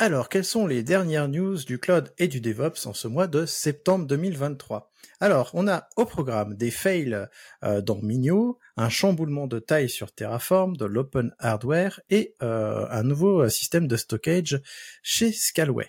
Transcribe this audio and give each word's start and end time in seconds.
Alors, 0.00 0.28
quelles 0.28 0.44
sont 0.44 0.66
les 0.66 0.82
dernières 0.82 1.28
news 1.28 1.56
du 1.58 1.78
cloud 1.78 2.12
et 2.18 2.26
du 2.26 2.40
DevOps 2.40 2.86
en 2.86 2.94
ce 2.94 3.06
mois 3.06 3.28
de 3.28 3.46
septembre 3.46 4.06
2023 4.06 4.90
Alors, 5.20 5.52
on 5.54 5.68
a 5.68 5.88
au 5.96 6.04
programme 6.04 6.56
des 6.56 6.72
fails 6.72 7.28
euh, 7.62 7.80
dans 7.80 8.00
Minio, 8.02 8.58
un 8.76 8.88
chamboulement 8.88 9.46
de 9.46 9.60
taille 9.60 9.88
sur 9.88 10.12
Terraform, 10.12 10.76
de 10.76 10.84
l'open 10.84 11.32
hardware 11.38 12.00
et 12.10 12.34
euh, 12.42 12.86
un 12.90 13.04
nouveau 13.04 13.48
système 13.48 13.86
de 13.86 13.96
stockage 13.96 14.60
chez 15.04 15.30
Scalway. 15.30 15.88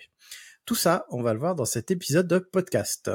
Tout 0.66 0.76
ça, 0.76 1.06
on 1.10 1.22
va 1.22 1.32
le 1.32 1.40
voir 1.40 1.56
dans 1.56 1.64
cet 1.64 1.90
épisode 1.90 2.28
de 2.28 2.38
podcast. 2.38 3.10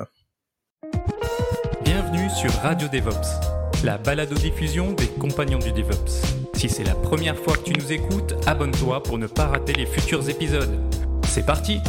Bienvenue 1.86 2.30
sur 2.30 2.52
Radio 2.56 2.90
DevOps, 2.90 3.86
la 3.86 3.98
balado-diffusion 3.98 4.92
des 4.92 5.08
compagnons 5.08 5.60
du 5.60 5.72
DevOps. 5.72 6.41
Si 6.62 6.70
c'est 6.70 6.84
la 6.84 6.94
première 6.94 7.40
fois 7.40 7.58
que 7.58 7.64
tu 7.64 7.74
nous 7.74 7.92
écoutes, 7.92 8.36
abonne-toi 8.46 9.02
pour 9.02 9.18
ne 9.18 9.26
pas 9.26 9.48
rater 9.48 9.74
les 9.74 9.88
futurs 9.88 10.30
épisodes. 10.30 10.80
C'est 11.26 11.44
parti 11.44 11.80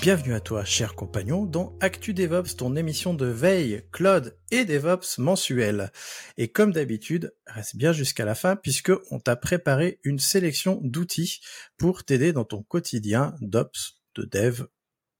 Bienvenue 0.00 0.32
à 0.32 0.40
toi, 0.40 0.64
cher 0.64 0.94
compagnon, 0.94 1.44
dans 1.44 1.76
Actu 1.80 2.14
DevOps, 2.14 2.56
ton 2.56 2.74
émission 2.74 3.12
de 3.12 3.26
veille, 3.26 3.82
cloud 3.92 4.34
et 4.50 4.64
DevOps 4.64 5.18
mensuelle. 5.18 5.92
Et 6.38 6.48
comme 6.48 6.72
d'habitude, 6.72 7.34
reste 7.46 7.76
bien 7.76 7.92
jusqu'à 7.92 8.24
la 8.24 8.34
fin 8.34 8.56
puisque 8.56 8.92
on 9.10 9.20
t'a 9.20 9.36
préparé 9.36 10.00
une 10.04 10.18
sélection 10.18 10.80
d'outils 10.82 11.42
pour 11.76 12.04
t'aider 12.04 12.32
dans 12.32 12.46
ton 12.46 12.62
quotidien 12.62 13.34
d'Ops, 13.42 14.00
de 14.14 14.24
Dev 14.24 14.62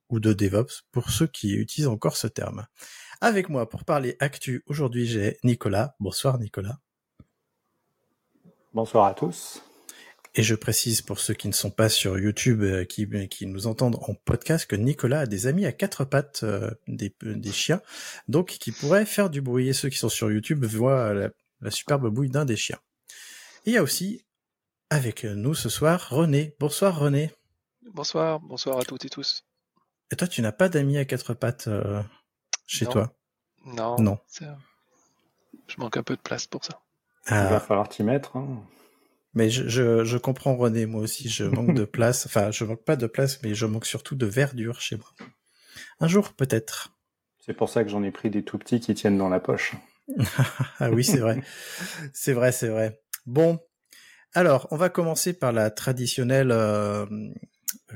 ou 0.09 0.19
de 0.19 0.33
DevOps 0.33 0.87
pour 0.93 1.11
ceux 1.11 1.27
qui 1.27 1.53
utilisent 1.53 1.89
encore 1.89 2.17
ce 2.17 2.27
terme. 2.27 2.69
Avec 3.21 3.51
moi 3.51 3.69
pour 3.69 3.85
parler 3.85 4.17
Actu, 4.19 4.63
aujourd'hui 4.65 5.07
j'ai 5.07 5.37
Nicolas. 5.45 5.95
Bonsoir 6.01 6.39
Nicolas. 6.39 6.79
Bonsoir 8.79 9.07
à 9.07 9.13
tous. 9.15 9.61
Et 10.37 10.45
je 10.45 10.55
précise 10.55 11.03
pour 11.03 11.19
ceux 11.19 11.35
qui 11.35 11.49
ne 11.49 11.53
sont 11.53 11.73
pas 11.73 11.89
sur 11.89 12.17
YouTube, 12.17 12.63
euh, 12.63 12.85
qui, 12.85 13.09
qui 13.29 13.47
nous 13.47 13.67
entendent 13.67 13.99
en 14.03 14.15
podcast, 14.15 14.67
que 14.67 14.77
Nicolas 14.77 15.23
a 15.23 15.27
des 15.27 15.49
amis 15.49 15.67
à 15.67 15.73
quatre 15.73 16.05
pattes, 16.05 16.45
euh, 16.45 16.71
des, 16.87 17.13
des, 17.21 17.51
chiens, 17.51 17.83
donc 18.29 18.51
qui 18.51 18.71
pourraient 18.71 19.05
faire 19.05 19.31
du 19.31 19.41
bruit. 19.41 19.67
Et 19.67 19.73
ceux 19.73 19.89
qui 19.89 19.99
sont 19.99 20.09
sur 20.09 20.31
YouTube 20.31 20.65
voient 20.65 21.13
la, 21.13 21.31
la 21.61 21.73
superbe 21.73 22.09
bouille 22.09 22.31
d'un 22.31 22.45
des 22.45 22.55
chiens. 22.55 22.79
Et 23.67 23.71
il 23.71 23.73
y 23.73 23.79
a 23.79 23.83
aussi 23.83 24.25
avec 24.91 25.25
nous 25.25 25.57
ce 25.57 25.69
soir 25.69 26.11
René. 26.11 26.55
Bonsoir 26.61 26.97
René. 26.97 27.33
Bonsoir, 27.93 28.39
bonsoir 28.39 28.79
à 28.79 28.85
toutes 28.85 29.05
et 29.07 29.11
tous. 29.11 29.45
Et 30.13 30.15
toi, 30.15 30.29
tu 30.29 30.41
n'as 30.41 30.53
pas 30.53 30.69
d'amis 30.69 30.99
à 30.99 31.05
quatre 31.05 31.35
pattes 31.35 31.67
euh, 31.67 32.01
chez 32.69 32.85
non. 32.85 32.93
toi? 32.93 33.13
Non. 33.65 33.97
Non. 33.99 34.19
Je 35.67 35.75
manque 35.79 35.97
un 35.97 36.05
peu 36.05 36.15
de 36.15 36.23
place 36.23 36.47
pour 36.47 36.65
ça. 36.65 36.81
Il 37.31 37.37
va 37.37 37.61
falloir 37.61 37.89
t'y 37.89 38.03
mettre. 38.03 38.37
Hein. 38.37 38.63
Mais 39.35 39.51
je, 39.51 39.69
je, 39.69 40.05
je, 40.05 40.19
comprends 40.19 40.57
René, 40.57 40.87
moi 40.87 41.03
aussi, 41.03 41.29
je 41.29 41.45
manque 41.45 41.75
de 41.75 41.85
place. 41.87 42.27
Enfin, 42.27 42.51
je 42.51 42.65
manque 42.65 42.85
pas 42.85 42.97
de 42.97 43.07
place, 43.07 43.43
mais 43.43 43.55
je 43.55 43.67
manque 43.67 43.87
surtout 43.87 44.15
de 44.15 44.27
verdure 44.27 44.81
chez 44.81 44.97
moi. 44.97 45.13
Un 46.01 46.09
jour, 46.09 46.33
peut-être. 46.33 46.97
C'est 47.39 47.55
pour 47.55 47.69
ça 47.69 47.85
que 47.85 47.91
j'en 47.91 48.03
ai 48.03 48.11
pris 48.11 48.31
des 48.31 48.43
tout 48.43 48.59
petits 48.59 48.81
qui 48.81 48.95
tiennent 48.95 49.19
dans 49.19 49.29
la 49.29 49.41
poche. 49.41 49.75
ah 50.79 50.91
oui, 50.91 51.05
c'est 51.05 51.19
vrai. 51.19 51.43
c'est 52.13 52.33
vrai, 52.33 52.53
c'est 52.53 52.69
vrai. 52.69 53.01
Bon. 53.27 53.59
Alors, 54.35 54.69
on 54.71 54.77
va 54.77 54.89
commencer 54.89 55.33
par 55.33 55.53
la 55.53 55.71
traditionnelle 55.71 56.51
euh, 56.51 57.07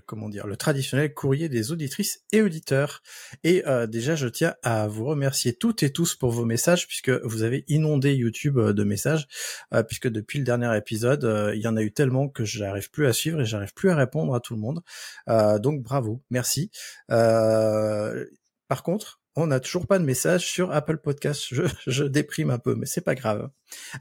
comment 0.00 0.28
dire, 0.28 0.46
le 0.46 0.56
traditionnel 0.56 1.12
courrier 1.14 1.48
des 1.48 1.72
auditrices 1.72 2.24
et 2.32 2.42
auditeurs. 2.42 3.02
Et 3.44 3.66
euh, 3.66 3.86
déjà, 3.86 4.14
je 4.14 4.28
tiens 4.28 4.54
à 4.62 4.88
vous 4.88 5.04
remercier 5.04 5.54
toutes 5.54 5.82
et 5.82 5.92
tous 5.92 6.14
pour 6.14 6.30
vos 6.30 6.44
messages, 6.44 6.86
puisque 6.86 7.10
vous 7.10 7.42
avez 7.42 7.64
inondé 7.68 8.14
YouTube 8.14 8.58
euh, 8.58 8.72
de 8.72 8.84
messages, 8.84 9.28
euh, 9.74 9.82
puisque 9.82 10.08
depuis 10.08 10.38
le 10.38 10.44
dernier 10.44 10.76
épisode, 10.76 11.24
euh, 11.24 11.54
il 11.54 11.62
y 11.62 11.68
en 11.68 11.76
a 11.76 11.82
eu 11.82 11.92
tellement 11.92 12.28
que 12.28 12.44
j'arrive 12.44 12.90
plus 12.90 13.06
à 13.06 13.12
suivre 13.12 13.40
et 13.40 13.44
j'arrive 13.44 13.74
plus 13.74 13.90
à 13.90 13.96
répondre 13.96 14.34
à 14.34 14.40
tout 14.40 14.54
le 14.54 14.60
monde. 14.60 14.82
Euh, 15.28 15.58
donc 15.58 15.82
bravo, 15.82 16.22
merci. 16.30 16.70
Euh, 17.10 18.24
par 18.68 18.82
contre, 18.82 19.20
on 19.34 19.46
n'a 19.46 19.60
toujours 19.60 19.86
pas 19.86 19.98
de 19.98 20.04
message 20.04 20.46
sur 20.46 20.72
Apple 20.72 20.98
Podcast. 20.98 21.46
Je, 21.50 21.62
je 21.86 22.04
déprime 22.04 22.50
un 22.50 22.58
peu, 22.58 22.74
mais 22.74 22.86
c'est 22.86 23.00
pas 23.00 23.14
grave. 23.14 23.50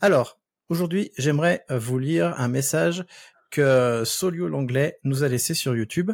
Alors, 0.02 0.40
aujourd'hui, 0.70 1.12
j'aimerais 1.18 1.66
vous 1.70 2.00
lire 2.00 2.34
un 2.38 2.48
message 2.48 3.06
que 3.52 4.04
Solio 4.06 4.48
l'anglais 4.48 5.00
nous 5.04 5.24
a 5.24 5.28
laissé 5.28 5.54
sur 5.54 5.76
YouTube 5.76 6.12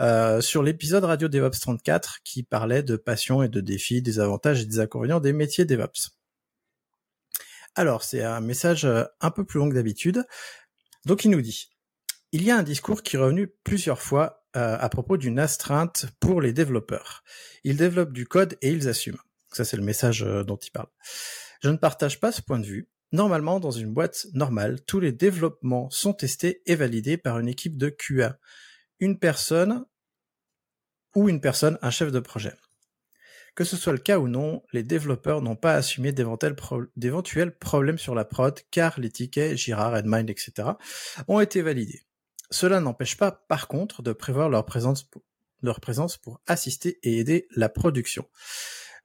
euh, 0.00 0.40
sur 0.40 0.62
l'épisode 0.62 1.04
Radio 1.04 1.28
DevOps 1.28 1.60
34 1.60 2.20
qui 2.24 2.42
parlait 2.42 2.82
de 2.82 2.96
passion 2.96 3.42
et 3.42 3.48
de 3.48 3.60
défis, 3.60 4.00
des 4.00 4.20
avantages 4.20 4.62
et 4.62 4.66
des 4.66 4.78
inconvénients 4.78 5.20
des 5.20 5.32
métiers 5.32 5.64
DevOps. 5.64 6.16
Alors, 7.74 8.02
c'est 8.02 8.22
un 8.22 8.40
message 8.40 8.86
un 9.20 9.30
peu 9.30 9.44
plus 9.44 9.58
long 9.58 9.68
que 9.68 9.74
d'habitude. 9.74 10.24
Donc, 11.04 11.24
il 11.24 11.30
nous 11.30 11.42
dit 11.42 11.68
il 12.32 12.42
y 12.42 12.50
a 12.50 12.56
un 12.56 12.62
discours 12.62 13.02
qui 13.02 13.16
est 13.16 13.18
revenu 13.18 13.48
plusieurs 13.64 14.02
fois 14.02 14.44
euh, 14.56 14.76
à 14.78 14.88
propos 14.88 15.16
d'une 15.16 15.38
astreinte 15.38 16.06
pour 16.20 16.40
les 16.40 16.52
développeurs. 16.52 17.22
Ils 17.64 17.76
développent 17.76 18.12
du 18.12 18.26
code 18.26 18.58
et 18.60 18.70
ils 18.70 18.88
assument. 18.88 19.20
Ça, 19.52 19.64
c'est 19.64 19.76
le 19.76 19.82
message 19.82 20.22
euh, 20.22 20.44
dont 20.44 20.56
il 20.56 20.70
parle. 20.70 20.88
Je 21.62 21.70
ne 21.70 21.76
partage 21.76 22.20
pas 22.20 22.32
ce 22.32 22.42
point 22.42 22.58
de 22.58 22.66
vue. 22.66 22.88
Normalement, 23.12 23.58
dans 23.58 23.70
une 23.70 23.92
boîte 23.92 24.26
normale, 24.34 24.80
tous 24.84 25.00
les 25.00 25.12
développements 25.12 25.88
sont 25.90 26.12
testés 26.12 26.62
et 26.66 26.74
validés 26.74 27.16
par 27.16 27.38
une 27.38 27.48
équipe 27.48 27.78
de 27.78 27.88
QA. 27.88 28.38
Une 29.00 29.18
personne 29.18 29.86
ou 31.14 31.28
une 31.28 31.40
personne, 31.40 31.78
un 31.80 31.90
chef 31.90 32.12
de 32.12 32.20
projet. 32.20 32.52
Que 33.54 33.64
ce 33.64 33.76
soit 33.76 33.92
le 33.92 33.98
cas 33.98 34.18
ou 34.18 34.28
non, 34.28 34.62
les 34.72 34.82
développeurs 34.82 35.42
n'ont 35.42 35.56
pas 35.56 35.74
assumé 35.74 36.12
d'éventuels 36.12 37.58
problèmes 37.58 37.98
sur 37.98 38.14
la 38.14 38.24
prod 38.24 38.60
car 38.70 39.00
les 39.00 39.10
tickets 39.10 39.56
Jira, 39.56 39.90
Redmine, 39.90 40.28
etc. 40.28 40.68
ont 41.26 41.40
été 41.40 41.62
validés. 41.62 42.02
Cela 42.50 42.80
n'empêche 42.80 43.16
pas, 43.16 43.32
par 43.32 43.66
contre, 43.66 44.02
de 44.02 44.12
prévoir 44.12 44.48
leur 44.48 44.64
présence 44.64 46.16
pour 46.18 46.40
assister 46.46 47.00
et 47.02 47.18
aider 47.18 47.48
la 47.56 47.68
production. 47.68 48.28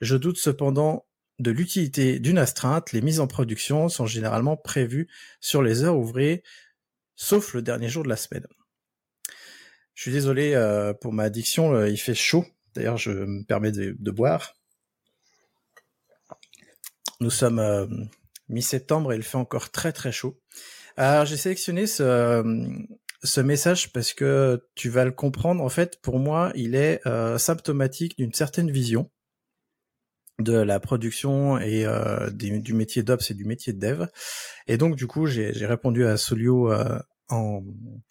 Je 0.01 0.15
doute 0.17 0.37
cependant 0.37 1.07
de 1.39 1.51
l'utilité 1.51 2.19
d'une 2.19 2.37
astreinte, 2.37 2.91
les 2.91 3.01
mises 3.01 3.19
en 3.19 3.27
production 3.27 3.89
sont 3.89 4.05
généralement 4.05 4.57
prévues 4.57 5.07
sur 5.39 5.61
les 5.61 5.83
heures 5.83 5.97
ouvrées, 5.97 6.43
sauf 7.15 7.53
le 7.53 7.61
dernier 7.61 7.89
jour 7.89 8.03
de 8.03 8.09
la 8.09 8.17
semaine. 8.17 8.45
Je 9.95 10.03
suis 10.03 10.11
désolé 10.11 10.53
euh, 10.53 10.93
pour 10.93 11.13
ma 11.13 11.23
addiction, 11.23 11.73
euh, 11.73 11.89
il 11.89 11.97
fait 11.97 12.15
chaud. 12.15 12.45
D'ailleurs, 12.75 12.97
je 12.97 13.11
me 13.11 13.43
permets 13.43 13.71
de, 13.71 14.11
boire. 14.11 14.55
Nous 17.19 17.29
sommes 17.29 17.59
euh, 17.59 17.85
mi-septembre 18.49 19.13
et 19.13 19.15
il 19.15 19.23
fait 19.23 19.37
encore 19.37 19.69
très 19.69 19.91
très 19.91 20.11
chaud. 20.11 20.39
Alors, 20.97 21.25
j'ai 21.25 21.37
sélectionné 21.37 21.85
ce, 21.85 22.43
ce 23.23 23.41
message 23.41 23.93
parce 23.93 24.13
que 24.13 24.67
tu 24.75 24.89
vas 24.89 25.05
le 25.05 25.11
comprendre. 25.11 25.63
En 25.63 25.69
fait, 25.69 26.01
pour 26.01 26.19
moi, 26.19 26.51
il 26.55 26.75
est 26.75 27.01
symptomatique 27.37 28.17
d'une 28.17 28.33
certaine 28.33 28.69
vision 28.69 29.09
de 30.39 30.53
la 30.53 30.79
production 30.79 31.59
et 31.59 31.85
euh, 31.85 32.29
du 32.31 32.73
métier 32.73 33.03
d'ops 33.03 33.29
et 33.29 33.33
du 33.33 33.45
métier 33.45 33.73
de 33.73 33.79
dev. 33.79 34.05
Et 34.67 34.77
donc 34.77 34.95
du 34.95 35.07
coup, 35.07 35.27
j'ai 35.27 35.51
répondu 35.65 36.05
à 36.05 36.17
Solio 36.17 36.71
euh, 36.71 36.99
en, 37.29 37.63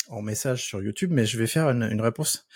en, 0.09 0.23
message 0.23 0.65
sur 0.65 0.83
YouTube, 0.83 1.11
mais 1.13 1.27
je 1.27 1.39
vais 1.39 1.47
faire 1.47 1.69
une, 1.69 1.83
une, 1.83 2.01
réponse 2.01 2.47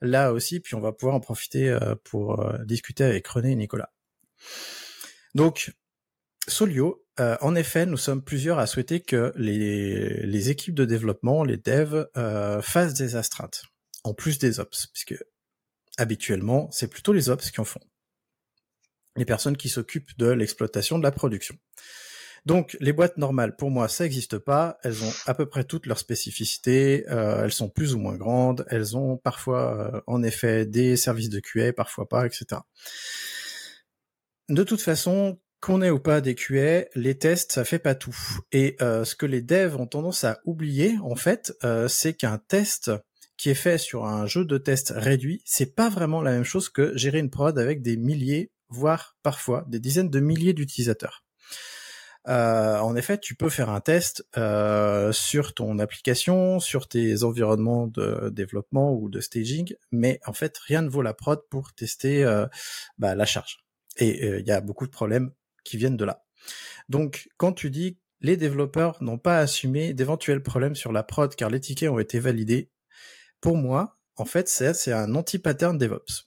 là 0.00 0.32
aussi, 0.32 0.60
puis 0.60 0.74
on 0.74 0.80
va 0.80 0.92
pouvoir 0.92 1.14
en 1.14 1.20
profiter 1.20 1.70
euh, 1.70 1.94
pour 2.04 2.44
discuter 2.64 3.04
avec 3.04 3.26
René 3.28 3.52
et 3.52 3.56
Nicolas. 3.56 3.92
Donc, 5.34 5.72
Solio, 6.48 7.04
en 7.18 7.54
effet, 7.54 7.86
nous 7.86 7.96
sommes 7.96 8.22
plusieurs 8.22 8.58
à 8.58 8.66
souhaiter 8.66 9.00
que 9.00 9.32
les, 9.36 10.26
les 10.26 10.50
équipes 10.50 10.74
de 10.74 10.84
développement, 10.84 11.44
les 11.44 11.56
devs, 11.56 12.06
fassent 12.62 12.94
des 12.94 13.16
astreintes, 13.16 13.64
en 14.04 14.14
plus 14.14 14.38
des 14.38 14.60
ops, 14.60 14.86
puisque 14.86 15.16
habituellement, 15.98 16.70
c'est 16.70 16.88
plutôt 16.88 17.12
les 17.12 17.28
ops 17.30 17.50
qui 17.50 17.60
en 17.60 17.64
font 17.64 17.80
les 19.16 19.24
personnes 19.24 19.56
qui 19.56 19.68
s'occupent 19.68 20.16
de 20.18 20.28
l'exploitation 20.28 20.98
de 20.98 21.02
la 21.02 21.12
production. 21.12 21.56
Donc 22.46 22.76
les 22.78 22.92
boîtes 22.92 23.18
normales, 23.18 23.56
pour 23.56 23.72
moi, 23.72 23.88
ça 23.88 24.04
n'existe 24.04 24.38
pas. 24.38 24.78
Elles 24.84 25.02
ont 25.02 25.12
à 25.26 25.34
peu 25.34 25.46
près 25.46 25.64
toutes 25.64 25.86
leurs 25.86 25.98
spécificités. 25.98 27.04
Euh, 27.10 27.44
elles 27.44 27.52
sont 27.52 27.68
plus 27.68 27.92
ou 27.92 27.98
moins 27.98 28.16
grandes. 28.16 28.64
Elles 28.70 28.96
ont 28.96 29.16
parfois, 29.16 29.92
euh, 29.96 30.00
en 30.06 30.22
effet, 30.22 30.64
des 30.64 30.96
services 30.96 31.28
de 31.28 31.40
QA, 31.40 31.72
parfois 31.72 32.08
pas, 32.08 32.24
etc. 32.24 32.60
De 34.48 34.62
toute 34.62 34.80
façon, 34.80 35.40
qu'on 35.60 35.82
ait 35.82 35.90
ou 35.90 35.98
pas 35.98 36.20
des 36.20 36.36
QA, 36.36 36.84
les 36.94 37.18
tests, 37.18 37.50
ça 37.50 37.64
fait 37.64 37.80
pas 37.80 37.96
tout. 37.96 38.16
Et 38.52 38.76
euh, 38.80 39.04
ce 39.04 39.16
que 39.16 39.26
les 39.26 39.42
devs 39.42 39.74
ont 39.76 39.88
tendance 39.88 40.22
à 40.22 40.38
oublier, 40.44 40.96
en 41.02 41.16
fait, 41.16 41.52
c'est 41.88 42.14
qu'un 42.14 42.38
test 42.38 42.92
qui 43.36 43.50
est 43.50 43.54
fait 43.54 43.76
sur 43.76 44.06
un 44.06 44.26
jeu 44.26 44.44
de 44.44 44.56
test 44.56 44.92
réduit, 44.94 45.42
c'est 45.44 45.74
pas 45.74 45.90
vraiment 45.90 46.22
la 46.22 46.30
même 46.30 46.44
chose 46.44 46.68
que 46.68 46.96
gérer 46.96 47.18
une 47.18 47.28
prod 47.28 47.58
avec 47.58 47.82
des 47.82 47.96
milliers, 47.96 48.50
voire 48.68 49.16
parfois 49.22 49.64
des 49.68 49.80
dizaines 49.80 50.10
de 50.10 50.20
milliers 50.20 50.52
d'utilisateurs. 50.52 51.24
Euh, 52.28 52.78
en 52.78 52.96
effet, 52.96 53.18
tu 53.18 53.36
peux 53.36 53.48
faire 53.48 53.70
un 53.70 53.80
test 53.80 54.26
euh, 54.36 55.12
sur 55.12 55.54
ton 55.54 55.78
application, 55.78 56.58
sur 56.58 56.88
tes 56.88 57.22
environnements 57.22 57.86
de 57.86 58.30
développement 58.30 58.92
ou 58.92 59.08
de 59.08 59.20
staging, 59.20 59.74
mais 59.92 60.18
en 60.26 60.32
fait, 60.32 60.58
rien 60.58 60.82
ne 60.82 60.88
vaut 60.88 61.02
la 61.02 61.14
prod 61.14 61.40
pour 61.50 61.72
tester 61.72 62.24
euh, 62.24 62.46
bah, 62.98 63.14
la 63.14 63.26
charge. 63.26 63.58
Et 63.98 64.26
il 64.40 64.46
y 64.46 64.50
a 64.50 64.60
beaucoup 64.60 64.86
de 64.86 64.90
problèmes 64.90 65.30
qui 65.64 65.78
viennent 65.78 65.96
de 65.96 66.04
là. 66.04 66.24
Donc, 66.90 67.28
quand 67.38 67.52
tu 67.52 67.70
dis 67.70 67.98
les 68.20 68.36
développeurs 68.36 69.02
n'ont 69.02 69.18
pas 69.18 69.38
assumé 69.38 69.94
d'éventuels 69.94 70.42
problèmes 70.42 70.74
sur 70.74 70.92
la 70.92 71.02
prod 71.02 71.34
car 71.34 71.48
les 71.48 71.60
tickets 71.60 71.88
ont 71.88 71.98
été 71.98 72.18
validés, 72.18 72.70
pour 73.40 73.56
moi, 73.56 73.98
en 74.16 74.24
fait, 74.24 74.48
c'est 74.48 74.92
un 74.92 75.14
anti-pattern 75.14 75.78
DevOps. 75.78 76.26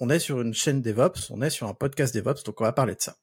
On 0.00 0.10
est 0.10 0.18
sur 0.18 0.40
une 0.40 0.54
chaîne 0.54 0.82
DevOps, 0.82 1.30
on 1.30 1.42
est 1.42 1.50
sur 1.50 1.68
un 1.68 1.74
podcast 1.74 2.14
DevOps, 2.14 2.42
donc 2.44 2.60
on 2.60 2.64
va 2.64 2.72
parler 2.72 2.94
de 2.94 3.00
ça. 3.00 3.16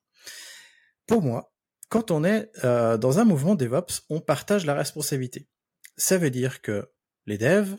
Pour 1.07 1.21
moi, 1.21 1.53
quand 1.89 2.11
on 2.11 2.23
est 2.23 2.49
euh, 2.63 2.97
dans 2.97 3.19
un 3.19 3.25
mouvement 3.25 3.55
DevOps, 3.55 4.05
on 4.09 4.21
partage 4.21 4.65
la 4.65 4.73
responsabilité. 4.73 5.47
Ça 5.97 6.17
veut 6.17 6.29
dire 6.29 6.61
que 6.61 6.89
les 7.25 7.37
devs, 7.37 7.75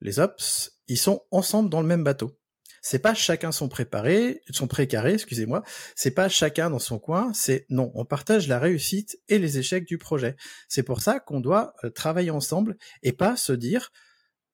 les 0.00 0.20
ops, 0.20 0.78
ils 0.86 0.98
sont 0.98 1.22
ensemble 1.30 1.68
dans 1.68 1.80
le 1.80 1.86
même 1.88 2.04
bateau. 2.04 2.38
C'est 2.80 3.00
pas 3.00 3.14
chacun 3.14 3.50
son 3.50 3.68
préparé, 3.68 4.42
son 4.50 4.68
précaré, 4.68 5.14
excusez-moi. 5.14 5.64
C'est 5.96 6.12
pas 6.12 6.28
chacun 6.28 6.70
dans 6.70 6.78
son 6.78 7.00
coin. 7.00 7.32
C'est 7.34 7.66
non, 7.68 7.90
on 7.96 8.04
partage 8.04 8.46
la 8.46 8.60
réussite 8.60 9.18
et 9.28 9.40
les 9.40 9.58
échecs 9.58 9.88
du 9.88 9.98
projet. 9.98 10.36
C'est 10.68 10.84
pour 10.84 11.02
ça 11.02 11.18
qu'on 11.18 11.40
doit 11.40 11.74
euh, 11.82 11.90
travailler 11.90 12.30
ensemble 12.30 12.76
et 13.02 13.12
pas 13.12 13.36
se 13.36 13.52
dire 13.52 13.90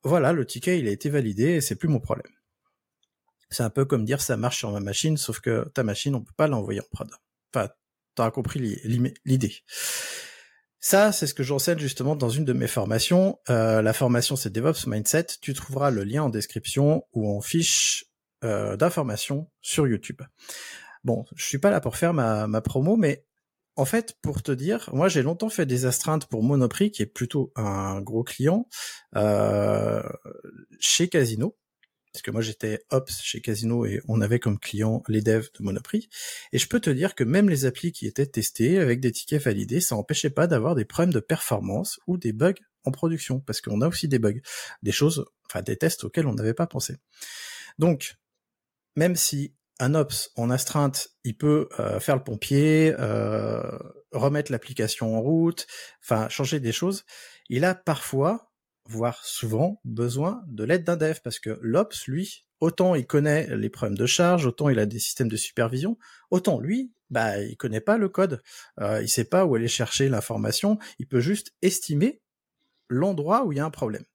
voilà, 0.01 0.33
le 0.33 0.47
ticket 0.47 0.79
il 0.79 0.87
a 0.87 0.91
été 0.91 1.11
validé 1.11 1.51
et 1.51 1.61
c'est 1.61 1.75
plus 1.75 1.87
mon 1.87 1.99
problème. 1.99 2.31
C'est 3.53 3.63
un 3.63 3.69
peu 3.69 3.85
comme 3.85 4.05
dire 4.05 4.21
ça 4.21 4.35
marche 4.37 4.57
sur 4.57 4.71
ma 4.71 4.79
machine, 4.79 5.17
sauf 5.17 5.39
que 5.39 5.69
ta 5.73 5.83
machine, 5.83 6.15
on 6.15 6.21
peut 6.21 6.33
pas 6.35 6.47
l'envoyer 6.47 6.81
en 6.81 6.85
prod. 6.91 7.09
Enfin, 7.53 7.69
t'as 8.15 8.31
compris 8.31 8.81
l'idée. 9.25 9.55
Ça, 10.79 11.13
c'est 11.13 11.27
ce 11.27 11.33
que 11.33 11.43
j'enseigne 11.43 11.79
justement 11.79 12.17
dans 12.17 12.29
une 12.29 12.43
de 12.43 12.51
mes 12.51 12.67
formations. 12.67 13.39
Euh, 13.49 13.81
la 13.81 13.93
formation, 13.93 14.35
c'est 14.35 14.49
DevOps 14.49 14.85
Mindset. 14.87 15.27
Tu 15.41 15.53
trouveras 15.53 15.91
le 15.91 16.03
lien 16.03 16.23
en 16.23 16.29
description 16.29 17.05
ou 17.13 17.29
en 17.29 17.39
fiche 17.39 18.05
euh, 18.43 18.75
d'informations 18.75 19.49
sur 19.61 19.87
YouTube. 19.87 20.21
Bon, 21.05 21.23
je 21.35 21.45
suis 21.45 21.57
pas 21.57 21.69
là 21.69 21.79
pour 21.79 21.95
faire 21.95 22.13
ma, 22.13 22.47
ma 22.47 22.59
promo, 22.59 22.97
mais 22.97 23.25
en 23.75 23.85
fait, 23.85 24.17
pour 24.21 24.43
te 24.43 24.51
dire, 24.51 24.89
moi 24.93 25.07
j'ai 25.07 25.23
longtemps 25.23 25.49
fait 25.49 25.65
des 25.65 25.85
astreintes 25.85 26.27
pour 26.27 26.43
Monoprix, 26.43 26.91
qui 26.91 27.01
est 27.01 27.07
plutôt 27.07 27.51
un 27.55 28.01
gros 28.01 28.23
client, 28.23 28.67
euh, 29.15 30.03
chez 30.79 31.07
Casino. 31.07 31.57
Parce 32.13 32.21
que 32.21 32.31
moi 32.31 32.41
j'étais 32.41 32.85
Ops 32.91 33.21
chez 33.21 33.41
Casino 33.41 33.85
et 33.85 33.99
on 34.07 34.21
avait 34.21 34.39
comme 34.39 34.59
client 34.59 35.03
les 35.07 35.21
devs 35.21 35.49
de 35.57 35.63
Monoprix. 35.63 36.09
Et 36.51 36.59
je 36.59 36.67
peux 36.67 36.79
te 36.79 36.91
dire 36.91 37.15
que 37.15 37.23
même 37.23 37.49
les 37.49 37.65
applis 37.65 37.91
qui 37.91 38.05
étaient 38.05 38.27
testés 38.27 38.77
avec 38.77 38.99
des 38.99 39.11
tickets 39.11 39.41
validés, 39.41 39.79
ça 39.79 39.95
n'empêchait 39.95 40.29
pas 40.29 40.45
d'avoir 40.45 40.75
des 40.75 40.85
problèmes 40.85 41.13
de 41.13 41.19
performance 41.19 41.99
ou 42.05 42.17
des 42.17 42.31
bugs 42.31 42.53
en 42.85 42.91
production. 42.91 43.39
Parce 43.39 43.61
qu'on 43.61 43.81
a 43.81 43.87
aussi 43.87 44.07
des 44.07 44.19
bugs. 44.19 44.41
Des 44.83 44.91
choses, 44.91 45.25
enfin 45.49 45.63
des 45.63 45.75
tests 45.75 46.03
auxquels 46.03 46.27
on 46.27 46.35
n'avait 46.35 46.53
pas 46.53 46.67
pensé. 46.67 46.97
Donc, 47.79 48.15
même 48.95 49.15
si 49.15 49.55
un 49.79 49.95
ops 49.95 50.31
en 50.35 50.51
astreinte, 50.51 51.09
il 51.23 51.35
peut 51.35 51.67
euh, 51.79 51.99
faire 51.99 52.15
le 52.15 52.23
pompier, 52.23 52.93
euh, 52.99 53.77
remettre 54.11 54.51
l'application 54.51 55.17
en 55.17 55.21
route, 55.21 55.65
enfin 56.03 56.29
changer 56.29 56.59
des 56.59 56.71
choses. 56.71 57.05
Il 57.49 57.65
a 57.65 57.73
parfois, 57.73 58.52
voire 58.85 59.23
souvent, 59.25 59.81
besoin 59.85 60.43
de 60.47 60.63
l'aide 60.63 60.83
d'un 60.83 60.97
dev 60.97 61.17
parce 61.23 61.39
que 61.39 61.57
l'ops, 61.61 62.07
lui, 62.07 62.45
autant 62.59 62.95
il 62.95 63.05
connaît 63.05 63.55
les 63.55 63.69
problèmes 63.69 63.97
de 63.97 64.05
charge, 64.05 64.45
autant 64.45 64.69
il 64.69 64.79
a 64.79 64.85
des 64.85 64.99
systèmes 64.99 65.29
de 65.29 65.37
supervision, 65.37 65.97
autant 66.31 66.59
lui, 66.59 66.93
bah 67.09 67.39
il 67.41 67.57
connaît 67.57 67.81
pas 67.81 67.97
le 67.97 68.09
code, 68.09 68.41
euh, 68.79 69.01
il 69.01 69.09
sait 69.09 69.25
pas 69.25 69.45
où 69.45 69.55
aller 69.55 69.67
chercher 69.67 70.09
l'information, 70.09 70.79
il 70.99 71.07
peut 71.07 71.21
juste 71.21 71.53
estimer 71.61 72.21
l'endroit 72.89 73.45
où 73.45 73.51
il 73.51 73.57
y 73.57 73.61
a 73.61 73.65
un 73.65 73.69
problème. 73.71 74.05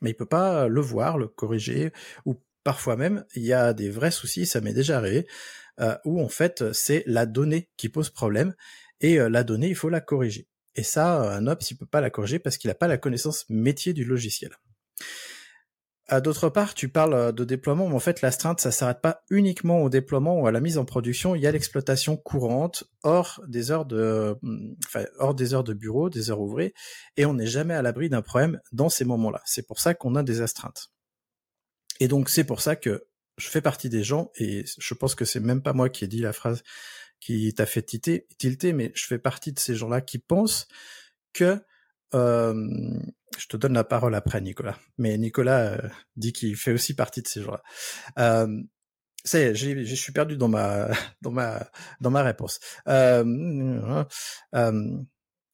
Mais 0.00 0.10
il 0.10 0.14
peut 0.14 0.26
pas 0.26 0.68
le 0.68 0.80
voir, 0.80 1.18
le 1.18 1.28
corriger 1.28 1.92
ou 2.26 2.36
Parfois 2.64 2.96
même, 2.96 3.26
il 3.34 3.42
y 3.42 3.52
a 3.52 3.74
des 3.74 3.90
vrais 3.90 4.10
soucis, 4.10 4.46
ça 4.46 4.62
m'est 4.62 4.72
déjà 4.72 4.96
arrivé, 4.96 5.26
euh, 5.80 5.96
où 6.06 6.20
en 6.22 6.30
fait 6.30 6.72
c'est 6.72 7.04
la 7.06 7.26
donnée 7.26 7.68
qui 7.76 7.90
pose 7.90 8.08
problème 8.08 8.54
et 9.00 9.20
euh, 9.20 9.28
la 9.28 9.44
donnée 9.44 9.68
il 9.68 9.76
faut 9.76 9.90
la 9.90 10.00
corriger. 10.00 10.48
Et 10.76 10.82
ça, 10.82 11.36
un 11.36 11.46
ops 11.46 11.70
il 11.70 11.76
peut 11.76 11.86
pas 11.86 12.00
la 12.00 12.10
parce 12.10 12.58
qu'il 12.58 12.68
n'a 12.68 12.74
pas 12.74 12.88
la 12.88 12.98
connaissance 12.98 13.46
métier 13.48 13.92
du 13.92 14.04
logiciel. 14.04 14.56
Euh, 16.12 16.20
d'autre 16.20 16.50
part, 16.50 16.74
tu 16.74 16.88
parles 16.88 17.32
de 17.32 17.44
déploiement, 17.44 17.88
mais 17.88 17.94
en 17.94 18.00
fait, 18.00 18.20
l'astreinte, 18.20 18.60
ça 18.60 18.70
s'arrête 18.70 19.00
pas 19.00 19.22
uniquement 19.30 19.82
au 19.82 19.88
déploiement 19.88 20.38
ou 20.38 20.46
à 20.46 20.52
la 20.52 20.60
mise 20.60 20.76
en 20.76 20.84
production. 20.84 21.34
Il 21.34 21.40
y 21.40 21.46
a 21.46 21.52
l'exploitation 21.52 22.16
courante 22.16 22.84
hors 23.02 23.40
des 23.48 23.70
heures 23.70 23.86
de, 23.86 24.36
mm, 24.42 24.74
enfin, 24.86 25.04
hors 25.18 25.34
des 25.34 25.54
heures 25.54 25.64
de 25.64 25.72
bureau, 25.72 26.10
des 26.10 26.30
heures 26.30 26.40
ouvrées, 26.40 26.74
et 27.16 27.24
on 27.24 27.34
n'est 27.34 27.46
jamais 27.46 27.74
à 27.74 27.80
l'abri 27.80 28.10
d'un 28.10 28.22
problème 28.22 28.60
dans 28.72 28.90
ces 28.90 29.06
moments-là. 29.06 29.40
C'est 29.46 29.66
pour 29.66 29.80
ça 29.80 29.94
qu'on 29.94 30.14
a 30.14 30.22
des 30.22 30.42
astreintes. 30.42 30.90
Et 32.00 32.08
donc 32.08 32.28
c'est 32.28 32.44
pour 32.44 32.60
ça 32.60 32.76
que 32.76 33.06
je 33.38 33.48
fais 33.48 33.60
partie 33.60 33.88
des 33.88 34.04
gens, 34.04 34.30
et 34.36 34.64
je 34.78 34.94
pense 34.94 35.14
que 35.14 35.24
c'est 35.24 35.40
même 35.40 35.62
pas 35.62 35.72
moi 35.72 35.88
qui 35.88 36.04
ai 36.04 36.08
dit 36.08 36.20
la 36.20 36.32
phrase 36.32 36.62
qui 37.24 37.54
t'a 37.54 37.64
fait 37.64 37.82
tilter, 37.82 38.26
tilter, 38.38 38.74
mais 38.74 38.92
je 38.94 39.06
fais 39.06 39.18
partie 39.18 39.52
de 39.52 39.58
ces 39.58 39.74
gens-là 39.74 40.02
qui 40.02 40.18
pensent 40.18 40.68
que 41.32 41.58
euh, 42.12 42.54
je 43.38 43.46
te 43.46 43.56
donne 43.56 43.72
la 43.72 43.82
parole 43.84 44.14
après, 44.14 44.42
Nicolas. 44.42 44.78
Mais 44.98 45.16
Nicolas 45.16 45.72
euh, 45.72 45.88
dit 46.16 46.34
qu'il 46.34 46.54
fait 46.54 46.72
aussi 46.72 46.94
partie 46.94 47.22
de 47.22 47.26
ces 47.26 47.40
gens-là. 47.42 47.62
Euh, 48.18 48.62
ça 49.24 49.54
je 49.54 49.94
suis 49.94 50.12
perdu 50.12 50.36
dans 50.36 50.48
ma 50.48 50.88
dans 51.22 51.30
ma 51.30 51.66
dans 52.00 52.10
ma 52.10 52.22
réponse. 52.22 52.60
Euh, 52.88 54.04
euh, 54.54 54.98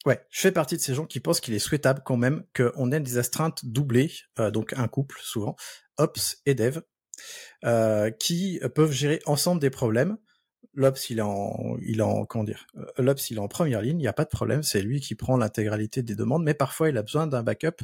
ouais, 0.07 0.27
je 0.29 0.41
fais 0.41 0.53
partie 0.53 0.77
de 0.77 0.83
ces 0.83 0.95
gens 0.95 1.07
qui 1.07 1.21
pensent 1.21 1.41
qu'il 1.41 1.55
est 1.55 1.61
souhaitable 1.61 2.03
quand 2.05 2.17
même 2.17 2.43
qu'on 2.53 2.91
ait 2.91 2.99
des 2.99 3.17
astreintes 3.17 3.65
doublées, 3.65 4.13
euh, 4.41 4.51
donc 4.51 4.73
un 4.77 4.89
couple 4.89 5.19
souvent, 5.23 5.55
Ops 5.99 6.39
et 6.47 6.55
Dev, 6.55 6.81
euh, 7.65 8.11
qui 8.11 8.61
peuvent 8.75 8.93
gérer 8.93 9.21
ensemble 9.25 9.61
des 9.61 9.71
problèmes. 9.71 10.19
L'Ops, 10.75 11.11
il 11.11 11.19
est 11.19 11.23
en, 11.23 11.77
il 11.83 11.99
est 11.99 12.03
en, 12.03 12.25
comment 12.27 12.45
dire, 12.45 12.67
euh, 12.77 12.85
l'Ops, 12.99 13.31
il 13.31 13.39
est 13.39 13.41
en 13.41 13.49
première 13.49 13.83
ligne, 13.83 13.99
il 13.99 14.03
n'y 14.03 14.09
a 14.09 14.13
pas 14.13 14.25
de 14.25 14.31
problème, 14.31 14.63
c'est 14.63 14.83
lui 14.83 15.01
qui 15.01 15.15
prend 15.15 15.37
l'intégralité 15.37 16.03
des 16.03 16.15
demandes, 16.15 16.45
mais 16.45 16.55
parfois 16.55 16.89
il 16.89 16.97
a 16.97 17.03
besoin 17.03 17.27
d'un 17.27 17.43
backup 17.43 17.83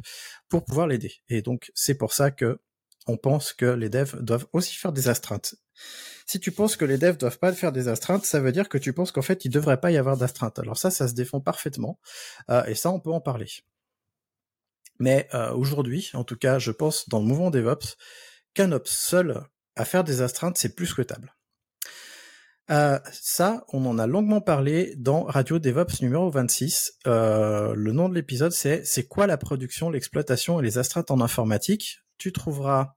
pour 0.48 0.64
pouvoir 0.64 0.86
l'aider. 0.86 1.12
Et 1.28 1.42
donc, 1.42 1.72
c'est 1.74 1.96
pour 1.96 2.12
ça 2.12 2.30
que 2.30 2.60
on 3.08 3.16
pense 3.16 3.52
que 3.52 3.66
les 3.66 3.88
devs 3.88 4.20
doivent 4.20 4.46
aussi 4.52 4.74
faire 4.74 4.92
des 4.92 5.08
astreintes. 5.08 5.54
Si 6.26 6.40
tu 6.40 6.50
penses 6.50 6.76
que 6.76 6.84
les 6.84 6.98
devs 6.98 7.16
doivent 7.16 7.38
pas 7.38 7.52
faire 7.52 7.70
des 7.70 7.88
astreintes, 7.88 8.24
ça 8.24 8.40
veut 8.40 8.52
dire 8.52 8.68
que 8.68 8.78
tu 8.78 8.92
penses 8.92 9.12
qu'en 9.12 9.22
fait, 9.22 9.44
il 9.44 9.50
devrait 9.50 9.80
pas 9.80 9.92
y 9.92 9.96
avoir 9.96 10.16
d'astreintes. 10.16 10.58
Alors 10.58 10.76
ça, 10.76 10.90
ça 10.90 11.06
se 11.06 11.14
défend 11.14 11.40
parfaitement, 11.40 12.00
euh, 12.50 12.64
et 12.64 12.74
ça, 12.74 12.90
on 12.90 13.00
peut 13.00 13.12
en 13.12 13.20
parler. 13.20 13.48
Mais 14.98 15.28
euh, 15.34 15.52
aujourd'hui, 15.52 16.10
en 16.14 16.24
tout 16.24 16.36
cas, 16.36 16.58
je 16.58 16.70
pense 16.70 17.08
dans 17.08 17.20
le 17.20 17.26
mouvement 17.26 17.50
DevOps, 17.50 17.96
qu'un 18.54 18.72
ops 18.72 18.90
seul 18.90 19.42
à 19.76 19.84
faire 19.84 20.04
des 20.04 20.22
astreintes, 20.22 20.56
c'est 20.56 20.74
plus 20.74 20.86
souhaitable. 20.86 21.35
Euh, 22.70 22.98
ça, 23.12 23.64
on 23.72 23.86
en 23.86 23.98
a 23.98 24.06
longuement 24.06 24.40
parlé 24.40 24.94
dans 24.96 25.22
Radio 25.24 25.58
DevOps 25.58 26.02
numéro 26.02 26.30
26. 26.30 26.98
Euh, 27.06 27.74
le 27.74 27.92
nom 27.92 28.08
de 28.08 28.14
l'épisode, 28.14 28.52
c'est 28.52 28.84
C'est 28.84 29.06
quoi 29.06 29.26
la 29.26 29.36
production, 29.36 29.88
l'exploitation 29.90 30.58
et 30.58 30.62
les 30.64 30.78
astreintes 30.78 31.10
en 31.10 31.20
informatique? 31.20 32.00
Tu 32.18 32.32
trouveras 32.32 32.96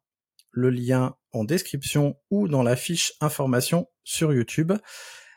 le 0.51 0.71
lien 0.71 1.15
en 1.31 1.43
description 1.43 2.15
ou 2.31 2.47
dans 2.47 2.63
la 2.63 2.75
fiche 2.75 3.13
information 3.21 3.88
sur 4.03 4.33
YouTube. 4.33 4.73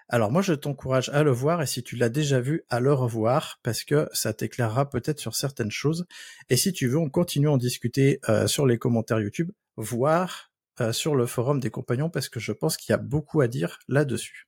Alors 0.09 0.31
moi, 0.31 0.43
je 0.43 0.55
t'encourage 0.55 1.11
à 1.11 1.23
le 1.23 1.31
voir 1.31 1.63
et 1.63 1.67
si 1.67 1.83
tu 1.83 1.97
l'as 1.97 2.09
déjà 2.09 2.41
vu, 2.41 2.65
à 2.71 2.81
le 2.81 2.93
revoir 2.93 3.61
parce 3.63 3.85
que 3.85 4.09
ça 4.13 4.33
t'éclairera 4.33 4.89
peut-être 4.89 5.21
sur 5.21 5.35
certaines 5.35 5.71
choses. 5.71 6.07
Et 6.49 6.57
si 6.57 6.73
tu 6.73 6.89
veux, 6.89 6.99
on 6.99 7.11
continue 7.11 7.49
à 7.49 7.53
en 7.53 7.57
discuter 7.59 8.21
euh, 8.29 8.47
sur 8.47 8.67
les 8.67 8.79
commentaires 8.79 9.21
YouTube, 9.21 9.53
voire 9.77 10.52
sur 10.93 11.15
le 11.15 11.27
forum 11.27 11.61
des 11.61 11.71
compagnons 11.71 12.11
parce 12.11 12.29
que 12.29 12.41
je 12.41 12.53
pense 12.53 12.77
qu'il 12.77 12.93
y 12.93 12.95
a 12.95 12.99
beaucoup 12.99 13.41
à 13.41 13.49
dire 13.49 13.79
là-dessus. 13.89 14.47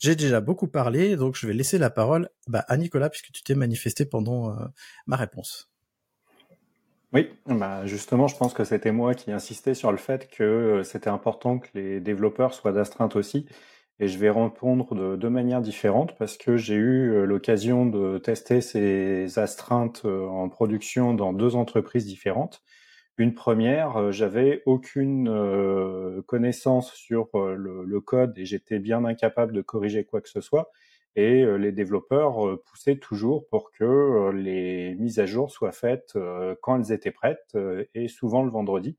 J'ai 0.00 0.16
déjà 0.16 0.40
beaucoup 0.40 0.68
parlé, 0.68 1.16
donc 1.16 1.36
je 1.36 1.46
vais 1.46 1.52
laisser 1.52 1.78
la 1.78 1.90
parole 1.90 2.28
bah, 2.48 2.64
à 2.68 2.76
Nicolas 2.76 3.10
puisque 3.10 3.32
tu 3.32 3.42
t'es 3.42 3.54
manifesté 3.54 4.04
pendant 4.04 4.50
euh, 4.50 4.64
ma 5.06 5.16
réponse. 5.16 5.70
Oui, 7.12 7.28
bah 7.46 7.84
justement, 7.84 8.26
je 8.26 8.36
pense 8.36 8.54
que 8.54 8.64
c'était 8.64 8.90
moi 8.90 9.14
qui 9.14 9.32
insistais 9.32 9.74
sur 9.74 9.92
le 9.92 9.98
fait 9.98 10.30
que 10.30 10.80
c'était 10.82 11.10
important 11.10 11.58
que 11.58 11.68
les 11.74 12.00
développeurs 12.00 12.54
soient 12.54 12.72
d'astreinte 12.72 13.16
aussi, 13.16 13.46
et 14.00 14.08
je 14.08 14.18
vais 14.18 14.30
répondre 14.30 14.94
de 14.94 15.16
deux 15.16 15.28
manières 15.28 15.60
différentes 15.60 16.16
parce 16.16 16.38
que 16.38 16.56
j'ai 16.56 16.74
eu 16.74 17.12
euh, 17.12 17.26
l'occasion 17.26 17.84
de 17.84 18.16
tester 18.16 18.62
ces 18.62 19.38
astreintes 19.38 20.02
euh, 20.06 20.26
en 20.26 20.48
production 20.48 21.12
dans 21.12 21.34
deux 21.34 21.54
entreprises 21.54 22.06
différentes. 22.06 22.62
Une 23.22 23.34
première, 23.34 23.98
euh, 23.98 24.10
j'avais 24.10 24.64
aucune 24.66 25.30
connaissance 26.26 26.92
sur 26.92 27.28
le, 27.34 28.00
code 28.00 28.36
et 28.36 28.44
j'étais 28.44 28.80
bien 28.80 29.04
incapable 29.04 29.52
de 29.52 29.62
corriger 29.62 30.02
quoi 30.04 30.20
que 30.20 30.28
ce 30.28 30.40
soit. 30.40 30.72
Et 31.14 31.44
les 31.44 31.70
développeurs 31.70 32.60
poussaient 32.64 32.96
toujours 32.96 33.46
pour 33.46 33.70
que 33.70 34.32
les 34.34 34.96
mises 34.96 35.20
à 35.20 35.26
jour 35.26 35.52
soient 35.52 35.70
faites 35.70 36.18
quand 36.62 36.80
elles 36.80 36.90
étaient 36.90 37.12
prêtes 37.12 37.56
et 37.94 38.08
souvent 38.08 38.42
le 38.42 38.50
vendredi. 38.50 38.96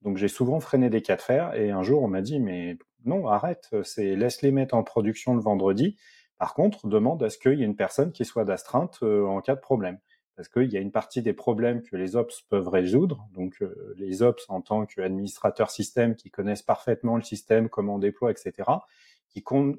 Donc 0.00 0.16
j'ai 0.16 0.28
souvent 0.28 0.58
freiné 0.58 0.90
des 0.90 1.02
cas 1.02 1.14
de 1.14 1.22
fer 1.22 1.54
et 1.54 1.70
un 1.70 1.84
jour 1.84 2.02
on 2.02 2.08
m'a 2.08 2.22
dit 2.22 2.40
mais 2.40 2.78
non 3.04 3.28
arrête, 3.28 3.68
c'est 3.84 4.16
laisse 4.16 4.42
les 4.42 4.50
mettre 4.50 4.74
en 4.74 4.82
production 4.82 5.34
le 5.34 5.40
vendredi. 5.40 5.96
Par 6.38 6.54
contre 6.54 6.88
demande 6.88 7.22
à 7.22 7.30
ce 7.30 7.38
qu'il 7.38 7.58
y 7.60 7.62
ait 7.62 7.66
une 7.66 7.76
personne 7.76 8.10
qui 8.10 8.24
soit 8.24 8.44
d'astreinte 8.44 9.04
en 9.04 9.40
cas 9.40 9.54
de 9.54 9.60
problème 9.60 9.98
parce 10.36 10.48
qu'il 10.48 10.72
y 10.72 10.76
a 10.76 10.80
une 10.80 10.92
partie 10.92 11.22
des 11.22 11.32
problèmes 11.32 11.82
que 11.82 11.96
les 11.96 12.16
ops 12.16 12.42
peuvent 12.48 12.68
résoudre. 12.68 13.28
Donc 13.34 13.62
les 13.96 14.22
ops 14.22 14.44
en 14.48 14.60
tant 14.60 14.86
qu'administrateurs 14.86 15.70
système 15.70 16.14
qui 16.16 16.30
connaissent 16.30 16.62
parfaitement 16.62 17.16
le 17.16 17.22
système, 17.22 17.68
comment 17.68 17.96
on 17.96 17.98
déploie, 17.98 18.30
etc 18.30 18.64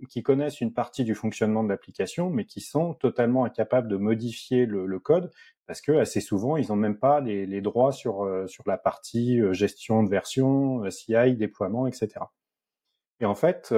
qui, 0.09 0.23
connaissent 0.23 0.61
une 0.61 0.73
partie 0.73 1.03
du 1.03 1.13
fonctionnement 1.13 1.63
de 1.63 1.69
l'application, 1.69 2.29
mais 2.29 2.45
qui 2.45 2.61
sont 2.61 2.93
totalement 2.95 3.45
incapables 3.45 3.87
de 3.87 3.97
modifier 3.97 4.65
le, 4.65 4.99
code 4.99 5.31
parce 5.65 5.81
que 5.81 5.91
assez 5.91 6.21
souvent 6.21 6.55
ils 6.55 6.69
n'ont 6.69 6.75
même 6.75 6.97
pas 6.97 7.19
les, 7.19 7.61
droits 7.61 7.91
sur 7.91 8.23
euh, 8.23 8.47
sur 8.47 8.63
la 8.67 8.77
partie 8.77 9.41
euh, 9.41 9.53
gestion 9.53 10.03
de 10.03 10.09
version, 10.09 10.83
euh, 10.85 10.89
CI, 10.89 11.35
déploiement, 11.35 11.87
etc. 11.87 12.09
Et 13.23 13.25
en 13.25 13.35
fait, 13.35 13.73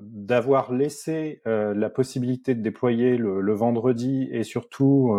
d'avoir 0.00 0.72
laissé 0.72 1.42
la 1.44 1.90
possibilité 1.90 2.54
de 2.54 2.62
déployer 2.62 3.16
le, 3.16 3.52
vendredi 3.54 4.28
et 4.30 4.44
surtout 4.44 5.18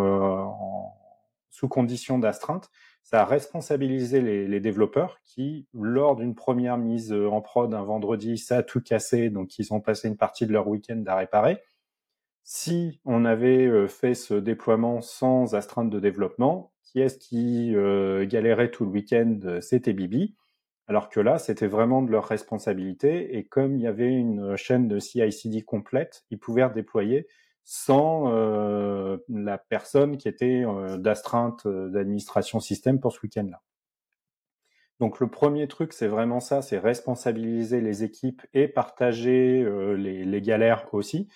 sous 1.49 1.67
condition 1.67 2.19
d'astreinte, 2.19 2.69
ça 3.03 3.23
a 3.23 3.25
responsabilisé 3.25 4.21
les, 4.47 4.59
développeurs 4.61 5.19
qui, 5.25 5.67
lors 5.73 6.15
d'une 6.15 6.35
première 6.35 6.77
mise 6.77 7.11
en 7.11 7.41
prod 7.41 7.73
un 7.73 7.83
vendredi, 7.83 8.37
ça 8.37 8.59
a 8.59 8.63
tout 8.63 8.79
cassé, 8.79 9.29
donc 9.29 9.59
ils 9.59 9.73
ont 9.73 9.81
passé 9.81 10.07
une 10.07 10.15
partie 10.15 10.45
de 10.45 10.53
leur 10.53 10.69
week-end 10.69 11.03
à 11.05 11.17
réparer. 11.17 11.61
Si 12.45 13.01
on 13.03 13.25
avait 13.25 13.67
euh, 13.67 13.87
fait 13.87 14.13
ce 14.13 14.35
déploiement 14.35 15.01
sans 15.01 15.53
astreinte 15.53 15.89
de 15.89 15.99
développement, 15.99 16.71
qui 16.81 17.01
est-ce 17.01 17.17
qui 17.17 17.75
euh, 17.75 18.25
galérait 18.25 18.71
tout 18.71 18.85
le 18.85 18.91
week-end? 18.91 19.59
C'était 19.59 19.93
Bibi. 19.93 20.35
Alors 20.91 21.07
que 21.07 21.21
là, 21.21 21.37
c'était 21.37 21.67
vraiment 21.67 22.01
de 22.01 22.11
leur 22.11 22.25
responsabilité. 22.25 23.37
Et 23.37 23.45
comme 23.45 23.77
il 23.77 23.83
y 23.83 23.87
avait 23.87 24.11
une 24.11 24.57
chaîne 24.57 24.89
de 24.89 24.99
CI/CD 24.99 25.61
complète, 25.61 26.25
ils 26.31 26.37
pouvaient 26.37 26.69
déployer 26.75 27.29
sans 27.63 28.29
euh, 28.29 29.15
la 29.29 29.57
personne 29.57 30.17
qui 30.17 30.27
était 30.27 30.65
euh, 30.65 30.97
d'astreinte 30.97 31.65
euh, 31.65 31.87
d'administration 31.87 32.59
système 32.59 32.99
pour 32.99 33.13
ce 33.13 33.21
week-end-là. 33.23 33.61
Donc 34.99 35.21
le 35.21 35.29
premier 35.29 35.69
truc, 35.69 35.93
c'est 35.93 36.09
vraiment 36.09 36.41
ça, 36.41 36.61
c'est 36.61 36.77
responsabiliser 36.77 37.79
les 37.79 38.03
équipes 38.03 38.41
et 38.53 38.67
partager 38.67 39.65
les, 39.95 40.41
galères 40.41 40.93
aussi. 40.93 41.29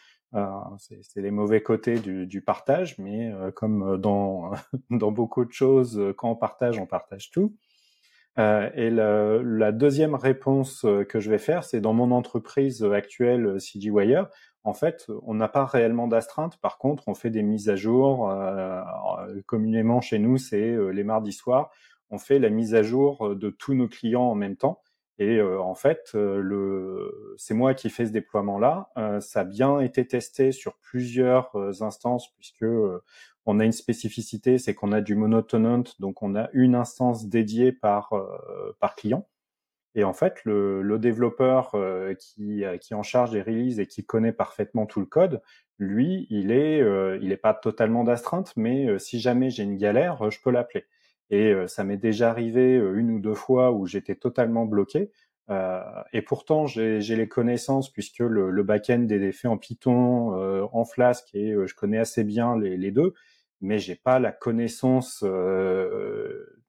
c'est 0.77 1.21
les 1.21 1.31
mauvais 1.31 1.63
côtés 1.63 1.99
du, 1.99 2.41
partage, 2.41 2.99
mais 2.99 3.31
comme 3.55 3.97
dans, 4.01 4.51
dans 4.89 5.13
beaucoup 5.13 5.45
de 5.45 5.53
choses, 5.53 6.13
quand 6.17 6.29
on 6.29 6.35
partage, 6.35 6.77
on 6.77 6.85
partage 6.85 7.31
tout. 7.31 7.55
Et 8.37 8.89
la, 8.89 9.71
deuxième 9.71 10.15
réponse 10.15 10.85
que 11.07 11.19
je 11.19 11.29
vais 11.29 11.37
faire, 11.37 11.63
c'est 11.63 11.81
dans 11.81 11.93
mon 11.93 12.11
entreprise 12.11 12.83
actuelle, 12.83 13.59
CGWire, 13.59 14.27
en 14.65 14.73
fait, 14.73 15.05
on 15.21 15.35
n'a 15.35 15.47
pas 15.47 15.63
réellement 15.65 16.07
d'astreinte. 16.07 16.57
Par 16.57 16.79
contre, 16.79 17.07
on 17.07 17.13
fait 17.13 17.29
des 17.29 17.43
mises 17.43 17.69
à 17.69 17.75
jour. 17.75 18.31
Euh, 18.31 18.81
communément 19.45 20.01
chez 20.01 20.17
nous, 20.17 20.37
c'est 20.37 20.71
euh, 20.71 20.89
les 20.89 21.03
mardis 21.03 21.33
soirs. 21.33 21.69
On 22.09 22.17
fait 22.17 22.39
la 22.39 22.49
mise 22.49 22.73
à 22.73 22.81
jour 22.81 23.27
euh, 23.27 23.35
de 23.35 23.51
tous 23.51 23.75
nos 23.75 23.87
clients 23.87 24.23
en 24.23 24.33
même 24.33 24.57
temps. 24.57 24.81
Et 25.19 25.41
en 25.41 25.75
fait, 25.75 26.09
le, 26.13 27.35
c'est 27.37 27.53
moi 27.53 27.73
qui 27.73 27.89
fais 27.89 28.05
ce 28.05 28.11
déploiement-là. 28.11 28.89
ça 29.21 29.39
a 29.39 29.43
bien 29.45 29.79
été 29.79 30.05
testé 30.05 30.51
sur 30.51 30.75
plusieurs 30.79 31.55
instances 31.81 32.33
puisque 32.35 32.65
on 33.45 33.59
a 33.59 33.65
une 33.65 33.71
spécificité, 33.71 34.57
c'est 34.57 34.73
qu'on 34.73 34.91
a 34.91 35.01
du 35.01 35.15
monotenant, 35.15 35.83
donc 35.99 36.23
on 36.23 36.35
a 36.35 36.49
une 36.53 36.75
instance 36.75 37.27
dédiée 37.27 37.71
par 37.71 38.11
par 38.79 38.95
client. 38.95 39.27
Et 39.95 40.03
en 40.03 40.13
fait, 40.13 40.43
le, 40.43 40.81
le 40.81 40.99
développeur 40.99 41.71
euh, 41.73 42.13
qui, 42.15 42.65
euh, 42.65 42.77
qui 42.77 42.93
en 42.93 43.03
charge 43.03 43.31
des 43.31 43.41
releases 43.41 43.79
et 43.79 43.87
qui 43.87 44.05
connaît 44.05 44.33
parfaitement 44.33 44.85
tout 44.85 44.99
le 44.99 45.05
code, 45.05 45.41
lui, 45.79 46.27
il 46.29 46.51
est, 46.51 46.81
euh, 46.81 47.17
il 47.21 47.31
est 47.31 47.37
pas 47.37 47.53
totalement 47.53 48.03
d'astreinte, 48.03 48.51
mais 48.57 48.99
si 48.99 49.19
jamais 49.19 49.49
j'ai 49.49 49.63
une 49.63 49.77
galère, 49.77 50.29
je 50.29 50.39
peux 50.41 50.51
l'appeler. 50.51 50.85
Et 51.31 51.53
ça 51.67 51.83
m'est 51.83 51.97
déjà 51.97 52.29
arrivé 52.29 52.75
une 52.75 53.09
ou 53.09 53.19
deux 53.19 53.33
fois 53.33 53.71
où 53.71 53.87
j'étais 53.87 54.15
totalement 54.15 54.65
bloqué. 54.65 55.11
et 55.49 56.21
pourtant, 56.21 56.67
j'ai 56.67 56.99
les 57.01 57.27
connaissances 57.27 57.91
puisque 57.91 58.19
le, 58.19 58.51
le 58.51 58.63
back-end 58.63 59.07
est 59.09 59.31
fait 59.31 59.47
en 59.47 59.57
Python, 59.57 60.35
en 60.71 60.85
Flask, 60.85 61.33
et 61.33 61.55
je 61.65 61.75
connais 61.75 61.97
assez 61.97 62.23
bien 62.23 62.59
les, 62.59 62.77
les 62.77 62.91
deux, 62.91 63.15
mais 63.61 63.79
j'ai 63.79 63.95
pas 63.95 64.19
la 64.19 64.31
connaissance 64.31 65.23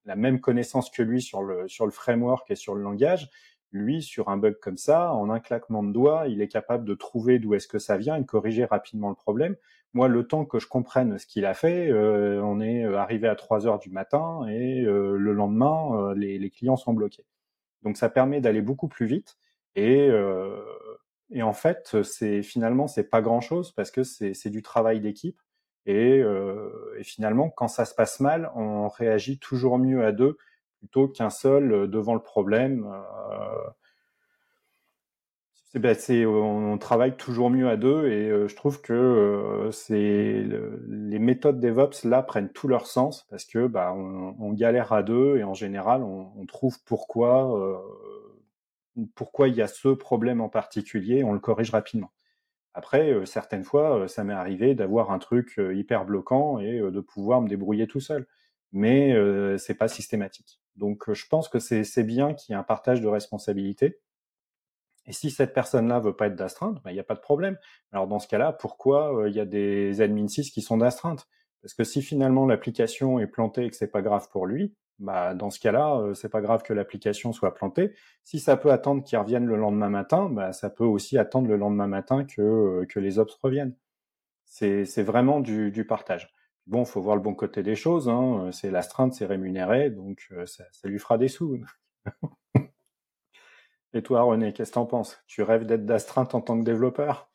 la 0.07 0.17
même 0.17 0.41
connaissance 0.41 0.89
que 0.89 1.03
lui 1.03 1.21
sur 1.21 1.43
le, 1.43 1.69
sur 1.69 1.85
le 1.85 1.91
framework 1.91 2.51
et 2.51 2.55
sur 2.55 2.75
le 2.75 2.83
langage, 2.83 3.29
lui, 3.73 4.03
sur 4.03 4.29
un 4.29 4.37
bug 4.37 4.59
comme 4.61 4.77
ça, 4.77 5.13
en 5.13 5.29
un 5.31 5.41
claquement 5.41 5.83
de 5.83 5.93
doigts, 5.93 6.27
il 6.29 6.41
est 6.41 6.49
capable 6.49 6.85
de 6.85 6.95
trouver 6.95 7.39
d'où 7.39 7.55
est-ce 7.55 7.69
que 7.69 7.79
ça 7.79 7.97
vient 7.97 8.17
et 8.17 8.21
de 8.21 8.27
corriger 8.27 8.65
rapidement 8.65 9.09
le 9.09 9.15
problème. 9.15 9.57
Moi, 9.93 10.09
le 10.09 10.27
temps 10.27 10.45
que 10.45 10.59
je 10.59 10.67
comprenne 10.67 11.19
ce 11.19 11.27
qu'il 11.27 11.45
a 11.45 11.55
fait, 11.55 11.91
euh, 11.91 12.41
on 12.43 12.61
est 12.61 12.85
euh, 12.85 12.99
arrivé 12.99 13.29
à 13.29 13.35
3 13.35 13.67
heures 13.67 13.79
du 13.79 13.91
matin 13.91 14.47
et 14.49 14.83
euh, 14.85 15.17
le 15.17 15.33
lendemain, 15.33 16.15
les, 16.15 16.39
les, 16.39 16.51
clients 16.51 16.77
sont 16.77 16.93
bloqués. 16.93 17.27
Donc, 17.83 17.97
ça 17.97 18.09
permet 18.09 18.41
d'aller 18.41 18.63
beaucoup 18.63 18.89
plus 18.89 19.07
vite 19.07 19.37
et, 19.75 20.09
et 21.31 21.43
en 21.43 21.53
fait, 21.53 22.03
c'est 22.03 22.43
finalement 22.43 22.87
c'est 22.87 23.11
pas 23.11 23.21
grand-chose 23.21 23.73
parce 23.73 23.91
que 23.91 24.03
c'est 24.05 24.51
du 24.51 24.63
travail 24.63 25.01
d'équipe. 25.01 25.39
Et, 25.87 26.21
euh, 26.21 26.97
et, 26.99 27.05
finalement, 27.05 27.49
quand 27.51 27.69
ça 27.69 27.85
se 27.85 27.95
passe 27.95 28.21
mal, 28.21 28.51
on 28.57 28.89
réagit 28.89 29.39
toujours 29.39 29.79
mieux 29.79 30.05
à 30.05 30.13
deux 30.13 30.37
plutôt 30.79 31.09
qu'un 31.09 31.31
seul 31.31 31.73
euh, 31.73 31.87
devant 31.87 32.15
le 32.15 32.21
problème. 32.21 32.87
Euh, 32.87 33.71
ben, 35.79 35.95
on 36.27 36.79
travaille 36.79 37.17
toujours 37.17 37.51
mieux 37.51 37.69
à 37.69 37.77
deux 37.77 38.09
et 38.09 38.31
euh, 38.31 38.49
je 38.49 38.57
trouve 38.57 38.81
que 38.81 38.95
euh, 38.95 39.71
c'est 39.73 40.43
les 40.89 41.19
méthodes 41.19 41.61
DevOps 41.61 42.05
là 42.05 42.23
prennent 42.23 42.49
tout 42.51 42.67
leur 42.67 42.87
sens 42.87 43.27
parce 43.31 43.45
que 43.45 43.67
bah, 43.67 43.93
on, 43.95 44.35
on 44.39 44.53
galère 44.53 44.93
à 44.95 45.03
deux 45.03 45.37
et 45.37 45.45
en 45.45 45.53
général 45.53 46.03
on, 46.03 46.33
on 46.35 46.47
trouve 46.47 46.79
pourquoi 46.85 47.61
euh, 47.61 47.77
pourquoi 49.15 49.49
il 49.49 49.55
y 49.55 49.63
a 49.63 49.69
ce 49.69 49.89
problème 49.89 50.41
en 50.41 50.49
particulier 50.49 51.17
et 51.19 51.25
on 51.25 51.33
le 51.33 51.41
corrige 51.41 51.71
rapidement. 51.71 52.11
Après, 52.77 53.11
euh, 53.11 53.25
certaines 53.25 53.65
fois, 53.65 54.01
euh, 54.01 54.07
ça 54.07 54.23
m'est 54.23 54.35
arrivé 54.35 54.75
d'avoir 54.75 55.11
un 55.11 55.19
truc 55.19 55.55
euh, 55.59 55.75
hyper 55.75 56.05
bloquant 56.05 56.59
et 56.61 56.79
de 56.79 57.01
pouvoir 57.01 57.41
me 57.41 57.49
débrouiller 57.49 57.87
tout 57.87 58.01
seul. 58.01 58.27
Mais 58.71 59.15
euh, 59.15 59.57
c'est 59.57 59.75
pas 59.75 59.89
systématique. 59.89 60.61
Donc, 60.77 61.11
je 61.11 61.27
pense 61.27 61.49
que 61.49 61.59
c'est 61.59 62.05
bien 62.05 62.35
qu'il 62.35 62.53
y 62.53 62.55
ait 62.55 62.61
un 62.61 62.63
partage 62.63 63.01
de 63.01 63.09
responsabilités. 63.09 63.99
Et 65.07 65.13
si 65.13 65.31
cette 65.31 65.55
personne-là 65.55 66.01
veut 66.01 66.15
pas 66.15 66.27
être 66.27 66.37
d'astreinte, 66.37 66.83
ben, 66.85 66.91
il 66.91 66.95
n'y 66.95 67.01
a 67.01 67.05
pas 67.05 67.15
de 67.15 67.21
problème. 67.21 67.57
Alors 67.93 68.09
dans 68.09 68.19
ce 68.19 68.29
cas-là, 68.29 68.53
pourquoi 68.53 69.25
il 69.29 69.35
y 69.35 69.41
a 69.41 69.47
des 69.47 70.03
admin 70.03 70.29
6 70.29 70.51
qui 70.51 70.61
sont 70.61 70.77
d'astreinte 70.77 71.29
Parce 71.63 71.73
que 71.75 71.85
si 71.85 72.03
finalement 72.03 72.45
l'application 72.45 73.21
est 73.21 73.27
plantée 73.27 73.65
et 73.65 73.71
que 73.71 73.77
c'est 73.77 73.91
pas 73.91 74.03
grave 74.03 74.29
pour 74.31 74.47
lui, 74.47 74.75
bah, 74.99 75.35
dans 75.35 75.51
ce 75.51 75.61
cas-là, 75.61 75.99
euh, 75.99 76.15
c'est 76.15 76.29
pas 76.29 76.41
grave 76.41 76.63
que 76.63 76.73
l'application 76.73 77.33
soit 77.33 77.55
plantée. 77.55 77.95
Si 78.23 78.41
ça 78.41 78.57
peut 78.57 78.71
attendre 78.73 79.05
qu'il 79.05 79.19
revienne 79.19 79.47
le 79.47 79.57
lendemain 79.57 79.91
matin, 79.91 80.29
bah, 80.31 80.53
ça 80.53 80.71
peut 80.71 80.85
aussi 80.85 81.19
attendre 81.19 81.49
le 81.49 81.57
lendemain 81.57 81.87
matin 81.87 82.25
que, 82.25 82.41
euh, 82.41 82.87
que 82.87 82.99
les 82.99 83.19
ops 83.19 83.35
reviennent. 83.43 83.77
C'est 84.45 85.03
vraiment 85.03 85.41
du, 85.41 85.71
du 85.71 85.85
partage. 85.85 86.33
Bon, 86.67 86.85
faut 86.85 87.01
voir 87.03 87.17
le 87.17 87.23
bon 87.23 87.35
côté 87.35 87.63
des 87.63 87.77
choses. 87.77 88.09
Hein. 88.09 88.51
C'est 88.53 88.71
l'astreinte, 88.71 89.15
c'est 89.15 89.27
rémunéré, 89.27 89.91
donc 89.91 90.29
euh, 90.33 90.47
ça, 90.47 90.65
ça, 90.73 90.89
lui 90.89 90.99
fera 90.99 91.19
des 91.19 91.29
sous. 91.29 91.61
Et 93.93 94.03
toi, 94.03 94.23
René, 94.23 94.53
qu'est-ce 94.53 94.71
que 94.71 94.75
t'en 94.75 94.87
penses? 94.87 95.19
Tu 95.27 95.43
rêves 95.43 95.67
d'être 95.67 95.85
d'astreinte 95.87 96.35
en 96.35 96.41
tant 96.41 96.59
que 96.59 96.65
développeur? 96.65 97.31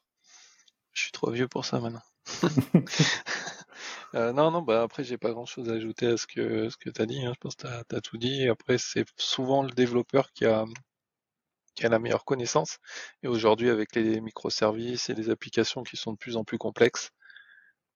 Je 0.94 1.04
suis 1.04 1.12
trop 1.12 1.32
vieux 1.32 1.48
pour 1.48 1.66
ça 1.66 1.80
maintenant. 1.80 2.02
Euh, 4.16 4.32
non, 4.34 4.52
non, 4.52 4.62
bah 4.62 4.84
après 4.84 5.04
j'ai 5.04 5.18
pas 5.18 5.32
grand 5.32 5.46
chose 5.46 5.70
à 5.70 5.74
ajouter 5.74 6.06
à 6.08 6.18
ce 6.18 6.26
que 6.28 6.70
ce 6.70 6.78
que 6.78 6.90
t'as 6.90 7.06
dit. 7.06 7.26
Hein. 7.26 7.32
Je 7.36 7.40
pense 7.40 7.56
que 7.56 7.64
t'as 7.64 7.98
as 7.98 8.02
tout 8.02 8.18
dit. 8.18 8.48
Après 8.50 8.78
c'est 8.78 9.06
souvent 9.18 9.64
le 9.64 9.72
développeur 9.72 10.32
qui 10.34 10.46
a 10.46 10.66
qui 11.76 11.86
a 11.86 11.90
la 11.90 12.00
meilleure 12.00 12.26
connaissance. 12.26 12.78
Et 13.24 13.28
aujourd'hui 13.28 13.70
avec 13.70 13.96
les 13.96 14.22
microservices 14.22 15.10
et 15.10 15.14
les 15.14 15.30
applications 15.30 15.84
qui 15.84 15.98
sont 15.98 16.14
de 16.14 16.18
plus 16.18 16.36
en 16.38 16.44
plus 16.44 16.58
complexes, 16.58 17.12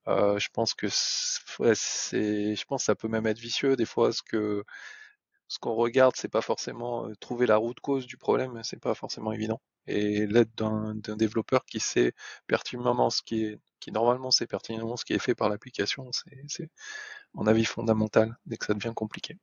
euh, 0.08 0.40
je 0.40 0.50
pense 0.54 0.74
que 0.74 0.88
c'est, 0.90 2.56
je 2.56 2.66
pense 2.66 2.84
que 2.84 2.86
ça 2.86 2.96
peut 2.96 3.08
même 3.08 3.28
être 3.28 3.40
vicieux 3.40 3.76
des 3.76 3.86
fois. 3.86 4.12
Ce 4.14 4.22
que 4.24 4.64
ce 5.48 5.60
qu'on 5.60 5.76
regarde, 5.76 6.16
c'est 6.18 6.30
pas 6.30 6.42
forcément 6.42 7.08
euh, 7.08 7.16
trouver 7.20 7.46
la 7.48 7.58
route 7.58 7.80
cause 7.80 8.08
du 8.08 8.18
problème, 8.18 8.62
c'est 8.64 8.80
pas 8.82 8.96
forcément 8.96 9.32
évident. 9.34 9.62
Et 9.88 10.28
l'aide 10.28 10.50
d'un 10.56 10.96
développeur 11.18 11.66
qui 11.66 11.80
sait 11.80 12.14
pertinemment 12.48 13.10
ce 13.12 13.22
qui 13.24 13.46
est 13.46 13.60
qui 13.86 13.92
normalement 13.92 14.32
c'est 14.32 14.48
pertinemment 14.48 14.98
ce 14.98 15.06
qui 15.06 15.14
est 15.14 15.20
fait 15.20 15.36
par 15.36 15.48
l'application, 15.48 16.10
c'est 16.12 16.72
mon 17.36 17.46
avis 17.46 17.66
fondamental 17.66 18.36
dès 18.48 18.58
que 18.58 18.66
ça 18.66 18.74
devient 18.74 18.94
compliqué. 18.96 19.38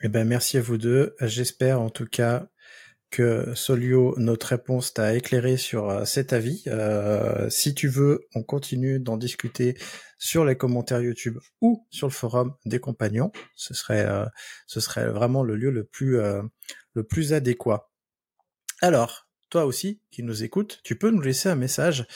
Eh 0.00 0.08
ben 0.08 0.26
merci 0.26 0.58
à 0.58 0.62
vous 0.62 0.78
deux. 0.78 1.16
J'espère 1.20 1.80
en 1.80 1.90
tout 1.90 2.06
cas 2.06 2.46
que 3.10 3.52
Solio, 3.56 4.14
notre 4.16 4.46
réponse 4.46 4.94
t'a 4.94 5.16
éclairé 5.16 5.56
sur 5.56 6.06
cet 6.06 6.32
avis. 6.32 6.64
si 7.48 7.74
tu 7.74 7.88
veux, 7.88 8.28
on 8.36 8.44
continue 8.44 9.00
d'en 9.00 9.16
discuter 9.16 9.76
sur 10.18 10.44
les 10.44 10.56
commentaires 10.56 11.02
YouTube 11.02 11.38
ou 11.60 11.84
sur 11.90 12.06
le 12.06 12.12
forum 12.12 12.54
des 12.64 12.78
compagnons. 12.78 13.32
Ce 13.56 13.74
serait, 13.74 14.06
ce 14.68 14.78
serait 14.78 15.10
vraiment 15.10 15.42
le 15.42 15.56
lieu 15.56 15.70
le 15.72 15.82
plus, 15.82 16.20
le 16.94 17.04
plus 17.04 17.32
adéquat. 17.32 17.90
Alors, 18.80 19.29
toi 19.50 19.66
aussi, 19.66 20.00
qui 20.10 20.22
nous 20.22 20.42
écoutes, 20.42 20.80
tu 20.84 20.96
peux 20.96 21.10
nous 21.10 21.20
laisser 21.20 21.48
un 21.48 21.56
message, 21.56 22.06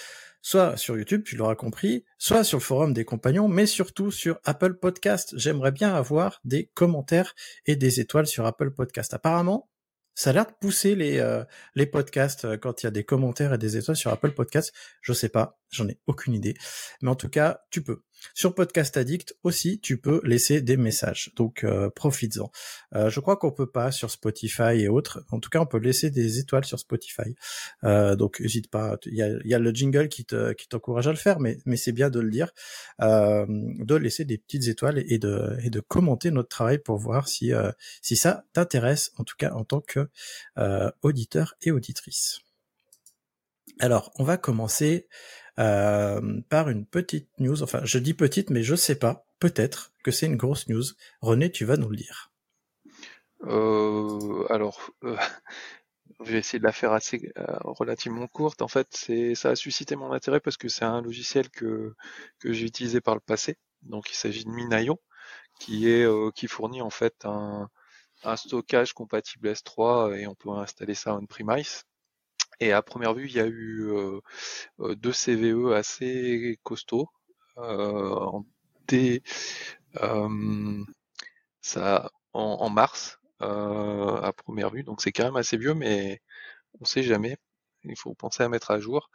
soit 0.41 0.77
sur 0.77 0.97
YouTube, 0.97 1.25
tu 1.25 1.37
l'auras 1.37 1.55
compris, 1.55 2.05
soit 2.19 2.45
sur 2.45 2.59
le 2.59 2.63
forum 2.63 2.93
des 2.93 3.05
compagnons, 3.05 3.49
mais 3.49 3.67
surtout 3.67 4.11
sur 4.11 4.39
Apple 4.45 4.75
Podcast. 4.75 5.35
J'aimerais 5.37 5.73
bien 5.73 5.95
avoir 5.95 6.41
des 6.45 6.71
commentaires 6.75 7.35
et 7.67 7.77
des 7.77 8.01
étoiles 8.01 8.27
sur 8.27 8.47
Apple 8.47 8.71
Podcast. 8.71 9.13
Apparemment, 9.15 9.69
ça 10.15 10.31
a 10.31 10.33
l'air 10.33 10.47
de 10.47 10.53
pousser 10.61 10.95
les, 10.95 11.19
euh, 11.19 11.45
podcasts 11.91 12.45
euh, 12.45 12.57
quand 12.57 12.83
il 12.83 12.87
y 12.87 12.89
a 12.89 12.93
des 12.93 13.05
commentaires 13.05 13.53
et 13.53 13.59
des 13.59 13.77
étoiles 13.77 13.97
sur 13.97 14.13
Apple 14.13 14.31
Podcasts. 14.31 14.73
Je 15.01 15.13
sais 15.13 15.29
pas, 15.29 15.59
j'en 15.71 15.89
ai 15.89 15.99
aucune 16.07 16.35
idée. 16.35 16.55
Mais 17.03 17.11
en 17.11 17.17
tout 17.17 17.29
cas, 17.29 17.61
tu 17.71 17.83
peux. 17.83 18.03
Sur 18.33 18.55
Podcast 18.55 18.97
Addict 18.97 19.37
aussi, 19.43 19.81
tu 19.81 19.99
peux 19.99 20.21
laisser 20.25 20.61
des 20.63 20.77
messages. 20.77 21.33
Donc, 21.37 21.65
euh, 21.65 21.91
profites-en. 21.91 22.51
Euh, 22.95 23.11
je 23.11 23.21
crois 23.21 23.37
qu'on 23.37 23.53
peut 23.53 23.71
pas 23.71 23.93
sur 23.93 24.11
Spotify 24.11 24.81
et 24.81 24.89
autres. 24.89 25.25
En 25.31 25.41
tout 25.41 25.51
cas, 25.51 25.61
on 25.61 25.67
peut 25.67 25.79
laisser 25.79 26.11
des 26.11 26.39
étoiles 26.39 26.65
sur 26.65 26.79
Spotify. 26.79 27.35
Euh, 27.85 28.17
donc, 28.17 28.41
n'hésite 28.41 28.71
pas. 28.71 28.97
Il 29.07 29.15
y 29.15 29.23
a, 29.23 29.29
y 29.45 29.55
a, 29.55 29.59
le 29.59 29.71
jingle 29.73 30.09
qui 30.09 30.25
te, 30.25 30.53
qui 30.53 30.69
t'encourage 30.69 31.07
à 31.07 31.11
le 31.11 31.17
faire, 31.17 31.41
mais, 31.41 31.59
mais 31.67 31.77
c'est 31.77 31.93
bien 31.93 32.11
de 32.11 32.21
le 32.21 32.31
dire, 32.31 32.53
euh, 33.03 33.47
de 33.49 33.95
laisser 33.95 34.25
des 34.25 34.39
petites 34.39 34.69
étoiles 34.69 35.03
et 35.07 35.19
de, 35.19 35.57
et 35.63 35.71
de 35.71 35.81
commenter 35.81 36.31
notre 36.31 36.49
travail 36.49 36.79
pour 36.79 36.97
voir 36.99 37.29
si, 37.29 37.53
euh, 37.53 37.71
si 38.03 38.17
ça 38.17 38.45
t'intéresse, 38.53 39.13
en 39.19 39.25
tout 39.25 39.37
cas 39.37 39.53
en 39.53 39.65
tant 39.65 39.81
que 39.81 40.09
euh, 40.59 40.91
auditeur 41.03 41.55
et 41.63 41.71
auditrice. 41.71 42.41
Alors, 43.81 44.13
on 44.17 44.25
va 44.25 44.37
commencer 44.37 45.09
euh, 45.59 46.41
par 46.49 46.69
une 46.69 46.87
petite 46.87 47.29
news. 47.39 47.63
Enfin, 47.63 47.81
je 47.85 47.99
dis 47.99 48.15
petite, 48.15 48.51
mais 48.51 48.63
je 48.63 48.75
sais 48.75 48.97
pas. 48.97 49.27
Peut-être 49.39 49.93
que 50.03 50.11
c'est 50.11 50.27
une 50.27 50.37
grosse 50.37 50.69
news. 50.69 50.85
René, 51.21 51.51
tu 51.51 51.65
vas 51.65 51.77
nous 51.77 51.89
le 51.89 51.97
dire. 51.97 52.33
Euh, 53.47 54.47
alors, 54.51 54.91
euh, 55.05 55.17
je 56.25 56.33
vais 56.33 56.39
essayer 56.39 56.59
de 56.59 56.65
la 56.65 56.73
faire 56.73 56.93
assez 56.93 57.33
euh, 57.39 57.57
relativement 57.63 58.27
courte. 58.27 58.63
En 58.63 58.69
fait, 58.69 58.89
c'est 58.91 59.35
ça 59.35 59.51
a 59.51 59.57
suscité 59.57 59.97
mon 59.97 60.13
intérêt 60.13 60.41
parce 60.41 60.57
que 60.57 60.69
c'est 60.69 60.85
un 60.85 61.03
logiciel 61.03 61.51
que 61.51 61.95
que 62.39 62.53
j'ai 62.53 62.67
utilisé 62.67 63.01
par 63.01 63.15
le 63.15 63.21
passé. 63.21 63.57
Donc, 63.83 64.11
il 64.11 64.17
s'agit 64.17 64.45
de 64.45 64.51
Minayo, 64.51 65.01
qui 65.61 65.91
est 65.91 66.07
qui 66.35 66.49
fournit 66.49 66.83
en 66.83 66.91
fait 66.91 67.15
un 67.25 67.69
un 68.25 68.37
stockage 68.37 68.95
compatible 68.95 69.49
S3 69.49 70.17
et 70.19 70.27
on 70.27 70.35
peut 70.35 70.51
installer 70.51 70.95
ça 70.95 71.15
on-premise. 71.17 71.85
Et 72.61 72.73
à 72.73 72.83
première 72.83 73.15
vue, 73.15 73.27
il 73.27 73.35
y 73.35 73.41
a 73.41 73.47
eu 73.47 73.91
euh, 73.91 74.21
euh 74.81 74.95
deux 74.97 75.13
CVE 75.13 75.73
assez 75.75 76.59
costauds. 76.63 77.09
Euh, 77.59 78.11
en, 78.15 78.45
euh, 80.03 80.85
ça, 81.61 82.11
en, 82.33 82.71
mars, 82.71 83.19
euh, 83.43 84.21
à 84.23 84.33
première 84.33 84.71
vue, 84.71 84.85
donc 84.85 85.01
c'est 85.03 85.13
quand 85.13 85.25
même 85.25 85.37
assez 85.37 85.57
vieux, 85.57 85.75
mais 85.75 86.21
on 86.81 86.85
sait 86.85 87.03
jamais. 87.03 87.37
Il 87.85 87.97
faut 87.99 88.15
penser 88.15 88.43
à 88.43 88.49
mettre 88.49 88.71
à 88.73 88.81
jour. 88.81 89.11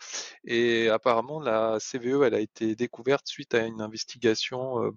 Et 0.46 0.90
apparemment, 0.90 1.40
la 1.42 1.80
CVE, 1.80 2.24
elle 2.24 2.36
a 2.36 2.40
été 2.40 2.76
découverte 2.76 3.28
suite 3.28 3.56
à 3.56 3.66
une 3.66 3.82
investigation 3.82 4.94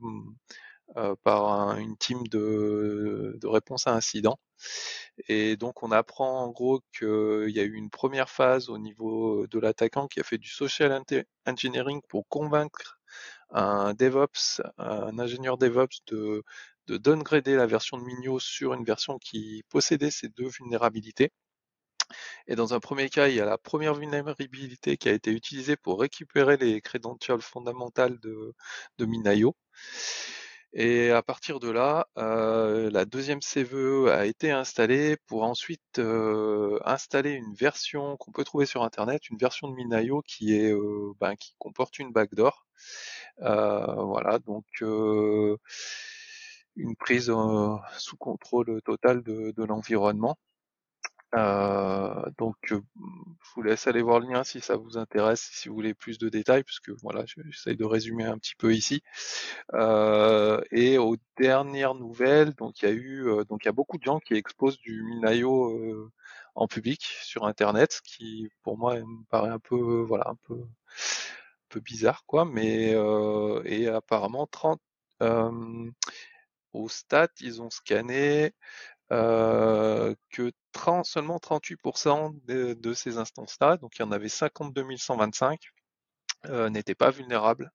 euh, 0.96 1.14
par 1.22 1.48
un, 1.48 1.78
une 1.78 1.96
team 1.96 2.26
de, 2.28 3.38
de 3.40 3.46
réponse 3.46 3.86
à 3.86 3.94
incident. 3.94 4.38
Et 5.28 5.56
donc 5.56 5.82
on 5.82 5.90
apprend 5.90 6.44
en 6.44 6.48
gros 6.50 6.80
qu'il 6.96 7.50
y 7.50 7.60
a 7.60 7.64
eu 7.64 7.74
une 7.74 7.90
première 7.90 8.30
phase 8.30 8.68
au 8.68 8.78
niveau 8.78 9.46
de 9.46 9.58
l'attaquant 9.58 10.08
qui 10.08 10.20
a 10.20 10.24
fait 10.24 10.38
du 10.38 10.48
social 10.48 11.02
engineering 11.46 12.00
pour 12.08 12.26
convaincre 12.28 12.98
un 13.50 13.94
DevOps, 13.94 14.62
un 14.78 15.18
ingénieur 15.18 15.58
DevOps 15.58 16.02
de, 16.06 16.42
de 16.86 16.96
downgrader 16.96 17.56
la 17.56 17.66
version 17.66 17.98
de 17.98 18.04
Migno 18.04 18.38
sur 18.40 18.74
une 18.74 18.84
version 18.84 19.18
qui 19.18 19.64
possédait 19.68 20.10
ces 20.10 20.28
deux 20.28 20.48
vulnérabilités. 20.48 21.30
Et 22.46 22.56
dans 22.56 22.74
un 22.74 22.80
premier 22.80 23.08
cas, 23.08 23.28
il 23.28 23.34
y 23.34 23.40
a 23.40 23.44
la 23.44 23.58
première 23.58 23.94
vulnérabilité 23.94 24.96
qui 24.96 25.08
a 25.08 25.12
été 25.12 25.30
utilisée 25.30 25.76
pour 25.76 26.00
récupérer 26.00 26.56
les 26.56 26.80
credentials 26.80 27.40
fondamentales 27.40 28.18
de, 28.20 28.54
de 28.98 29.04
Minayo. 29.06 29.56
Et 30.74 31.10
à 31.10 31.22
partir 31.22 31.60
de 31.60 31.70
là, 31.70 32.08
euh, 32.18 32.90
la 32.90 33.04
deuxième 33.04 33.40
CVE 33.42 34.08
a 34.08 34.24
été 34.26 34.50
installée 34.50 35.18
pour 35.26 35.42
ensuite 35.42 35.98
euh, 35.98 36.78
installer 36.86 37.32
une 37.32 37.54
version 37.54 38.16
qu'on 38.16 38.32
peut 38.32 38.44
trouver 38.44 38.64
sur 38.64 38.82
Internet, 38.82 39.28
une 39.28 39.36
version 39.36 39.68
de 39.68 39.74
Minayo 39.74 40.22
qui 40.22 40.54
est 40.54 40.72
euh, 40.72 41.12
ben, 41.20 41.36
qui 41.36 41.54
comporte 41.58 41.98
une 41.98 42.10
backdoor. 42.10 42.66
Euh, 43.42 44.02
voilà, 44.04 44.38
donc 44.38 44.64
euh, 44.82 45.56
une 46.76 46.96
prise 46.96 47.30
sous 47.98 48.16
contrôle 48.16 48.80
total 48.82 49.22
de, 49.22 49.52
de 49.54 49.64
l'environnement. 49.64 50.38
Euh, 51.34 52.24
donc, 52.38 52.56
je 52.64 52.74
vous 53.54 53.62
laisse 53.62 53.86
aller 53.86 54.02
voir 54.02 54.20
le 54.20 54.28
lien 54.28 54.44
si 54.44 54.60
ça 54.60 54.76
vous 54.76 54.98
intéresse, 54.98 55.48
si 55.52 55.68
vous 55.68 55.74
voulez 55.74 55.94
plus 55.94 56.18
de 56.18 56.28
détails, 56.28 56.62
puisque 56.64 56.90
voilà, 57.02 57.24
j'essaie 57.26 57.74
de 57.74 57.84
résumer 57.84 58.24
un 58.24 58.38
petit 58.38 58.54
peu 58.56 58.74
ici. 58.74 59.02
Euh, 59.74 60.60
et 60.70 60.98
aux 60.98 61.16
dernières 61.38 61.94
nouvelles, 61.94 62.54
donc 62.54 62.82
il 62.82 62.88
y 62.88 62.88
a 62.88 62.92
eu, 62.94 63.28
euh, 63.28 63.44
donc 63.44 63.64
il 63.64 63.66
y 63.66 63.70
a 63.70 63.72
beaucoup 63.72 63.98
de 63.98 64.04
gens 64.04 64.20
qui 64.20 64.34
exposent 64.34 64.78
du 64.78 65.02
Minayo 65.04 65.70
euh, 65.78 66.10
en 66.54 66.66
public 66.68 67.02
sur 67.22 67.46
Internet, 67.46 67.92
ce 67.92 68.02
qui 68.02 68.50
pour 68.62 68.78
moi 68.78 68.96
me 68.96 69.24
paraît 69.30 69.50
un 69.50 69.58
peu, 69.58 70.02
voilà, 70.02 70.28
un 70.28 70.36
peu, 70.46 70.54
un 70.54 71.68
peu 71.68 71.80
bizarre, 71.80 72.24
quoi. 72.26 72.44
Mais 72.44 72.94
euh, 72.94 73.62
et 73.64 73.88
apparemment 73.88 74.46
30 74.46 74.80
au 76.72 76.88
stat, 76.88 77.28
ils 77.40 77.62
ont 77.62 77.70
scanné 77.70 78.54
euh, 79.12 80.14
que 80.30 80.52
30, 80.72 81.04
seulement 81.06 81.38
38% 81.38 82.34
de, 82.46 82.74
de, 82.74 82.94
ces 82.94 83.18
instances-là, 83.18 83.76
donc 83.76 83.96
il 83.98 84.02
y 84.02 84.04
en 84.04 84.12
avait 84.12 84.28
52 84.28 84.96
125, 84.96 85.60
euh, 86.46 86.70
n'étaient 86.70 86.94
pas 86.94 87.10
vulnérables 87.10 87.72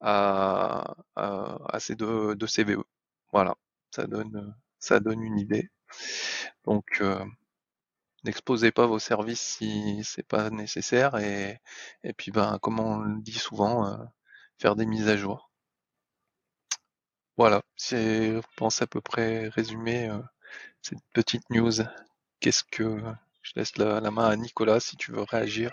à, 0.00 0.94
à, 1.16 1.80
ces 1.80 1.96
deux, 1.96 2.34
deux 2.36 2.46
CVE. 2.46 2.84
Voilà, 3.32 3.56
ça 3.90 4.06
donne, 4.06 4.54
ça 4.78 5.00
donne 5.00 5.22
une 5.22 5.38
idée. 5.38 5.70
Donc, 6.64 7.00
euh, 7.00 7.24
n'exposez 8.24 8.72
pas 8.72 8.86
vos 8.86 8.98
services 8.98 9.40
si 9.40 10.02
c'est 10.04 10.26
pas 10.26 10.50
nécessaire 10.50 11.16
et, 11.18 11.60
et 12.04 12.12
puis 12.12 12.30
ben, 12.32 12.58
comme 12.60 12.80
on 12.80 12.98
le 13.00 13.20
dit 13.22 13.32
souvent, 13.38 13.86
euh, 13.88 14.04
faire 14.58 14.76
des 14.76 14.86
mises 14.86 15.08
à 15.08 15.16
jour. 15.16 15.50
Voilà, 17.38 17.62
c'est, 17.76 18.34
je 18.34 18.40
pense 18.56 18.80
à 18.82 18.86
peu 18.86 19.00
près 19.00 19.48
résumé 19.48 20.08
euh, 20.08 20.18
cette 20.82 20.98
petite 21.12 21.48
news. 21.50 21.72
Qu'est-ce 22.40 22.64
que 22.64 22.98
je 23.46 23.52
laisse 23.56 23.76
la, 23.78 24.00
main 24.10 24.26
à 24.26 24.36
Nicolas 24.36 24.80
si 24.80 24.96
tu 24.96 25.12
veux 25.12 25.22
réagir. 25.22 25.70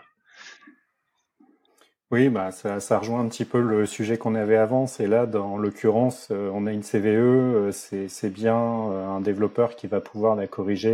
Oui, 2.11 2.29
bah 2.29 2.51
ça, 2.51 2.79
ça, 2.79 2.99
rejoint 2.99 3.21
un 3.21 3.27
petit 3.27 3.45
peu 3.45 3.59
le 3.59 3.87
sujet 3.87 4.19
qu'on 4.19 4.35
avait 4.35 4.57
avant. 4.57 4.85
C'est 4.85 5.07
là, 5.07 5.25
dans 5.25 5.57
l'occurrence, 5.57 6.27
euh, 6.29 6.51
on 6.53 6.67
a 6.67 6.71
une 6.71 6.83
CVE, 6.83 7.07
euh, 7.07 7.71
c'est 7.71 8.29
bien 8.29 8.55
euh, 8.55 9.07
un 9.07 9.19
développeur 9.19 9.75
qui 9.75 9.87
va 9.87 9.99
pouvoir 9.99 10.35
la 10.35 10.45
corriger 10.45 10.91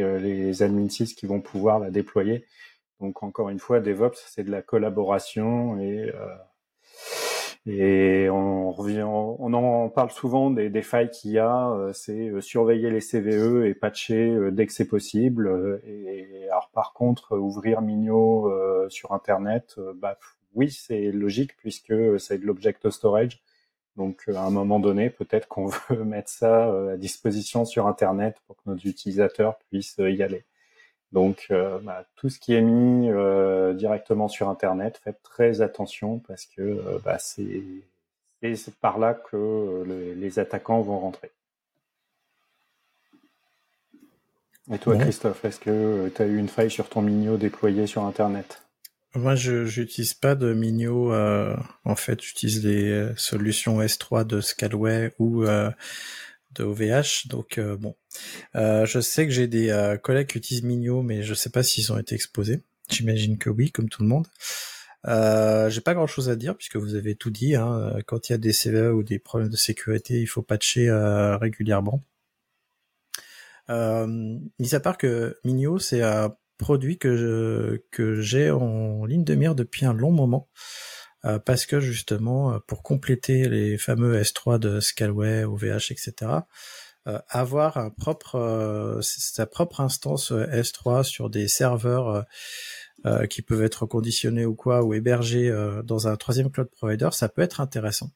et 0.00 0.18
les 0.18 0.62
admin 0.64 0.88
6 0.88 1.14
qui 1.14 1.26
vont 1.26 1.40
pouvoir 1.40 1.78
la 1.78 1.90
déployer. 1.92 2.46
Donc 2.98 3.22
encore 3.22 3.48
une 3.48 3.60
fois, 3.60 3.78
DevOps, 3.78 4.18
c'est 4.26 4.42
de 4.42 4.50
la 4.50 4.62
collaboration 4.62 5.80
et 5.80 6.12
et 7.66 8.30
on 8.30 8.72
revient, 8.72 9.02
on 9.02 9.52
en 9.52 9.88
parle 9.90 10.10
souvent 10.10 10.50
des, 10.50 10.70
des 10.70 10.82
failles 10.82 11.10
qu'il 11.10 11.32
y 11.32 11.38
a, 11.38 11.70
euh, 11.72 11.92
c'est 11.92 12.28
euh, 12.28 12.40
surveiller 12.40 12.90
les 12.90 13.00
CVE 13.00 13.66
et 13.66 13.74
patcher 13.74 14.30
euh, 14.30 14.50
dès 14.50 14.66
que 14.66 14.72
c'est 14.72 14.88
possible. 14.88 15.80
Et 15.84 16.48
alors 16.50 16.70
par 16.72 16.94
contre, 16.94 17.36
ouvrir 17.36 17.82
Migno 17.82 18.50
sur 18.88 19.12
Internet, 19.12 19.78
bah 19.96 20.18
oui, 20.54 20.70
c'est 20.70 21.12
logique 21.12 21.56
puisque 21.58 21.94
c'est 22.18 22.38
de 22.38 22.46
l'object 22.46 22.88
storage. 22.90 23.42
Donc 23.96 24.24
à 24.28 24.42
un 24.42 24.50
moment 24.50 24.80
donné, 24.80 25.10
peut-être 25.10 25.48
qu'on 25.48 25.66
veut 25.90 26.04
mettre 26.04 26.30
ça 26.30 26.92
à 26.92 26.96
disposition 26.96 27.64
sur 27.64 27.86
Internet 27.86 28.36
pour 28.46 28.56
que 28.56 28.70
nos 28.70 28.76
utilisateurs 28.76 29.58
puissent 29.70 29.96
y 29.98 30.22
aller. 30.22 30.44
Donc, 31.12 31.48
euh, 31.50 31.78
bah, 31.80 32.04
tout 32.16 32.28
ce 32.28 32.38
qui 32.38 32.54
est 32.54 32.60
mis 32.60 33.10
euh, 33.10 33.72
directement 33.74 34.28
sur 34.28 34.48
Internet, 34.48 35.00
faites 35.02 35.22
très 35.22 35.60
attention 35.60 36.20
parce 36.20 36.46
que 36.46 36.62
euh, 36.62 36.98
bah, 37.04 37.18
c'est 37.18 37.54
par 38.80 38.98
là 38.98 39.14
que 39.14 39.84
le, 39.86 40.14
les 40.14 40.38
attaquants 40.38 40.80
vont 40.80 40.98
rentrer. 40.98 41.30
Et 44.72 44.78
toi, 44.78 44.94
ouais. 44.94 45.00
Christophe, 45.00 45.44
est-ce 45.44 45.58
que 45.58 46.08
tu 46.14 46.22
as 46.22 46.26
eu 46.26 46.36
une 46.36 46.48
faille 46.48 46.70
sur 46.70 46.88
ton 46.88 47.02
Migno 47.02 47.36
déployé 47.36 47.88
sur 47.88 48.04
Internet? 48.04 48.62
Moi, 49.16 49.34
je 49.34 49.80
n'utilise 49.80 50.14
pas 50.14 50.36
de 50.36 50.54
Migno. 50.54 51.12
en 51.12 51.96
fait, 51.96 52.22
j'utilise 52.22 52.64
les 52.64 53.08
solutions 53.16 53.80
S3 53.80 54.24
de 54.24 54.40
Scalway 54.40 55.12
ou 55.18 55.44
de 56.54 56.64
OVH. 56.64 57.28
Donc 57.28 57.60
bon, 57.78 57.96
je 58.54 59.00
sais 59.00 59.26
que 59.26 59.32
j'ai 59.32 59.46
des 59.46 59.96
collègues 60.02 60.28
qui 60.28 60.38
utilisent 60.38 60.64
Migno, 60.64 61.02
mais 61.02 61.22
je 61.22 61.34
sais 61.34 61.50
pas 61.50 61.62
s'ils 61.62 61.92
ont 61.92 61.98
été 61.98 62.14
exposés. 62.14 62.62
J'imagine 62.90 63.38
que 63.38 63.50
oui, 63.50 63.70
comme 63.70 63.88
tout 63.88 64.02
le 64.02 64.08
monde. 64.08 64.26
Euh, 65.06 65.70
j'ai 65.70 65.80
pas 65.80 65.94
grand 65.94 66.06
chose 66.06 66.28
à 66.28 66.36
dire 66.36 66.56
puisque 66.56 66.76
vous 66.76 66.94
avez 66.94 67.14
tout 67.14 67.30
dit. 67.30 67.54
Hein. 67.56 67.94
Quand 68.06 68.28
il 68.28 68.32
y 68.32 68.34
a 68.34 68.38
des 68.38 68.52
CVE 68.52 68.94
ou 68.94 69.02
des 69.02 69.18
problèmes 69.18 69.48
de 69.50 69.56
sécurité, 69.56 70.20
il 70.20 70.26
faut 70.26 70.42
patcher 70.42 70.88
euh, 70.88 71.36
régulièrement. 71.36 72.04
Euh, 73.70 74.06
mis 74.58 74.74
à 74.74 74.80
part 74.80 74.98
que 74.98 75.38
Migno, 75.44 75.78
c'est 75.78 76.02
un 76.02 76.36
produit 76.58 76.98
que 76.98 77.82
que 77.90 78.20
j'ai 78.20 78.50
en 78.50 79.04
ligne 79.04 79.24
de 79.24 79.34
mire 79.34 79.54
depuis 79.54 79.86
un 79.86 79.94
long 79.94 80.10
moment. 80.10 80.48
Euh, 81.24 81.38
parce 81.38 81.66
que 81.66 81.80
justement, 81.80 82.58
pour 82.66 82.82
compléter 82.82 83.48
les 83.48 83.76
fameux 83.76 84.20
S3 84.20 84.58
de 84.58 84.80
Scalway, 84.80 85.44
OVH, 85.44 85.90
etc., 85.90 86.14
euh, 87.06 87.18
avoir 87.28 87.90
sa 89.02 89.46
propre 89.46 89.80
instance 89.80 90.32
S3 90.32 91.02
sur 91.02 91.30
des 91.30 91.48
serveurs 91.48 92.26
euh, 93.06 93.26
qui 93.26 93.40
peuvent 93.40 93.62
être 93.62 93.86
conditionnés 93.86 94.44
ou 94.44 94.54
quoi, 94.54 94.82
ou 94.82 94.92
hébergés 94.92 95.48
euh, 95.48 95.82
dans 95.82 96.06
un 96.06 96.16
troisième 96.16 96.50
cloud 96.50 96.68
provider, 96.68 97.08
ça 97.12 97.30
peut 97.30 97.40
être 97.40 97.62
intéressant. 97.62 98.10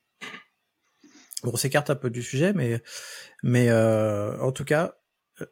Bon, 1.43 1.53
on 1.55 1.57
s'écarte 1.57 1.89
un 1.89 1.95
peu 1.95 2.11
du 2.11 2.23
sujet, 2.23 2.53
mais, 2.53 3.71
euh, 3.71 4.39
en 4.41 4.53
tout 4.53 4.65
cas, 4.67 4.99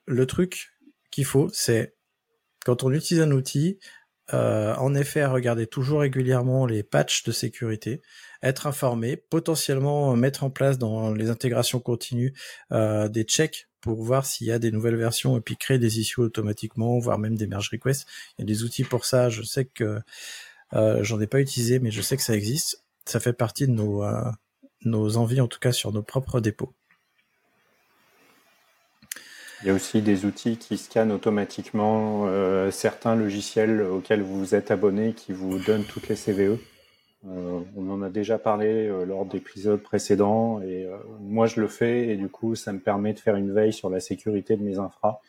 le 0.04 0.26
truc 0.26 0.74
qu'il 1.10 1.24
faut, 1.24 1.48
c'est 1.50 1.96
quand 2.66 2.82
on 2.82 2.92
utilise 2.92 3.22
un 3.22 3.30
outil, 3.30 3.78
en 4.32 4.94
effet, 4.94 5.24
regarder 5.26 5.66
toujours 5.66 6.00
régulièrement 6.00 6.66
les 6.66 6.82
patchs 6.82 7.22
de 7.24 7.32
sécurité, 7.32 8.02
être 8.42 8.66
informé, 8.66 9.16
potentiellement 9.16 10.16
mettre 10.16 10.44
en 10.44 10.50
place 10.50 10.78
dans 10.78 11.12
les 11.12 11.30
intégrations 11.30 11.80
continues 11.80 12.34
des 12.70 13.24
checks 13.24 13.68
pour 13.82 14.02
voir 14.02 14.24
s'il 14.24 14.46
y 14.46 14.52
a 14.52 14.58
des 14.58 14.70
nouvelles 14.70 14.96
versions 14.96 15.36
et 15.36 15.40
puis 15.40 15.56
créer 15.56 15.78
des 15.78 15.98
issues 15.98 16.20
automatiquement, 16.20 16.98
voire 16.98 17.18
même 17.18 17.36
des 17.36 17.46
merge 17.46 17.68
requests. 17.70 18.06
Il 18.38 18.42
y 18.42 18.44
a 18.44 18.46
des 18.46 18.62
outils 18.62 18.84
pour 18.84 19.04
ça. 19.04 19.28
Je 19.28 19.42
sais 19.42 19.66
que 19.66 20.00
euh, 20.72 21.04
j'en 21.04 21.20
ai 21.20 21.26
pas 21.26 21.40
utilisé, 21.40 21.80
mais 21.80 21.90
je 21.90 22.00
sais 22.00 22.16
que 22.16 22.22
ça 22.22 22.34
existe. 22.34 22.82
Ça 23.04 23.20
fait 23.20 23.32
partie 23.32 23.66
de 23.66 23.72
nos, 23.72 24.04
euh, 24.04 24.30
nos 24.84 25.16
envies, 25.16 25.40
en 25.40 25.48
tout 25.48 25.58
cas 25.58 25.72
sur 25.72 25.92
nos 25.92 26.02
propres 26.02 26.40
dépôts. 26.40 26.72
Il 29.62 29.68
y 29.68 29.70
a 29.70 29.74
aussi 29.74 30.02
des 30.02 30.24
outils 30.24 30.56
qui 30.56 30.76
scannent 30.76 31.12
automatiquement 31.12 32.24
euh, 32.26 32.70
certains 32.70 33.14
logiciels 33.14 33.82
auxquels 33.82 34.22
vous 34.22 34.54
êtes 34.54 34.70
abonné, 34.70 35.12
qui 35.12 35.32
vous 35.32 35.58
donnent 35.58 35.84
toutes 35.84 36.08
les 36.08 36.16
CVE. 36.16 36.58
Euh, 37.28 37.60
on 37.76 37.88
en 37.90 38.02
a 38.02 38.10
déjà 38.10 38.36
parlé 38.36 38.88
euh, 38.88 39.04
lors 39.04 39.24
d'épisodes 39.24 39.80
précédents 39.80 40.60
et 40.60 40.86
euh, 40.86 40.96
moi 41.20 41.46
je 41.46 41.60
le 41.60 41.68
fais 41.68 42.08
et 42.08 42.16
du 42.16 42.28
coup 42.28 42.56
ça 42.56 42.72
me 42.72 42.80
permet 42.80 43.12
de 43.12 43.20
faire 43.20 43.36
une 43.36 43.52
veille 43.52 43.72
sur 43.72 43.90
la 43.90 44.00
sécurité 44.00 44.56
de 44.56 44.62
mes 44.64 44.78
infras. 44.78 45.20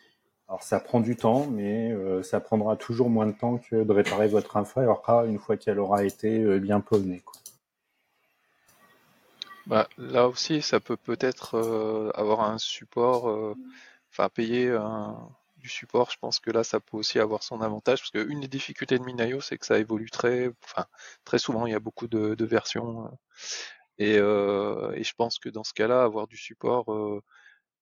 Alors 0.48 0.64
ça 0.64 0.80
prend 0.80 1.00
du 1.00 1.16
temps, 1.16 1.46
mais 1.46 1.96
ça 2.22 2.38
prendra 2.38 2.76
toujours 2.76 3.08
moins 3.08 3.26
de 3.26 3.32
temps 3.32 3.56
que 3.56 3.82
de 3.82 3.92
réparer 3.92 4.28
votre 4.28 4.58
infra 4.58 4.82
une 5.24 5.38
fois 5.38 5.56
qu'elle 5.56 5.78
aura 5.78 6.04
été 6.04 6.60
bien 6.60 6.80
posée. 6.80 7.22
Bah, 9.66 9.88
là 9.96 10.28
aussi, 10.28 10.60
ça 10.60 10.80
peut 10.80 10.98
peut-être 10.98 12.12
avoir 12.14 12.42
un 12.42 12.58
support, 12.58 13.56
enfin 14.14 14.28
payer 14.28 14.70
un, 14.70 15.28
du 15.64 15.70
support, 15.70 16.10
je 16.10 16.18
pense 16.18 16.40
que 16.40 16.50
là, 16.50 16.62
ça 16.62 16.78
peut 16.78 16.98
aussi 16.98 17.18
avoir 17.18 17.42
son 17.42 17.62
avantage, 17.62 18.00
parce 18.00 18.10
qu'une 18.10 18.40
des 18.40 18.48
difficultés 18.48 18.98
de 18.98 19.04
Minayo, 19.04 19.40
c'est 19.40 19.56
que 19.56 19.64
ça 19.64 19.78
évolue 19.78 20.10
très, 20.10 20.50
enfin, 20.62 20.84
très 21.24 21.38
souvent, 21.38 21.66
il 21.66 21.72
y 21.72 21.74
a 21.74 21.80
beaucoup 21.80 22.06
de, 22.06 22.44
versions. 22.44 23.06
Euh, 24.00 24.18
euh, 24.20 24.92
et, 24.92 25.02
je 25.02 25.14
pense 25.14 25.38
que 25.38 25.48
dans 25.48 25.64
ce 25.64 25.72
cas-là, 25.72 26.02
avoir 26.02 26.26
du 26.26 26.36
support, 26.36 26.92
euh, 26.92 27.22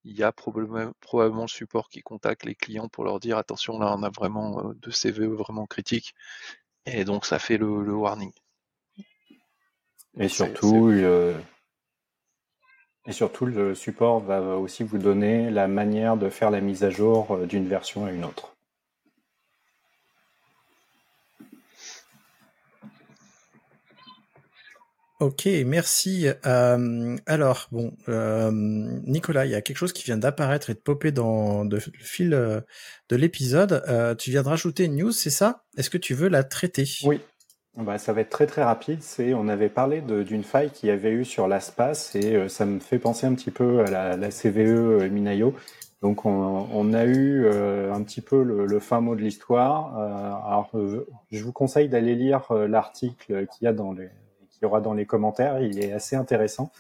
il 0.05 0.17
y 0.17 0.23
a 0.23 0.31
probablement, 0.31 0.93
probablement 1.01 1.43
le 1.43 1.49
support 1.49 1.89
qui 1.89 2.03
contacte 2.03 2.45
les 2.45 2.55
clients 2.55 2.89
pour 2.89 3.03
leur 3.05 3.19
dire 3.19 3.37
attention, 3.37 3.81
là, 3.81 3.93
on 3.99 4.05
a 4.05 4.11
vraiment 4.11 4.73
de 4.75 4.91
CVE 4.91 5.35
vraiment 5.35 5.67
critiques. 5.67 6.15
Et 6.87 7.05
donc, 7.05 7.27
ça 7.27 7.41
fait 7.41 7.59
le, 7.59 7.67
warning. 7.67 8.33
Et 10.19 10.29
surtout, 10.29 10.93
et 13.07 13.13
surtout, 13.13 13.47
le 13.47 13.75
support 13.75 14.21
va 14.21 14.41
aussi 14.41 14.85
vous 14.85 14.99
donner 14.99 15.51
la 15.51 15.67
manière 15.67 16.17
de 16.17 16.29
faire 16.29 16.51
la 16.51 16.61
mise 16.61 16.85
à 16.85 16.91
jour 16.91 17.33
euh, 17.33 17.47
d'une 17.47 17.67
version 17.67 18.07
à 18.07 18.13
une 18.13 18.25
autre. 18.25 18.55
Ok, 25.19 25.49
merci. 25.67 26.27
Euh, 26.47 27.17
alors, 27.27 27.69
bon, 27.71 27.93
euh, 28.09 28.51
Nicolas, 28.53 29.47
il 29.47 29.53
y 29.53 29.55
a 29.55 29.63
quelque 29.63 29.77
chose 29.77 29.93
qui 29.93 30.03
vient 30.03 30.17
d'apparaître 30.17 30.71
et 30.71 30.75
de 30.75 30.81
popper 30.81 31.13
dans 31.13 31.63
le 31.63 31.79
fil 31.79 32.31
de 32.31 33.17
l'épisode. 33.17 34.17
tu 34.19 34.31
viens 34.31 34.43
de 34.43 34.49
rajouter 34.49 34.85
une 34.85 34.97
news, 34.97 35.13
c'est 35.13 35.31
ça? 35.31 35.65
Est-ce 35.77 35.91
que 35.91 35.99
tu 35.99 36.15
veux 36.15 36.29
la 36.29 36.43
traiter? 36.43 36.89
Oui, 37.05 37.21
bah, 37.77 37.97
ça 37.97 38.13
va 38.13 38.21
être 38.21 38.31
très 38.31 38.47
très 38.47 38.63
rapide. 38.63 38.99
C'est, 39.03 39.33
on 39.33 39.49
avait 39.49 39.71
parlé 39.71 40.03
d'une 40.03 40.45
faille 40.45 40.71
qu'il 40.71 40.91
y 40.91 40.93
avait 40.93 41.11
eu 41.11 41.25
sur 41.25 41.49
l'ASPAS 41.49 42.13
et 42.15 42.37
euh, 42.37 42.49
ça 42.49 42.67
me 42.67 42.79
fait 42.81 42.99
penser 42.99 43.27
un 43.27 43.35
petit 43.35 43.51
peu 43.51 43.81
à 43.81 44.17
la, 44.17 44.31
CVE 44.31 44.59
euh, 44.59 45.09
Minayo. 45.09 45.55
Donc 46.03 46.27
on, 46.27 46.93
a 46.95 47.05
eu 47.05 47.45
euh, 47.45 47.95
un 47.95 48.03
petit 48.03 48.21
peu 48.21 48.43
le, 48.43 48.81
fin 48.81 49.01
mot 49.01 49.15
de 49.15 49.21
l'histoire. 49.21 49.97
alors 49.97 50.69
je 51.31 51.45
vous 51.45 51.53
conseille 51.53 51.89
d'aller 51.89 52.17
lire 52.17 52.53
l'article 52.53 53.47
qu'il 53.47 53.65
y 53.65 53.69
a 53.69 53.73
dans 53.73 53.93
les, 53.93 54.09
qu'il 54.51 54.63
y 54.63 54.65
aura 54.65 54.81
dans 54.81 54.95
les 54.95 55.07
commentaires. 55.07 55.61
Il 55.61 55.83
est 55.83 55.93
assez 55.93 56.17
intéressant. 56.17 56.73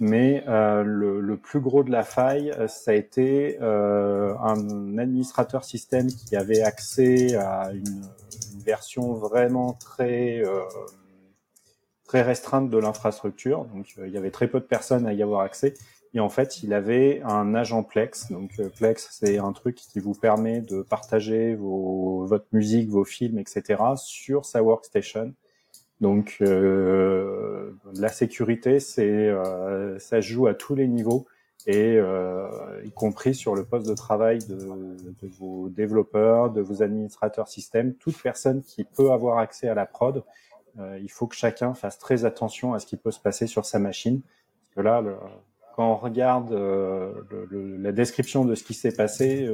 Mais 0.00 0.42
le, 0.48 1.36
plus 1.36 1.60
gros 1.60 1.84
de 1.84 1.92
la 1.92 2.02
faille, 2.02 2.52
ça 2.66 2.90
a 2.90 2.94
été 2.94 3.60
un 3.60 4.98
administrateur 4.98 5.62
système 5.62 6.08
qui 6.08 6.34
avait 6.34 6.62
accès 6.62 7.36
à 7.36 7.70
une 7.72 8.02
version 8.64 9.14
vraiment 9.14 9.74
très 9.74 10.40
euh, 10.40 10.62
très 12.04 12.22
restreinte 12.22 12.70
de 12.70 12.78
l'infrastructure. 12.78 13.64
Donc 13.66 13.86
euh, 13.98 14.06
il 14.08 14.12
y 14.12 14.16
avait 14.16 14.30
très 14.30 14.48
peu 14.48 14.60
de 14.60 14.64
personnes 14.64 15.06
à 15.06 15.12
y 15.12 15.22
avoir 15.22 15.40
accès. 15.40 15.74
Et 16.16 16.20
en 16.20 16.28
fait, 16.28 16.62
il 16.62 16.72
avait 16.72 17.22
un 17.24 17.54
agent 17.54 17.82
Plex. 17.82 18.30
Donc 18.30 18.52
euh, 18.58 18.68
Plex, 18.68 19.08
c'est 19.10 19.38
un 19.38 19.52
truc 19.52 19.76
qui 19.76 20.00
vous 20.00 20.14
permet 20.14 20.60
de 20.60 20.82
partager 20.82 21.54
vos, 21.54 22.24
votre 22.26 22.46
musique, 22.52 22.88
vos 22.88 23.04
films, 23.04 23.38
etc. 23.38 23.82
sur 23.96 24.44
sa 24.44 24.62
workstation. 24.62 25.34
Donc 26.00 26.38
la 26.40 28.08
sécurité, 28.08 28.80
c'est 28.80 29.32
ça 29.98 30.20
se 30.20 30.26
joue 30.26 30.48
à 30.48 30.54
tous 30.54 30.74
les 30.74 30.88
niveaux 30.88 31.26
et 31.66 31.96
euh, 31.96 32.46
y 32.84 32.90
compris 32.92 33.34
sur 33.34 33.54
le 33.54 33.64
poste 33.64 33.88
de 33.88 33.94
travail 33.94 34.38
de, 34.38 34.56
vos 35.38 35.68
développeurs, 35.70 36.50
de 36.50 36.60
vos 36.60 36.82
administrateurs 36.82 37.48
système, 37.48 37.94
toute 37.94 38.20
personne 38.20 38.62
qui 38.62 38.84
peut 38.84 39.12
avoir 39.12 39.38
accès 39.38 39.68
à 39.68 39.74
la 39.74 39.86
prod, 39.86 40.24
euh, 40.78 40.98
il 41.02 41.10
faut 41.10 41.26
que 41.26 41.36
chacun 41.36 41.74
fasse 41.74 41.98
très 41.98 42.24
attention 42.24 42.74
à 42.74 42.78
ce 42.78 42.86
qui 42.86 42.96
peut 42.96 43.10
se 43.10 43.20
passer 43.20 43.46
sur 43.46 43.64
sa 43.64 43.78
machine. 43.78 44.20
Parce 44.20 44.74
que 44.76 44.80
là, 44.80 45.02
quand 45.76 45.90
on 45.90 45.96
regarde 45.96 46.52
euh, 46.52 47.12
la 47.78 47.92
description 47.92 48.44
de 48.44 48.54
ce 48.54 48.64
qui 48.64 48.74
s'est 48.74 48.94
passé, 48.94 49.48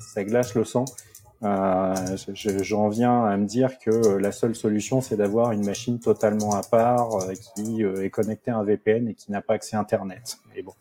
ça, 0.00 0.24
glace 0.24 0.54
le 0.54 0.64
sang. 0.64 0.84
Euh, 1.44 1.94
J'en 2.34 2.88
viens 2.88 3.24
à 3.24 3.36
me 3.36 3.46
dire 3.46 3.78
que 3.78 4.16
la 4.16 4.32
seule 4.32 4.54
solution, 4.54 5.00
c'est 5.00 5.16
d'avoir 5.16 5.52
une 5.52 5.64
machine 5.64 6.00
totalement 6.00 6.54
à 6.54 6.62
part 6.62 7.10
qui 7.54 7.82
est 7.82 8.10
connectée 8.10 8.50
à 8.50 8.58
un 8.58 8.64
VPN 8.64 9.08
et 9.08 9.14
qui 9.14 9.32
n'a 9.32 9.40
pas 9.40 9.54
accès 9.54 9.76
à 9.76 9.80
Internet. 9.80 10.38
Mais 10.54 10.62
bon, 10.62 10.74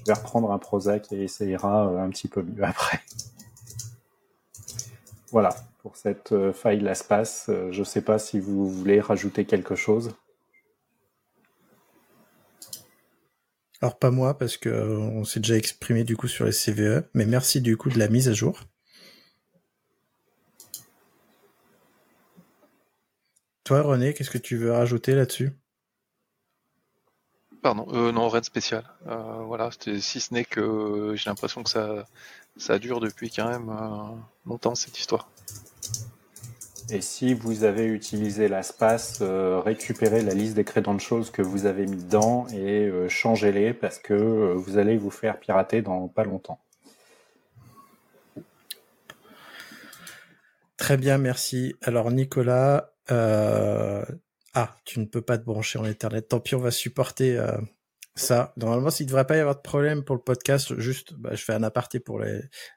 je 0.00 0.04
vais 0.06 0.12
reprendre 0.12 0.50
un 0.50 0.58
Prozac 0.58 1.12
et 1.12 1.28
ça 1.28 1.44
ira 1.44 1.90
euh, 1.90 1.98
un 1.98 2.10
petit 2.10 2.28
peu 2.28 2.42
mieux 2.42 2.64
après. 2.64 3.00
Voilà, 5.30 5.54
pour 5.82 5.96
cette 5.96 6.32
euh, 6.32 6.52
faille 6.52 6.80
LastPass, 6.80 7.46
euh, 7.48 7.70
je 7.70 7.80
ne 7.80 7.84
sais 7.84 8.02
pas 8.02 8.18
si 8.18 8.40
vous 8.40 8.68
voulez 8.68 9.00
rajouter 9.00 9.44
quelque 9.44 9.74
chose. 9.74 10.14
Alors 13.82 13.98
pas 13.98 14.10
moi 14.10 14.36
parce 14.36 14.56
que 14.56 14.68
on 14.68 15.24
s'est 15.24 15.40
déjà 15.40 15.56
exprimé 15.56 16.04
du 16.04 16.16
coup 16.16 16.28
sur 16.28 16.44
les 16.44 16.52
CVE, 16.52 17.04
mais 17.14 17.24
merci 17.24 17.60
du 17.62 17.76
coup 17.76 17.88
de 17.88 17.98
la 17.98 18.08
mise 18.08 18.28
à 18.28 18.34
jour. 18.34 18.60
Toi 23.64 23.82
René, 23.82 24.12
qu'est-ce 24.12 24.30
que 24.30 24.38
tu 24.38 24.56
veux 24.56 24.72
rajouter 24.72 25.14
là-dessus? 25.14 25.52
Pardon, 27.62 27.86
euh, 27.92 28.10
non, 28.10 28.28
rien 28.28 28.40
de 28.40 28.44
spécial. 28.46 28.84
Euh, 29.06 29.42
voilà, 29.44 29.68
si 29.70 30.20
ce 30.20 30.32
n'est 30.32 30.44
que 30.44 31.12
j'ai 31.14 31.28
l'impression 31.28 31.62
que 31.62 31.68
ça, 31.68 32.06
ça 32.56 32.78
dure 32.78 33.00
depuis 33.00 33.30
quand 33.30 33.48
même 33.48 33.68
euh, 33.68 34.16
longtemps 34.46 34.74
cette 34.74 34.98
histoire. 34.98 35.28
Et 36.88 37.02
si 37.02 37.34
vous 37.34 37.64
avez 37.64 37.84
utilisé 37.84 38.48
l'espace, 38.48 39.22
récupérez 39.22 40.22
la 40.22 40.34
liste 40.34 40.54
des 40.54 40.64
credentials 40.64 41.30
que 41.30 41.40
vous 41.40 41.66
avez 41.66 41.86
mis 41.86 42.02
dedans 42.02 42.48
et 42.52 42.90
changez-les 43.08 43.74
parce 43.74 44.00
que 44.00 44.54
vous 44.54 44.76
allez 44.76 44.96
vous 44.96 45.12
faire 45.12 45.38
pirater 45.38 45.82
dans 45.82 46.08
pas 46.08 46.24
longtemps. 46.24 46.58
Très 50.76 50.96
bien, 50.96 51.18
merci. 51.18 51.76
Alors 51.80 52.10
Nicolas, 52.10 52.92
ah, 54.54 54.76
tu 54.84 54.98
ne 55.00 55.04
peux 55.04 55.22
pas 55.22 55.38
te 55.38 55.44
brancher 55.44 55.78
en 55.78 55.84
Ethernet. 55.84 56.22
Tant 56.22 56.40
pis, 56.40 56.54
on 56.54 56.60
va 56.60 56.70
supporter 56.70 57.36
euh, 57.36 57.56
Ça, 58.16 58.52
normalement, 58.56 58.90
s'il 58.90 59.06
ne 59.06 59.10
devrait 59.10 59.26
pas 59.26 59.36
y 59.36 59.40
avoir 59.40 59.56
de 59.56 59.60
problème 59.60 60.04
pour 60.04 60.16
le 60.16 60.22
podcast, 60.22 60.78
juste, 60.78 61.14
bah, 61.14 61.30
je 61.34 61.44
fais 61.44 61.52
un 61.52 61.62
aparté 61.62 62.00
pour 62.00 62.20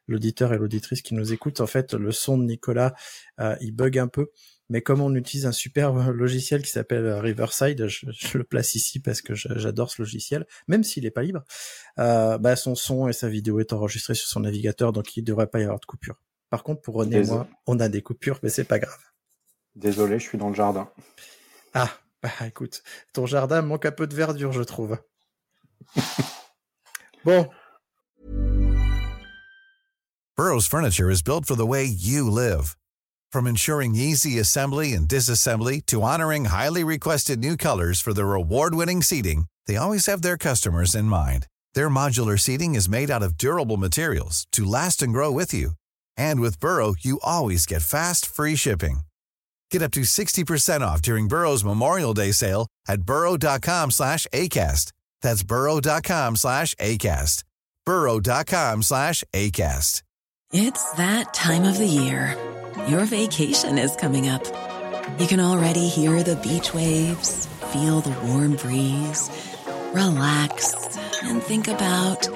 l'auditeur 0.08 0.54
et 0.54 0.58
l'auditrice 0.58 1.02
qui 1.02 1.16
nous 1.16 1.34
écoutent. 1.34 1.62
En 1.62 1.68
fait, 1.68 1.94
le 1.94 2.12
son 2.12 2.38
de 2.38 2.44
Nicolas, 2.44 2.94
euh, 3.40 3.56
il 3.62 3.72
bug 3.72 3.98
un 3.98 4.08
peu. 4.08 4.28
Mais 4.70 4.82
comme 4.82 5.02
on 5.02 5.14
utilise 5.16 5.46
un 5.46 5.52
super 5.52 5.94
logiciel 6.12 6.62
qui 6.62 6.70
s'appelle 6.70 7.08
Riverside, 7.14 7.88
je, 7.88 8.38
le 8.38 8.44
place 8.44 8.76
ici 8.76 9.00
parce 9.00 9.22
que 9.22 9.34
j'adore 9.34 9.90
ce 9.90 10.02
logiciel, 10.02 10.46
même 10.68 10.84
s'il 10.84 11.04
n'est 11.04 11.12
pas 11.12 11.24
libre. 11.24 11.44
Euh, 12.00 12.38
bah, 12.38 12.56
son 12.56 12.76
son 12.76 13.08
et 13.08 13.14
sa 13.14 13.30
vidéo 13.30 13.60
est 13.60 13.74
enregistré 13.74 14.14
sur 14.14 14.28
son 14.28 14.42
navigateur, 14.42 14.94
donc 14.94 15.18
il 15.18 15.22
ne 15.22 15.26
devrait 15.26 15.48
pas 15.48 15.60
y 15.60 15.64
avoir 15.64 15.80
de 15.80 15.86
coupure. 15.86 16.16
Par 16.52 16.64
contre, 16.64 16.82
pour 16.82 16.96
René 16.96 17.18
et 17.18 17.24
moi, 17.24 17.48
on 17.66 17.80
a 17.80 17.90
des 17.90 18.04
coupures, 18.04 18.40
mais 18.44 18.50
c'est 18.50 18.64
pas 18.64 18.78
grave. 18.78 19.00
Désolé, 19.76 20.20
je 20.20 20.24
suis 20.24 20.38
dans 20.38 20.50
le 20.50 20.56
jardin. 20.56 20.88
Ah, 21.74 21.92
bah 22.22 22.30
écoute, 22.46 22.84
ton 23.14 23.26
jardin 23.26 23.62
manque 23.62 23.86
un 23.86 23.92
peu 23.92 24.08
de 24.08 24.16
verdure, 24.16 24.52
je 24.52 24.64
trouve. 24.64 24.98
bon. 27.26 27.50
Burroughs 30.36 30.66
Furniture 30.68 31.12
is 31.12 31.22
built 31.22 31.46
for 31.46 31.56
the 31.56 31.66
way 31.66 31.84
you 31.86 32.30
live. 32.30 32.76
From 33.32 33.48
ensuring 33.48 33.96
easy 33.96 34.40
assembly 34.40 34.94
and 34.94 35.08
disassembly 35.08 35.86
to 35.88 36.02
honoring 36.02 36.46
highly 36.46 36.84
requested 36.84 37.40
new 37.40 37.56
colors 37.56 38.02
for 38.02 38.14
their 38.14 38.34
award-winning 38.34 39.04
seating, 39.04 39.46
they 39.68 39.76
always 39.76 40.08
have 40.08 40.22
their 40.24 40.38
customers 40.38 40.96
in 40.96 41.06
mind. 41.06 41.48
Their 41.76 41.90
modular 41.90 42.40
seating 42.40 42.76
is 42.76 42.90
made 42.90 43.12
out 43.12 43.24
of 43.24 43.38
durable 43.38 43.78
materials 43.78 44.48
to 44.52 44.64
last 44.64 45.02
and 45.02 45.14
grow 45.14 45.32
with 45.32 45.54
you. 45.54 45.74
And 46.18 46.40
with 46.40 46.60
Burrow, 46.60 46.96
you 47.00 47.20
always 47.24 47.66
get 47.66 47.82
fast, 47.82 48.26
free 48.26 48.56
shipping. 48.56 49.02
Get 49.74 49.82
up 49.82 49.90
to 49.94 50.02
60% 50.02 50.82
off 50.82 51.02
during 51.02 51.28
Burrow's 51.28 51.64
Memorial 51.64 52.14
Day 52.14 52.32
sale 52.32 52.68
at 52.88 53.02
burrow.com 53.02 53.90
slash 53.90 54.28
ACAST. 54.32 54.92
That's 55.24 55.42
burrow.com 55.42 56.36
slash 56.36 56.76
ACAST. 56.76 57.44
burrow.com 57.84 58.84
slash 58.84 59.24
ACAST. 59.34 60.04
It's 60.52 60.92
that 60.92 61.34
time 61.34 61.64
of 61.64 61.80
the 61.80 61.88
year. 61.88 62.38
Your 62.88 63.06
vacation 63.06 63.80
is 63.80 63.96
coming 63.96 64.30
up. 64.30 64.44
You 65.18 65.26
can 65.26 65.40
already 65.40 65.88
hear 65.88 66.22
the 66.22 66.36
beach 66.36 66.76
waves, 66.76 67.48
feel 67.74 68.02
the 68.02 68.16
warm 68.28 68.56
breeze, 68.56 69.32
relax, 69.92 71.00
and 71.24 71.42
think 71.42 71.68
about 71.68 72.30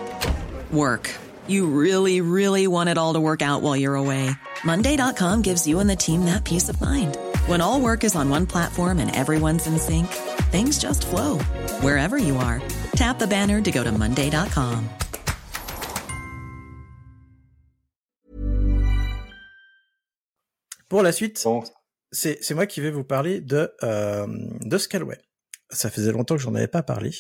work. 0.72 1.14
You 1.46 1.68
really, 1.68 2.20
really 2.20 2.66
want 2.66 2.90
it 2.90 2.98
all 2.98 3.14
to 3.14 3.20
work 3.20 3.44
out 3.44 3.62
while 3.62 3.78
you're 3.78 3.94
away. 3.94 4.32
Monday.com 4.64 5.44
gives 5.44 5.68
you 5.68 5.80
and 5.80 5.88
the 5.88 5.96
team 5.96 6.26
that 6.26 6.44
peace 6.44 6.68
of 6.68 6.82
mind. 6.82 7.16
When 7.48 7.62
all 7.62 7.80
work 7.80 8.04
is 8.04 8.14
on 8.14 8.30
one 8.30 8.46
platform 8.46 9.00
and 9.00 9.10
everyone's 9.16 9.68
in 9.68 9.80
sync, 9.80 10.08
things 10.52 10.78
just 10.78 11.06
flow 11.06 11.40
wherever 11.80 12.18
you 12.18 12.36
are. 12.36 12.62
Tap 12.96 13.20
the 13.20 13.28
banner 13.28 13.62
to 13.62 13.72
go 13.72 13.86
to 13.86 13.92
Monday.com. 13.92 14.90
Pour 20.90 21.04
la 21.04 21.14
suite, 21.14 21.42
bon. 21.46 21.64
c'est 22.12 22.54
moi 22.54 22.66
qui 22.66 22.82
vais 22.82 22.92
vous 22.92 23.06
parler 23.06 23.40
de, 23.40 23.72
euh, 23.82 24.28
de 24.62 24.78
Scalway. 24.78 25.18
Ça 25.70 25.90
faisait 25.90 26.12
longtemps 26.12 26.36
que 26.36 26.42
j'en 26.42 26.56
avais 26.56 26.68
pas 26.68 26.84
parlé. 26.84 27.12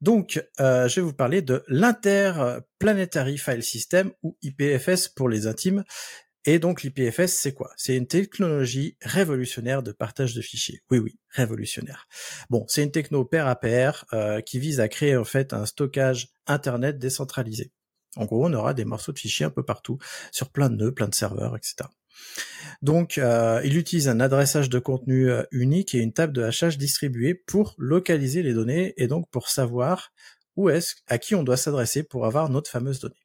Donc, 0.00 0.44
euh, 0.60 0.88
je 0.88 0.96
vais 0.96 1.06
vous 1.06 1.12
parler 1.12 1.42
de 1.42 1.64
l'Interplanetary 1.68 3.38
File 3.38 3.62
System 3.62 4.12
ou 4.22 4.36
IPFS 4.42 5.08
pour 5.08 5.28
les 5.28 5.46
intimes. 5.46 5.84
Et 6.46 6.58
donc 6.58 6.82
l'IPFS, 6.82 7.28
c'est 7.28 7.54
quoi? 7.54 7.70
C'est 7.76 7.96
une 7.96 8.06
technologie 8.06 8.96
révolutionnaire 9.00 9.82
de 9.82 9.92
partage 9.92 10.34
de 10.34 10.42
fichiers. 10.42 10.82
Oui, 10.90 10.98
oui, 10.98 11.18
révolutionnaire. 11.30 12.06
Bon, 12.50 12.66
c'est 12.68 12.82
une 12.82 12.90
techno 12.90 13.24
pair 13.24 13.46
à 13.46 13.56
pair 13.56 14.04
euh, 14.12 14.40
qui 14.40 14.58
vise 14.58 14.80
à 14.80 14.88
créer 14.88 15.16
en 15.16 15.24
fait 15.24 15.52
un 15.54 15.64
stockage 15.64 16.28
Internet 16.46 16.98
décentralisé. 16.98 17.72
En 18.16 18.26
gros, 18.26 18.46
on 18.46 18.52
aura 18.52 18.74
des 18.74 18.84
morceaux 18.84 19.12
de 19.12 19.18
fichiers 19.18 19.46
un 19.46 19.50
peu 19.50 19.64
partout, 19.64 19.98
sur 20.30 20.50
plein 20.50 20.70
de 20.70 20.76
nœuds, 20.76 20.92
plein 20.92 21.08
de 21.08 21.14
serveurs, 21.14 21.56
etc. 21.56 21.88
Donc, 22.82 23.18
euh, 23.18 23.60
il 23.64 23.76
utilise 23.76 24.08
un 24.08 24.20
adressage 24.20 24.68
de 24.68 24.78
contenu 24.78 25.30
euh, 25.30 25.42
unique 25.50 25.94
et 25.94 25.98
une 25.98 26.12
table 26.12 26.32
de 26.32 26.42
hachage 26.42 26.78
distribuée 26.78 27.34
pour 27.34 27.74
localiser 27.78 28.42
les 28.42 28.54
données 28.54 28.94
et 28.96 29.08
donc 29.08 29.28
pour 29.30 29.48
savoir 29.48 30.12
où 30.56 30.68
est-ce, 30.68 30.94
à 31.08 31.18
qui 31.18 31.34
on 31.34 31.42
doit 31.42 31.56
s'adresser 31.56 32.04
pour 32.04 32.26
avoir 32.26 32.50
notre 32.50 32.70
fameuse 32.70 33.00
donnée. 33.00 33.23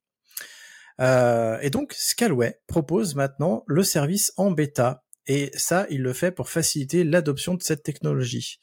Euh, 0.99 1.57
et 1.61 1.69
donc, 1.69 1.93
Scalway 1.93 2.59
propose 2.67 3.15
maintenant 3.15 3.63
le 3.67 3.83
service 3.83 4.33
en 4.37 4.51
bêta. 4.51 5.03
Et 5.27 5.51
ça, 5.53 5.85
il 5.89 6.01
le 6.01 6.13
fait 6.13 6.31
pour 6.31 6.49
faciliter 6.49 7.03
l'adoption 7.03 7.53
de 7.53 7.61
cette 7.61 7.83
technologie. 7.83 8.59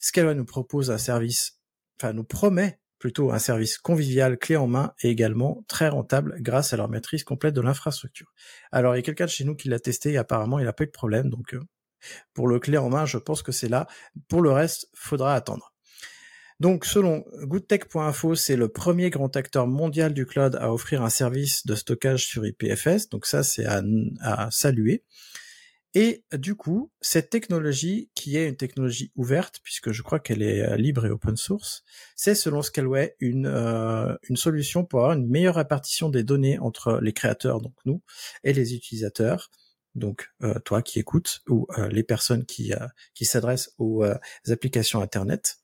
Scalway 0.00 0.34
nous 0.34 0.44
propose 0.44 0.90
un 0.90 0.98
service, 0.98 1.60
enfin 1.98 2.12
nous 2.12 2.24
promet 2.24 2.80
plutôt 2.98 3.30
un 3.30 3.38
service 3.38 3.78
convivial, 3.78 4.38
clé 4.38 4.56
en 4.56 4.66
main 4.66 4.94
et 5.02 5.10
également 5.10 5.64
très 5.68 5.88
rentable 5.88 6.36
grâce 6.40 6.72
à 6.72 6.76
leur 6.76 6.88
maîtrise 6.88 7.24
complète 7.24 7.54
de 7.54 7.60
l'infrastructure. 7.60 8.32
Alors 8.72 8.94
il 8.94 8.98
y 8.98 9.00
a 9.00 9.02
quelqu'un 9.02 9.26
de 9.26 9.30
chez 9.30 9.44
nous 9.44 9.54
qui 9.54 9.68
l'a 9.68 9.78
testé 9.78 10.12
et 10.12 10.16
apparemment 10.16 10.58
il 10.58 10.64
n'a 10.64 10.72
pas 10.72 10.84
eu 10.84 10.86
de 10.86 10.92
problème, 10.92 11.28
donc 11.28 11.54
euh, 11.54 11.60
pour 12.34 12.48
le 12.48 12.58
clé 12.58 12.78
en 12.78 12.88
main, 12.88 13.04
je 13.04 13.18
pense 13.18 13.42
que 13.42 13.52
c'est 13.52 13.68
là. 13.68 13.86
Pour 14.28 14.40
le 14.40 14.50
reste, 14.50 14.88
faudra 14.94 15.34
attendre. 15.34 15.75
Donc, 16.58 16.86
selon 16.86 17.24
goodtech.info, 17.42 18.34
c'est 18.34 18.56
le 18.56 18.68
premier 18.68 19.10
grand 19.10 19.34
acteur 19.36 19.66
mondial 19.66 20.14
du 20.14 20.24
cloud 20.24 20.56
à 20.56 20.72
offrir 20.72 21.02
un 21.02 21.10
service 21.10 21.66
de 21.66 21.74
stockage 21.74 22.26
sur 22.26 22.46
IPFS. 22.46 23.10
Donc 23.10 23.26
ça, 23.26 23.42
c'est 23.42 23.66
à, 23.66 24.48
saluer. 24.50 25.04
Et 25.92 26.24
du 26.32 26.54
coup, 26.54 26.90
cette 27.00 27.30
technologie, 27.30 28.10
qui 28.14 28.36
est 28.36 28.48
une 28.48 28.56
technologie 28.56 29.12
ouverte, 29.16 29.60
puisque 29.62 29.92
je 29.92 30.02
crois 30.02 30.18
qu'elle 30.18 30.42
est 30.42 30.60
euh, 30.60 30.76
libre 30.76 31.06
et 31.06 31.10
open 31.10 31.36
source, 31.36 31.84
c'est 32.14 32.34
selon 32.34 32.60
Scalway 32.60 33.16
une, 33.18 33.46
euh, 33.46 34.14
une 34.28 34.36
solution 34.36 34.84
pour 34.84 35.00
avoir 35.00 35.16
une 35.16 35.26
meilleure 35.26 35.54
répartition 35.54 36.10
des 36.10 36.22
données 36.22 36.58
entre 36.58 37.00
les 37.00 37.14
créateurs, 37.14 37.62
donc 37.62 37.72
nous, 37.86 38.02
et 38.44 38.52
les 38.52 38.74
utilisateurs, 38.74 39.50
donc 39.94 40.28
euh, 40.42 40.58
toi 40.66 40.82
qui 40.82 40.98
écoutes, 40.98 41.40
ou 41.48 41.66
les 41.88 42.02
personnes 42.02 42.44
qui 42.44 42.74
s'adressent 43.22 43.72
aux 43.78 44.04
applications 44.48 45.00
Internet 45.00 45.56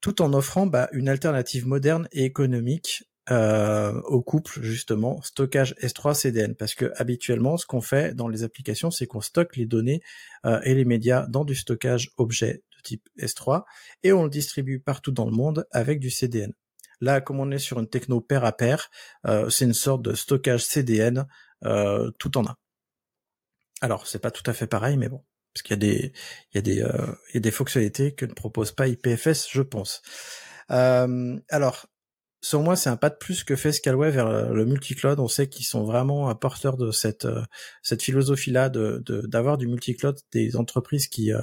tout 0.00 0.22
en 0.22 0.32
offrant 0.32 0.66
bah, 0.66 0.88
une 0.92 1.08
alternative 1.08 1.66
moderne 1.66 2.08
et 2.12 2.24
économique 2.24 3.04
euh, 3.30 4.00
au 4.04 4.22
couple 4.22 4.62
justement 4.62 5.20
stockage 5.20 5.74
S3 5.82 6.14
CDN 6.14 6.54
parce 6.54 6.74
que 6.74 6.90
habituellement 6.96 7.58
ce 7.58 7.66
qu'on 7.66 7.82
fait 7.82 8.14
dans 8.14 8.26
les 8.26 8.42
applications 8.42 8.90
c'est 8.90 9.06
qu'on 9.06 9.20
stocke 9.20 9.56
les 9.56 9.66
données 9.66 10.00
euh, 10.46 10.60
et 10.62 10.74
les 10.74 10.86
médias 10.86 11.26
dans 11.26 11.44
du 11.44 11.54
stockage 11.54 12.10
objet 12.16 12.62
de 12.74 12.82
type 12.82 13.06
S3 13.18 13.64
et 14.02 14.14
on 14.14 14.24
le 14.24 14.30
distribue 14.30 14.80
partout 14.80 15.12
dans 15.12 15.26
le 15.26 15.32
monde 15.32 15.66
avec 15.72 16.00
du 16.00 16.08
CDN. 16.08 16.54
Là 17.02 17.20
comme 17.20 17.38
on 17.38 17.50
est 17.50 17.58
sur 17.58 17.78
une 17.78 17.88
techno 17.88 18.22
pair 18.22 18.46
à 18.46 18.56
pair, 18.56 18.88
euh, 19.26 19.50
c'est 19.50 19.66
une 19.66 19.74
sorte 19.74 20.00
de 20.00 20.14
stockage 20.14 20.64
CDN 20.64 21.26
tout 22.18 22.38
en 22.38 22.46
un. 22.46 22.56
Alors 23.82 24.06
c'est 24.06 24.20
pas 24.20 24.30
tout 24.30 24.48
à 24.48 24.54
fait 24.54 24.68
pareil 24.68 24.96
mais 24.96 25.10
bon 25.10 25.22
parce 25.58 25.62
qu'il 25.62 25.74
y 25.74 25.74
a 25.74 25.92
des 25.92 26.12
il 26.52 26.56
y 26.56 26.58
a 26.58 26.62
des 26.62 26.82
euh, 26.82 27.14
il 27.30 27.34
y 27.34 27.36
a 27.38 27.40
des 27.40 27.50
fonctionnalités 27.50 28.12
que 28.12 28.26
ne 28.26 28.32
propose 28.32 28.72
pas 28.72 28.86
IPFS, 28.88 29.48
je 29.50 29.62
pense. 29.62 30.02
Euh, 30.70 31.36
alors 31.50 31.86
sur 32.40 32.62
moi, 32.62 32.76
c'est 32.76 32.88
un 32.88 32.96
pas 32.96 33.10
de 33.10 33.16
plus 33.16 33.42
que 33.42 33.56
fait 33.56 33.72
Scalway 33.72 34.12
vers 34.12 34.52
le 34.52 34.64
multicloud. 34.64 35.18
On 35.18 35.26
sait 35.26 35.48
qu'ils 35.48 35.66
sont 35.66 35.82
vraiment 35.82 36.32
porteurs 36.36 36.76
de 36.76 36.92
cette 36.92 37.24
euh, 37.24 37.42
cette 37.82 38.02
philosophie-là 38.02 38.68
de 38.68 39.02
d'avoir 39.26 39.58
du 39.58 39.66
multicloud, 39.66 40.16
des 40.32 40.54
entreprises 40.56 41.08
qui 41.08 41.32
euh, 41.32 41.40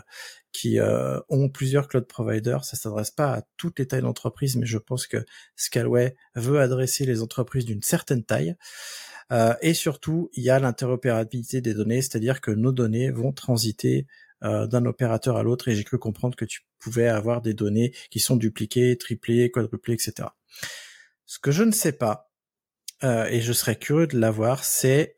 qui 0.53 0.79
ont 1.27 1.49
plusieurs 1.49 1.89
cloud 1.89 2.07
providers. 2.07 2.63
Ça 2.63 2.77
s'adresse 2.77 3.11
pas 3.11 3.33
à 3.33 3.41
toutes 3.57 3.77
les 3.79 3.87
tailles 3.87 4.03
d'entreprise, 4.03 4.55
mais 4.55 4.65
je 4.65 4.77
pense 4.77 5.05
que 5.05 5.17
Scalway 5.57 6.15
veut 6.35 6.61
adresser 6.61 7.05
les 7.05 7.21
entreprises 7.21 7.65
d'une 7.65 7.81
certaine 7.81 8.23
taille. 8.23 8.55
Euh, 9.31 9.55
et 9.61 9.73
surtout, 9.73 10.29
il 10.33 10.43
y 10.43 10.49
a 10.49 10.59
l'interopérabilité 10.59 11.61
des 11.61 11.73
données, 11.73 12.01
c'est-à-dire 12.01 12.41
que 12.41 12.51
nos 12.51 12.71
données 12.71 13.11
vont 13.11 13.31
transiter 13.31 14.07
euh, 14.43 14.67
d'un 14.67 14.85
opérateur 14.85 15.37
à 15.37 15.43
l'autre. 15.43 15.67
Et 15.67 15.75
j'ai 15.75 15.83
cru 15.83 15.97
comprendre 15.97 16.35
que 16.35 16.45
tu 16.45 16.61
pouvais 16.79 17.07
avoir 17.07 17.41
des 17.41 17.53
données 17.53 17.93
qui 18.11 18.19
sont 18.19 18.35
dupliquées, 18.35 18.97
triplées, 18.97 19.49
quadruplées, 19.51 19.95
etc. 19.95 20.29
Ce 21.25 21.39
que 21.39 21.51
je 21.51 21.63
ne 21.63 21.71
sais 21.71 21.93
pas, 21.93 22.31
euh, 23.03 23.25
et 23.25 23.41
je 23.41 23.53
serais 23.53 23.77
curieux 23.77 24.07
de 24.07 24.19
l'avoir, 24.19 24.63
c'est 24.63 25.15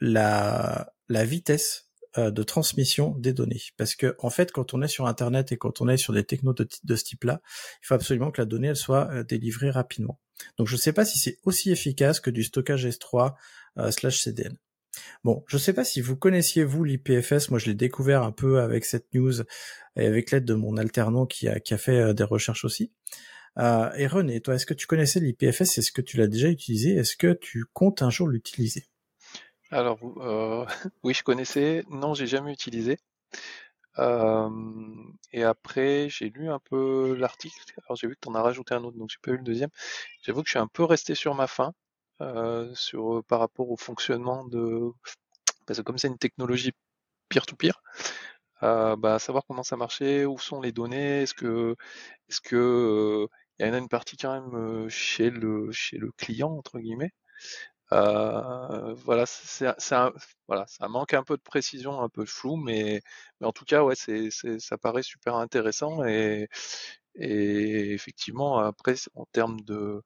la, 0.00 0.92
la 1.08 1.24
vitesse 1.24 1.91
euh, 2.18 2.30
de 2.30 2.42
transmission 2.42 3.16
des 3.16 3.32
données. 3.32 3.62
Parce 3.78 3.94
que 3.94 4.14
en 4.18 4.28
fait, 4.28 4.52
quand 4.52 4.74
on 4.74 4.82
est 4.82 4.88
sur 4.88 5.06
Internet 5.06 5.50
et 5.50 5.56
quand 5.56 5.80
on 5.80 5.88
est 5.88 5.96
sur 5.96 6.12
des 6.12 6.24
technos 6.24 6.52
de, 6.52 6.94
ce 6.94 7.04
type-là, 7.04 7.40
il 7.82 7.86
faut 7.86 7.94
absolument 7.94 8.30
que 8.30 8.42
la 8.42 8.44
donnée 8.44 8.68
elle 8.68 8.76
soit 8.76 9.08
euh, 9.12 9.24
délivrée 9.24 9.70
rapidement. 9.70 10.20
Donc 10.58 10.68
je 10.68 10.74
ne 10.74 10.78
sais 10.78 10.92
pas 10.92 11.06
si 11.06 11.18
c'est 11.18 11.38
aussi 11.44 11.70
efficace 11.70 12.20
que 12.20 12.28
du 12.28 12.42
stockage 12.42 12.86
S3 12.86 13.32
euh, 13.78 13.90
slash 13.90 14.20
CDN. 14.20 14.58
Bon, 15.24 15.42
je 15.46 15.56
ne 15.56 15.60
sais 15.60 15.72
pas 15.72 15.84
si 15.84 16.02
vous 16.02 16.14
connaissiez 16.14 16.64
vous 16.64 16.84
l'IPFS. 16.84 17.48
Moi, 17.48 17.58
je 17.58 17.64
l'ai 17.64 17.74
découvert 17.74 18.24
un 18.24 18.32
peu 18.32 18.60
avec 18.60 18.84
cette 18.84 19.06
news 19.14 19.40
et 19.96 20.04
avec 20.04 20.30
l'aide 20.32 20.44
de 20.44 20.52
mon 20.52 20.76
alternant 20.76 21.24
qui 21.24 21.48
a, 21.48 21.60
qui 21.60 21.72
a 21.72 21.78
fait 21.78 22.12
des 22.12 22.24
recherches 22.24 22.66
aussi. 22.66 22.92
Et 23.58 24.06
René, 24.06 24.42
toi, 24.42 24.56
est-ce 24.56 24.66
que 24.66 24.74
tu 24.74 24.86
connaissais 24.86 25.18
l'IPFS 25.18 25.78
Est-ce 25.78 25.92
que 25.92 26.02
tu 26.02 26.18
l'as 26.18 26.26
déjà 26.26 26.48
utilisé? 26.48 26.94
Est-ce 26.94 27.16
que 27.16 27.32
tu 27.32 27.64
comptes 27.72 28.02
un 28.02 28.10
jour 28.10 28.28
l'utiliser? 28.28 28.91
Alors, 29.72 29.98
euh, 30.18 30.64
oui, 31.02 31.14
je 31.14 31.24
connaissais. 31.24 31.84
Non, 31.90 32.14
j'ai 32.14 32.26
jamais 32.28 32.52
utilisé. 32.52 32.98
et 35.32 35.42
après, 35.44 36.08
j'ai 36.08 36.30
lu 36.30 36.50
un 36.50 36.58
peu 36.58 37.14
l'article. 37.16 37.58
Alors 37.86 37.96
j'ai 37.96 38.06
vu 38.08 38.14
que 38.14 38.20
tu 38.22 38.28
en 38.28 38.34
as 38.34 38.42
rajouté 38.42 38.74
un 38.74 38.84
autre, 38.84 38.96
donc 38.98 39.10
j'ai 39.10 39.18
pas 39.22 39.32
eu 39.32 39.36
le 39.36 39.42
deuxième. 39.42 39.70
J'avoue 40.22 40.42
que 40.42 40.48
je 40.48 40.52
suis 40.52 40.58
un 40.58 40.66
peu 40.68 40.84
resté 40.84 41.14
sur 41.14 41.34
ma 41.34 41.46
faim 41.46 41.72
sur 42.74 43.24
par 43.26 43.40
rapport 43.40 43.70
au 43.70 43.76
fonctionnement 43.76 44.44
de 44.46 44.90
parce 45.66 45.78
que 45.80 45.84
comme 45.84 45.98
c'est 45.98 46.08
une 46.08 46.18
technologie 46.18 46.72
peer-to-peer, 47.28 47.82
bah, 48.62 49.18
savoir 49.18 49.44
comment 49.46 49.62
ça 49.64 49.76
marchait, 49.76 50.24
où 50.26 50.38
sont 50.38 50.60
les 50.60 50.72
données, 50.72 51.22
est-ce 51.22 51.34
que 51.34 51.76
est-ce 52.28 52.40
que 52.40 53.28
il 53.58 53.66
y 53.66 53.70
en 53.70 53.74
a 53.74 53.78
une 53.78 53.88
partie 53.88 54.16
quand 54.16 54.34
même 54.40 54.88
chez 54.88 55.30
le 55.30 55.72
chez 55.72 55.98
le 55.98 56.12
client 56.12 56.50
entre 56.52 56.78
guillemets. 56.80 57.12
Voilà, 59.04 59.26
c'est 59.26 59.66
voilà, 60.48 60.66
ça 60.66 60.88
manque 60.88 61.14
un 61.14 61.22
peu 61.22 61.36
de 61.36 61.42
précision, 61.42 62.00
un 62.00 62.08
peu 62.08 62.24
flou, 62.26 62.56
mais, 62.56 63.02
en 63.42 63.52
tout 63.52 63.64
cas, 63.64 63.82
ouais, 63.82 63.94
ça 63.96 64.78
paraît 64.78 65.02
super 65.02 65.36
intéressant 65.36 66.04
et, 66.04 66.48
et 67.16 67.92
effectivement, 67.92 68.58
après, 68.58 68.94
en 69.14 69.26
termes 69.32 69.60
de, 69.62 70.02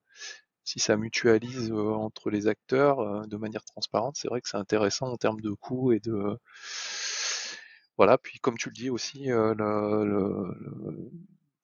si 0.64 0.80
ça 0.80 0.96
mutualise 0.96 1.72
entre 1.72 2.30
les 2.30 2.48
acteurs 2.48 3.26
de 3.28 3.36
manière 3.36 3.64
transparente, 3.64 4.16
c'est 4.18 4.28
vrai 4.28 4.40
que 4.42 4.48
c'est 4.48 4.58
intéressant 4.58 5.08
en 5.12 5.16
termes 5.18 5.40
de 5.42 5.52
coûts 5.52 5.92
et 5.92 6.00
de, 6.00 6.38
voilà, 7.96 8.18
puis 8.18 8.38
comme 8.40 8.58
tu 8.58 8.68
le 8.68 8.74
dis 8.74 8.90
aussi, 8.90 9.26
le, 9.26 11.10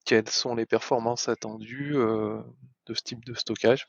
quelles 0.04 0.28
sont 0.28 0.54
les 0.54 0.66
performances 0.66 1.28
attendues 1.28 1.94
de 1.94 2.94
ce 2.94 3.02
type 3.02 3.24
de 3.24 3.34
stockage. 3.34 3.88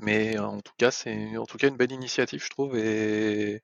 Mais 0.00 0.38
en 0.38 0.60
tout 0.60 0.72
cas, 0.78 0.90
c'est 0.90 1.36
en 1.36 1.46
tout 1.46 1.56
cas 1.58 1.68
une 1.68 1.76
belle 1.76 1.92
initiative, 1.92 2.42
je 2.42 2.50
trouve, 2.50 2.76
et, 2.76 3.62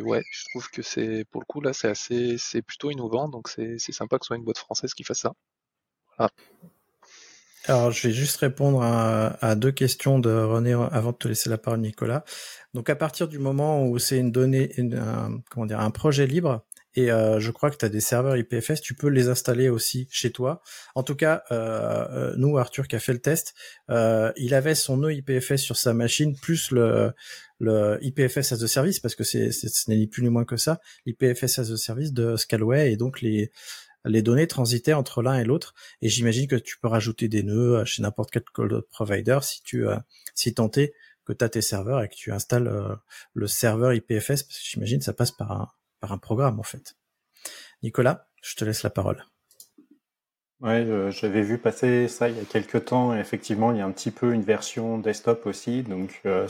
ouais, 0.00 0.22
je 0.30 0.44
trouve 0.50 0.68
que 0.70 0.82
c'est 0.82 1.24
pour 1.30 1.40
le 1.40 1.46
coup 1.46 1.60
là, 1.60 1.72
c'est 1.72 1.88
assez, 1.88 2.36
c'est 2.38 2.62
plutôt 2.62 2.90
innovant, 2.90 3.28
donc 3.28 3.48
c'est 3.48 3.78
sympa 3.78 4.18
que 4.18 4.24
ce 4.24 4.28
soit 4.28 4.36
une 4.36 4.44
boîte 4.44 4.58
française 4.58 4.94
qui 4.94 5.04
fasse 5.04 5.20
ça. 5.20 5.32
Alors, 7.66 7.92
je 7.92 8.08
vais 8.08 8.12
juste 8.12 8.38
répondre 8.38 8.82
à, 8.82 9.54
deux 9.54 9.70
questions 9.70 10.18
de 10.18 10.30
René 10.30 10.72
avant 10.72 11.12
de 11.12 11.16
te 11.16 11.28
laisser 11.28 11.48
la 11.48 11.58
parole, 11.58 11.80
Nicolas. 11.80 12.24
Donc, 12.74 12.90
à 12.90 12.96
partir 12.96 13.28
du 13.28 13.38
moment 13.38 13.86
où 13.86 13.98
c'est 13.98 14.18
une 14.18 14.32
donnée, 14.32 14.74
comment 15.48 15.66
dire, 15.66 15.78
un 15.78 15.90
projet 15.90 16.26
libre, 16.26 16.64
et 16.94 17.10
euh, 17.10 17.40
je 17.40 17.50
crois 17.50 17.70
que 17.70 17.76
tu 17.76 17.84
as 17.84 17.88
des 17.88 18.00
serveurs 18.00 18.36
IPFS, 18.36 18.80
tu 18.82 18.94
peux 18.94 19.08
les 19.08 19.28
installer 19.28 19.68
aussi 19.68 20.08
chez 20.10 20.30
toi. 20.30 20.62
En 20.94 21.02
tout 21.02 21.14
cas, 21.14 21.42
euh, 21.50 22.06
euh, 22.10 22.34
nous, 22.36 22.58
Arthur 22.58 22.86
qui 22.86 22.96
a 22.96 22.98
fait 22.98 23.12
le 23.12 23.20
test, 23.20 23.54
il 23.88 24.54
avait 24.54 24.74
son 24.74 24.98
nœud 24.98 25.14
IPFS 25.14 25.56
sur 25.56 25.76
sa 25.76 25.94
machine, 25.94 26.36
plus 26.38 26.70
le, 26.70 27.12
le 27.60 27.98
IPFS 28.02 28.52
as 28.52 28.62
a 28.62 28.68
service, 28.68 29.00
parce 29.00 29.14
que 29.14 29.24
c'est, 29.24 29.52
ce 29.52 29.90
n'est 29.90 29.96
ni 29.96 30.06
plus 30.06 30.22
ni 30.22 30.28
moins 30.28 30.44
que 30.44 30.56
ça, 30.56 30.80
l'IPFS 31.06 31.60
as 31.60 31.70
a 31.70 31.76
service 31.76 32.12
de 32.12 32.36
Scalway, 32.36 32.92
et 32.92 32.96
donc 32.96 33.20
les, 33.22 33.52
les 34.04 34.22
données 34.22 34.46
transitaient 34.46 34.92
entre 34.92 35.22
l'un 35.22 35.38
et 35.38 35.44
l'autre. 35.44 35.74
Et 36.02 36.08
j'imagine 36.08 36.46
que 36.46 36.56
tu 36.56 36.78
peux 36.78 36.88
rajouter 36.88 37.28
des 37.28 37.42
nœuds 37.42 37.84
chez 37.84 38.02
n'importe 38.02 38.30
quel 38.30 38.42
cloud 38.44 38.86
provider 38.90 39.38
si 39.42 39.62
tu 39.62 39.86
si 40.34 40.52
tentais 40.54 40.92
que 41.24 41.32
tu 41.32 41.44
as 41.44 41.48
tes 41.48 41.62
serveurs 41.62 42.02
et 42.02 42.08
que 42.08 42.16
tu 42.16 42.32
installes 42.32 42.98
le 43.34 43.46
serveur 43.46 43.94
IPFS, 43.94 44.42
parce 44.42 44.58
que 44.58 44.64
j'imagine 44.64 45.00
ça 45.00 45.12
passe 45.12 45.30
par 45.30 45.52
un 45.52 45.68
par 46.02 46.12
un 46.12 46.18
programme 46.18 46.60
en 46.60 46.64
fait. 46.64 46.96
Nicolas, 47.82 48.28
je 48.42 48.54
te 48.56 48.64
laisse 48.66 48.82
la 48.82 48.90
parole. 48.90 49.24
Ouais, 50.60 50.86
j'avais 51.10 51.42
vu 51.42 51.58
passer 51.58 52.06
ça 52.06 52.28
il 52.28 52.36
y 52.36 52.40
a 52.40 52.44
quelques 52.44 52.84
temps. 52.84 53.16
Et 53.16 53.18
effectivement, 53.18 53.72
il 53.72 53.78
y 53.78 53.80
a 53.80 53.86
un 53.86 53.90
petit 53.90 54.12
peu 54.12 54.32
une 54.32 54.42
version 54.42 54.98
desktop 54.98 55.46
aussi, 55.46 55.82
donc 55.82 56.20
euh, 56.24 56.46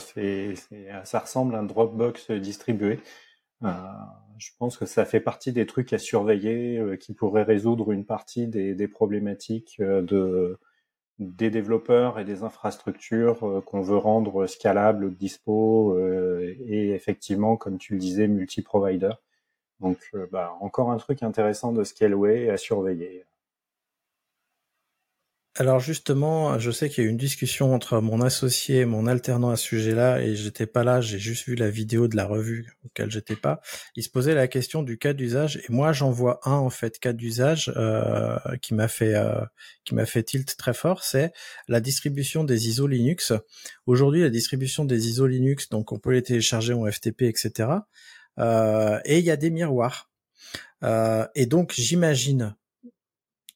ça 1.03 1.19
ressemble 1.19 1.55
à 1.55 1.59
un 1.59 1.63
Dropbox 1.63 2.29
distribué. 2.31 2.99
Euh, 3.63 3.71
je 4.37 4.49
pense 4.59 4.77
que 4.77 4.85
ça 4.85 5.05
fait 5.05 5.19
partie 5.19 5.51
des 5.51 5.65
trucs 5.65 5.93
à 5.93 5.97
surveiller 5.97 6.77
euh, 6.77 6.95
qui 6.95 7.13
pourraient 7.13 7.43
résoudre 7.43 7.91
une 7.91 8.05
partie 8.05 8.47
des, 8.47 8.75
des 8.75 8.87
problématiques 8.87 9.77
de 9.79 10.59
des 11.19 11.51
développeurs 11.51 12.19
et 12.19 12.25
des 12.25 12.43
infrastructures 12.43 13.63
qu'on 13.67 13.81
veut 13.81 13.97
rendre 13.97 14.47
scalables, 14.47 15.15
dispo 15.15 15.97
et 15.97 16.89
effectivement, 16.89 17.55
comme 17.55 17.77
tu 17.77 17.93
le 17.93 17.99
disais, 17.99 18.27
multi-provider. 18.27 19.11
Donc, 19.83 19.99
euh, 20.15 20.25
bah, 20.31 20.55
encore 20.61 20.91
un 20.91 20.97
truc 20.97 21.21
intéressant 21.23 21.73
de 21.73 21.83
Scaleway 21.83 22.49
à 22.49 22.57
surveiller. 22.57 23.25
Alors 25.55 25.79
justement, 25.79 26.57
je 26.57 26.71
sais 26.71 26.89
qu'il 26.89 27.03
y 27.03 27.05
a 27.05 27.07
eu 27.07 27.11
une 27.11 27.17
discussion 27.17 27.75
entre 27.75 28.01
mon 28.01 28.21
associé 28.21 28.79
et 28.79 28.85
mon 28.85 29.05
alternant 29.05 29.51
à 29.51 29.55
ce 29.55 29.65
sujet-là, 29.65 30.19
et 30.19 30.35
j'étais 30.35 30.65
pas 30.65 30.83
là, 30.83 30.99
j'ai 30.99 31.19
juste 31.19 31.45
vu 31.45 31.53
la 31.53 31.69
vidéo 31.69 32.07
de 32.07 32.15
la 32.15 32.25
revue 32.25 32.75
auquel 32.83 33.11
j'étais 33.11 33.35
pas. 33.35 33.61
Il 33.95 34.01
se 34.01 34.09
posait 34.09 34.33
la 34.33 34.47
question 34.47 34.81
du 34.81 34.97
cas 34.97 35.13
d'usage, 35.13 35.57
et 35.57 35.65
moi 35.69 35.93
j'en 35.93 36.09
vois 36.09 36.39
un 36.43 36.55
en 36.55 36.71
fait 36.71 36.97
cas 36.97 37.13
d'usage 37.13 37.71
euh, 37.77 38.35
qui 38.63 38.73
m'a 38.73 38.87
fait 38.87 39.13
euh, 39.13 39.45
qui 39.85 39.93
m'a 39.93 40.07
fait 40.07 40.23
tilt 40.23 40.57
très 40.57 40.73
fort, 40.73 41.03
c'est 41.03 41.31
la 41.67 41.81
distribution 41.81 42.43
des 42.43 42.69
ISO 42.69 42.87
Linux. 42.87 43.31
Aujourd'hui, 43.85 44.21
la 44.21 44.31
distribution 44.31 44.85
des 44.85 45.07
ISO 45.07 45.27
Linux, 45.27 45.69
donc 45.69 45.91
on 45.91 45.99
peut 45.99 46.13
les 46.13 46.23
télécharger 46.23 46.73
en 46.73 46.89
FTP, 46.91 47.23
etc. 47.23 47.67
Euh, 48.39 48.99
et 49.05 49.19
il 49.19 49.25
y 49.25 49.31
a 49.31 49.37
des 49.37 49.49
miroirs. 49.49 50.09
Euh, 50.83 51.27
et 51.35 51.45
donc 51.45 51.73
j'imagine 51.75 52.55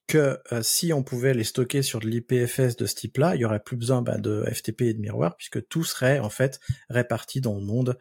que 0.08 0.40
euh, 0.54 0.64
si 0.64 0.94
on 0.94 1.04
pouvait 1.04 1.34
les 1.34 1.44
stocker 1.44 1.82
sur 1.82 2.00
de 2.00 2.08
l'IPFS 2.08 2.78
de 2.78 2.86
ce 2.86 2.96
type-là, 2.96 3.36
il 3.36 3.42
y 3.42 3.46
aurait 3.46 3.60
plus 3.60 3.76
besoin 3.76 4.02
bah, 4.02 4.18
de 4.18 4.46
FTP 4.46 4.84
et 4.84 4.94
de 4.94 5.02
miroirs 5.02 5.36
puisque 5.36 5.68
tout 5.68 5.84
serait 5.84 6.20
en 6.20 6.30
fait 6.30 6.62
réparti 6.90 7.42
dans 7.42 7.56
le 7.56 7.62
monde 7.62 7.98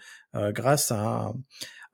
grâce 0.52 0.92
à 0.92 1.32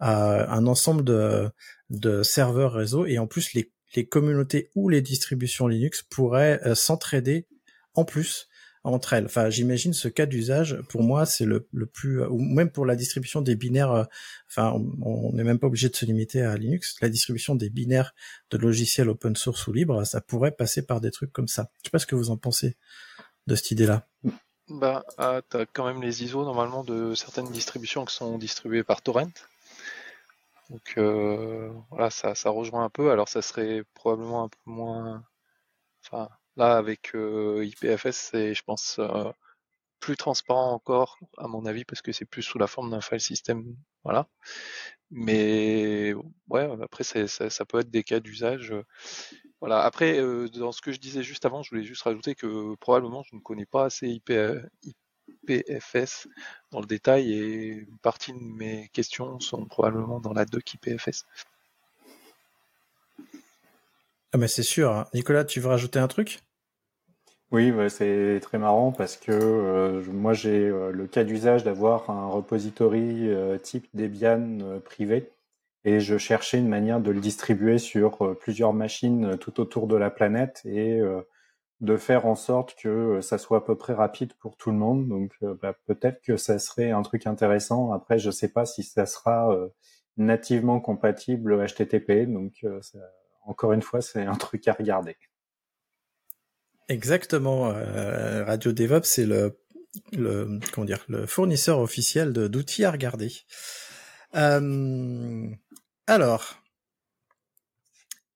un, 0.01 0.67
ensemble 0.67 1.05
de, 1.05 2.23
serveurs 2.23 2.73
réseau 2.73 3.07
et 3.07 3.19
en 3.19 3.27
plus 3.27 3.55
les, 3.55 3.73
communautés 4.09 4.71
ou 4.75 4.89
les 4.89 5.01
distributions 5.01 5.67
Linux 5.67 6.03
pourraient 6.03 6.61
s'entraider 6.75 7.47
en 7.95 8.05
plus 8.05 8.49
entre 8.85 9.13
elles. 9.13 9.27
Enfin, 9.27 9.51
j'imagine 9.51 9.93
ce 9.93 10.09
cas 10.09 10.27
d'usage, 10.27 10.81
pour 10.89 11.03
moi, 11.03 11.27
c'est 11.27 11.45
le, 11.45 11.61
plus, 11.87 12.25
ou 12.25 12.39
même 12.39 12.71
pour 12.71 12.87
la 12.87 12.97
distribution 12.97 13.41
des 13.41 13.55
binaires, 13.55 13.93
euh, 13.93 14.05
enfin, 14.49 14.73
on 15.03 15.33
n'est 15.33 15.45
même 15.45 15.59
pas 15.59 15.69
obligé 15.69 15.89
de 15.89 15.97
se 15.97 16.05
limiter 16.05 16.43
à 16.43 16.57
Linux, 16.57 16.97
la 17.01 17.09
distribution 17.09 17.55
des 17.55 17.71
binaires 17.71 18.15
de 18.51 18.59
logiciels 18.59 19.09
open 19.09 19.37
source 19.37 19.67
ou 19.67 19.73
libre, 19.73 20.05
ça 20.05 20.21
pourrait 20.21 20.53
passer 20.53 20.83
par 20.85 21.01
des 21.01 21.11
trucs 21.11 21.33
comme 21.33 21.49
ça. 21.49 21.71
Je 21.79 21.89
sais 21.89 21.91
pas 21.91 21.99
ce 21.99 22.07
que 22.07 22.17
vous 22.17 22.31
en 22.31 22.37
pensez 22.37 22.77
de 23.47 23.55
cette 23.55 23.71
idée-là. 23.71 24.07
Bah, 24.69 25.05
ah, 25.19 25.41
as 25.53 25.67
quand 25.67 25.87
même 25.87 26.03
les 26.03 26.25
ISO 26.25 26.45
normalement 26.45 26.85
de 26.85 27.15
certaines 27.15 27.51
distributions 27.51 28.05
qui 28.05 28.15
sont 28.15 28.39
distribuées 28.39 28.85
par 28.85 29.03
Torrent. 29.03 29.31
Donc 30.71 30.95
euh, 30.97 31.71
voilà, 31.91 32.11
ça, 32.11 32.35
ça 32.35 32.51
rejoint 32.51 32.85
un 32.85 32.89
peu. 32.89 33.11
Alors 33.11 33.29
ça 33.29 33.43
serait 33.43 33.83
probablement 33.95 34.45
un 34.45 34.49
peu 34.49 34.59
moins, 34.65 35.25
Là, 36.57 36.77
avec 36.77 37.15
euh, 37.15 37.65
IPFS, 37.65 38.11
c'est, 38.13 38.55
je 38.55 38.63
pense, 38.63 38.99
euh, 38.99 39.31
plus 40.01 40.17
transparent 40.17 40.73
encore, 40.73 41.19
à 41.39 41.49
mon 41.49 41.67
avis, 41.67 41.85
parce 41.85 42.03
que 42.03 42.13
c'est 42.13 42.25
plus 42.27 42.43
sous 42.43 42.59
la 42.59 42.67
forme 42.67 42.91
d'un 42.91 43.01
file 43.01 43.21
system. 43.21 43.77
Voilà. 44.05 44.29
Mais 45.11 46.15
ouais, 46.49 46.69
après, 46.83 47.05
ça, 47.05 47.65
peut 47.67 47.81
être 47.81 47.91
des 47.91 48.05
cas 48.05 48.21
d'usage. 48.21 48.73
Euh, 48.73 48.85
voilà. 49.61 49.83
Après, 49.85 50.19
dans 50.55 50.73
ce 50.73 50.83
que 50.83 50.93
je 50.93 51.01
disais 51.01 51.23
juste 51.23 51.45
avant, 51.47 51.63
je 51.63 51.71
voulais 51.71 51.85
juste 51.85 52.03
rajouter 52.03 52.35
que 52.35 52.75
probablement 52.77 53.23
je 53.23 53.37
ne 53.37 53.41
connais 53.41 53.67
pas 53.67 53.85
assez 53.87 54.09
IPFS 55.49 56.29
dans 56.71 56.81
le 56.81 56.87
détail 56.87 57.33
et 57.33 57.67
une 57.69 57.99
partie 57.99 58.33
de 58.33 58.39
mes 58.39 58.89
questions 58.93 59.39
sont 59.41 59.67
probablement 59.67 60.21
dans 60.21 60.33
la 60.33 60.45
doc 60.45 60.75
IPFS. 60.75 61.25
Ah 64.33 64.39
mais 64.39 64.49
c'est 64.49 64.63
sûr. 64.63 64.93
Hein. 64.93 65.07
Nicolas, 65.15 65.45
tu 65.45 65.61
veux 65.61 65.69
rajouter 65.69 65.99
un 65.99 66.09
truc? 66.09 66.43
Oui, 67.53 67.71
c'est 67.91 68.41
très 68.41 68.57
marrant 68.57 68.93
parce 68.93 69.19
que 69.19 69.31
euh, 69.31 70.03
moi 70.11 70.33
j'ai 70.33 70.69
euh, 70.69 70.91
le 70.91 71.07
cas 71.07 71.23
d'usage 71.23 71.65
d'avoir 71.65 72.09
un 72.09 72.27
repository 72.27 73.29
euh, 73.29 73.59
type 73.59 73.87
Debian 73.93 74.81
privé 74.87 75.31
et 75.85 76.01
je 76.01 76.17
cherchais 76.17 76.59
une 76.59 76.69
manière 76.69 77.01
de 77.01 77.11
le 77.11 77.21
distribuer 77.21 77.77
sur 77.77 78.37
plusieurs 78.39 78.73
machines 78.73 79.37
tout 79.39 79.61
autour 79.61 79.87
de 79.87 79.97
la 79.97 80.11
planète 80.11 80.63
et 80.65 81.01
de 81.81 81.97
faire 81.97 82.27
en 82.27 82.37
sorte 82.37 82.77
que 82.77 83.21
ça 83.21 83.37
soit 83.37 83.59
à 83.59 83.61
peu 83.63 83.77
près 83.77 83.93
rapide 83.93 84.33
pour 84.35 84.57
tout 84.57 84.71
le 84.71 84.77
monde. 84.77 85.09
Donc 85.09 85.33
bah, 85.61 85.75
peut-être 85.87 86.23
que 86.23 86.37
ça 86.37 86.59
serait 86.61 86.93
un 86.93 87.03
truc 87.03 87.27
intéressant. 87.27 87.93
Après, 87.93 88.19
je 88.21 88.31
sais 88.31 88.49
pas 88.49 88.65
si 88.65 88.85
ça 88.85 89.07
sera 89.07 89.57
nativement 90.17 90.79
compatible 90.81 91.67
HTTP. 91.67 92.27
Donc 92.33 92.65
ça 92.81 93.01
encore 93.45 93.73
une 93.73 93.83
fois, 93.83 94.01
c'est 94.01 94.23
un 94.23 94.35
truc 94.35 94.67
à 94.69 94.73
regarder. 94.73 95.17
Exactement. 96.89 97.71
Euh, 97.71 98.45
Radio 98.45 98.73
DevOps, 98.73 99.05
c'est 99.05 99.27
le, 99.27 99.59
le, 100.13 100.59
comment 100.73 100.85
dire, 100.85 101.05
le 101.09 101.27
fournisseur 101.27 101.79
officiel 101.79 102.33
d'outils 102.33 102.85
à 102.85 102.91
regarder. 102.91 103.33
Euh, 104.35 105.49
alors, 106.07 106.63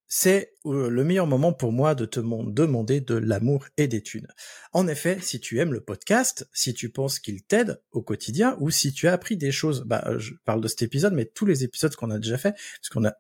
c'est 0.09 0.54
euh, 0.66 0.88
le 0.88 1.04
meilleur 1.04 1.26
moment 1.26 1.52
pour 1.52 1.72
moi 1.72 1.94
de 1.94 2.07
te 2.07 2.20
demander 2.20 3.00
de 3.00 3.16
l'amour 3.16 3.66
et 3.76 3.88
des 3.88 4.02
thunes. 4.02 4.28
En 4.72 4.86
effet, 4.88 5.18
si 5.20 5.40
tu 5.40 5.59
aimes 5.59 5.72
le 5.72 5.80
podcast, 5.80 6.48
si 6.52 6.74
tu 6.74 6.90
penses 6.90 7.18
qu'il 7.18 7.42
t'aide 7.42 7.82
au 7.90 8.02
quotidien, 8.02 8.57
ou 8.61 8.70
si 8.70 8.92
tu 8.92 9.09
as 9.09 9.12
appris 9.12 9.36
des 9.36 9.52
choses, 9.52 9.82
bah, 9.84 10.16
je 10.18 10.34
parle 10.44 10.61
de 10.61 10.68
cet 10.68 10.82
épisode, 10.82 11.12
mais 11.12 11.26
tous 11.26 11.44
les 11.44 11.64
épisodes 11.64 11.94
qu'on 11.96 12.11
a 12.11 12.18
déjà 12.18 12.38
fait, 12.38 12.52
parce 12.52 12.88
qu'on 12.90 13.04
a 13.04 13.14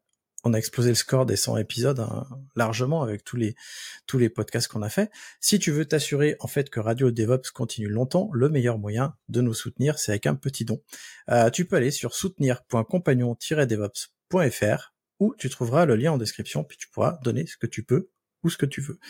on 0.46 0.54
a 0.54 0.58
explosé 0.58 0.88
le 0.90 0.94
score 0.94 1.26
des 1.26 1.34
100 1.36 1.56
épisodes 1.56 1.98
hein, 2.00 2.26
largement 2.54 3.02
avec 3.02 3.24
tous 3.24 3.36
les 3.36 3.56
tous 4.06 4.18
les 4.18 4.28
podcasts 4.28 4.68
qu'on 4.68 4.82
a 4.82 4.88
fait. 4.88 5.10
Si 5.40 5.58
tu 5.58 5.72
veux 5.72 5.84
t'assurer 5.84 6.36
en 6.40 6.46
fait 6.46 6.70
que 6.70 6.78
Radio 6.78 7.10
DevOps 7.10 7.50
continue 7.52 7.88
longtemps, 7.88 8.30
le 8.32 8.48
meilleur 8.48 8.78
moyen 8.78 9.16
de 9.28 9.40
nous 9.40 9.54
soutenir, 9.54 9.98
c'est 9.98 10.12
avec 10.12 10.26
un 10.26 10.36
petit 10.36 10.64
don. 10.64 10.80
Euh, 11.30 11.50
tu 11.50 11.64
peux 11.64 11.74
aller 11.76 11.90
sur 11.90 12.14
soutenir.compagnon-devops.fr 12.14 14.92
où 15.18 15.34
tu 15.36 15.50
trouveras 15.50 15.84
le 15.86 15.96
lien 15.96 16.12
en 16.12 16.18
description, 16.18 16.62
puis 16.62 16.76
tu 16.76 16.88
pourras 16.88 17.18
donner 17.24 17.44
ce 17.46 17.56
que 17.56 17.66
tu 17.66 17.82
peux 17.82 18.10
ou 18.44 18.50
ce 18.50 18.56
que 18.56 18.66
tu 18.66 18.80
veux. 18.80 19.00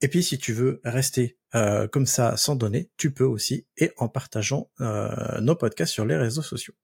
Et 0.00 0.06
puis 0.08 0.22
si 0.22 0.38
tu 0.38 0.52
veux 0.52 0.80
rester 0.84 1.38
euh, 1.54 1.88
comme 1.88 2.06
ça 2.06 2.36
sans 2.36 2.54
donner, 2.54 2.90
tu 2.96 3.12
peux 3.12 3.24
aussi, 3.24 3.66
et 3.76 3.90
en 3.96 4.08
partageant 4.08 4.70
euh, 4.80 5.40
nos 5.40 5.56
podcasts 5.56 5.92
sur 5.92 6.04
les 6.04 6.16
réseaux 6.16 6.42
sociaux. 6.42 6.74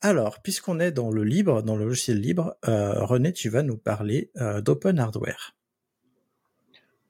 Alors, 0.00 0.40
puisqu'on 0.42 0.80
est 0.80 0.92
dans 0.92 1.10
le 1.10 1.24
libre, 1.24 1.62
dans 1.62 1.76
le 1.76 1.84
logiciel 1.84 2.20
libre, 2.20 2.56
euh, 2.66 3.04
René, 3.04 3.32
tu 3.32 3.48
vas 3.48 3.62
nous 3.62 3.76
parler 3.76 4.30
d'open 4.62 4.98
hardware. 4.98 5.54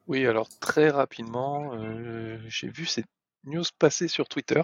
Oui, 0.08 0.26
alors 0.26 0.48
très 0.58 0.90
rapidement, 0.90 1.72
j'ai 2.48 2.68
vu 2.68 2.86
cette 2.86 3.06
news 3.44 3.64
passer 3.78 4.08
sur 4.08 4.28
Twitter. 4.28 4.62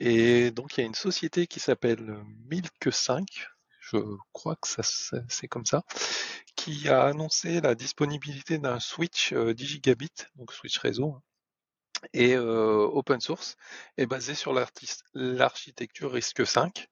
Et 0.00 0.50
donc, 0.50 0.76
il 0.76 0.80
y 0.80 0.84
a 0.84 0.86
une 0.86 0.94
société 0.94 1.46
qui 1.46 1.60
s'appelle 1.60 2.16
Milk 2.50 2.88
5, 2.90 3.24
je 3.80 3.98
crois 4.32 4.56
que 4.56 4.68
ça, 4.68 4.82
c'est 5.28 5.48
comme 5.48 5.66
ça, 5.66 5.82
qui 6.56 6.88
a 6.88 7.04
annoncé 7.04 7.60
la 7.60 7.74
disponibilité 7.74 8.58
d'un 8.58 8.80
switch 8.80 9.32
10 9.32 9.36
euh, 9.36 9.54
gigabits, 9.56 10.26
donc 10.36 10.52
switch 10.52 10.78
réseau, 10.78 11.14
hein, 11.16 11.22
et 12.12 12.34
euh, 12.34 12.88
open 12.92 13.20
source, 13.20 13.56
et 13.98 14.06
basé 14.06 14.34
sur 14.34 14.52
l'architecture 15.14 16.12
RISC 16.12 16.46
5. 16.46 16.88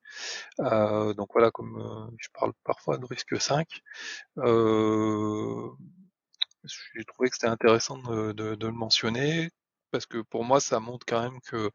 Euh, 0.61 1.15
donc 1.15 1.29
voilà, 1.33 1.51
comme 1.51 2.11
je 2.19 2.29
parle 2.33 2.53
parfois 2.65 2.99
de 2.99 3.05
RISC 3.05 3.41
5, 3.41 3.69
j'ai 6.65 7.05
trouvé 7.05 7.29
que 7.31 7.37
c'était 7.37 7.49
intéressant 7.49 7.99
de, 7.99 8.33
de, 8.33 8.67
le 8.67 8.73
mentionner, 8.73 9.51
parce 9.91 10.07
que 10.07 10.19
pour 10.19 10.45
moi, 10.45 10.61
ça 10.61 10.81
montre 10.81 11.07
quand 11.07 11.23
même 11.23 11.41
que 11.43 11.71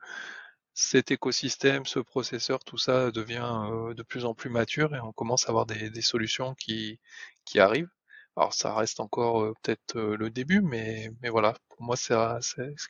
cet 0.74 1.12
écosystème, 1.12 1.86
ce 1.86 2.00
processeur, 2.00 2.60
tout 2.64 2.78
ça 2.78 3.12
devient 3.12 3.94
de 3.96 4.04
plus 4.04 4.26
en 4.26 4.34
plus 4.34 4.50
mature 4.50 4.96
et 4.96 5.00
on 5.00 5.14
commence 5.14 5.46
à 5.46 5.50
avoir 5.50 5.66
des, 5.66 6.02
solutions 6.02 6.54
qui, 6.56 7.00
qui 7.46 7.60
arrivent. 7.60 7.90
Alors 8.38 8.54
ça 8.54 8.74
reste 8.74 9.00
encore 9.00 9.54
peut-être 9.62 10.00
le 10.00 10.30
début, 10.30 10.62
mais, 10.62 11.10
mais 11.22 11.30
voilà, 11.30 11.54
pour 11.70 11.82
moi 11.84 11.96
c'est 11.98 12.16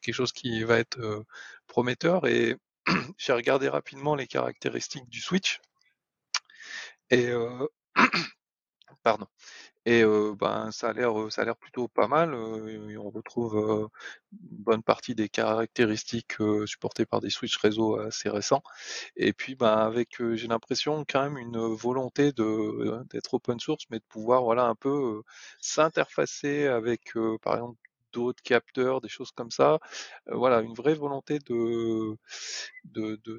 quelque 0.02 0.14
chose 0.16 0.32
qui 0.34 0.64
va 0.64 0.78
être 0.80 1.26
prometteur 1.68 2.28
et 2.28 2.56
j'ai 3.18 3.34
regardé 3.34 3.70
rapidement 3.70 4.16
les 4.16 4.28
caractéristiques 4.28 5.10
du 5.10 5.22
switch 5.22 5.62
et 7.10 7.32
pardon 9.04 9.28
et 9.86 10.04
ben 10.40 10.72
ça 10.72 10.90
a 10.90 10.94
l'air 10.94 11.14
ça 11.32 11.42
a 11.44 11.46
l'air 11.46 11.58
plutôt 11.58 11.88
pas 11.88 12.08
mal. 12.08 12.34
on 12.36 13.10
retrouve 13.10 13.90
une 14.34 14.64
bonne 14.64 14.84
partie 14.84 15.16
des 15.16 15.30
caractéristiques 15.30 16.36
supportées 16.66 17.06
par 17.06 17.22
des 17.22 17.30
switches 17.30 17.58
réseau 17.58 17.98
assez 18.00 18.30
récents. 18.30 18.64
Et 19.16 19.34
puis 19.34 19.56
ben 19.56 19.74
avec 19.78 20.22
j'ai 20.36 20.48
l'impression 20.48 21.06
quand 21.08 21.24
même 21.24 21.38
une 21.38 21.58
volonté 21.60 22.32
de 22.34 23.04
d'être 23.12 23.36
open 23.36 23.60
source, 23.60 23.86
mais 23.92 24.00
de 24.00 24.06
pouvoir 24.10 24.44
voilà 24.44 24.66
un 24.66 24.76
peu 24.76 25.22
s'interfacer 25.62 26.68
avec 26.68 27.14
par 27.42 27.56
exemple 27.56 27.80
d'autres 28.16 28.42
capteurs, 28.44 29.02
des 29.02 29.10
choses 29.10 29.32
comme 29.32 29.52
ça. 29.52 29.80
Voilà, 30.28 30.62
une 30.62 30.74
vraie 30.74 30.96
volonté 30.96 31.40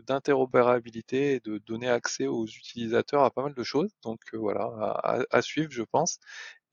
d'interopérabilité 0.06 1.34
et 1.34 1.40
de 1.40 1.58
donner 1.58 1.88
accès 1.88 2.26
aux 2.26 2.46
utilisateurs 2.46 3.24
à 3.24 3.30
pas 3.30 3.42
mal 3.42 3.54
de 3.54 3.62
choses. 3.64 3.90
Donc 4.02 4.20
voilà, 4.34 5.24
à, 5.30 5.42
suivre, 5.42 5.70
je 5.72 5.82
pense. 5.82 6.18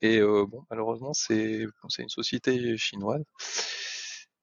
Et 0.02 0.20
bon, 0.20 0.64
malheureusement, 0.70 1.14
c'est 1.14 1.66
une 1.98 2.08
société 2.08 2.76
chinoise. 2.76 3.24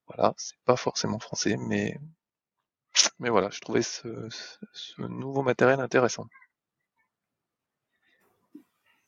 Voilà, 0.08 0.34
c'est 0.36 0.58
pas 0.64 0.76
forcément 0.76 1.18
français, 1.20 1.56
mais 1.58 1.98
mais 3.18 3.30
voilà, 3.30 3.48
je 3.50 3.60
trouvais 3.60 3.82
ce 3.82 4.02
nouveau 4.98 5.42
matériel 5.42 5.80
intéressant. 5.80 6.26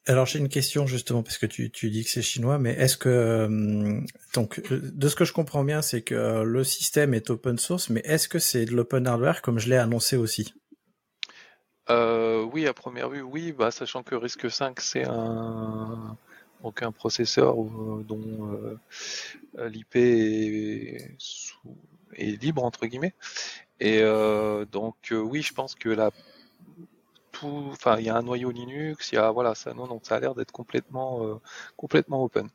Alors 0.07 0.27
j'ai 0.27 0.39
une 0.39 0.51
question 0.51 0.87
justement 0.87 1.23
parce 1.23 1.39
que 1.39 1.47
tu, 1.47 1.71
dis 1.71 2.05
que 2.05 2.11
c'est 2.11 2.21
chinois, 2.21 2.59
mais 2.59 2.73
est-ce 2.73 2.99
que 2.99 3.09
euh, 3.09 4.01
donc 4.35 4.61
euh, 4.71 4.81
de 4.83 5.09
ce 5.09 5.17
que 5.17 5.25
je 5.25 5.33
comprends 5.33 5.65
bien, 5.65 5.81
c'est 5.81 6.03
que 6.03 6.15
euh, 6.15 6.45
le 6.45 6.63
système 6.63 7.15
est 7.15 7.31
open 7.31 7.59
source, 7.59 7.89
mais 7.89 8.03
est-ce 8.05 8.29
que 8.29 8.39
c'est 8.39 8.67
de 8.67 8.73
l'open 8.73 9.07
hardware 9.07 9.41
comme 9.41 9.59
je 9.59 9.71
l'ai 9.71 9.77
annoncé 9.77 10.17
aussi? 10.17 10.55
Oui, 11.89 12.67
à 12.69 12.75
première 12.75 13.09
vue, 13.09 13.23
oui. 13.23 13.53
Bah, 13.53 13.71
sachant 13.71 14.03
que 14.03 14.15
RISC 14.15 14.51
5 14.51 14.79
c'est 14.81 15.05
un 15.07 16.17
donc 16.63 16.81
processeur 16.93 17.57
dont 17.57 18.79
l'IP 19.59 19.97
est, 19.97 21.17
est, 22.17 22.43
libre 22.43 22.63
entre 22.63 22.87
guillemets. 22.87 23.15
Et 23.81 24.03
donc 24.71 24.97
oui, 25.11 25.43
je 25.43 25.53
pense 25.55 25.75
que 25.75 25.89
la 25.89 26.11
enfin, 27.45 27.97
il 27.99 28.07
y 28.07 28.09
a 28.09 28.17
un 28.17 28.23
noyau 28.23 28.51
Linux, 28.51 29.13
il 29.13 29.17
y 29.17 29.19
a, 29.19 29.31
voilà, 29.31 29.55
ça, 29.55 29.75
non, 29.75 30.01
ça 30.03 30.17
a 30.17 30.21
l'air 30.21 30.35
d'être 30.35 30.53
complètement, 30.53 31.27
euh, 31.27 31.35
complètement 31.77 32.23
open. 32.23 32.49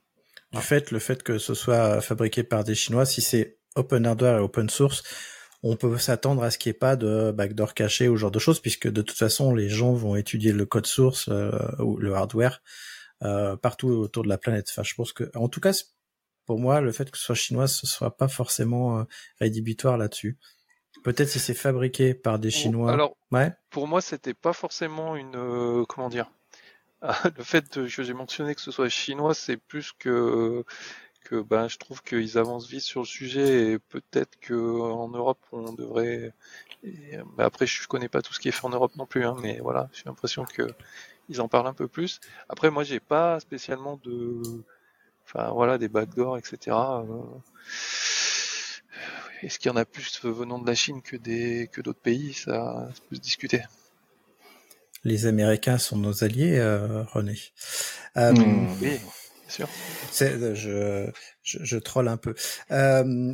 Du 0.51 0.61
fait, 0.61 0.91
le 0.91 0.99
fait 0.99 1.21
que 1.21 1.37
ce 1.37 1.53
soit 1.53 2.01
fabriqué 2.01 2.43
par 2.43 2.63
des 2.63 2.75
Chinois, 2.75 3.05
si 3.05 3.21
c'est 3.21 3.59
open 3.75 4.05
hardware 4.05 4.37
et 4.37 4.41
open 4.41 4.69
source, 4.69 5.03
on 5.61 5.75
peut 5.75 5.97
s'attendre 5.97 6.43
à 6.43 6.51
ce 6.51 6.57
qu'il 6.57 6.71
n'y 6.71 6.75
ait 6.75 6.79
pas 6.79 6.95
de 6.95 7.31
backdoor 7.31 7.73
caché 7.73 8.07
ou 8.07 8.15
genre 8.15 8.31
de 8.31 8.39
choses, 8.39 8.59
puisque 8.59 8.87
de 8.87 9.01
toute 9.01 9.17
façon, 9.17 9.53
les 9.53 9.69
gens 9.69 9.93
vont 9.93 10.15
étudier 10.15 10.51
le 10.51 10.65
code 10.65 10.87
source 10.87 11.29
euh, 11.29 11.51
ou 11.79 11.97
le 11.97 12.13
hardware 12.15 12.61
euh, 13.23 13.55
partout 13.57 13.89
autour 13.89 14.23
de 14.23 14.29
la 14.29 14.37
planète. 14.37 14.67
Enfin, 14.71 14.83
je 14.83 14.95
pense 14.95 15.13
que, 15.13 15.29
en 15.35 15.49
tout 15.49 15.59
cas, 15.59 15.73
pour 16.45 16.57
moi, 16.57 16.81
le 16.81 16.91
fait 16.91 17.11
que 17.11 17.17
ce 17.17 17.25
soit 17.25 17.35
chinois, 17.35 17.67
ce 17.67 17.85
soit 17.85 18.17
pas 18.17 18.27
forcément 18.27 19.05
rédhibitoire 19.39 19.97
là-dessus. 19.97 20.39
Peut-être 21.03 21.29
si 21.29 21.39
c'est 21.39 21.53
fabriqué 21.53 22.13
par 22.13 22.39
des 22.39 22.51
Chinois. 22.51 22.91
Alors, 22.91 23.15
ouais. 23.31 23.53
pour 23.69 23.87
moi, 23.87 24.01
c'était 24.01 24.33
pas 24.33 24.53
forcément 24.53 25.15
une. 25.15 25.35
Euh, 25.35 25.85
comment 25.85 26.09
dire 26.09 26.31
Le 27.37 27.43
fait 27.43 27.69
que 27.69 27.87
j'ai 27.87 28.13
mentionné 28.13 28.55
que 28.55 28.61
ce 28.61 28.71
soit 28.71 28.89
chinois, 28.89 29.33
c'est 29.33 29.57
plus 29.57 29.93
que 29.93 30.63
que 31.23 31.41
ben 31.41 31.67
je 31.67 31.77
trouve 31.77 32.01
qu'ils 32.01 32.37
avancent 32.37 32.67
vite 32.67 32.81
sur 32.81 33.01
le 33.01 33.05
sujet 33.05 33.71
et 33.71 33.79
peut-être 33.79 34.39
que 34.39 34.53
en 34.53 35.09
Europe 35.09 35.39
on 35.51 35.73
devrait. 35.73 36.33
Ben, 36.83 37.23
après, 37.45 37.67
je 37.67 37.87
connais 37.87 38.07
pas 38.07 38.21
tout 38.21 38.33
ce 38.33 38.39
qui 38.39 38.47
est 38.47 38.51
fait 38.51 38.65
en 38.65 38.69
Europe 38.69 38.95
non 38.95 39.05
plus, 39.05 39.25
hein, 39.25 39.35
mais 39.41 39.59
voilà, 39.59 39.89
j'ai 39.93 40.03
l'impression 40.05 40.45
que 40.45 40.67
ils 41.29 41.41
en 41.41 41.47
parlent 41.47 41.67
un 41.67 41.73
peu 41.73 41.87
plus. 41.87 42.19
Après, 42.49 42.71
moi, 42.71 42.83
j'ai 42.83 42.99
pas 42.99 43.39
spécialement 43.39 43.99
de. 44.03 44.41
Enfin, 45.25 45.51
voilà, 45.51 45.77
des 45.77 45.89
backdoors, 45.89 46.37
etc. 46.37 46.75
Est-ce 49.41 49.59
qu'il 49.59 49.69
y 49.69 49.73
en 49.73 49.77
a 49.77 49.85
plus 49.85 50.19
venant 50.23 50.59
de 50.59 50.67
la 50.67 50.75
Chine 50.75 51.01
que 51.01 51.15
des 51.15 51.69
que 51.71 51.81
d'autres 51.81 52.01
pays? 52.01 52.33
Ça, 52.33 52.89
peut 53.09 53.15
se 53.15 53.21
discuter. 53.21 53.61
Les 55.05 55.25
Américains 55.25 55.77
sont 55.77 55.97
nos 55.97 56.23
alliés, 56.23 56.57
euh, 56.57 57.03
René. 57.03 57.39
Euh, 58.17 58.33
hmm. 58.33 58.67
Oui, 58.81 58.89
bien 58.89 58.99
sûr. 59.47 59.69
Euh, 60.21 60.55
je, 60.55 61.09
je, 61.41 61.63
je 61.63 61.77
troll 61.77 62.09
un 62.09 62.17
peu. 62.17 62.35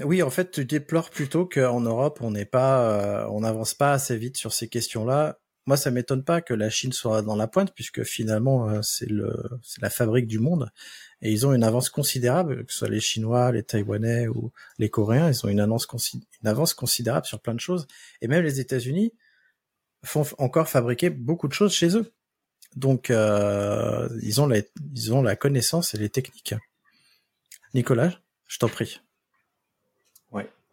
oui, 0.05 0.21
en 0.21 0.29
fait, 0.29 0.51
tu 0.51 0.65
déplores 0.65 1.09
plutôt 1.09 1.45
qu'en 1.45 1.81
Europe, 1.81 2.19
on 2.21 2.31
n'est 2.31 2.45
pas, 2.45 3.27
on 3.31 3.41
n'avance 3.41 3.73
pas 3.73 3.93
assez 3.93 4.15
vite 4.15 4.37
sur 4.37 4.53
ces 4.53 4.67
questions-là. 4.67 5.39
Moi, 5.65 5.77
ça 5.77 5.89
m'étonne 5.89 6.23
pas 6.23 6.41
que 6.41 6.53
la 6.53 6.69
Chine 6.69 6.93
soit 6.93 7.21
dans 7.23 7.35
la 7.35 7.47
pointe, 7.47 7.73
puisque 7.73 8.03
finalement, 8.03 8.81
c'est 8.83 9.09
le, 9.09 9.35
c'est 9.63 9.81
la 9.81 9.89
fabrique 9.89 10.27
du 10.27 10.39
monde 10.39 10.71
et 11.21 11.31
ils 11.31 11.47
ont 11.47 11.53
une 11.53 11.63
avance 11.63 11.89
considérable, 11.89 12.65
que 12.65 12.71
ce 12.71 12.79
soit 12.79 12.89
les 12.89 12.99
Chinois, 12.99 13.51
les 13.51 13.63
Taïwanais 13.63 14.27
ou 14.27 14.51
les 14.77 14.89
Coréens, 14.89 15.29
ils 15.29 15.45
ont 15.45 15.49
une 15.49 15.59
avance, 15.59 15.87
une 16.13 16.47
avance 16.47 16.75
considérable 16.75 17.25
sur 17.25 17.39
plein 17.39 17.55
de 17.55 17.59
choses. 17.59 17.87
Et 18.21 18.27
même 18.27 18.43
les 18.43 18.59
États-Unis 18.59 19.11
font 20.03 20.23
encore 20.37 20.69
fabriquer 20.69 21.09
beaucoup 21.09 21.47
de 21.47 21.53
choses 21.53 21.73
chez 21.73 21.97
eux. 21.97 22.13
Donc, 22.75 23.09
euh, 23.09 24.07
ils, 24.21 24.41
ont 24.41 24.47
la, 24.47 24.59
ils 24.93 25.13
ont 25.13 25.23
la 25.23 25.35
connaissance 25.35 25.95
et 25.95 25.97
les 25.97 26.09
techniques. 26.09 26.53
Nicolas, 27.73 28.19
je 28.45 28.59
t'en 28.59 28.69
prie. 28.69 28.99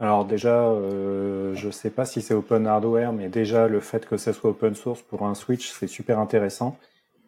Alors 0.02 0.24
déjà, 0.24 0.64
euh, 0.64 1.54
je 1.54 1.70
sais 1.70 1.88
pas 1.88 2.04
si 2.04 2.22
c'est 2.22 2.34
open 2.34 2.66
hardware, 2.66 3.12
mais 3.12 3.28
déjà 3.28 3.68
le 3.68 3.78
fait 3.78 4.04
que 4.04 4.16
ça 4.16 4.32
soit 4.32 4.50
open 4.50 4.74
source 4.74 5.00
pour 5.00 5.24
un 5.24 5.34
switch, 5.34 5.70
c'est 5.70 5.86
super 5.86 6.18
intéressant. 6.18 6.76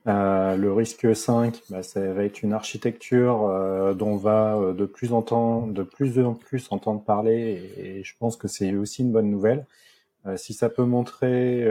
Euh, 0.09 0.57
le 0.57 0.73
risque 0.73 1.15
5, 1.15 1.63
bah, 1.71 1.85
ça 1.85 2.01
va 2.13 2.25
être 2.25 2.43
une 2.43 2.53
architecture 2.53 3.47
euh, 3.49 3.95
dont 3.95 4.15
on 4.15 4.17
va 4.17 4.57
euh, 4.57 4.73
de 4.75 4.87
plus 4.87 5.13
en 5.13 5.23
temps, 5.23 5.69
de 5.69 5.85
plus 5.85 6.19
en 6.19 6.35
plus 6.35 6.67
entendre 6.73 7.03
parler, 7.05 7.63
et, 7.79 8.03
je 8.03 8.15
pense 8.19 8.37
que 8.37 8.49
c'est 8.49 8.75
aussi 8.75 9.03
une 9.03 9.13
bonne 9.13 9.31
nouvelle. 9.31 9.67
si 10.37 10.53
ça 10.55 10.69
peut 10.69 10.85
montrer 10.85 11.65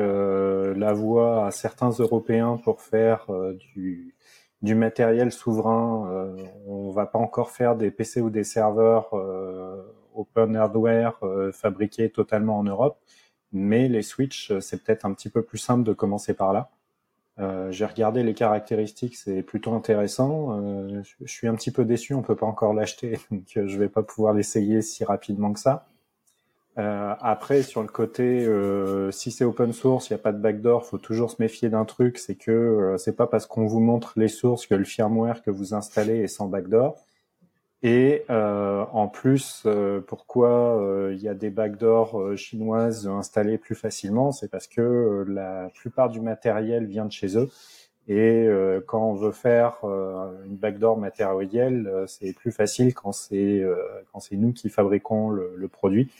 la 0.75 0.93
voie 0.93 1.47
à 1.47 1.51
certains 1.51 1.89
Européens 1.89 2.59
pour 2.63 2.81
faire 2.81 3.27
du, 3.75 4.15
du 4.61 4.75
matériel 4.75 5.31
souverain, 5.31 6.35
on 6.67 6.91
va 6.91 7.05
pas 7.07 7.19
encore 7.19 7.51
faire 7.51 7.75
des 7.75 7.91
PC 7.91 8.21
ou 8.21 8.29
des 8.29 8.43
serveurs 8.43 9.09
open 10.15 10.55
hardware 10.55 11.19
fabriqués 11.53 12.09
totalement 12.09 12.59
en 12.59 12.63
Europe, 12.63 12.99
mais 13.51 13.87
les 13.87 14.01
switches, 14.01 14.57
c'est 14.59 14.83
peut-être 14.83 15.05
un 15.05 15.13
petit 15.13 15.29
peu 15.29 15.41
plus 15.41 15.57
simple 15.57 15.83
de 15.83 15.93
commencer 15.93 16.33
par 16.33 16.53
là. 16.53 16.69
Euh, 17.39 17.71
j'ai 17.71 17.85
regardé 17.85 18.21
les 18.21 18.33
caractéristiques, 18.33 19.15
c'est 19.15 19.41
plutôt 19.41 19.73
intéressant. 19.73 20.59
Euh, 20.61 21.01
je 21.21 21.31
suis 21.31 21.47
un 21.47 21.55
petit 21.55 21.71
peu 21.71 21.83
déçu, 21.83 22.13
on 22.13 22.21
peut 22.21 22.35
pas 22.35 22.45
encore 22.45 22.73
l'acheter, 22.73 23.19
donc 23.31 23.45
euh, 23.57 23.67
je 23.67 23.77
vais 23.77 23.89
pas 23.89 24.03
pouvoir 24.03 24.33
l'essayer 24.33 24.81
si 24.81 25.03
rapidement 25.03 25.53
que 25.53 25.59
ça. 25.59 25.87
Euh, 26.79 27.13
après, 27.21 27.61
sur 27.61 27.81
le 27.81 27.87
côté, 27.87 28.45
euh, 28.45 29.11
si 29.11 29.31
c'est 29.31 29.45
open 29.45 29.73
source, 29.73 30.09
il 30.09 30.13
n'y 30.13 30.19
a 30.19 30.23
pas 30.23 30.31
de 30.31 30.39
backdoor, 30.39 30.85
faut 30.85 30.97
toujours 30.97 31.29
se 31.29 31.35
méfier 31.39 31.69
d'un 31.69 31.85
truc, 31.85 32.17
c'est 32.17 32.35
que 32.35 32.95
c'est 32.97 33.15
pas 33.15 33.27
parce 33.27 33.45
qu'on 33.45 33.67
vous 33.67 33.79
montre 33.79 34.13
les 34.15 34.27
sources 34.27 34.65
que 34.65 34.73
le 34.73 34.83
firmware 34.83 35.43
que 35.43 35.51
vous 35.51 35.75
installez 35.75 36.19
est 36.19 36.27
sans 36.27 36.47
backdoor. 36.47 36.95
Et 37.85 38.23
euh, 38.29 38.85
en 38.93 39.09
plus, 39.09 39.63
euh, 39.65 39.99
pourquoi 39.99 40.79
euh, 40.81 41.13
il 41.13 41.21
y 41.21 41.27
a 41.27 41.33
des 41.33 41.49
backdoors 41.49 42.37
chinoises 42.37 43.07
installées 43.07 43.57
plus 43.57 43.75
facilement 43.75 44.31
C'est 44.31 44.49
parce 44.49 44.67
que 44.67 45.25
la 45.27 45.69
plupart 45.75 46.09
du 46.09 46.21
matériel 46.21 46.85
vient 46.85 47.05
de 47.05 47.11
chez 47.11 47.37
eux. 47.37 47.49
Et 48.07 48.49
quand 48.85 49.11
on 49.11 49.13
veut 49.13 49.31
faire 49.31 49.77
une 50.45 50.57
backdoor 50.57 50.97
matérielle, 50.97 51.89
c'est 52.05 52.33
plus 52.33 52.51
facile 52.51 52.93
quand 52.93 53.13
c'est 53.13 53.63
quand 54.11 54.19
c'est 54.19 54.35
nous 54.35 54.51
qui 54.51 54.67
fabriquons 54.67 55.29
le, 55.29 55.53
le, 55.55 55.67
produit. 55.69 56.11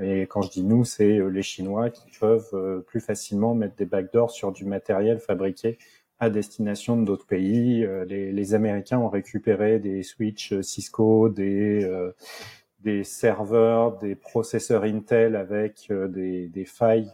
Et 0.00 0.22
quand 0.22 0.42
je 0.42 0.50
dis 0.50 0.62
nous, 0.62 0.84
c'est 0.84 1.18
les 1.28 1.42
Chinois 1.42 1.90
qui 1.90 2.08
peuvent 2.20 2.84
plus 2.86 3.00
facilement 3.00 3.52
mettre 3.56 3.74
des 3.74 3.84
backdoors 3.84 4.30
sur 4.30 4.52
du 4.52 4.64
matériel 4.64 5.18
fabriqué 5.18 5.76
à 6.18 6.30
destination 6.30 6.96
de 6.96 7.04
d'autres 7.04 7.26
pays. 7.26 7.84
Euh, 7.84 8.04
les, 8.04 8.54
Américains 8.54 8.98
ont 8.98 9.08
récupéré 9.08 9.78
des 9.78 10.02
switches 10.02 10.52
euh, 10.52 10.62
Cisco, 10.62 11.28
des 11.28 11.84
euh, 11.84 13.02
serveurs, 13.02 13.98
des 13.98 14.14
processeurs 14.14 14.84
Intel 14.84 15.36
avec 15.36 15.90
des, 15.90 16.48
des, 16.48 16.64
failles 16.66 17.10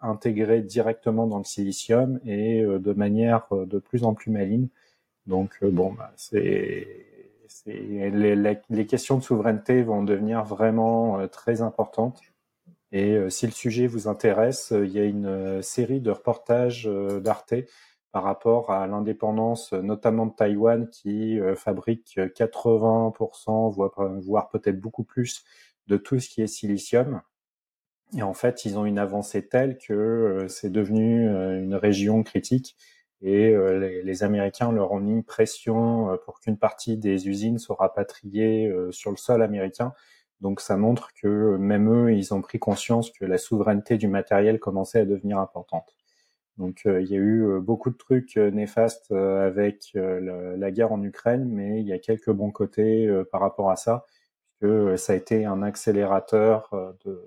intégrées 0.00 0.62
directement 0.62 1.26
dans 1.26 1.36
le 1.36 1.44
silicium 1.44 2.20
et 2.24 2.62
de 2.62 2.92
manière 2.94 3.46
de 3.52 3.78
plus 3.78 4.04
en 4.04 4.14
plus 4.14 4.30
maligne. 4.30 4.68
Donc 5.26 5.62
bon, 5.62 5.92
bah, 5.92 6.10
c'est 6.16 6.88
les, 7.66 8.86
questions 8.86 9.18
de 9.18 9.22
souveraineté 9.22 9.82
vont 9.82 10.02
devenir 10.02 10.42
vraiment 10.42 11.28
très 11.28 11.60
importantes. 11.60 12.22
Et 12.90 13.18
si 13.28 13.44
le 13.44 13.52
sujet 13.52 13.86
vous 13.86 14.08
intéresse, 14.08 14.72
il 14.74 14.90
y 14.90 15.00
a 15.00 15.04
une 15.04 15.60
série 15.60 16.00
de 16.00 16.12
reportages 16.12 16.88
d'Arte 17.20 17.52
par 18.14 18.22
rapport 18.22 18.70
à 18.70 18.86
l'indépendance, 18.86 19.72
notamment 19.72 20.26
de 20.26 20.32
Taïwan, 20.32 20.88
qui 20.88 21.40
euh, 21.40 21.56
fabrique 21.56 22.16
80%, 22.16 23.72
voire, 23.72 23.90
voire 24.20 24.50
peut-être 24.50 24.78
beaucoup 24.78 25.02
plus, 25.02 25.42
de 25.88 25.96
tout 25.96 26.20
ce 26.20 26.28
qui 26.28 26.40
est 26.40 26.46
silicium. 26.46 27.22
Et 28.16 28.22
en 28.22 28.32
fait, 28.32 28.64
ils 28.66 28.78
ont 28.78 28.86
une 28.86 29.00
avancée 29.00 29.48
telle 29.48 29.78
que 29.78 29.92
euh, 29.92 30.48
c'est 30.48 30.70
devenu 30.70 31.28
euh, 31.28 31.60
une 31.60 31.74
région 31.74 32.22
critique. 32.22 32.76
Et 33.20 33.52
les, 34.04 34.22
Américains 34.22 34.70
leur 34.70 34.92
ont 34.92 35.00
mis 35.00 35.22
pression 35.22 36.18
pour 36.26 36.40
qu'une 36.40 36.58
partie 36.58 36.98
des 36.98 37.26
usines 37.26 37.58
soit 37.58 37.76
rapatriée 37.76 38.70
sur 38.90 39.10
le 39.10 39.16
sol 39.16 39.42
américain. 39.42 39.94
Donc 40.42 40.60
ça 40.60 40.76
montre 40.76 41.08
que 41.14 41.56
même 41.56 41.88
eux, 41.90 42.12
ils 42.12 42.34
ont 42.34 42.42
pris 42.42 42.58
conscience 42.58 43.10
que 43.10 43.24
la 43.24 43.38
souveraineté 43.38 43.96
du 43.96 44.08
matériel 44.08 44.60
commençait 44.60 45.00
à 45.00 45.04
devenir 45.06 45.38
importante. 45.38 45.96
Donc 46.58 46.82
euh, 46.86 47.00
il 47.02 47.08
y 47.08 47.14
a 47.14 47.18
eu 47.18 47.44
euh, 47.44 47.60
beaucoup 47.60 47.90
de 47.90 47.96
trucs 47.96 48.36
euh, 48.36 48.50
néfastes 48.50 49.10
avec 49.12 49.92
la 49.94 50.70
guerre 50.70 50.92
en 50.92 51.02
Ukraine, 51.02 51.44
mais 51.48 51.80
il 51.80 51.86
y 51.86 51.92
a 51.92 51.98
quelques 51.98 52.30
bons 52.30 52.50
côtés 52.50 53.08
par 53.32 53.40
rapport 53.40 53.70
à 53.70 53.76
ça, 53.76 54.06
que 54.60 54.96
ça 54.96 55.12
a 55.14 55.16
été 55.16 55.44
un 55.44 55.62
accélérateur 55.62 56.70
de 57.04 57.22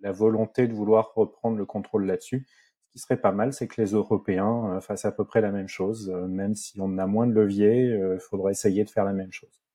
la 0.00 0.12
volonté 0.12 0.66
de 0.68 0.74
vouloir 0.74 1.12
reprendre 1.14 1.56
le 1.56 1.66
contrôle 1.66 2.06
là-dessus. 2.06 2.46
Ce 2.86 2.92
qui 2.92 2.98
serait 2.98 3.20
pas 3.20 3.32
mal, 3.32 3.52
c'est 3.52 3.68
que 3.68 3.80
les 3.80 3.92
Européens 3.92 4.80
fassent 4.80 5.04
à 5.04 5.12
peu 5.12 5.24
près 5.24 5.40
la 5.40 5.52
même 5.52 5.68
chose, 5.68 6.10
même 6.10 6.54
si 6.54 6.80
on 6.80 6.98
a 6.98 7.06
moins 7.06 7.26
de 7.26 7.32
levier, 7.32 7.86
il 8.14 8.20
faudrait 8.20 8.52
essayer 8.52 8.84
de 8.84 8.90
faire 8.90 9.04
la 9.04 9.12
même 9.12 9.32
chose. 9.32 9.67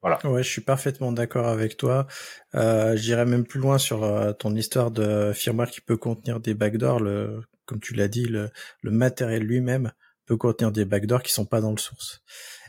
Voilà. 0.00 0.18
Ouais, 0.24 0.42
je 0.42 0.48
suis 0.48 0.60
parfaitement 0.60 1.10
d'accord 1.12 1.48
avec 1.48 1.76
toi. 1.76 2.06
Euh, 2.54 2.96
J'irais 2.96 3.26
même 3.26 3.44
plus 3.44 3.60
loin 3.60 3.78
sur 3.78 4.04
euh, 4.04 4.32
ton 4.32 4.54
histoire 4.54 4.90
de 4.90 5.32
firmware 5.34 5.70
qui 5.70 5.80
peut 5.80 5.96
contenir 5.96 6.40
des 6.40 6.54
backdoors. 6.54 7.00
Le, 7.00 7.40
comme 7.66 7.80
tu 7.80 7.94
l'as 7.94 8.08
dit, 8.08 8.24
le, 8.24 8.50
le 8.82 8.90
matériel 8.90 9.42
lui-même 9.42 9.92
peut 10.26 10.36
contenir 10.36 10.70
des 10.70 10.84
backdoors 10.84 11.22
qui 11.22 11.32
sont 11.32 11.46
pas 11.46 11.60
dans 11.60 11.72
le 11.72 11.78
source. 11.78 12.22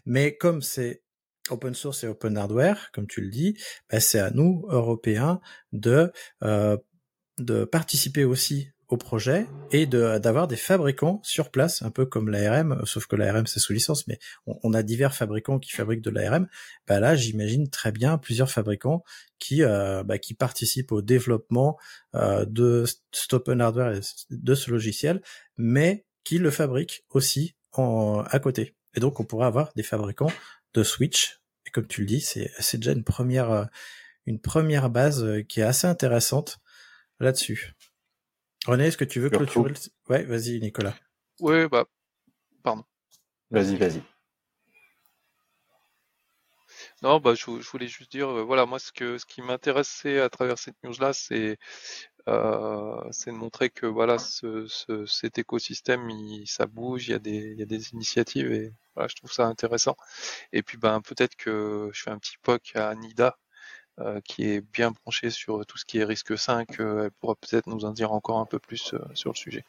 Mais 0.06 0.36
comme 0.38 0.62
c'est 0.62 1.04
open 1.50 1.74
source 1.74 2.04
et 2.04 2.08
open 2.08 2.38
hardware, 2.38 2.90
comme 2.94 3.08
tu 3.08 3.22
le 3.22 3.30
dis, 3.30 3.58
bah 3.90 4.00
c'est 4.00 4.20
à 4.20 4.32
nous, 4.32 4.66
Européens, 4.70 5.40
de 5.72 6.12
euh, 6.44 6.78
de 7.38 7.64
participer 7.64 8.26
aussi 8.26 8.70
au 8.90 8.98
projet 8.98 9.46
et 9.72 9.86
de 9.86 10.18
d'avoir 10.18 10.48
des 10.48 10.56
fabricants 10.56 11.22
sur 11.24 11.52
place, 11.52 11.84
un 11.84 11.92
peu 11.92 12.06
comme 12.06 12.30
l'ARM, 12.30 12.82
sauf 12.86 13.06
que 13.06 13.16
l'ARM 13.16 13.46
c'est 13.46 13.60
sous 13.60 13.72
licence, 13.72 14.08
mais 14.08 14.20
on, 14.46 14.74
a 14.74 14.82
divers 14.82 15.14
fabricants 15.14 15.60
qui 15.60 15.72
fabriquent 15.72 16.02
de 16.02 16.10
l'ARM. 16.10 16.48
Bah 16.88 17.00
là, 17.00 17.16
j'imagine 17.16 17.70
très 17.70 17.92
bien 17.92 18.18
plusieurs 18.18 18.50
fabricants 18.50 19.04
qui 19.38 19.64
euh, 19.64 20.04
bah, 20.04 20.18
qui 20.18 20.34
participent 20.34 20.92
au 20.92 21.02
développement 21.04 21.78
euh, 22.16 22.46
de 22.46 22.86
Stop 23.12 23.48
Hardware 23.50 23.94
et 23.94 24.02
de 24.32 24.56
ce 24.56 24.72
logiciel, 24.72 25.22
mais 25.58 26.06
qui 26.24 26.40
le 26.40 26.50
fabriquent 26.50 27.06
aussi 27.12 27.56
en, 27.74 28.24
à 28.28 28.40
côté. 28.40 28.76
Et 28.96 29.00
donc 29.00 29.20
on 29.20 29.24
pourrait 29.24 29.48
avoir 29.48 29.72
des 29.76 29.84
fabricants 29.84 30.32
de 30.74 30.84
Switch. 30.84 31.42
Et 31.68 31.70
comme 31.70 31.88
tu 31.88 32.02
le 32.02 32.08
dis, 32.08 32.22
c'est 32.22 32.52
c'est 32.60 32.78
déjà 32.78 32.94
une 32.94 33.04
première 33.04 33.52
euh, 33.52 33.66
une 34.26 34.40
première 34.40 34.90
base 34.90 35.24
euh, 35.24 35.44
qui 35.44 35.60
est 35.60 35.64
assez 35.64 35.86
intéressante 35.86 36.60
là-dessus. 37.20 37.76
René, 38.66 38.88
est-ce 38.88 38.98
que 38.98 39.06
tu 39.06 39.20
veux 39.20 39.30
clôturer 39.30 39.70
le... 39.70 39.76
Ouais, 40.10 40.24
vas-y, 40.24 40.60
Nicolas. 40.60 40.96
Oui, 41.40 41.68
bah, 41.68 41.86
pardon. 42.64 42.84
Vas-y, 43.52 43.78
vas-y. 43.78 44.02
Non, 47.02 47.20
bah, 47.20 47.34
je, 47.34 47.46
voulais 47.46 47.88
juste 47.88 48.12
dire, 48.12 48.30
euh, 48.30 48.44
voilà, 48.44 48.66
moi, 48.66 48.80
ce 48.80 48.92
que 48.92 49.18
ce 49.18 49.26
qui 49.26 49.42
m'intéressait 49.42 50.20
à 50.20 50.30
travers 50.30 50.58
cette 50.58 50.76
news-là, 50.84 51.14
c'est 51.14 51.58
euh, 52.28 53.02
c'est 53.12 53.32
de 53.32 53.36
montrer 53.38 53.70
que 53.70 53.86
voilà, 53.86 54.18
ce, 54.20 54.68
cet 55.08 55.38
écosystème, 55.40 56.10
il, 56.10 56.46
ça 56.48 56.66
bouge, 56.68 57.08
il 57.08 57.12
y 57.12 57.14
a 57.14 57.20
des 57.20 57.52
il 57.54 57.60
y 57.60 57.64
a 57.64 57.66
des 57.66 57.92
initiatives 57.92 58.52
et 58.52 58.74
voilà, 58.96 59.08
je 59.08 59.16
trouve 59.16 59.32
ça 59.32 59.46
intéressant. 59.48 59.96
Et 60.54 60.64
puis, 60.64 60.78
ben, 60.78 61.02
peut-être 61.02 61.36
que 61.36 61.90
je 61.94 62.04
fais 62.04 62.12
un 62.12 62.20
petit 62.20 62.38
POC 62.44 62.76
à 62.76 62.94
Nida 62.96 63.38
qui 64.24 64.50
est 64.50 64.62
bien 64.62 64.92
branchée 64.92 65.30
sur 65.30 65.66
tout 65.66 65.78
ce 65.78 65.86
qui 65.86 66.00
est 66.00 66.04
risque 66.04 66.38
5, 66.38 66.80
euh, 66.80 67.06
elle 67.06 67.12
pourra 67.12 67.36
peut-être 67.36 67.68
nous 67.68 67.86
en 67.86 67.92
dire 67.92 68.12
encore 68.12 68.40
un 68.40 68.46
peu 68.46 68.60
plus 68.60 68.94
euh, 68.94 69.00
sur 69.14 69.32
le 69.32 69.36
sujet. 69.36 69.66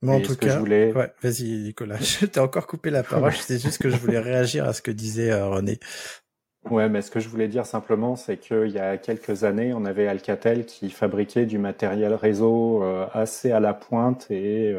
Bon, 0.00 0.18
en 0.18 0.20
tout 0.20 0.36
cas, 0.36 0.58
voulais... 0.58 0.92
ouais, 0.92 1.12
vas-y 1.22 1.44
Nicolas, 1.58 1.96
je 2.00 2.26
t'ai 2.26 2.40
encore 2.40 2.66
coupé 2.66 2.90
la 2.90 3.02
parole, 3.02 3.34
c'est 3.34 3.60
juste 3.60 3.78
que 3.78 3.90
je 3.90 3.96
voulais 3.96 4.20
réagir 4.20 4.64
à 4.64 4.72
ce 4.72 4.80
que 4.80 4.92
disait 4.92 5.34
René. 5.42 5.80
Ouais, 6.70 6.88
mais 6.88 7.02
ce 7.02 7.10
que 7.10 7.18
je 7.18 7.28
voulais 7.28 7.48
dire 7.48 7.66
simplement, 7.66 8.14
c'est 8.14 8.36
qu'il 8.36 8.68
y 8.68 8.78
a 8.78 8.96
quelques 8.96 9.44
années, 9.44 9.72
on 9.72 9.84
avait 9.84 10.06
Alcatel 10.06 10.66
qui 10.66 10.90
fabriquait 10.90 11.46
du 11.46 11.58
matériel 11.58 12.14
réseau 12.14 12.82
assez 13.12 13.50
à 13.50 13.58
la 13.58 13.74
pointe 13.74 14.30
et 14.30 14.76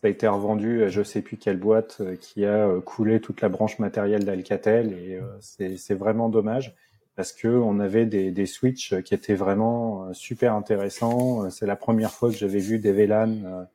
ça 0.00 0.06
a 0.06 0.10
été 0.10 0.28
revendu 0.28 0.84
à 0.84 0.88
je 0.88 1.02
sais 1.02 1.22
plus 1.22 1.36
quelle 1.36 1.56
boîte 1.56 1.96
euh, 2.00 2.14
qui 2.14 2.44
a 2.44 2.68
euh, 2.68 2.80
coulé 2.80 3.20
toute 3.20 3.40
la 3.40 3.48
branche 3.48 3.80
matérielle 3.80 4.24
d'Alcatel 4.24 4.92
et 4.92 5.16
euh, 5.16 5.24
c'est 5.40 5.94
vraiment 5.94 6.28
dommage 6.28 6.76
parce 7.16 7.32
que 7.32 7.48
on 7.48 7.80
avait 7.80 8.06
des, 8.06 8.30
des 8.30 8.46
switches 8.46 9.02
qui 9.02 9.12
étaient 9.12 9.34
vraiment 9.34 10.12
super 10.14 10.54
intéressants. 10.54 11.50
C'est 11.50 11.66
la 11.66 11.74
première 11.74 12.12
fois 12.12 12.30
que 12.30 12.36
j'avais 12.36 12.60
vu 12.60 12.78
des 12.78 12.92
VLAN 12.92 13.66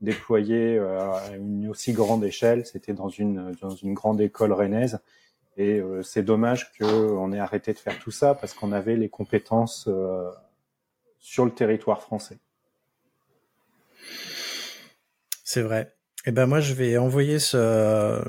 déployés 0.00 0.78
à 0.78 1.34
une 1.36 1.68
aussi 1.68 1.94
grande 1.94 2.22
échelle. 2.22 2.64
C'était 2.64 2.92
dans 2.92 3.08
une 3.08 3.56
dans 3.60 3.70
une 3.70 3.92
grande 3.92 4.20
école 4.20 4.52
rennaise. 4.52 5.00
Et 5.56 5.82
c'est 6.04 6.22
dommage 6.22 6.70
qu'on 6.78 7.32
ait 7.32 7.40
arrêté 7.40 7.72
de 7.72 7.78
faire 7.80 7.98
tout 7.98 8.12
ça 8.12 8.36
parce 8.36 8.54
qu'on 8.54 8.70
avait 8.70 8.94
les 8.94 9.08
compétences 9.08 9.88
sur 11.18 11.44
le 11.44 11.50
territoire 11.50 12.02
français. 12.02 12.38
C'est 15.52 15.60
vrai. 15.60 15.94
Eh 16.24 16.32
ben 16.32 16.46
moi 16.46 16.60
je 16.60 16.72
vais 16.72 16.96
envoyer 16.96 17.38
ce, 17.38 18.24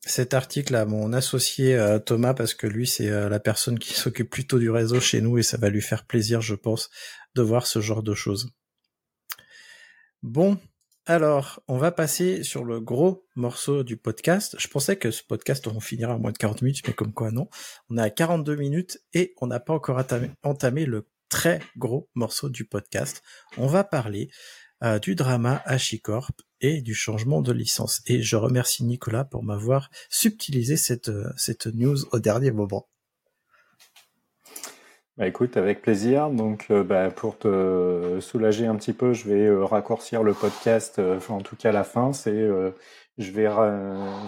cet 0.00 0.34
article 0.34 0.74
à 0.74 0.84
mon 0.84 1.12
associé 1.12 1.76
euh, 1.76 2.00
Thomas 2.00 2.34
parce 2.34 2.52
que 2.52 2.66
lui 2.66 2.84
c'est 2.84 3.10
euh, 3.10 3.28
la 3.28 3.38
personne 3.38 3.78
qui 3.78 3.94
s'occupe 3.94 4.28
plutôt 4.28 4.58
du 4.58 4.70
réseau 4.70 4.98
chez 4.98 5.20
nous 5.20 5.38
et 5.38 5.44
ça 5.44 5.56
va 5.56 5.68
lui 5.68 5.80
faire 5.80 6.04
plaisir 6.04 6.40
je 6.40 6.56
pense 6.56 6.90
de 7.36 7.42
voir 7.42 7.68
ce 7.68 7.80
genre 7.80 8.02
de 8.02 8.12
choses. 8.12 8.50
Bon, 10.24 10.58
alors 11.06 11.62
on 11.68 11.78
va 11.78 11.92
passer 11.92 12.42
sur 12.42 12.64
le 12.64 12.80
gros 12.80 13.24
morceau 13.36 13.84
du 13.84 13.96
podcast. 13.96 14.56
Je 14.58 14.66
pensais 14.66 14.96
que 14.96 15.12
ce 15.12 15.22
podcast 15.22 15.68
on 15.68 15.78
finira 15.78 16.16
en 16.16 16.18
moins 16.18 16.32
de 16.32 16.38
40 16.38 16.62
minutes 16.62 16.82
mais 16.88 16.92
comme 16.92 17.12
quoi 17.12 17.30
non. 17.30 17.48
On 17.88 17.98
est 17.98 18.02
à 18.02 18.10
42 18.10 18.56
minutes 18.56 18.98
et 19.12 19.32
on 19.40 19.46
n'a 19.46 19.60
pas 19.60 19.74
encore 19.74 20.04
entamé 20.42 20.86
le 20.86 21.08
très 21.28 21.60
gros 21.76 22.10
morceau 22.16 22.48
du 22.48 22.64
podcast. 22.64 23.22
On 23.58 23.68
va 23.68 23.84
parler 23.84 24.28
euh, 24.84 24.98
du 24.98 25.14
drama 25.14 25.62
HashiCorp 25.64 26.32
et 26.64 26.80
du 26.80 26.94
changement 26.94 27.42
de 27.42 27.52
licence. 27.52 28.00
Et 28.06 28.22
je 28.22 28.36
remercie 28.36 28.84
Nicolas 28.84 29.24
pour 29.24 29.42
m'avoir 29.42 29.90
subtilisé 30.08 30.78
cette, 30.78 31.10
euh, 31.10 31.30
cette 31.36 31.66
news 31.66 31.96
au 32.12 32.18
dernier 32.18 32.52
moment. 32.52 32.88
Bah 35.18 35.28
écoute, 35.28 35.58
avec 35.58 35.82
plaisir. 35.82 36.30
Donc, 36.30 36.66
euh, 36.70 36.82
bah, 36.82 37.10
pour 37.10 37.38
te 37.38 38.18
soulager 38.20 38.66
un 38.66 38.76
petit 38.76 38.94
peu, 38.94 39.12
je 39.12 39.28
vais 39.28 39.46
euh, 39.46 39.64
raccourcir 39.64 40.22
le 40.22 40.32
podcast, 40.32 41.00
en 41.28 41.40
tout 41.40 41.54
cas 41.54 41.70
la 41.70 41.84
fin. 41.84 42.14
C'est, 42.14 42.48
je 43.18 43.30
vais 43.30 43.48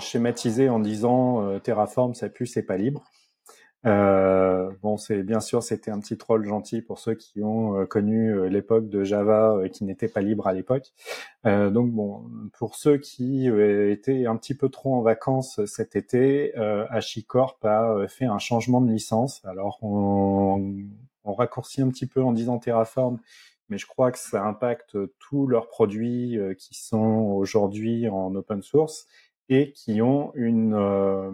schématiser 0.00 0.68
en 0.68 0.78
disant 0.78 1.58
Terraform, 1.60 2.14
ça 2.14 2.28
pue, 2.28 2.46
c'est 2.46 2.62
pas 2.62 2.76
libre. 2.76 3.02
Euh, 3.86 4.70
bon, 4.82 4.96
c'est 4.96 5.22
bien 5.22 5.40
sûr, 5.40 5.62
c'était 5.62 5.90
un 5.90 6.00
petit 6.00 6.16
troll 6.16 6.44
gentil 6.44 6.82
pour 6.82 6.98
ceux 6.98 7.14
qui 7.14 7.42
ont 7.42 7.80
euh, 7.80 7.86
connu 7.86 8.30
euh, 8.30 8.48
l'époque 8.48 8.88
de 8.88 9.04
Java 9.04 9.60
qui 9.72 9.84
n'était 9.84 10.08
pas 10.08 10.20
libre 10.20 10.46
à 10.48 10.52
l'époque. 10.52 10.92
donc 11.44 11.92
bon, 11.92 12.24
pour 12.58 12.74
ceux 12.74 12.98
qui 12.98 13.46
étaient 13.46 14.26
un 14.26 14.36
petit 14.36 14.54
peu 14.54 14.68
trop 14.68 14.94
en 14.96 15.02
vacances 15.02 15.64
cet 15.66 15.94
été, 15.94 16.54
HashiCorp 16.90 17.64
a 17.64 18.08
fait 18.08 18.24
un 18.24 18.38
changement 18.38 18.80
de 18.80 18.90
licence. 18.90 19.44
Alors 19.44 19.78
on, 19.82 20.74
on 21.24 21.34
raccourcit 21.34 21.82
un 21.82 21.88
petit 21.90 22.06
peu 22.06 22.22
en 22.22 22.32
disant 22.32 22.58
Terraform, 22.58 23.20
mais 23.68 23.78
je 23.78 23.86
crois 23.86 24.10
que 24.10 24.18
ça 24.18 24.44
impacte 24.44 24.96
tous 25.20 25.46
leurs 25.46 25.68
produits 25.68 26.36
qui 26.58 26.74
sont 26.74 26.96
aujourd'hui 27.36 28.08
en 28.08 28.34
open 28.34 28.62
source 28.62 29.06
et 29.48 29.72
qui 29.72 30.02
ont 30.02 30.32
une, 30.34 30.74
euh, 30.74 31.30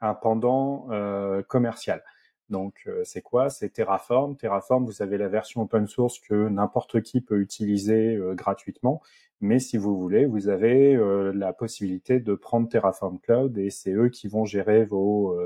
un 0.00 0.14
pendant 0.14 0.86
euh, 0.90 1.42
commercial. 1.42 2.02
Donc, 2.48 2.84
euh, 2.86 3.02
c'est 3.04 3.22
quoi? 3.22 3.50
C'est 3.50 3.70
Terraform. 3.70 4.36
Terraform, 4.36 4.84
vous 4.84 5.02
avez 5.02 5.18
la 5.18 5.28
version 5.28 5.62
open 5.62 5.86
source 5.88 6.20
que 6.20 6.48
n'importe 6.48 7.02
qui 7.02 7.20
peut 7.20 7.40
utiliser 7.40 8.18
gratuitement. 8.34 9.02
Mais 9.40 9.58
si 9.58 9.76
vous 9.76 9.98
voulez, 9.98 10.26
vous 10.26 10.48
avez 10.48 10.96
la 11.34 11.52
possibilité 11.52 12.20
de 12.20 12.34
prendre 12.34 12.68
Terraform 12.68 13.18
Cloud 13.18 13.58
et 13.58 13.70
c'est 13.70 13.92
eux 13.92 14.08
qui 14.08 14.28
vont 14.28 14.46
gérer 14.46 14.84
vos, 14.86 15.36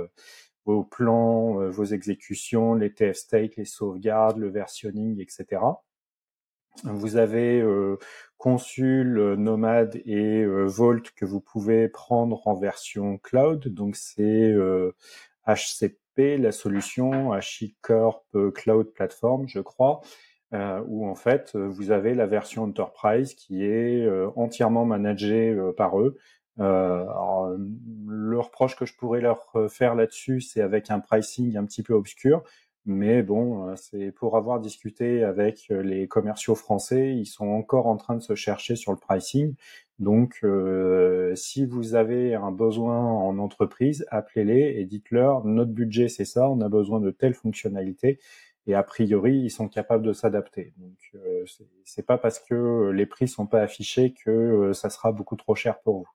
vos 0.65 0.85
plans, 0.85 1.55
vos 1.71 1.85
exécutions, 1.85 2.75
les 2.75 2.93
TF 2.93 3.17
state, 3.17 3.57
les 3.57 3.65
sauvegardes, 3.65 4.39
le 4.39 4.49
versionning, 4.49 5.21
etc. 5.21 5.61
Vous 6.85 7.17
avez 7.17 7.63
Consul, 8.39 9.35
Nomad 9.37 10.01
et 10.07 10.45
Vault 10.47 11.03
que 11.15 11.25
vous 11.25 11.41
pouvez 11.41 11.89
prendre 11.89 12.47
en 12.47 12.55
version 12.55 13.19
cloud. 13.19 13.69
Donc 13.69 13.97
c'est 13.97 14.55
HCP, 15.47 16.39
la 16.39 16.53
solution 16.53 17.33
HashiCorp 17.33 18.25
Cloud 18.55 18.93
Platform, 18.95 19.47
je 19.47 19.61
crois, 19.61 20.01
où 20.53 21.07
en 21.07 21.15
fait 21.15 21.55
vous 21.55 21.91
avez 21.91 22.15
la 22.15 22.27
version 22.27 22.65
Enterprise 22.65 23.35
qui 23.35 23.65
est 23.65 24.09
entièrement 24.37 24.87
managée 24.87 25.55
par 25.77 26.01
eux. 26.01 26.17
le 26.57 28.39
reproche 28.39 28.77
que 28.77 28.87
je 28.87 28.95
pourrais 28.97 29.21
leur 29.21 29.53
faire 29.69 29.95
là-dessus, 29.95 30.41
c'est 30.41 30.63
avec 30.63 30.91
un 30.91 31.01
pricing 31.01 31.57
un 31.57 31.67
petit 31.67 31.83
peu 31.83 31.93
obscur. 31.93 32.43
Mais 32.87 33.23
bon, 33.23 33.69
euh, 33.69 33.77
c'est 33.77 34.11
pour 34.11 34.37
avoir 34.37 34.59
discuté 34.59 35.23
avec 35.23 35.67
euh, 35.71 35.83
les 35.83 36.09
commerciaux 36.09 36.55
français, 36.55 37.15
ils 37.15 37.27
sont 37.27 37.49
encore 37.49 37.87
en 37.87 37.97
train 37.97 38.17
de 38.17 38.23
se 38.23 38.35
chercher 38.35 38.75
sur 38.75 38.93
le 38.93 38.99
pricing. 38.99 39.55
Donc, 39.99 40.39
euh, 40.45 41.35
si 41.35 41.67
vous 41.67 41.95
avez 41.95 42.35
un 42.35 42.51
besoin 42.53 42.99
en 42.99 43.39
entreprise, 43.39 44.07
appelez-les 44.11 44.81
et 44.81 44.87
dites-leur 44.87 45.45
notre 45.45 45.73
budget 45.73 46.09
c'est 46.09 46.25
ça, 46.25 46.49
on 46.49 46.61
a 46.63 46.69
besoin 46.71 47.01
de 47.01 47.11
telle 47.11 47.35
fonctionnalité. 47.35 48.19
Et 48.67 48.75
a 48.75 48.83
priori, 48.83 49.37
ils 49.39 49.51
sont 49.51 49.69
capables 49.69 50.05
de 50.05 50.13
s'adapter. 50.13 50.73
Donc, 50.79 50.99
euh, 51.17 51.45
c'est 51.85 52.07
pas 52.07 52.19
parce 52.19 52.39
que 52.39 52.91
les 52.95 53.07
prix 53.07 53.29
sont 53.29 53.47
pas 53.47 53.61
affichés 53.63 54.15
que 54.25 54.73
ça 54.75 54.91
sera 54.91 55.13
beaucoup 55.13 55.37
trop 55.37 55.55
cher 55.55 55.81
pour 55.81 55.99
vous. 55.99 56.09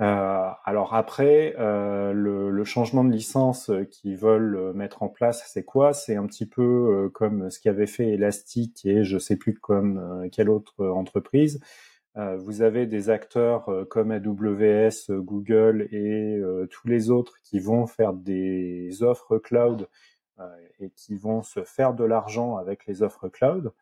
Euh, 0.00 0.48
alors 0.64 0.94
après, 0.94 1.54
euh, 1.58 2.12
le, 2.12 2.64
changement 2.64 3.04
de 3.04 3.12
licence 3.12 3.70
qu'ils 3.90 4.16
veulent 4.16 4.72
mettre 4.74 5.02
en 5.02 5.08
place, 5.08 5.44
c'est 5.52 5.64
quoi? 5.64 5.92
C'est 5.92 6.16
un 6.16 6.26
petit 6.26 6.46
peu 6.46 6.62
euh, 6.62 7.08
comme 7.10 7.50
ce 7.50 7.60
qu'avait 7.60 7.86
fait 7.86 8.08
Elastic 8.10 8.84
et 8.86 9.04
je 9.04 9.18
sais 9.18 9.36
plus 9.36 9.54
comme 9.54 9.98
euh, 9.98 10.28
quelle 10.30 10.48
autre 10.48 10.86
entreprise. 10.86 11.60
Euh, 12.16 12.36
vous 12.36 12.62
avez 12.62 12.86
des 12.86 13.10
acteurs 13.10 13.68
comme 13.90 14.10
AWS, 14.12 15.10
Google 15.10 15.88
et 15.92 16.40
tous 16.70 16.88
les 16.88 17.10
autres 17.10 17.34
qui 17.42 17.58
vont 17.58 17.86
faire 17.86 18.12
des 18.12 19.02
offres 19.02 19.38
cloud 19.38 19.88
et 20.80 20.90
qui 20.90 21.14
vont 21.14 21.42
se 21.42 21.62
faire 21.62 21.94
de 21.94 22.04
l'argent 22.04 22.56
avec 22.56 22.86
les 22.86 23.02
offres 23.02 23.28
cloud. 23.28 23.72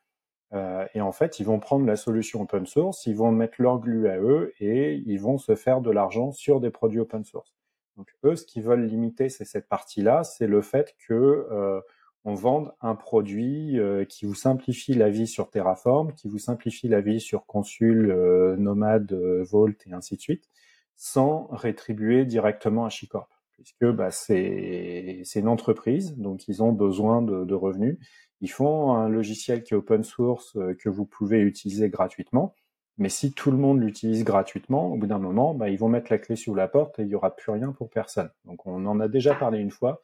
Euh, 0.52 0.86
et 0.94 1.00
en 1.00 1.12
fait, 1.12 1.38
ils 1.38 1.46
vont 1.46 1.60
prendre 1.60 1.86
la 1.86 1.96
solution 1.96 2.42
open 2.42 2.66
source, 2.66 3.06
ils 3.06 3.16
vont 3.16 3.30
mettre 3.30 3.62
leur 3.62 3.78
glue 3.78 4.08
à 4.08 4.18
eux 4.18 4.52
et 4.58 5.02
ils 5.06 5.20
vont 5.20 5.38
se 5.38 5.54
faire 5.54 5.80
de 5.80 5.90
l'argent 5.90 6.32
sur 6.32 6.60
des 6.60 6.70
produits 6.70 7.00
open 7.00 7.24
source. 7.24 7.54
Donc 7.96 8.08
eux, 8.24 8.34
ce 8.34 8.44
qu'ils 8.44 8.62
veulent 8.62 8.84
limiter, 8.84 9.28
c'est 9.28 9.44
cette 9.44 9.68
partie-là, 9.68 10.24
c'est 10.24 10.46
le 10.46 10.62
fait 10.62 10.96
que 11.06 11.14
euh, 11.14 11.80
on 12.24 12.34
vende 12.34 12.72
un 12.80 12.94
produit 12.94 13.78
euh, 13.78 14.04
qui 14.04 14.26
vous 14.26 14.34
simplifie 14.34 14.94
la 14.94 15.08
vie 15.08 15.26
sur 15.26 15.50
Terraform, 15.50 16.12
qui 16.14 16.28
vous 16.28 16.38
simplifie 16.38 16.88
la 16.88 17.00
vie 17.00 17.20
sur 17.20 17.46
Consul, 17.46 18.10
euh, 18.10 18.56
Nomad, 18.56 19.12
euh, 19.12 19.42
Vault 19.44 19.74
et 19.86 19.92
ainsi 19.92 20.16
de 20.16 20.20
suite, 20.20 20.48
sans 20.96 21.48
rétribuer 21.50 22.26
directement 22.26 22.84
à 22.84 22.90
Chicorp, 22.90 23.28
puisque 23.52 23.86
bah, 23.86 24.10
c'est 24.10 25.22
une 25.34 25.48
entreprise, 25.48 26.16
donc 26.18 26.46
ils 26.48 26.62
ont 26.62 26.72
besoin 26.72 27.22
de, 27.22 27.44
de 27.44 27.54
revenus 27.54 27.98
ils 28.40 28.50
font 28.50 28.92
un 28.94 29.08
logiciel 29.08 29.62
qui 29.62 29.74
est 29.74 29.76
open 29.76 30.02
source 30.02 30.56
euh, 30.56 30.74
que 30.74 30.88
vous 30.88 31.06
pouvez 31.06 31.40
utiliser 31.40 31.88
gratuitement. 31.90 32.54
Mais 32.98 33.08
si 33.08 33.32
tout 33.32 33.50
le 33.50 33.56
monde 33.56 33.80
l'utilise 33.80 34.24
gratuitement, 34.24 34.92
au 34.92 34.96
bout 34.96 35.06
d'un 35.06 35.18
moment, 35.18 35.54
bah, 35.54 35.70
ils 35.70 35.78
vont 35.78 35.88
mettre 35.88 36.12
la 36.12 36.18
clé 36.18 36.36
sous 36.36 36.54
la 36.54 36.68
porte 36.68 36.98
et 36.98 37.02
il 37.02 37.08
n'y 37.08 37.14
aura 37.14 37.34
plus 37.34 37.50
rien 37.52 37.72
pour 37.72 37.88
personne. 37.88 38.30
Donc 38.44 38.66
on 38.66 38.84
en 38.86 39.00
a 39.00 39.08
déjà 39.08 39.34
parlé 39.34 39.58
une 39.58 39.70
fois. 39.70 40.02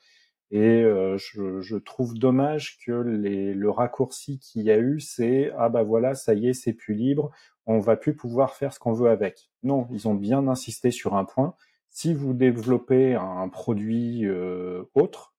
Et 0.50 0.82
euh, 0.82 1.18
je, 1.18 1.60
je, 1.60 1.76
trouve 1.76 2.14
dommage 2.14 2.78
que 2.86 2.92
les, 2.92 3.52
le 3.52 3.70
raccourci 3.70 4.38
qu'il 4.38 4.62
y 4.62 4.70
a 4.70 4.78
eu, 4.78 5.00
c'est 5.00 5.50
ah 5.58 5.68
bah 5.68 5.82
voilà, 5.82 6.14
ça 6.14 6.34
y 6.34 6.48
est, 6.48 6.52
c'est 6.52 6.72
plus 6.72 6.94
libre, 6.94 7.32
on 7.66 7.80
va 7.80 7.96
plus 7.96 8.14
pouvoir 8.14 8.54
faire 8.54 8.72
ce 8.72 8.78
qu'on 8.78 8.92
veut 8.92 9.10
avec. 9.10 9.50
Non, 9.64 9.88
ils 9.90 10.06
ont 10.06 10.14
bien 10.14 10.46
insisté 10.46 10.92
sur 10.92 11.16
un 11.16 11.24
point. 11.24 11.54
Si 11.90 12.14
vous 12.14 12.32
développez 12.32 13.14
un 13.14 13.48
produit 13.48 14.24
euh, 14.24 14.84
autre, 14.94 15.34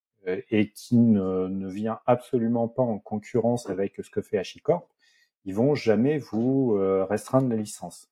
et 0.50 0.72
qui 0.72 0.98
ne, 0.98 1.48
ne, 1.48 1.70
vient 1.70 2.00
absolument 2.06 2.68
pas 2.68 2.84
en 2.84 3.00
concurrence 3.00 3.70
avec 3.70 3.96
ce 4.02 4.10
que 4.10 4.22
fait 4.22 4.38
HashiCorp, 4.38 4.88
ils 5.46 5.56
vont 5.56 5.76
jamais 5.76 6.18
vous 6.18 6.76
euh, 6.76 7.06
restreindre 7.06 7.50
la 7.50 7.56
licence. 7.56 8.10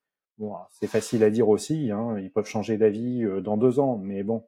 C'est 0.71 0.87
facile 0.87 1.23
à 1.23 1.29
dire 1.29 1.47
aussi, 1.49 1.91
hein, 1.91 2.17
ils 2.19 2.31
peuvent 2.31 2.47
changer 2.47 2.77
d'avis 2.77 3.23
euh, 3.23 3.41
dans 3.41 3.57
deux 3.57 3.79
ans, 3.79 3.97
mais 3.97 4.23
bon. 4.23 4.43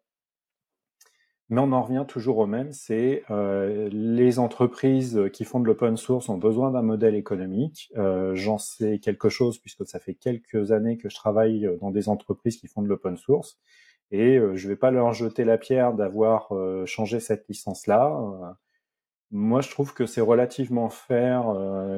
Mais 1.50 1.62
on 1.62 1.72
en 1.72 1.82
revient 1.82 2.04
toujours 2.06 2.40
au 2.40 2.46
même, 2.46 2.74
c'est 2.74 3.24
euh, 3.30 3.88
les 3.90 4.38
entreprises 4.38 5.30
qui 5.32 5.46
font 5.46 5.62
de 5.62 5.66
l'open 5.66 5.96
source 5.96 6.28
ont 6.28 6.38
besoin 6.38 6.72
d'un 6.72 6.82
modèle 6.82 7.16
économique. 7.16 7.90
Euh, 7.96 8.36
J'en 8.36 8.58
sais 8.58 9.00
quelque 9.00 9.30
chose 9.30 9.58
puisque 9.58 9.86
ça 9.86 10.00
fait 10.00 10.14
quelques 10.14 10.74
années 10.74 10.98
que 10.98 11.08
je 11.08 11.16
travaille 11.16 11.70
dans 11.80 11.92
des 11.92 12.10
entreprises 12.10 12.58
qui 12.58 12.68
font 12.68 12.82
de 12.82 12.90
l'open 12.90 13.16
source 13.16 13.58
et 14.12 14.40
je 14.56 14.68
vais 14.68 14.76
pas 14.76 14.92
leur 14.92 15.14
jeter 15.14 15.44
la 15.44 15.58
pierre 15.58 15.94
d'avoir 15.94 16.50
changé 16.86 17.20
cette 17.20 17.48
licence-là. 17.48 18.58
Moi, 19.32 19.60
je 19.60 19.70
trouve 19.70 19.94
que 19.94 20.06
c'est 20.06 20.22
relativement 20.22 20.90
fair 20.90 21.54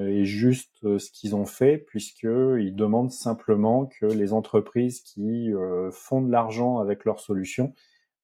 et 0.08 0.26
juste 0.26 0.98
ce 0.98 1.12
qu'ils 1.12 1.36
ont 1.36 1.46
fait, 1.46 1.78
puisqu'ils 1.78 2.76
demandent 2.76 3.12
simplement 3.12 3.86
que 3.86 4.08
les 4.08 4.34
entreprises 4.34 5.02
qui 5.02 5.52
font 5.92 6.22
de 6.22 6.32
l'argent 6.32 6.80
avec 6.80 7.06
leurs 7.06 7.20
solutions 7.20 7.74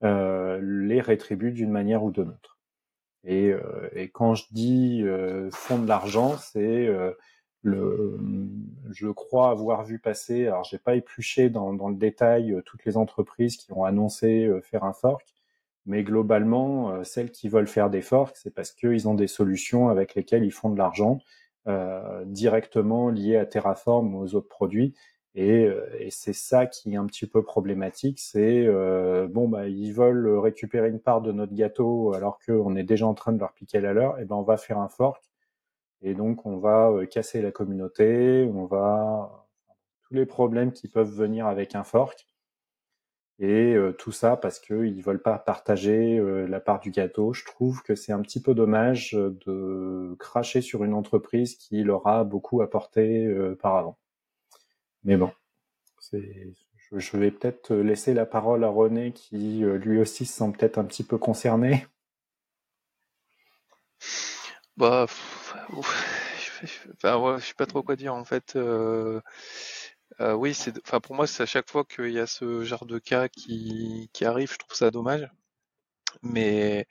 les 0.01 1.01
rétribuent 1.01 1.51
d'une 1.51 1.71
manière 1.71 2.03
ou 2.03 2.11
d'une 2.11 2.29
autre. 2.29 2.57
Et, 3.23 3.53
et, 3.93 4.09
quand 4.09 4.33
je 4.33 4.45
dis 4.51 5.03
font 5.51 5.77
de 5.77 5.87
l'argent, 5.87 6.37
c'est 6.37 6.89
je 7.65 9.07
crois 9.09 9.49
avoir 9.49 9.83
vu 9.83 9.99
passer, 9.99 10.47
alors 10.47 10.63
j'ai 10.63 10.77
pas 10.77 10.95
épluché 10.95 11.49
dans, 11.49 11.71
le 11.71 11.95
détail 11.95 12.53
euh, 12.53 12.61
toutes 12.61 12.85
les 12.85 12.97
entreprises 12.97 13.57
qui 13.57 13.71
ont 13.73 13.83
annoncé 13.83 14.45
euh, 14.45 14.61
faire 14.61 14.83
un 14.83 14.93
fork, 14.93 15.25
mais 15.85 16.03
globalement, 16.03 16.91
euh, 16.91 17.03
celles 17.03 17.31
qui 17.31 17.49
veulent 17.49 17.67
faire 17.67 17.89
des 17.89 18.01
forks, 18.01 18.37
c'est 18.37 18.53
parce 18.53 18.71
qu'ils 18.71 19.07
ont 19.07 19.15
des 19.15 19.27
solutions 19.27 19.89
avec 19.89 20.15
lesquelles 20.15 20.43
ils 20.45 20.51
font 20.51 20.69
de 20.69 20.77
l'argent 20.77 21.19
directement 22.27 23.09
liées 23.09 23.37
à 23.37 23.47
Terraform 23.47 24.13
ou 24.13 24.19
aux 24.21 24.35
autres 24.35 24.47
produits. 24.47 24.93
Et, 25.33 25.67
et 25.99 26.11
c'est 26.11 26.31
ça 26.33 26.67
qui 26.67 26.93
est 26.93 26.95
un 26.95 27.07
petit 27.07 27.25
peu 27.25 27.43
problématique, 27.43 28.19
c'est 28.19 28.65
euh, 28.67 29.27
bon 29.27 29.49
bah 29.49 29.67
ils 29.67 29.91
veulent 29.91 30.37
récupérer 30.37 30.89
une 30.89 30.99
part 30.99 31.21
de 31.21 31.31
notre 31.31 31.55
gâteau 31.55 32.13
alors 32.13 32.37
qu'on 32.45 32.75
est 32.75 32.83
déjà 32.83 33.07
en 33.07 33.15
train 33.15 33.33
de 33.33 33.39
leur 33.39 33.53
piquer 33.53 33.81
la 33.81 33.93
leur, 33.93 34.19
et 34.19 34.25
ben 34.25 34.35
on 34.35 34.43
va 34.43 34.57
faire 34.57 34.77
un 34.77 34.89
fork 34.89 35.23
et 36.05 36.13
donc, 36.13 36.45
on 36.45 36.57
va 36.59 36.91
euh, 36.91 37.07
casser 37.07 37.41
la 37.41 37.51
communauté, 37.51 38.47
on 38.53 38.65
va 38.65 39.47
tous 40.03 40.13
les 40.13 40.27
problèmes 40.27 40.71
qui 40.71 40.87
peuvent 40.87 41.11
venir 41.11 41.47
avec 41.47 41.73
un 41.73 41.83
fork. 41.83 42.27
Et 43.39 43.73
euh, 43.73 43.91
tout 43.91 44.11
ça 44.11 44.37
parce 44.37 44.59
qu'ils 44.59 44.97
ne 44.97 45.01
veulent 45.01 45.21
pas 45.21 45.39
partager 45.39 46.19
euh, 46.19 46.45
la 46.45 46.59
part 46.59 46.79
du 46.79 46.91
gâteau. 46.91 47.33
Je 47.33 47.43
trouve 47.43 47.81
que 47.81 47.95
c'est 47.95 48.11
un 48.11 48.21
petit 48.21 48.39
peu 48.39 48.53
dommage 48.53 49.13
de 49.13 50.15
cracher 50.19 50.61
sur 50.61 50.83
une 50.83 50.93
entreprise 50.93 51.55
qui 51.55 51.83
leur 51.83 52.05
a 52.05 52.23
beaucoup 52.23 52.61
apporté 52.61 53.27
par 53.59 53.75
avant. 53.75 53.97
Mais 55.03 55.17
bon, 55.17 55.31
je 56.13 57.17
vais 57.17 57.31
peut-être 57.31 57.73
laisser 57.73 58.13
la 58.13 58.27
parole 58.27 58.63
à 58.63 58.69
René 58.69 59.11
qui 59.11 59.63
lui 59.63 59.99
aussi 59.99 60.25
se 60.25 60.37
sent 60.37 60.51
peut-être 60.51 60.77
un 60.77 60.85
petit 60.85 61.03
peu 61.03 61.17
concerné. 61.17 61.83
Bah, 64.77 65.03
enfin, 65.07 65.59
ouais, 67.19 67.39
je 67.39 67.45
sais 67.45 67.53
pas 67.53 67.65
trop 67.65 67.83
quoi 67.83 67.95
dire 67.95 68.13
en 68.15 68.25
fait. 68.25 68.55
Euh, 68.55 69.21
euh, 70.21 70.33
oui, 70.33 70.53
c'est, 70.53 70.73
enfin 70.85 70.99
pour 70.99 71.15
moi, 71.15 71.27
c'est 71.27 71.43
à 71.43 71.45
chaque 71.45 71.69
fois 71.69 71.83
qu'il 71.85 72.11
y 72.11 72.19
a 72.19 72.27
ce 72.27 72.63
genre 72.63 72.85
de 72.85 72.99
cas 72.99 73.27
qui, 73.29 74.09
qui 74.13 74.25
arrive, 74.25 74.51
je 74.51 74.57
trouve 74.57 74.75
ça 74.75 74.91
dommage. 74.91 75.27
Mais, 76.23 76.87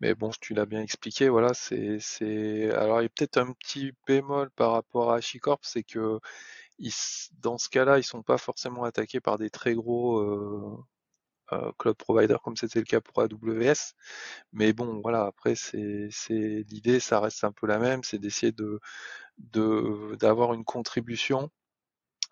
mais 0.00 0.14
bon, 0.14 0.30
tu 0.40 0.54
l'as 0.54 0.66
bien 0.66 0.82
expliqué, 0.82 1.28
voilà, 1.30 1.54
c'est, 1.54 1.98
c'est, 2.00 2.70
alors 2.72 3.00
il 3.02 3.04
y 3.04 3.06
a 3.06 3.10
peut-être 3.10 3.38
un 3.38 3.52
petit 3.54 3.92
bémol 4.06 4.50
par 4.52 4.72
rapport 4.72 5.12
à 5.12 5.16
HashiCorp, 5.16 5.60
c'est 5.64 5.82
que 5.84 6.18
dans 7.40 7.58
ce 7.58 7.68
cas-là, 7.68 7.98
ils 7.98 8.04
sont 8.04 8.22
pas 8.22 8.38
forcément 8.38 8.84
attaqués 8.84 9.20
par 9.20 9.38
des 9.38 9.50
très 9.50 9.74
gros 9.74 10.18
euh, 10.18 10.76
cloud 11.78 11.96
providers 11.96 12.40
comme 12.42 12.56
c'était 12.56 12.78
le 12.80 12.84
cas 12.84 13.00
pour 13.00 13.20
AWS. 13.22 13.94
Mais 14.52 14.72
bon, 14.72 15.00
voilà, 15.02 15.24
après, 15.26 15.54
c'est, 15.54 16.08
l'idée, 16.70 17.00
ça 17.00 17.20
reste 17.20 17.44
un 17.44 17.52
peu 17.52 17.66
la 17.66 17.78
même, 17.78 18.02
c'est 18.04 18.18
d'essayer 18.18 18.52
de, 18.52 18.80
de, 19.38 20.16
d'avoir 20.20 20.54
une 20.54 20.64
contribution 20.64 21.50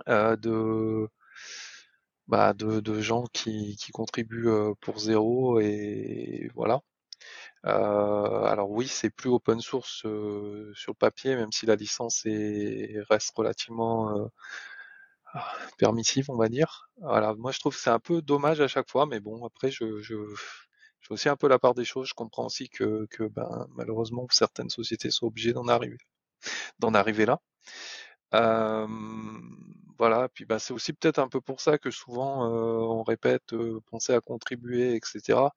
euh, 0.08 0.36
de, 0.36 1.08
bah, 2.26 2.52
de, 2.54 2.80
de 2.80 3.00
gens 3.00 3.24
qui, 3.32 3.76
qui 3.76 3.92
contribuent 3.92 4.48
euh, 4.48 4.74
pour 4.80 4.98
zéro 4.98 5.60
et 5.60 6.50
voilà. 6.54 6.80
Euh, 7.66 8.44
alors 8.44 8.70
oui, 8.70 8.86
c'est 8.88 9.10
plus 9.10 9.30
open 9.30 9.60
source 9.60 10.04
euh, 10.06 10.72
sur 10.74 10.92
le 10.92 10.96
papier, 10.96 11.36
même 11.36 11.52
si 11.52 11.66
la 11.66 11.76
licence 11.76 12.24
est, 12.26 13.00
reste 13.10 13.32
relativement 13.36 14.16
euh, 14.16 14.26
permissive, 15.78 16.26
on 16.30 16.36
va 16.36 16.48
dire. 16.48 16.88
Voilà, 16.98 17.34
moi 17.34 17.52
je 17.52 17.60
trouve 17.60 17.74
que 17.74 17.80
c'est 17.80 17.90
un 17.90 17.98
peu 18.00 18.22
dommage 18.22 18.60
à 18.60 18.68
chaque 18.68 18.90
fois, 18.90 19.06
mais 19.06 19.20
bon, 19.20 19.44
après 19.46 19.70
je, 19.70 20.00
je, 20.00 20.14
je 21.00 21.06
fais 21.08 21.14
aussi 21.14 21.28
un 21.28 21.36
peu 21.36 21.48
la 21.48 21.58
part 21.58 21.74
des 21.74 21.84
choses. 21.84 22.08
Je 22.08 22.14
comprends 22.14 22.46
aussi 22.46 22.68
que, 22.68 23.06
que 23.10 23.24
ben, 23.24 23.66
malheureusement 23.76 24.26
certaines 24.30 24.70
sociétés 24.70 25.10
sont 25.10 25.26
obligées 25.26 25.52
d'en 25.52 25.68
arriver, 25.68 25.98
d'en 26.80 26.94
arriver 26.94 27.26
là. 27.26 27.40
Euh, 28.34 28.86
voilà, 29.98 30.28
puis 30.28 30.44
bah, 30.44 30.58
c'est 30.58 30.72
aussi 30.72 30.92
peut-être 30.92 31.18
un 31.18 31.28
peu 31.28 31.40
pour 31.40 31.60
ça 31.60 31.78
que 31.78 31.90
souvent 31.90 32.44
euh, 32.46 32.78
on 32.80 33.02
répète 33.02 33.52
euh, 33.52 33.80
penser 33.90 34.12
à 34.14 34.20
contribuer, 34.20 34.94
etc. 34.94 35.52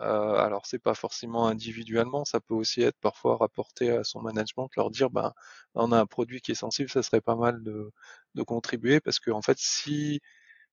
Euh, 0.00 0.34
alors 0.36 0.66
c'est 0.66 0.80
pas 0.80 0.94
forcément 0.94 1.46
individuellement, 1.46 2.24
ça 2.24 2.40
peut 2.40 2.54
aussi 2.54 2.82
être 2.82 2.98
parfois 3.00 3.36
rapporté 3.36 3.90
à 3.90 4.02
son 4.02 4.20
management, 4.22 4.68
leur 4.76 4.90
dire 4.90 5.08
ben 5.10 5.32
on 5.74 5.92
a 5.92 6.00
un 6.00 6.06
produit 6.06 6.40
qui 6.40 6.50
est 6.52 6.54
sensible, 6.56 6.90
ça 6.90 7.02
serait 7.04 7.20
pas 7.20 7.36
mal 7.36 7.62
de, 7.62 7.92
de 8.34 8.42
contribuer 8.42 8.98
parce 9.00 9.20
que 9.20 9.30
en 9.30 9.40
fait 9.42 9.56
si 9.58 10.20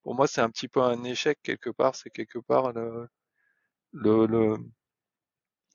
pour 0.04 0.16
moi 0.16 0.28
c'est 0.28 0.42
un 0.42 0.50
petit 0.52 0.68
peu 0.70 0.82
un 0.84 1.04
échec 1.06 1.40
quelque 1.44 1.70
part, 1.72 1.96
c'est 1.96 2.12
quelque 2.12 2.40
part 2.40 2.74
le, 2.74 3.08
le, 3.94 4.28
le 4.28 4.58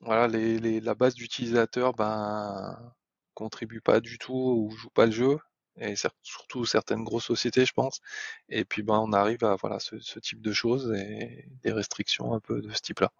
voilà 0.01 0.27
les, 0.27 0.57
les, 0.59 0.79
la 0.81 0.95
base 0.95 1.13
d'utilisateurs 1.15 1.93
ben 1.93 2.93
contribue 3.35 3.81
pas 3.81 3.99
du 3.99 4.17
tout 4.17 4.33
ou 4.33 4.71
joue 4.75 4.89
pas 4.89 5.05
le 5.05 5.11
jeu 5.11 5.37
et 5.79 5.95
surtout 6.23 6.65
certaines 6.65 7.03
grosses 7.03 7.25
sociétés, 7.25 7.65
je 7.65 7.73
pense. 7.73 8.01
Et 8.49 8.65
puis 8.65 8.83
ben 8.83 8.99
on 8.99 9.13
arrive 9.13 9.43
à 9.43 9.55
voilà 9.55 9.79
ce, 9.79 10.19
type 10.19 10.41
de 10.41 10.53
choses 10.53 10.93
et 10.93 11.45
des 11.63 11.71
restrictions 11.71 12.33
un 12.33 12.39
peu 12.39 12.61
de 12.61 12.71
ce 12.73 12.81
type-là. 12.81 13.11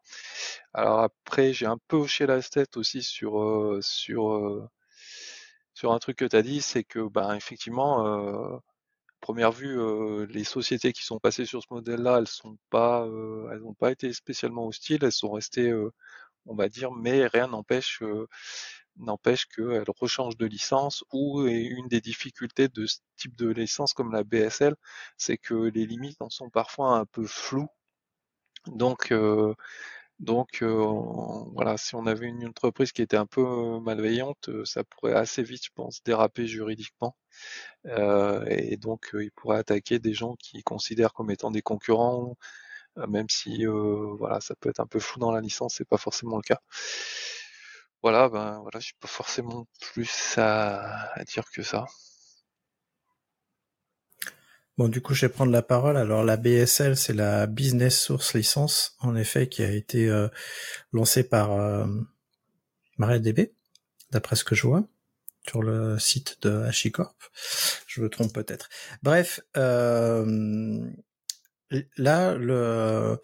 Alors 0.74 1.00
après, 1.02 1.54
j'ai 1.54 1.66
un 1.68 1.78
peu 1.88 1.98
hoché 1.98 2.26
la 2.26 2.42
tête 2.42 2.78
aussi 2.78 3.04
sur 3.04 3.40
euh, 3.42 3.80
sur 3.82 4.32
euh, 4.34 4.70
sur 5.78 5.94
un 5.94 6.00
truc 6.00 6.18
que 6.18 6.26
tu 6.26 6.36
as 6.36 6.42
dit, 6.42 6.62
c'est 6.62 6.84
que 6.84 7.08
ben 7.08 7.36
effectivement, 7.36 8.06
euh, 8.08 8.58
première 9.22 9.52
vue, 9.52 9.80
euh, 9.80 10.26
les 10.32 10.44
sociétés 10.44 10.94
qui 10.94 11.04
sont 11.06 11.20
passées 11.20 11.46
sur 11.46 11.62
ce 11.62 11.68
modèle-là, 11.72 12.18
elles 12.20 12.28
sont 12.28 12.58
pas, 12.72 13.06
euh, 13.06 13.50
elles 13.52 13.60
n'ont 13.60 13.76
pas 13.76 13.92
été 13.92 14.12
spécialement 14.14 14.68
hostiles, 14.68 15.04
elles 15.04 15.12
sont 15.12 15.32
restées, 15.32 15.72
on 16.48 16.56
va 16.56 16.70
dire, 16.70 16.92
mais 16.94 17.28
rien 17.28 17.48
n'empêche 17.48 18.02
n'empêche 19.00 19.46
qu'elle 19.48 19.86
rechange 20.00 20.38
de 20.38 20.46
licence 20.46 21.04
ou 21.12 21.46
une 21.46 21.88
des 21.88 22.02
difficultés 22.02 22.68
de 22.68 22.86
ce 22.86 22.98
type 23.18 23.36
de 23.36 23.50
licence 23.50 23.94
comme 23.94 24.12
la 24.12 24.24
BSL, 24.24 24.76
c'est 25.18 25.38
que 25.38 25.54
les 25.56 25.86
limites 25.86 26.22
en 26.22 26.30
sont 26.30 26.50
parfois 26.50 26.98
un 26.98 27.06
peu 27.06 27.26
floues. 27.26 27.70
Donc, 28.68 29.12
euh, 29.12 29.54
donc 30.20 30.62
euh, 30.64 30.76
voilà, 31.54 31.78
si 31.78 31.96
on 31.96 32.06
avait 32.08 32.28
une 32.28 32.48
entreprise 32.48 32.92
qui 32.92 33.02
était 33.02 33.18
un 33.18 33.26
peu 33.28 33.80
malveillante, 33.82 34.50
ça 34.66 34.84
pourrait 34.84 35.14
assez 35.14 35.44
vite, 35.44 35.66
je 35.66 35.72
pense, 35.76 36.04
déraper 36.04 36.48
juridiquement. 36.48 37.16
Euh, 37.88 38.46
et 38.50 38.78
donc, 38.78 39.12
il 39.14 39.32
pourrait 39.32 39.60
attaquer 39.60 40.00
des 40.00 40.14
gens 40.14 40.36
qui 40.38 40.64
considèrent 40.64 41.14
comme 41.14 41.32
étant 41.32 41.52
des 41.52 41.62
concurrents, 41.62 42.36
même 43.08 43.30
si 43.30 43.66
voilà, 43.66 44.42
ça 44.42 44.56
peut 44.56 44.70
être 44.70 44.80
un 44.82 44.88
peu 44.88 45.00
flou 45.00 45.20
dans 45.20 45.32
la 45.32 45.42
licence, 45.42 45.76
c'est 45.78 45.88
pas 45.88 45.98
forcément 45.98 46.38
le 46.38 46.44
cas 46.44 46.60
voilà, 48.10 48.30
ben 48.30 48.60
voilà, 48.62 48.80
j'ai 48.80 48.94
pas 49.02 49.10
forcément 49.10 49.68
plus 49.82 50.38
à, 50.38 51.14
dire 51.28 51.44
que 51.52 51.62
ça. 51.62 51.84
Bon, 54.78 54.88
du 54.88 55.02
coup, 55.02 55.14
je 55.14 55.26
vais 55.26 55.30
prendre 55.30 55.52
la 55.52 55.62
parole. 55.62 55.98
Alors, 55.98 56.24
la 56.24 56.38
BSL, 56.38 56.96
c'est 56.96 57.12
la 57.12 57.48
Business 57.48 58.00
Source 58.00 58.34
License, 58.34 58.96
en 59.02 59.18
effet, 59.18 59.50
qui 59.50 59.62
a 59.62 59.70
été 59.70 60.08
euh, 60.08 60.30
lancée 60.94 61.28
par 61.28 61.52
euh, 61.52 61.86
MariaDB, 62.98 63.52
d'après 64.12 64.38
ce 64.38 64.46
que 64.46 64.56
je 64.56 64.66
vois, 64.66 64.86
sur 65.46 65.62
le 65.62 66.00
site 66.00 66.42
de 66.44 66.62
HashiCorp. 66.62 67.14
Je 67.88 68.00
me 68.00 68.08
trompe 68.08 68.32
peut-être. 68.32 68.70
Bref, 69.04 69.42
euh, 69.58 70.80
là, 71.98 72.36
le 72.36 73.20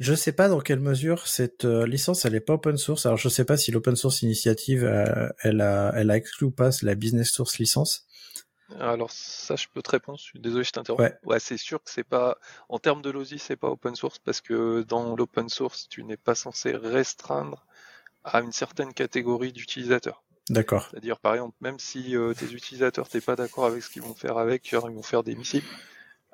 je 0.00 0.14
sais 0.14 0.32
pas 0.32 0.48
dans 0.48 0.60
quelle 0.60 0.80
mesure 0.80 1.26
cette 1.26 1.66
euh, 1.66 1.86
licence 1.86 2.24
elle 2.24 2.34
est 2.34 2.40
pas 2.40 2.54
open 2.54 2.78
source. 2.78 3.04
Alors 3.04 3.18
je 3.18 3.28
sais 3.28 3.44
pas 3.44 3.58
si 3.58 3.70
l'open 3.70 3.94
source 3.96 4.22
initiative 4.22 4.82
euh, 4.82 5.28
elle 5.42 5.60
a 5.60 5.92
elle 5.94 6.10
a 6.10 6.16
exclu 6.16 6.46
ou 6.46 6.50
pas 6.50 6.70
la 6.82 6.94
business 6.94 7.30
source 7.30 7.58
licence. 7.58 8.06
Alors 8.78 9.10
ça 9.10 9.56
je 9.56 9.66
peux 9.72 9.82
te 9.82 9.90
répondre. 9.90 10.18
Je 10.18 10.24
suis 10.24 10.40
désolé 10.40 10.64
je 10.64 10.72
t'interromps. 10.72 11.02
Ouais, 11.02 11.14
ouais 11.24 11.38
c'est 11.38 11.58
sûr 11.58 11.84
que 11.84 11.90
c'est 11.90 12.02
pas 12.02 12.38
en 12.70 12.78
termes 12.78 13.02
de 13.02 13.10
logique 13.10 13.42
c'est 13.42 13.56
pas 13.56 13.68
open 13.68 13.94
source 13.94 14.18
parce 14.18 14.40
que 14.40 14.82
dans 14.88 15.14
l'open 15.14 15.50
source 15.50 15.86
tu 15.88 16.02
n'es 16.02 16.16
pas 16.16 16.34
censé 16.34 16.74
restreindre 16.74 17.66
à 18.24 18.40
une 18.40 18.52
certaine 18.52 18.94
catégorie 18.94 19.52
d'utilisateurs. 19.52 20.24
D'accord. 20.48 20.88
C'est-à-dire 20.90 21.20
par 21.20 21.34
exemple 21.34 21.56
même 21.60 21.78
si 21.78 22.16
euh, 22.16 22.32
tes 22.32 22.46
utilisateurs 22.46 23.06
t'es 23.06 23.20
pas 23.20 23.36
d'accord 23.36 23.66
avec 23.66 23.82
ce 23.82 23.90
qu'ils 23.90 24.02
vont 24.02 24.14
faire 24.14 24.38
avec, 24.38 24.68
genre 24.68 24.88
ils 24.88 24.96
vont 24.96 25.02
faire 25.02 25.22
des 25.22 25.34
missiles 25.34 25.64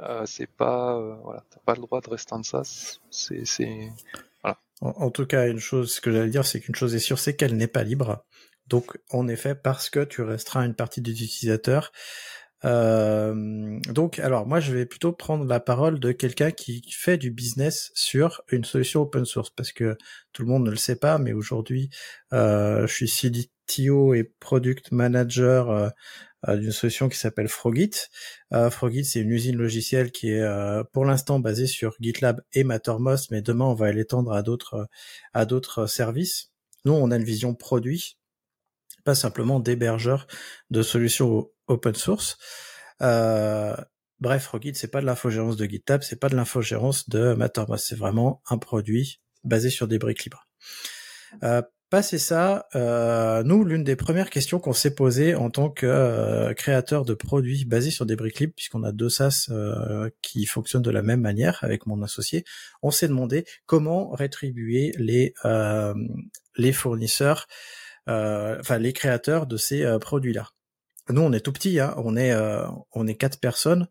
euh, 0.01 0.25
c'est 0.27 0.51
pas 0.51 0.97
euh, 0.99 1.17
voilà, 1.23 1.45
t'as 1.51 1.61
pas 1.61 1.75
le 1.75 1.81
droit 1.81 2.01
de 2.01 2.11
restreindre 2.11 2.45
ça. 2.45 2.63
C'est 3.11 3.45
c'est 3.45 3.91
voilà. 4.43 4.59
En, 4.81 4.89
en, 4.89 5.11
tout 5.11 5.27
cas, 5.27 5.49
une 5.49 5.59
chose, 5.59 5.95
ce 5.95 6.01
que 6.01 6.13
j'allais 6.13 6.31
dire, 6.31 6.45
c'est 6.45 6.61
qu'une 6.61 6.75
chose 6.75 6.95
est 6.95 7.01
sûre, 7.01 7.19
c'est 7.19 7.35
qu'elle 7.37 7.57
n'est 7.57 7.67
pas 7.67 7.83
libre. 7.83 8.25
Donc, 8.67 8.99
en 9.11 9.29
effet, 9.29 9.55
parce 9.55 9.91
que 9.91 10.05
tu 10.05 10.23
restreins 10.23 10.65
une 10.65 10.75
partie 10.75 11.01
des 11.01 11.23
utilisateurs. 11.23 11.93
Euh, 12.65 13.79
donc, 13.89 14.19
alors 14.19 14.47
moi, 14.47 14.61
je 14.61 14.75
vais 14.75 14.87
plutôt 14.87 15.13
prendre 15.13 15.45
la 15.45 15.61
parole 15.61 16.01
de 16.01 16.13
quelqu'un 16.13 16.51
qui 16.51 16.83
fait 16.91 17.19
du 17.19 17.31
business 17.31 17.93
sur 17.95 18.43
une 18.51 18.65
solution 18.65 19.03
open 19.03 19.25
source, 19.25 19.51
parce 19.51 19.73
que 19.73 19.97
tout 20.33 20.43
le 20.43 20.49
monde 20.49 20.65
ne 20.65 20.71
le 20.71 20.77
sait 20.77 20.97
pas, 20.97 21.19
mais 21.19 21.33
aujourd'hui, 21.33 21.91
euh, 22.33 22.87
je 22.87 23.05
suis 23.05 23.49
CTO 23.67 24.15
et 24.15 24.25
product 24.41 24.91
manager 24.91 25.71
euh, 25.71 25.89
d'une 26.55 26.73
solution 26.73 27.09
qui 27.09 27.19
s'appelle 27.19 27.49
Frogit. 27.49 27.91
Euh, 28.53 28.71
Frogit, 28.71 29.05
c'est 29.05 29.21
une 29.21 29.31
usine 29.31 29.57
logicielle 29.57 30.13
qui 30.13 30.31
est 30.31 30.41
euh, 30.41 30.85
pour 30.93 31.05
l'instant 31.05 31.41
basée 31.41 31.67
sur 31.67 31.97
GitLab 32.01 32.43
et 32.53 32.63
Mattermost, 32.63 33.31
mais 33.31 33.43
demain 33.43 33.65
on 33.65 33.75
va 33.75 33.91
l'étendre 33.91 34.33
à 34.33 34.43
d'autres 34.43 34.87
à 35.35 35.45
d'autres 35.45 35.87
services. 35.87 36.53
Nous, 36.85 36.93
on 36.93 37.11
a 37.11 37.17
une 37.17 37.25
vision 37.25 37.55
produit, 37.55 38.19
pas 39.05 39.17
simplement 39.17 39.59
d'hébergeur 39.59 40.27
de 40.71 40.83
solutions 40.83 41.51
open 41.67 41.95
source. 41.95 42.39
Euh, 43.03 43.77
bref, 44.21 44.45
Frogit, 44.45 44.75
c'est 44.75 44.91
pas 44.91 45.01
de 45.01 45.07
l'infogérance 45.07 45.57
de 45.57 45.65
GitLab, 45.67 46.03
c'est 46.03 46.21
pas 46.21 46.29
de 46.29 46.37
l'infogérance 46.37 47.09
de 47.09 47.35
Mattermost, 47.35 47.87
c'est 47.89 47.97
vraiment 47.97 48.43
un 48.49 48.59
produit 48.59 49.21
basé 49.43 49.71
sur 49.71 49.89
des 49.89 49.99
briques 49.99 50.25
libres. 50.25 50.47
Euh, 51.43 51.63
Passé 51.89 52.19
ça, 52.19 52.67
euh, 52.75 53.45
nous, 53.45 53.63
l'une 53.63 53.85
des 53.85 53.95
premières 53.95 54.29
questions 54.29 54.59
qu'on 54.59 54.73
s'est 54.73 54.97
posées 54.97 55.37
en 55.37 55.51
tant 55.51 55.71
que 55.71 55.87
euh, 55.87 56.53
créateur 56.53 57.05
de 57.05 57.15
produits 57.15 57.65
basés 57.65 57.93
sur 57.93 58.07
des 58.07 58.17
briques 58.17 58.57
puisqu'on 58.57 58.83
a 58.83 58.91
deux 58.91 59.09
SaaS 59.09 59.47
euh, 59.51 60.11
qui 60.21 60.47
fonctionnent 60.47 60.83
de 60.83 60.91
la 60.91 61.03
même 61.03 61.21
manière 61.21 61.61
avec 61.63 61.87
mon 61.87 62.03
associé, 62.03 62.45
on 62.83 62.91
s'est 62.91 63.07
demandé 63.07 63.45
comment 63.67 64.11
rétribuer 64.11 64.95
les 64.99 65.33
euh, 65.45 65.95
les 66.57 66.73
fournisseurs, 66.73 67.47
enfin 68.09 68.79
les 68.79 68.93
créateurs 68.93 69.47
de 69.47 69.57
ces 69.57 69.87
produits-là. 70.01 70.49
Nous, 71.09 71.21
on 71.21 71.33
est 71.33 71.41
tout 71.41 71.53
petit, 71.53 71.79
hein, 71.79 71.95
on 71.99 72.17
est 72.17 72.35
on 72.93 73.07
est 73.07 73.15
quatre 73.15 73.39
personnes. 73.39 73.89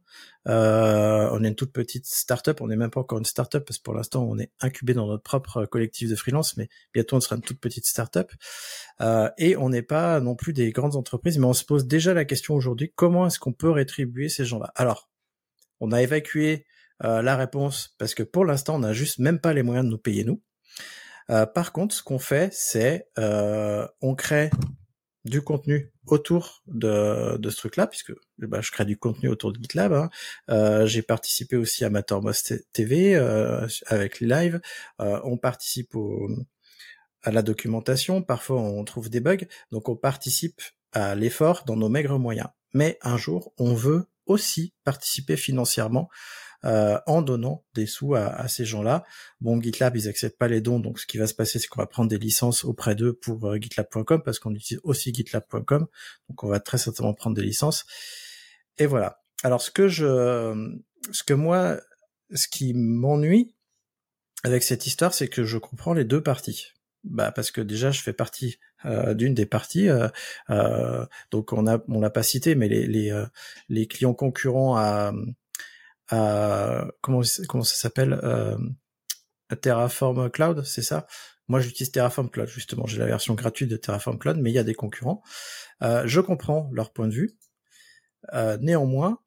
Euh, 0.47 1.27
on 1.31 1.43
est 1.43 1.47
une 1.47 1.55
toute 1.55 1.71
petite 1.71 2.05
start-up, 2.05 2.61
on 2.61 2.67
n'est 2.67 2.75
même 2.75 2.91
pas 2.91 2.99
encore 2.99 3.17
une 3.17 3.25
start-up 3.25 3.65
parce 3.65 3.79
que 3.79 3.83
pour 3.83 3.95
l'instant 3.95 4.23
on 4.23 4.37
est 4.37 4.51
incubé 4.59 4.93
dans 4.93 5.07
notre 5.07 5.23
propre 5.23 5.65
collectif 5.65 6.09
de 6.09 6.15
freelance, 6.15 6.55
mais 6.55 6.69
bientôt 6.93 7.15
on 7.15 7.19
sera 7.19 7.35
une 7.35 7.41
toute 7.41 7.59
petite 7.59 7.85
start-up. 7.85 8.31
Euh, 9.01 9.29
et 9.37 9.57
on 9.57 9.69
n'est 9.69 9.81
pas 9.81 10.19
non 10.19 10.35
plus 10.35 10.53
des 10.53 10.71
grandes 10.71 10.95
entreprises, 10.95 11.39
mais 11.39 11.45
on 11.45 11.53
se 11.53 11.65
pose 11.65 11.87
déjà 11.87 12.13
la 12.13 12.25
question 12.25 12.53
aujourd'hui 12.53 12.91
comment 12.95 13.25
est-ce 13.25 13.39
qu'on 13.39 13.53
peut 13.53 13.71
rétribuer 13.71 14.29
ces 14.29 14.45
gens-là? 14.45 14.71
Alors, 14.75 15.09
on 15.79 15.91
a 15.91 16.01
évacué 16.01 16.65
euh, 17.03 17.21
la 17.23 17.35
réponse 17.35 17.95
parce 17.97 18.13
que 18.13 18.23
pour 18.23 18.45
l'instant 18.45 18.75
on 18.75 18.79
n'a 18.79 18.93
juste 18.93 19.17
même 19.17 19.39
pas 19.39 19.53
les 19.53 19.63
moyens 19.63 19.85
de 19.85 19.91
nous 19.91 19.97
payer 19.97 20.23
nous. 20.23 20.41
par 21.27 21.71
contre, 21.71 21.95
ce 21.95 22.03
qu'on 22.03 22.19
fait, 22.19 22.53
c'est 22.53 23.07
on 23.17 24.15
crée 24.15 24.51
du 25.25 25.41
contenu 25.41 25.91
autour 26.07 26.63
de, 26.67 27.37
de 27.37 27.49
ce 27.49 27.57
truc-là, 27.57 27.87
puisque 27.87 28.13
bah, 28.39 28.61
je 28.61 28.71
crée 28.71 28.85
du 28.85 28.97
contenu 28.97 29.29
autour 29.29 29.51
de 29.51 29.57
GitLab. 29.57 29.93
Hein. 29.93 30.09
Euh, 30.49 30.85
j'ai 30.85 31.01
participé 31.01 31.55
aussi 31.55 31.85
à 31.85 31.89
Mattermost 31.89 32.71
TV 32.73 33.15
euh, 33.15 33.67
avec 33.87 34.19
les 34.19 34.27
lives. 34.27 34.61
Euh, 34.99 35.19
on 35.23 35.37
participe 35.37 35.95
à 37.23 37.31
la 37.31 37.41
documentation. 37.41 38.21
Parfois, 38.21 38.61
on 38.61 38.83
trouve 38.83 39.09
des 39.09 39.19
bugs. 39.19 39.45
Donc, 39.71 39.89
on 39.89 39.95
participe 39.95 40.61
à 40.91 41.15
l'effort 41.15 41.63
dans 41.65 41.75
nos 41.75 41.89
maigres 41.89 42.19
moyens. 42.19 42.49
Mais 42.73 42.97
un 43.01 43.17
jour, 43.17 43.53
on 43.57 43.73
veut 43.73 44.05
aussi 44.25 44.73
participer 44.83 45.37
financièrement 45.37 46.09
euh, 46.65 46.99
en 47.05 47.21
donnant 47.21 47.63
des 47.75 47.85
sous 47.85 48.15
à, 48.15 48.47
ces 48.47 48.65
gens-là. 48.65 49.03
Bon, 49.39 49.61
GitLab, 49.61 49.95
ils 49.95 50.07
acceptent 50.07 50.37
pas 50.37 50.47
les 50.47 50.61
dons, 50.61 50.79
donc 50.79 50.99
ce 50.99 51.05
qui 51.05 51.17
va 51.17 51.27
se 51.27 51.35
passer, 51.35 51.59
c'est 51.59 51.67
qu'on 51.67 51.81
va 51.81 51.85
prendre 51.85 52.09
des 52.09 52.17
licences 52.17 52.63
auprès 52.63 52.95
d'eux 52.95 53.13
pour 53.13 53.45
euh, 53.45 53.57
GitLab.com, 53.57 54.23
parce 54.23 54.39
qu'on 54.39 54.55
utilise 54.55 54.81
aussi 54.83 55.13
GitLab.com, 55.13 55.85
donc 56.29 56.43
on 56.43 56.47
va 56.47 56.59
très 56.59 56.79
certainement 56.79 57.13
prendre 57.13 57.35
des 57.35 57.43
licences. 57.43 57.85
Et 58.79 58.87
voilà. 58.87 59.21
Alors 59.43 59.61
ce 59.61 59.69
que 59.69 59.87
je, 59.87 60.73
ce 61.11 61.23
que 61.23 61.35
moi, 61.35 61.79
ce 62.33 62.47
qui 62.47 62.73
m'ennuie 62.73 63.55
avec 64.43 64.63
cette 64.63 64.87
histoire, 64.87 65.13
c'est 65.13 65.27
que 65.27 65.43
je 65.43 65.59
comprends 65.59 65.93
les 65.93 66.05
deux 66.05 66.23
parties. 66.23 66.74
Bah 67.05 67.31
parce 67.31 67.51
que 67.51 67.61
déjà 67.61 67.91
je 67.91 68.01
fais 68.01 68.13
partie 68.13 68.57
euh, 68.85 69.13
d'une 69.13 69.33
des 69.33 69.45
parties. 69.45 69.89
Euh, 69.89 71.05
donc 71.31 71.53
on 71.53 71.67
a 71.67 71.79
on 71.87 72.01
l'a 72.01 72.09
pas 72.09 72.23
cité, 72.23 72.55
mais 72.55 72.67
les 72.67 72.87
les, 72.87 73.25
les 73.69 73.87
clients 73.87 74.13
concurrents 74.13 74.75
à 74.77 75.13
à 76.09 76.87
comment 77.01 77.21
comment 77.47 77.63
ça 77.63 77.75
s'appelle 77.75 78.19
euh, 78.23 78.57
Terraform 79.61 80.29
Cloud, 80.29 80.63
c'est 80.65 80.81
ça? 80.81 81.07
Moi, 81.47 81.59
j'utilise 81.59 81.91
Terraform 81.91 82.29
Cloud 82.29 82.47
justement. 82.47 82.87
J'ai 82.87 82.97
la 82.97 83.05
version 83.05 83.35
gratuite 83.35 83.69
de 83.69 83.77
Terraform 83.77 84.17
Cloud, 84.17 84.37
mais 84.37 84.51
il 84.51 84.55
y 84.55 84.59
a 84.59 84.63
des 84.63 84.73
concurrents. 84.73 85.21
Euh, 85.83 86.03
je 86.05 86.19
comprends 86.21 86.69
leur 86.73 86.91
point 86.91 87.07
de 87.07 87.13
vue. 87.13 87.37
Euh, 88.33 88.57
néanmoins, 88.59 89.19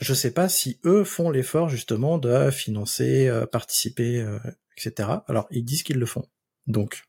je 0.00 0.12
sais 0.12 0.32
pas 0.32 0.48
si 0.48 0.80
eux 0.84 1.04
font 1.04 1.30
l'effort 1.30 1.68
justement 1.68 2.18
de 2.18 2.50
financer, 2.50 3.28
euh, 3.28 3.46
participer, 3.46 4.20
euh, 4.20 4.38
etc. 4.76 5.08
Alors, 5.28 5.46
ils 5.50 5.64
disent 5.64 5.82
qu'ils 5.82 5.98
le 5.98 6.06
font. 6.06 6.28
Donc, 6.66 7.04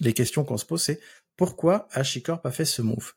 les 0.00 0.14
questions 0.14 0.44
qu'on 0.44 0.58
se 0.58 0.64
pose, 0.64 0.82
c'est 0.82 1.00
pourquoi 1.36 1.88
HashiCorp 1.92 2.44
a 2.44 2.50
fait 2.50 2.64
ce 2.64 2.82
move? 2.82 3.12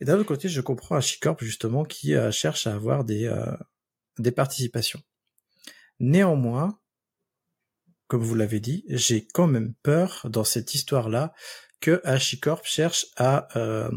Et 0.00 0.04
d'un 0.04 0.14
autre 0.14 0.28
côté, 0.28 0.48
je 0.48 0.60
comprends 0.60 0.96
HashiCorp 0.96 1.42
justement 1.42 1.84
qui 1.84 2.14
euh, 2.14 2.30
cherche 2.30 2.66
à 2.66 2.74
avoir 2.74 3.04
des 3.04 3.28
des 4.18 4.32
participations. 4.32 5.00
Néanmoins, 6.00 6.78
comme 8.06 8.22
vous 8.22 8.34
l'avez 8.34 8.60
dit, 8.60 8.84
j'ai 8.88 9.26
quand 9.26 9.46
même 9.46 9.74
peur 9.82 10.26
dans 10.28 10.44
cette 10.44 10.74
histoire-là 10.74 11.34
que 11.80 12.00
HashiCorp 12.04 12.64
cherche 12.64 13.06
à 13.16 13.56
euh, 13.56 13.90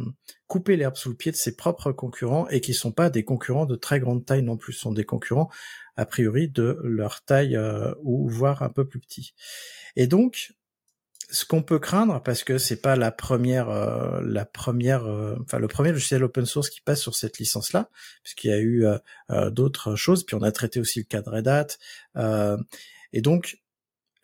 couper 0.47 0.75
l'herbe 0.75 0.95
sous 0.95 1.09
le 1.09 1.15
pied 1.15 1.31
de 1.31 1.37
ses 1.37 1.55
propres 1.55 1.91
concurrents 1.91 2.47
et 2.49 2.61
qui 2.61 2.73
sont 2.73 2.91
pas 2.91 3.09
des 3.09 3.23
concurrents 3.23 3.65
de 3.65 3.75
très 3.75 3.99
grande 3.99 4.25
taille 4.25 4.43
non 4.43 4.57
plus, 4.57 4.73
sont 4.73 4.91
des 4.91 5.05
concurrents 5.05 5.49
a 5.95 6.05
priori 6.05 6.47
de 6.47 6.79
leur 6.83 7.23
taille 7.23 7.55
euh, 7.55 7.93
ou 8.03 8.29
voire 8.29 8.61
un 8.61 8.69
peu 8.69 8.87
plus 8.87 8.99
petits. 8.99 9.33
Et 9.95 10.07
donc, 10.07 10.53
ce 11.31 11.45
qu'on 11.45 11.63
peut 11.63 11.79
craindre, 11.79 12.21
parce 12.21 12.43
que 12.43 12.57
c'est 12.57 12.81
pas 12.81 12.97
la 12.97 13.11
première, 13.11 13.69
euh, 13.69 14.21
la 14.21 14.45
première, 14.45 15.05
euh, 15.05 15.35
enfin 15.41 15.59
le 15.59 15.67
premier 15.69 15.91
logiciel 15.91 16.23
open 16.23 16.45
source 16.45 16.69
qui 16.69 16.81
passe 16.81 17.01
sur 17.01 17.15
cette 17.15 17.39
licence-là, 17.39 17.89
puisqu'il 18.23 18.49
y 18.49 18.53
a 18.53 18.59
eu 18.59 18.85
euh, 18.85 19.49
d'autres 19.49 19.95
choses. 19.95 20.25
Puis 20.25 20.35
on 20.35 20.41
a 20.41 20.51
traité 20.51 20.79
aussi 20.81 20.99
le 20.99 21.05
cas 21.05 21.21
de 21.21 21.29
Red 21.29 21.47
Hat. 21.47 21.67
et 23.13 23.21
donc 23.21 23.59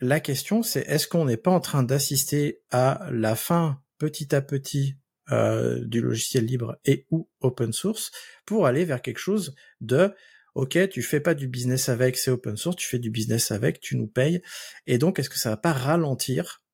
la 0.00 0.20
question, 0.20 0.62
c'est 0.62 0.82
est-ce 0.82 1.08
qu'on 1.08 1.24
n'est 1.24 1.38
pas 1.38 1.50
en 1.50 1.60
train 1.60 1.82
d'assister 1.82 2.60
à 2.70 3.08
la 3.10 3.34
fin 3.34 3.80
petit 3.98 4.34
à 4.34 4.42
petit 4.42 4.96
du 5.30 6.00
logiciel 6.00 6.46
libre 6.46 6.78
et 6.86 7.06
ou 7.10 7.28
open 7.40 7.72
source 7.72 8.12
pour 8.46 8.66
aller 8.66 8.86
vers 8.86 9.02
quelque 9.02 9.18
chose 9.18 9.54
de 9.82 10.14
ok, 10.54 10.88
tu 10.88 11.02
fais 11.02 11.20
pas 11.20 11.34
du 11.34 11.48
business 11.48 11.90
avec, 11.90 12.16
c'est 12.16 12.30
open 12.30 12.56
source, 12.56 12.76
tu 12.76 12.88
fais 12.88 12.98
du 12.98 13.10
business 13.10 13.50
avec, 13.50 13.78
tu 13.78 13.96
nous 13.96 14.06
payes, 14.06 14.40
et 14.86 14.96
donc 14.96 15.18
est-ce 15.18 15.28
que 15.28 15.38
ça 15.38 15.50
va 15.50 15.56
pas 15.58 15.72
ralentir 15.74 16.62
euh, 16.62 16.67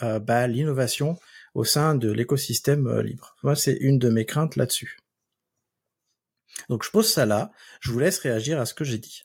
bah, 0.00 0.46
l'innovation 0.46 1.16
au 1.56 1.64
sein 1.64 1.94
de 1.94 2.12
l'écosystème 2.12 2.86
euh, 2.86 3.02
libre. 3.02 3.34
Moi, 3.42 3.56
c'est 3.56 3.72
une 3.80 3.98
de 3.98 4.10
mes 4.10 4.26
craintes 4.26 4.56
là-dessus. 4.56 4.98
Donc 6.68 6.84
je 6.84 6.90
pose 6.90 7.10
ça 7.10 7.24
là, 7.24 7.50
je 7.80 7.90
vous 7.90 7.98
laisse 7.98 8.18
réagir 8.18 8.60
à 8.60 8.66
ce 8.66 8.74
que 8.74 8.84
j'ai 8.84 8.98
dit. 8.98 9.22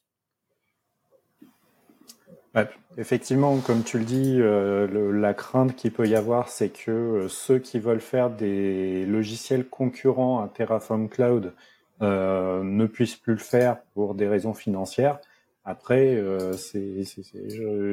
effectivement, 2.98 3.58
comme 3.60 3.84
tu 3.84 4.00
le 4.00 4.06
dis, 4.06 4.38
euh, 4.40 5.12
la 5.12 5.34
crainte 5.34 5.76
qu'il 5.76 5.92
peut 5.92 6.08
y 6.08 6.16
avoir, 6.16 6.48
c'est 6.48 6.70
que 6.70 7.28
ceux 7.30 7.60
qui 7.60 7.80
veulent 7.80 8.02
faire 8.02 8.30
des 8.30 9.06
logiciels 9.06 9.68
concurrents 9.68 10.42
à 10.42 10.48
Terraform 10.48 11.10
Cloud 11.10 11.54
ne 12.02 12.86
puissent 12.88 13.16
plus 13.16 13.34
le 13.34 13.40
faire 13.40 13.82
pour 13.94 14.16
des 14.16 14.28
raisons 14.28 14.56
financières. 14.56 15.20
Après, 15.64 16.16
euh, 16.16 16.54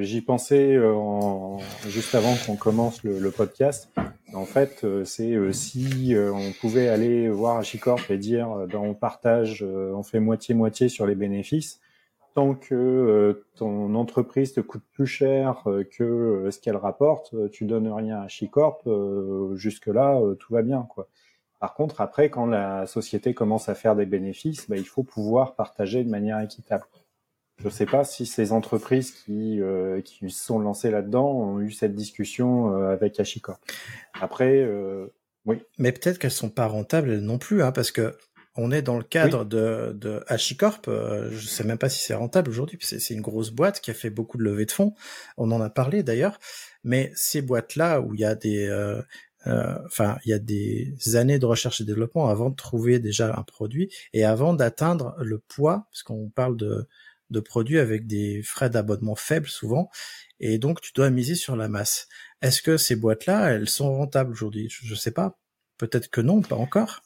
j'y 0.01 0.23
pensais 0.23 0.75
euh, 0.75 0.95
en, 0.95 1.59
juste 1.87 2.15
avant 2.15 2.35
qu'on 2.47 2.57
commence 2.57 3.03
le, 3.03 3.19
le, 3.19 3.31
podcast. 3.31 3.91
En 4.33 4.47
fait, 4.47 4.85
euh, 4.85 5.05
c'est 5.05 5.33
euh, 5.33 5.53
si 5.53 6.15
on 6.17 6.53
pouvait 6.61 6.89
aller 6.89 7.29
voir 7.29 7.63
Chicorp 7.63 8.11
et 8.11 8.17
dire 8.17 8.49
ben, 8.73 8.79
on 8.79 8.95
partage, 8.95 9.63
on 9.63 10.03
fait 10.03 10.19
moitié-moitié 10.21 10.89
sur 10.89 11.07
les 11.07 11.15
bénéfices, 11.15 11.81
tant 12.35 12.55
que 12.55 13.45
ton 13.57 13.95
entreprise 13.95 14.55
te 14.55 14.61
coûte 14.61 14.85
plus 14.93 15.07
cher 15.07 15.65
que 15.91 16.49
ce 16.51 16.59
qu'elle 16.59 16.77
rapporte, 16.77 17.35
tu 17.51 17.67
donnes 17.67 17.93
rien 17.93 18.23
à 18.23 18.29
Chicorp, 18.29 18.83
jusque-là, 19.57 20.23
tout 20.39 20.55
va 20.55 20.63
bien. 20.63 20.87
quoi. 20.89 21.09
Par 21.61 21.75
contre, 21.75 22.01
après, 22.01 22.31
quand 22.31 22.47
la 22.47 22.87
société 22.87 23.35
commence 23.35 23.69
à 23.69 23.75
faire 23.75 23.95
des 23.95 24.07
bénéfices, 24.07 24.71
ben, 24.71 24.77
il 24.77 24.87
faut 24.87 25.03
pouvoir 25.03 25.55
partager 25.55 26.03
de 26.03 26.09
manière 26.09 26.41
équitable. 26.41 26.85
Je 27.59 27.65
ne 27.65 27.71
sais 27.71 27.87
pas 27.87 28.05
si 28.05 28.25
ces 28.25 28.53
entreprises 28.53 29.11
qui, 29.11 29.61
euh, 29.61 30.01
qui 30.01 30.31
sont 30.31 30.61
lancées 30.61 30.91
là-dedans 30.91 31.29
ont 31.29 31.61
eu 31.61 31.73
cette 31.73 31.95
discussion 31.95 32.73
euh, 32.73 32.93
avec 32.93 33.19
HashiCorp. 33.19 33.61
Après, 34.21 34.63
euh, 34.63 35.07
oui. 35.45 35.63
Mais 35.77 35.91
peut-être 35.91 36.19
qu'elles 36.19 36.31
sont 36.31 36.51
pas 36.51 36.67
rentables 36.67 37.19
non 37.19 37.39
plus, 37.39 37.63
hein, 37.63 37.73
parce 37.73 37.91
que 37.91 38.17
on 38.55 38.71
est 38.73 38.83
dans 38.83 38.97
le 38.97 39.05
cadre 39.05 39.45
de, 39.45 39.93
de 39.93 40.23
HashiCorp. 40.29 40.89
Euh, 40.89 41.31
je 41.31 41.47
sais 41.47 41.65
même 41.65 41.79
pas 41.79 41.89
si 41.89 42.01
c'est 42.01 42.15
rentable 42.15 42.51
aujourd'hui. 42.51 42.79
C'est 42.81 43.15
une 43.15 43.21
grosse 43.21 43.51
boîte 43.51 43.81
qui 43.81 43.91
a 43.91 43.95
fait 43.95 44.11
beaucoup 44.11 44.37
de 44.37 44.43
levées 44.43 44.67
de 44.67 44.73
fonds. 44.73 44.95
On 45.37 45.51
en 45.53 45.61
a 45.61 45.71
parlé 45.71 46.03
d'ailleurs. 46.03 46.39
Mais 46.83 47.13
ces 47.15 47.41
boîtes-là 47.41 48.01
où 48.01 48.15
il 48.15 48.21
y 48.21 48.25
a 48.25 48.35
des, 48.35 48.69
enfin, 49.47 50.19
il 50.25 50.31
y 50.31 50.33
a 50.33 50.41
des 50.41 50.97
années 51.15 51.39
de 51.39 51.47
recherche 51.47 51.81
et 51.81 51.85
développement 51.85 52.29
avant 52.29 52.51
de 52.51 52.57
trouver 52.57 52.99
déjà 52.99 53.37
un 53.37 53.43
produit 53.43 53.93
et 54.13 54.25
avant 54.25 54.55
d'atteindre 54.55 55.15
le 55.19 55.39
poids, 55.39 55.87
parce 55.93 56.03
qu'on 56.03 56.29
parle 56.29 56.57
de 56.57 56.89
de 57.31 57.41
produits 57.41 57.79
avec 57.79 58.07
des 58.07 58.43
frais 58.43 58.71
d'abonnement 58.71 59.15
faibles 59.15 59.49
souvent, 59.49 59.91
et 60.41 60.59
donc 60.59 60.81
tu 60.81 60.93
dois 60.95 61.11
miser 61.11 61.35
sur 61.35 61.57
la 61.57 61.69
masse. 61.69 62.09
Est-ce 62.43 62.63
que 62.63 62.77
ces 62.77 62.97
boîtes-là, 62.97 63.51
elles 63.51 63.69
sont 63.69 63.93
rentables 63.93 64.33
aujourd'hui? 64.33 64.69
Je 64.71 64.91
ne 64.91 64.99
sais 64.99 65.11
pas. 65.11 65.39
Peut-être 65.79 66.09
que 66.09 66.21
non, 66.21 66.43
pas 66.43 66.57
encore. 66.57 67.03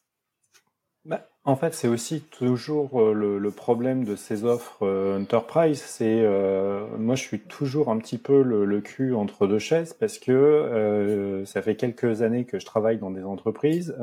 Bah, 1.05 1.29
en 1.45 1.57
fait, 1.57 1.75
c'est 1.75 1.89
aussi 1.89 2.21
toujours 2.21 3.01
euh, 3.01 3.13
le, 3.13 3.51
problème 3.51 4.05
de 4.05 4.15
ces 4.15 4.45
offres 4.45 4.79
euh, 4.83 5.21
enterprise. 5.21 5.83
C'est 5.83 6.21
euh, 6.23 6.87
moi, 6.99 7.17
je 7.17 7.23
suis 7.23 7.41
toujours 7.41 7.91
un 7.91 7.99
petit 7.99 8.19
peu 8.19 8.43
le, 8.43 8.81
cul 8.81 9.15
entre 9.15 9.49
deux 9.49 9.59
chaises 9.59 9.93
parce 9.93 10.19
que 10.19 11.43
ça 11.47 11.63
fait 11.63 11.77
quelques 11.77 12.23
années 12.23 12.45
que 12.45 12.59
je 12.59 12.67
travaille 12.67 12.99
dans 12.99 13.11
des 13.11 13.25
entreprises. 13.25 13.95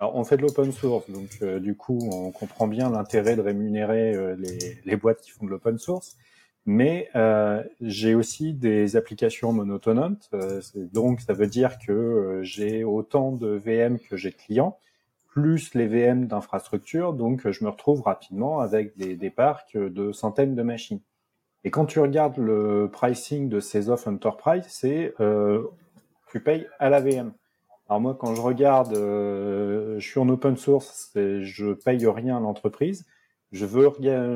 Alors, 0.00 0.16
on 0.16 0.24
fait 0.24 0.38
de 0.38 0.42
l'open 0.42 0.72
source, 0.72 1.10
donc 1.10 1.28
euh, 1.42 1.60
du 1.60 1.76
coup, 1.76 1.98
on 2.10 2.30
comprend 2.30 2.66
bien 2.66 2.88
l'intérêt 2.88 3.36
de 3.36 3.42
rémunérer 3.42 4.14
euh, 4.14 4.34
les, 4.34 4.78
les, 4.86 4.96
boîtes 4.96 5.20
qui 5.20 5.30
font 5.30 5.44
de 5.44 5.50
l'open 5.50 5.76
source. 5.76 6.16
Mais 6.64 7.10
euh, 7.16 7.62
j'ai 7.82 8.14
aussi 8.14 8.54
des 8.54 8.96
applications 8.96 9.52
monotonantes, 9.52 10.30
donc 10.74 11.20
ça 11.20 11.34
veut 11.34 11.46
dire 11.46 11.78
que 11.78 12.40
j'ai 12.42 12.82
autant 12.84 13.32
de 13.32 13.48
VM 13.48 13.98
que 13.98 14.16
j'ai 14.16 14.30
de 14.30 14.36
clients, 14.36 14.78
plus 15.28 15.74
les 15.74 15.86
VM 15.86 16.26
d'infrastructure, 16.26 17.12
donc 17.12 17.50
je 17.50 17.64
me 17.64 17.70
retrouve 17.70 18.02
rapidement 18.02 18.60
avec 18.60 18.96
des, 18.96 19.16
des 19.16 19.30
parcs 19.30 19.76
de 19.76 20.12
centaines 20.12 20.54
de 20.54 20.62
machines. 20.62 21.00
Et 21.64 21.70
quand 21.70 21.86
tu 21.86 21.98
regardes 21.98 22.38
le 22.38 22.88
pricing 22.90 23.48
de 23.48 23.60
ces 23.60 23.90
offres 23.90 24.08
enterprise, 24.08 24.64
c'est 24.68 25.14
tu 26.30 26.40
payes 26.40 26.66
à 26.78 26.90
la 26.90 27.00
VM. 27.00 27.32
Alors 27.90 28.00
moi, 28.00 28.14
quand 28.14 28.36
je 28.36 28.40
regarde, 28.40 28.94
euh, 28.94 29.98
je 29.98 30.08
suis 30.08 30.20
en 30.20 30.28
open 30.28 30.56
source, 30.56 31.10
je 31.16 31.72
paye 31.72 32.06
rien 32.06 32.36
à 32.36 32.40
l'entreprise. 32.40 33.04
Je 33.50 33.66
veux, 33.66 33.90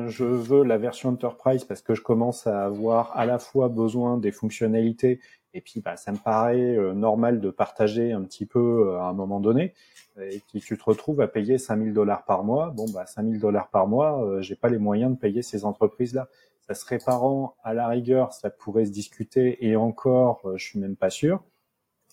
je 0.09 0.25
veux 0.25 0.65
la 0.65 0.77
version 0.77 1.07
enterprise 1.07 1.63
parce 1.63 1.81
que 1.81 1.95
je 1.95 2.01
commence 2.01 2.47
à 2.47 2.65
avoir 2.65 3.15
à 3.15 3.25
la 3.25 3.39
fois 3.39 3.69
besoin 3.69 4.17
des 4.17 4.33
fonctionnalités 4.33 5.21
et 5.53 5.61
puis 5.61 5.79
bah, 5.79 5.95
ça 5.95 6.11
me 6.11 6.17
paraît 6.17 6.75
euh, 6.75 6.91
normal 6.93 7.39
de 7.39 7.49
partager 7.49 8.11
un 8.11 8.23
petit 8.23 8.45
peu 8.45 8.89
euh, 8.89 8.99
à 8.99 9.03
un 9.03 9.13
moment 9.13 9.39
donné. 9.39 9.73
Et 10.19 10.41
puis 10.49 10.59
tu 10.59 10.77
te 10.77 10.83
retrouves 10.83 11.21
à 11.21 11.29
payer 11.29 11.57
5000 11.57 11.93
dollars 11.93 12.25
par 12.25 12.43
mois. 12.43 12.71
Bon, 12.71 12.87
bah 12.93 13.05
5000 13.05 13.39
dollars 13.39 13.69
par 13.69 13.87
mois, 13.87 14.41
j'ai 14.41 14.57
pas 14.57 14.67
les 14.67 14.79
moyens 14.79 15.13
de 15.13 15.17
payer 15.17 15.41
ces 15.41 15.63
entreprises-là. 15.63 16.27
Ça 16.67 16.73
serait 16.73 16.99
parent 16.99 17.55
à 17.63 17.73
la 17.73 17.87
rigueur, 17.87 18.33
ça 18.33 18.49
pourrait 18.49 18.83
se 18.83 18.91
discuter 18.91 19.65
et 19.65 19.77
encore, 19.77 20.41
je 20.57 20.65
suis 20.65 20.79
même 20.79 20.97
pas 20.97 21.09
sûr. 21.09 21.41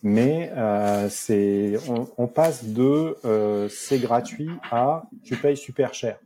Mais 0.02 0.50
c'est, 1.10 1.76
on, 1.88 2.08
on, 2.18 2.26
passe 2.26 2.64
de 2.64 3.16
c'est 3.68 4.00
gratuit 4.00 4.50
à 4.70 5.04
tu 5.22 5.36
payes 5.36 5.56
super 5.56 5.94
cher. 5.94 6.18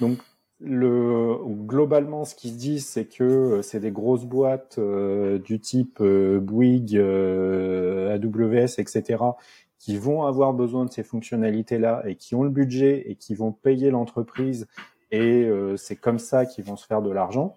Donc 0.00 0.18
le, 0.64 1.38
globalement, 1.44 2.24
ce 2.24 2.36
qui 2.36 2.50
se 2.50 2.56
dit, 2.56 2.80
c'est 2.80 3.06
que 3.06 3.24
euh, 3.24 3.62
c'est 3.62 3.80
des 3.80 3.90
grosses 3.90 4.24
boîtes 4.24 4.76
euh, 4.78 5.38
du 5.38 5.58
type 5.58 5.98
euh, 6.00 6.38
Bouygues, 6.38 6.96
euh, 6.96 8.14
AWS, 8.14 8.78
etc., 8.78 9.24
qui 9.80 9.98
vont 9.98 10.22
avoir 10.22 10.52
besoin 10.52 10.84
de 10.84 10.92
ces 10.92 11.02
fonctionnalités-là 11.02 12.04
et 12.06 12.14
qui 12.14 12.36
ont 12.36 12.44
le 12.44 12.50
budget 12.50 13.10
et 13.10 13.16
qui 13.16 13.34
vont 13.34 13.50
payer 13.50 13.90
l'entreprise. 13.90 14.68
Et 15.10 15.50
c'est 15.76 15.96
comme 15.96 16.20
ça 16.20 16.46
qu'ils 16.46 16.64
vont 16.64 16.76
se 16.76 16.86
faire 16.86 17.02
de 17.02 17.10
l'argent. 17.10 17.56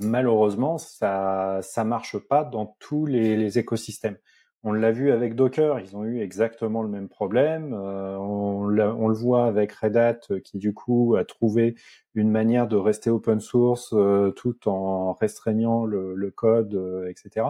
Malheureusement, 0.00 0.78
ça 0.78 1.60
ça 1.62 1.84
marche 1.84 2.16
pas 2.16 2.44
dans 2.44 2.74
tous 2.78 3.04
les, 3.04 3.36
les 3.36 3.58
écosystèmes. 3.58 4.16
On 4.64 4.72
l'a 4.72 4.92
vu 4.92 5.10
avec 5.10 5.34
Docker, 5.34 5.80
ils 5.80 5.96
ont 5.96 6.04
eu 6.04 6.20
exactement 6.20 6.82
le 6.82 6.88
même 6.88 7.08
problème. 7.08 7.74
Euh, 7.74 8.16
on, 8.16 8.68
le 8.68 9.14
voit 9.14 9.46
avec 9.46 9.72
Red 9.72 9.96
Hat, 9.96 10.20
euh, 10.30 10.38
qui 10.38 10.58
du 10.58 10.72
coup 10.72 11.16
a 11.16 11.24
trouvé 11.24 11.74
une 12.14 12.30
manière 12.30 12.68
de 12.68 12.76
rester 12.76 13.10
open 13.10 13.40
source 13.40 13.92
euh, 13.92 14.30
tout 14.30 14.68
en 14.68 15.14
restreignant 15.14 15.84
le, 15.84 16.30
code, 16.30 16.74
etc. 17.08 17.46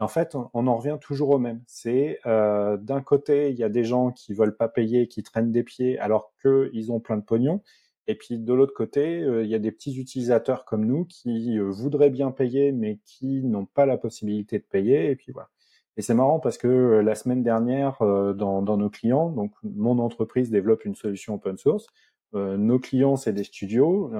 en 0.00 0.08
fait, 0.08 0.34
on, 0.54 0.66
en 0.66 0.76
revient 0.76 0.96
toujours 1.00 1.30
au 1.30 1.38
même. 1.38 1.62
C'est 1.66 2.18
d'un 2.24 3.02
côté, 3.04 3.50
il 3.50 3.56
y 3.56 3.64
a 3.64 3.68
des 3.68 3.84
gens 3.84 4.10
qui 4.10 4.32
veulent 4.32 4.56
pas 4.56 4.68
payer, 4.68 5.06
qui 5.08 5.22
traînent 5.22 5.52
des 5.52 5.64
pieds, 5.64 5.98
alors 5.98 6.32
qu'ils 6.42 6.90
ont 6.92 7.00
plein 7.00 7.16
de 7.18 7.24
pognon. 7.24 7.62
Et 8.06 8.14
puis 8.16 8.38
de 8.38 8.52
l'autre 8.54 8.74
côté, 8.74 9.20
il 9.20 9.46
y 9.48 9.54
a 9.54 9.58
des 9.58 9.72
petits 9.72 9.98
utilisateurs 9.98 10.64
comme 10.64 10.86
nous 10.86 11.04
qui 11.04 11.58
voudraient 11.58 12.10
bien 12.10 12.30
payer, 12.30 12.72
mais 12.72 13.00
qui 13.04 13.42
n'ont 13.44 13.66
pas 13.66 13.86
la 13.86 13.98
possibilité 13.98 14.58
de 14.58 14.64
payer. 14.64 15.10
Et 15.10 15.16
puis 15.16 15.32
voilà. 15.32 15.48
Et 15.96 16.02
c'est 16.02 16.14
marrant 16.14 16.40
parce 16.40 16.58
que 16.58 16.66
euh, 16.66 17.02
la 17.02 17.14
semaine 17.14 17.42
dernière, 17.42 18.02
euh, 18.02 18.32
dans, 18.32 18.62
nos 18.62 18.90
clients, 18.90 19.30
donc 19.30 19.52
mon 19.62 19.98
entreprise 19.98 20.50
développe 20.50 20.84
une 20.84 20.94
solution 20.94 21.34
open 21.34 21.56
source. 21.56 21.86
Euh, 22.34 22.56
nos 22.56 22.80
clients, 22.80 23.14
c'est 23.16 23.32
des 23.32 23.44
studios. 23.44 24.10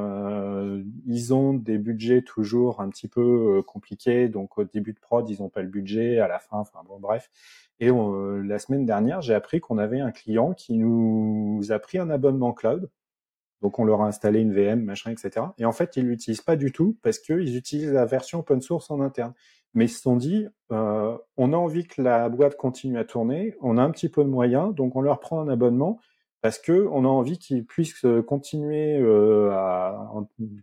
Ils 1.07 1.35
ont 1.35 1.53
des 1.53 1.79
budgets 1.79 2.23
toujours 2.23 2.81
un 2.81 2.89
petit 2.89 3.09
peu 3.09 3.61
compliqués. 3.67 4.29
Donc 4.29 4.57
au 4.57 4.65
début 4.65 4.93
de 4.93 5.01
prod, 5.01 5.29
ils 5.29 5.43
n'ont 5.43 5.49
pas 5.49 5.63
le 5.63 5.69
budget. 5.69 6.21
À 6.21 6.29
la 6.29 6.39
fin, 6.39 6.59
enfin 6.59 6.81
bon, 6.87 7.01
bref. 7.01 7.31
Et 7.81 7.91
la 7.91 8.59
semaine 8.61 8.87
dernière, 8.87 9.21
j'ai 9.21 9.35
appris 9.35 9.59
qu'on 9.59 9.79
avait 9.79 9.99
un 9.99 10.13
client 10.13 10.55
qui 10.55 10.75
nous 10.75 11.61
a 11.71 11.79
pris 11.81 11.99
un 11.99 12.09
abonnement 12.09 12.53
cloud. 12.53 12.89
Donc 13.65 13.81
on 13.81 13.85
leur 13.85 14.03
a 14.03 14.07
installé 14.07 14.41
une 14.41 14.53
VM, 14.53 14.85
machin, 14.85 15.11
etc. 15.11 15.47
Et 15.59 15.65
en 15.65 15.73
fait, 15.73 15.97
ils 15.97 16.07
l'utilisent 16.07 16.43
pas 16.43 16.55
du 16.55 16.71
tout 16.71 16.97
parce 17.03 17.19
qu'ils 17.19 17.57
utilisent 17.57 17.93
la 17.93 18.05
version 18.07 18.39
open 18.39 18.61
source 18.61 18.93
en 18.93 19.01
interne 19.01 19.33
mais 19.75 19.87
ils 19.87 19.91
se 19.91 20.01
sont 20.01 20.17
dit, 20.17 20.47
euh, 20.73 21.17
on 21.37 21.53
a 21.53 21.57
envie 21.57 21.87
que 21.87 22.01
la 22.01 22.29
boîte 22.29 22.57
continue 22.57 22.99
à 22.99 23.05
tourner, 23.05 23.55
on 23.61 23.77
a 23.77 23.83
un 23.83 23.91
petit 23.91 24.09
peu 24.09 24.23
de 24.23 24.29
moyens, 24.29 24.75
donc 24.75 24.97
on 24.97 25.01
leur 25.01 25.21
prend 25.21 25.41
un 25.41 25.49
abonnement 25.49 26.01
parce 26.41 26.59
que 26.59 26.87
on 26.93 27.05
a 27.05 27.09
envie 27.09 27.39
qu'ils 27.39 27.65
puissent 27.65 28.05
euh, 28.05 28.23
continuer 28.23 28.99
euh, 28.99 29.51
à, 29.51 30.13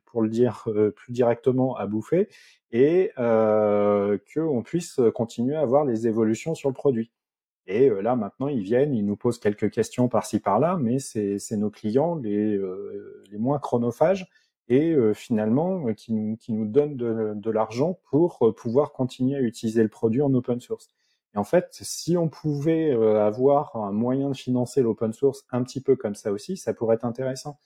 pour 0.06 0.22
le 0.22 0.30
dire 0.30 0.68
plus 0.96 1.12
directement, 1.12 1.76
à 1.76 1.88
bouffer 1.88 2.30
et 2.72 3.12
qu'on 3.18 4.64
puisse 4.64 5.02
continuer 5.14 5.56
à 5.56 5.62
avoir 5.62 5.84
les 5.84 6.08
évolutions 6.08 6.56
sur 6.56 6.70
le 6.70 6.74
produit. 6.74 7.12
Et 7.68 7.90
euh, 7.90 8.02
là, 8.02 8.16
maintenant, 8.16 8.48
ils 8.48 8.64
viennent, 8.64 8.94
ils 8.94 9.06
nous 9.06 9.16
posent 9.16 9.40
quelques 9.40 9.72
questions 9.72 10.08
par-ci 10.10 10.40
par-là, 10.40 10.78
mais 10.80 11.00
c'est 11.00 11.58
nos 11.58 11.70
clients 11.70 12.16
les, 12.16 12.60
les 13.32 13.38
moins 13.38 13.60
chronophages 13.60 14.28
et 14.72 14.94
euh, 14.94 15.14
finalement 15.14 15.88
euh, 15.88 15.94
qui 15.94 16.14
nous, 16.14 16.38
qui 16.38 16.54
nous 16.54 16.66
donne 16.66 16.96
de, 16.96 17.34
de 17.36 17.52
l'argent 17.52 18.00
pour 18.10 18.38
euh, 18.42 18.56
pouvoir 18.56 18.94
continuer 18.94 19.36
à 19.36 19.42
utiliser 19.42 19.84
le 19.84 19.90
produit 19.90 20.22
en 20.22 20.34
open 20.34 20.62
source. 20.62 20.90
Et 21.36 21.38
en 21.38 21.44
fait, 21.44 21.68
si 21.72 22.18
on 22.18 22.30
pouvait 22.30 22.92
avoir 22.92 23.78
un 23.78 23.94
moyen 23.94 24.32
de 24.32 24.36
financer 24.36 24.82
l'open 24.82 25.14
source 25.14 25.46
un 25.52 25.64
petit 25.64 25.80
peu 25.80 25.96
comme 25.96 26.14
ça 26.14 26.34
aussi, 26.34 26.58
ça 26.58 26.74
pourrait 26.74 26.96
être 26.96 27.06
intéressant. 27.06 27.58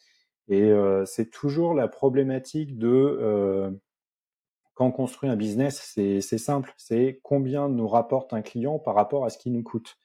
Et 0.48 0.72
c'est 1.08 1.32
toujours 1.32 1.74
la 1.74 1.88
problématique 1.88 2.78
de 2.78 3.76
quand 4.76 4.86
on 4.88 4.92
construit 4.92 5.30
un 5.30 5.36
business, 5.36 5.94
c'est 5.96 6.38
simple, 6.38 6.74
c'est 6.78 7.20
combien 7.24 7.70
nous 7.70 7.88
rapporte 7.88 8.34
un 8.34 8.42
client 8.42 8.78
par 8.78 8.96
rapport 8.96 9.26
à 9.26 9.30
ce 9.30 9.38
qui 9.38 9.50
nous 9.50 9.64
coûte. 9.64 9.98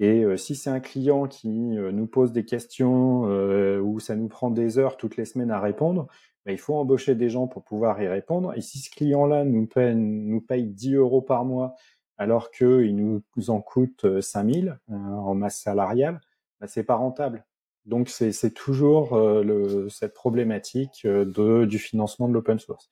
Et 0.00 0.24
si 0.36 0.56
c'est 0.56 0.70
un 0.70 0.80
client 0.80 1.28
qui 1.28 1.48
nous 1.48 2.06
pose 2.08 2.32
des 2.32 2.44
questions 2.44 3.28
euh, 3.28 3.80
où 3.80 4.00
ça 4.00 4.16
nous 4.16 4.26
prend 4.28 4.50
des 4.50 4.78
heures 4.78 4.96
toutes 4.96 5.16
les 5.16 5.24
semaines 5.24 5.52
à 5.52 5.60
répondre, 5.60 6.08
bah, 6.44 6.52
il 6.52 6.58
faut 6.58 6.74
embaucher 6.74 7.14
des 7.14 7.30
gens 7.30 7.46
pour 7.46 7.62
pouvoir 7.62 8.02
y 8.02 8.08
répondre. 8.08 8.52
Et 8.56 8.60
si 8.60 8.78
ce 8.78 8.90
client-là 8.90 9.44
nous 9.44 9.66
paye, 9.66 9.94
nous 9.94 10.40
paye 10.40 10.66
10 10.66 10.94
euros 10.94 11.22
par 11.22 11.44
mois 11.44 11.74
alors 12.18 12.50
qu'il 12.50 12.96
nous 12.96 13.22
en 13.48 13.60
coûte 13.60 14.20
5000 14.20 14.78
euh, 14.90 14.94
en 14.94 15.34
masse 15.34 15.60
salariale, 15.60 16.20
bah, 16.60 16.66
c'est 16.66 16.84
pas 16.84 16.96
rentable. 16.96 17.44
Donc 17.86 18.08
c'est 18.08 18.54
toujours 18.54 19.14
euh, 19.14 19.88
cette 19.90 20.14
problématique 20.14 21.02
euh, 21.04 21.66
du 21.66 21.78
financement 21.78 22.28
de 22.28 22.32
l'open 22.32 22.58
source. 22.58 22.90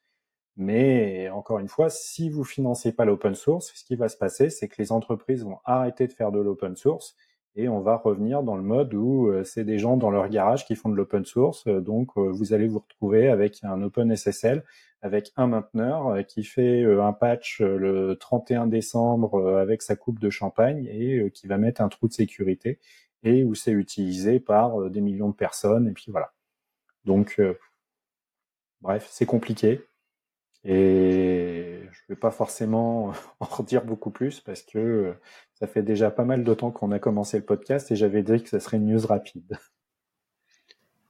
Mais 0.56 1.30
encore 1.30 1.58
une 1.58 1.68
fois, 1.68 1.88
si 1.90 2.28
vous 2.28 2.44
financez 2.44 2.92
pas 2.92 3.04
l'open 3.04 3.34
source, 3.34 3.72
ce 3.74 3.84
qui 3.84 3.96
va 3.96 4.08
se 4.08 4.16
passer, 4.16 4.50
c'est 4.50 4.68
que 4.68 4.76
les 4.78 4.92
entreprises 4.92 5.44
vont 5.44 5.58
arrêter 5.64 6.06
de 6.06 6.12
faire 6.12 6.30
de 6.30 6.40
l'open 6.40 6.76
source 6.76 7.16
et 7.54 7.68
on 7.68 7.80
va 7.80 7.96
revenir 7.96 8.42
dans 8.42 8.56
le 8.56 8.62
mode 8.62 8.94
où 8.94 9.28
euh, 9.28 9.44
c'est 9.44 9.64
des 9.64 9.78
gens 9.78 9.96
dans 9.96 10.10
leur 10.10 10.28
garage 10.28 10.64
qui 10.66 10.74
font 10.74 10.88
de 10.88 10.94
l'open 10.94 11.24
source. 11.24 11.66
Euh, 11.66 11.80
donc, 11.80 12.10
euh, 12.16 12.30
vous 12.30 12.54
allez 12.54 12.66
vous 12.66 12.78
retrouver 12.78 13.28
avec 13.28 13.62
un 13.62 13.82
OpenSSL, 13.82 14.64
avec 15.02 15.32
un 15.36 15.48
mainteneur 15.48 16.24
qui 16.26 16.44
fait 16.44 16.84
un 16.84 17.12
patch 17.12 17.60
le 17.60 18.14
31 18.14 18.68
décembre 18.68 19.58
avec 19.58 19.82
sa 19.82 19.96
coupe 19.96 20.20
de 20.20 20.30
champagne 20.30 20.86
et 20.86 21.28
qui 21.32 21.48
va 21.48 21.58
mettre 21.58 21.80
un 21.80 21.88
trou 21.88 22.06
de 22.06 22.12
sécurité 22.12 22.78
et 23.24 23.42
où 23.42 23.56
c'est 23.56 23.72
utilisé 23.72 24.38
par 24.38 24.90
des 24.90 25.00
millions 25.00 25.28
de 25.30 25.34
personnes. 25.34 25.88
Et 25.88 25.92
puis 25.92 26.12
voilà. 26.12 26.32
Donc, 27.04 27.40
bref, 28.80 29.08
c'est 29.10 29.26
compliqué. 29.26 29.80
Et 30.64 31.82
je 31.90 32.00
ne 32.08 32.14
vais 32.14 32.16
pas 32.16 32.30
forcément 32.30 33.12
en 33.40 33.46
redire 33.46 33.84
beaucoup 33.84 34.10
plus 34.10 34.40
parce 34.40 34.62
que 34.62 34.78
euh, 34.78 35.20
ça 35.54 35.66
fait 35.66 35.82
déjà 35.82 36.10
pas 36.10 36.24
mal 36.24 36.44
de 36.44 36.54
temps 36.54 36.70
qu'on 36.70 36.92
a 36.92 36.98
commencé 36.98 37.38
le 37.38 37.44
podcast 37.44 37.90
et 37.90 37.96
j'avais 37.96 38.22
dit 38.22 38.42
que 38.42 38.48
ça 38.48 38.60
serait 38.60 38.76
une 38.76 38.92
news 38.92 39.06
rapide. 39.06 39.58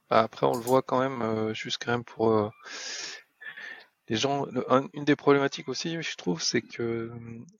Bah, 0.09 0.19
après, 0.19 0.45
on 0.45 0.53
le 0.53 0.59
voit 0.59 0.81
quand 0.83 0.99
même, 0.99 1.21
euh, 1.23 1.53
juste 1.53 1.81
quand 1.83 1.91
même 1.91 2.03
pour 2.03 2.29
euh, 2.29 2.49
les 4.09 4.17
gens. 4.17 4.45
une 4.93 5.05
des 5.05 5.15
problématiques 5.15 5.69
aussi, 5.69 5.99
je 5.99 6.15
trouve, 6.17 6.41
c'est 6.41 6.61
que, 6.61 7.09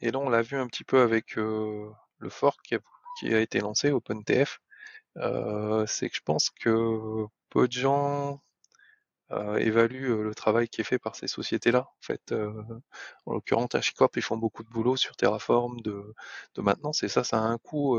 et 0.01 0.11
là 0.11 0.19
on 0.19 0.29
l'a 0.29 0.41
vu 0.41 0.57
un 0.57 0.67
petit 0.67 0.83
peu 0.83 1.01
avec 1.01 1.35
le 1.35 1.93
fork 2.29 2.59
qui 2.61 2.75
a, 2.75 2.79
qui 3.17 3.33
a, 3.33 3.39
été 3.39 3.59
lancé, 3.59 3.91
OpenTF, 3.91 4.59
c'est 5.15 6.09
que 6.09 6.15
je 6.15 6.21
pense 6.23 6.49
que 6.51 7.25
peu 7.49 7.67
de 7.67 7.73
gens 7.73 8.43
euh, 9.33 9.57
évalue 9.57 10.09
euh, 10.11 10.23
le 10.23 10.35
travail 10.35 10.67
qui 10.69 10.81
est 10.81 10.83
fait 10.83 10.99
par 10.99 11.15
ces 11.15 11.27
sociétés-là. 11.27 11.81
En 11.81 12.01
fait, 12.01 12.31
euh, 12.31 12.51
en 13.25 13.33
l'occurrence, 13.33 13.75
HashiCorp, 13.75 14.11
ils 14.17 14.21
font 14.21 14.37
beaucoup 14.37 14.63
de 14.63 14.69
boulot 14.69 14.95
sur 14.95 15.15
Terraform, 15.15 15.81
de, 15.81 16.13
maintenance, 16.57 17.03
et 17.03 17.09
ça, 17.09 17.23
ça 17.23 17.37
a 17.39 17.41
un 17.41 17.57
coût. 17.57 17.97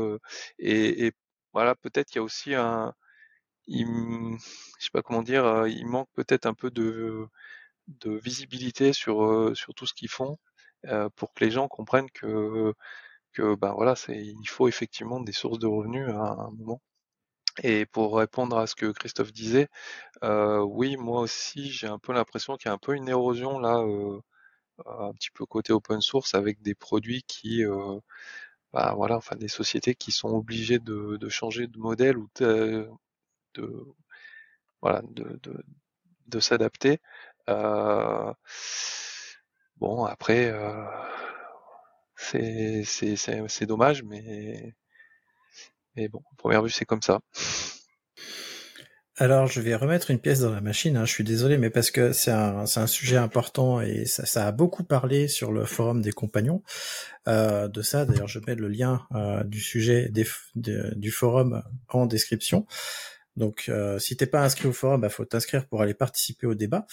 Et, 0.59 1.13
voilà, 1.53 1.75
peut-être 1.75 2.07
qu'il 2.07 2.17
y 2.17 2.19
a 2.19 2.23
aussi 2.23 2.53
un, 2.55 2.93
il, 3.67 3.87
je 4.79 4.85
sais 4.85 4.91
pas 4.93 5.01
comment 5.03 5.23
dire, 5.23 5.67
il 5.67 5.87
manque 5.87 6.09
peut-être 6.13 6.45
un 6.47 6.53
peu 6.53 6.71
de, 6.71 7.27
visibilité 8.05 8.93
sur 8.93 9.55
sur 9.55 9.73
tout 9.75 9.85
ce 9.87 9.93
qu'ils 9.93 10.09
font 10.09 10.37
pour 11.15 11.33
que 11.33 11.43
les 11.45 11.51
gens 11.51 11.67
comprennent 11.67 12.09
que 12.11 12.73
que 13.33 13.55
ben 13.55 13.73
voilà, 13.73 13.95
il 14.09 14.49
faut 14.49 14.67
effectivement 14.67 15.19
des 15.21 15.33
sources 15.33 15.59
de 15.59 15.67
revenus 15.67 16.09
à 16.09 16.33
un 16.33 16.51
moment. 16.51 16.81
Et 17.63 17.85
pour 17.85 18.17
répondre 18.17 18.57
à 18.57 18.67
ce 18.67 18.75
que 18.75 18.91
Christophe 18.91 19.31
disait, 19.33 19.67
euh, 20.23 20.59
oui, 20.61 20.97
moi 20.97 21.21
aussi, 21.21 21.71
j'ai 21.71 21.87
un 21.87 21.99
peu 21.99 22.13
l'impression 22.13 22.57
qu'il 22.57 22.67
y 22.69 22.71
a 22.71 22.73
un 22.75 22.77
peu 22.79 22.95
une 22.95 23.09
érosion 23.09 23.59
là, 23.59 23.79
euh, 23.79 24.19
un 24.85 25.13
petit 25.13 25.31
peu 25.31 25.45
côté 25.45 25.73
open 25.73 26.01
source, 26.01 26.35
avec 26.35 26.61
des 26.63 26.75
produits 26.75 27.23
qui, 27.27 27.65
euh, 27.65 27.99
bah, 28.73 28.93
voilà, 28.97 29.17
enfin 29.17 29.35
des 29.37 29.49
sociétés 29.49 29.95
qui 29.95 30.11
sont 30.13 30.29
obligées 30.29 30.79
de, 30.79 31.17
de 31.17 31.29
changer 31.29 31.67
de 31.67 31.79
modèle 31.79 32.17
ou 32.17 32.29
de, 32.39 32.89
voilà, 34.81 35.01
de, 35.03 35.39
de, 35.43 35.63
de 36.27 36.39
s'adapter. 36.39 36.99
Euh, 37.49 38.33
bon, 39.77 40.05
après, 40.05 40.51
euh, 40.51 40.85
c'est 42.15 43.65
dommage, 43.65 44.03
mais 44.03 44.73
mais 45.95 46.07
bon, 46.07 46.21
première 46.37 46.63
vue, 46.63 46.69
c'est 46.69 46.85
comme 46.85 47.01
ça. 47.01 47.21
Alors, 49.17 49.47
je 49.47 49.61
vais 49.61 49.75
remettre 49.75 50.11
une 50.11 50.19
pièce 50.19 50.41
dans 50.41 50.51
la 50.51 50.59
machine. 50.59 50.97
Hein. 50.97 51.05
Je 51.05 51.11
suis 51.11 51.23
désolé, 51.23 51.57
mais 51.57 51.69
parce 51.69 51.89
que 51.89 52.11
c'est 52.11 52.31
un, 52.31 52.65
sujet 52.65 53.15
important 53.15 53.79
et 53.79 54.05
ça, 54.05 54.45
a 54.45 54.51
beaucoup 54.51 54.83
parlé 54.83 55.29
sur 55.29 55.53
le 55.53 55.63
forum 55.63 56.01
des 56.01 56.11
compagnons 56.11 56.63
euh, 57.29 57.69
de 57.69 57.81
ça. 57.81 58.03
D'ailleurs, 58.03 58.27
je 58.27 58.39
mets 58.45 58.55
le 58.55 58.67
lien 58.67 59.07
euh, 59.13 59.43
du 59.45 59.61
sujet 59.61 60.11
du 60.55 61.11
forum 61.11 61.63
en 61.87 62.07
description. 62.07 62.67
Donc, 63.35 63.65
euh, 63.67 63.99
si 63.99 64.15
t'es 64.15 64.25
pas 64.25 64.43
inscrit 64.43 64.67
au 64.67 64.73
forum, 64.73 65.01
bah, 65.01 65.09
faut 65.09 65.25
t'inscrire 65.25 65.67
pour 65.67 65.81
aller 65.81 65.93
participer 65.93 66.47
au 66.47 66.55
débat. 66.55 66.85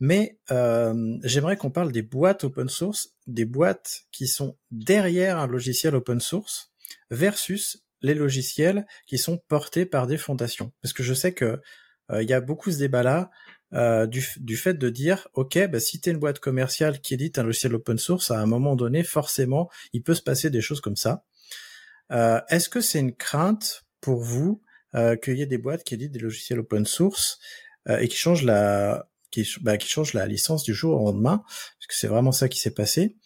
Mais 0.00 0.38
euh, 0.50 1.18
j'aimerais 1.22 1.56
qu'on 1.56 1.70
parle 1.70 1.92
des 1.92 2.02
boîtes 2.02 2.44
open 2.44 2.68
source, 2.68 3.14
des 3.26 3.44
boîtes 3.44 4.02
qui 4.10 4.26
sont 4.26 4.56
derrière 4.70 5.38
un 5.38 5.46
logiciel 5.46 5.94
open 5.94 6.20
source 6.20 6.72
versus 7.10 7.84
les 8.02 8.14
logiciels 8.14 8.86
qui 9.06 9.18
sont 9.18 9.38
portés 9.48 9.86
par 9.86 10.06
des 10.06 10.18
fondations. 10.18 10.72
Parce 10.82 10.92
que 10.92 11.02
je 11.02 11.14
sais 11.14 11.32
que 11.32 11.60
euh, 12.10 12.22
il 12.22 12.28
y 12.28 12.32
a 12.32 12.40
beaucoup 12.40 12.70
ce 12.70 12.78
débat-là 12.78 13.30
euh, 13.74 14.06
du, 14.06 14.20
fait 14.56 14.74
de 14.74 14.88
dire, 14.90 15.28
ok, 15.34 15.66
bah, 15.68 15.80
si 15.80 16.00
tu 16.00 16.10
une 16.10 16.18
boîte 16.18 16.40
commerciale 16.40 17.00
qui 17.00 17.14
édite 17.14 17.38
un 17.38 17.44
logiciel 17.44 17.74
open 17.74 17.98
source, 17.98 18.30
à 18.30 18.38
un 18.38 18.46
moment 18.46 18.76
donné, 18.76 19.02
forcément, 19.02 19.70
il 19.92 20.02
peut 20.02 20.14
se 20.14 20.22
passer 20.22 20.50
des 20.50 20.60
choses 20.60 20.80
comme 20.80 20.96
ça. 20.96 21.24
Euh, 22.10 22.40
Est-ce 22.48 22.68
que 22.68 22.80
c'est 22.80 22.98
une 22.98 23.14
crainte 23.14 23.84
pour 24.00 24.20
vous 24.20 24.62
qu'il 25.22 25.38
y 25.38 25.40
ait 25.40 25.46
des 25.46 25.56
boîtes 25.56 25.84
qui 25.84 25.94
éditent 25.94 26.12
des 26.12 26.18
logiciels 26.18 26.58
open 26.58 26.84
source 26.84 27.38
et 27.88 28.08
qui 28.08 28.16
changent 28.18 28.42
la 28.42 29.08
bah, 29.62 29.78
qui 29.78 29.88
changent 29.88 30.12
la 30.12 30.26
licence 30.26 30.64
du 30.64 30.74
jour 30.74 31.00
au 31.00 31.06
lendemain? 31.06 31.38
Parce 31.46 31.86
que 31.88 31.94
c'est 31.94 32.08
vraiment 32.08 32.30
ça 32.30 32.50
qui 32.50 32.60
s'est 32.60 32.74
passé. 32.74 33.16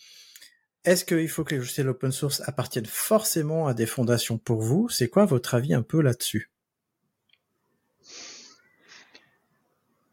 Est-ce 0.86 1.04
qu'il 1.04 1.28
faut 1.28 1.44
que 1.44 1.50
les 1.50 1.58
logiciels 1.58 1.90
open 1.90 2.12
source 2.12 2.40
appartiennent 2.46 2.86
forcément 2.86 3.66
à 3.66 3.74
des 3.74 3.84
fondations 3.84 4.38
pour 4.38 4.62
vous? 4.62 4.88
C'est 4.88 5.10
quoi 5.10 5.26
votre 5.26 5.54
avis 5.54 5.74
un 5.74 5.82
peu 5.82 6.00
là-dessus? 6.00 6.50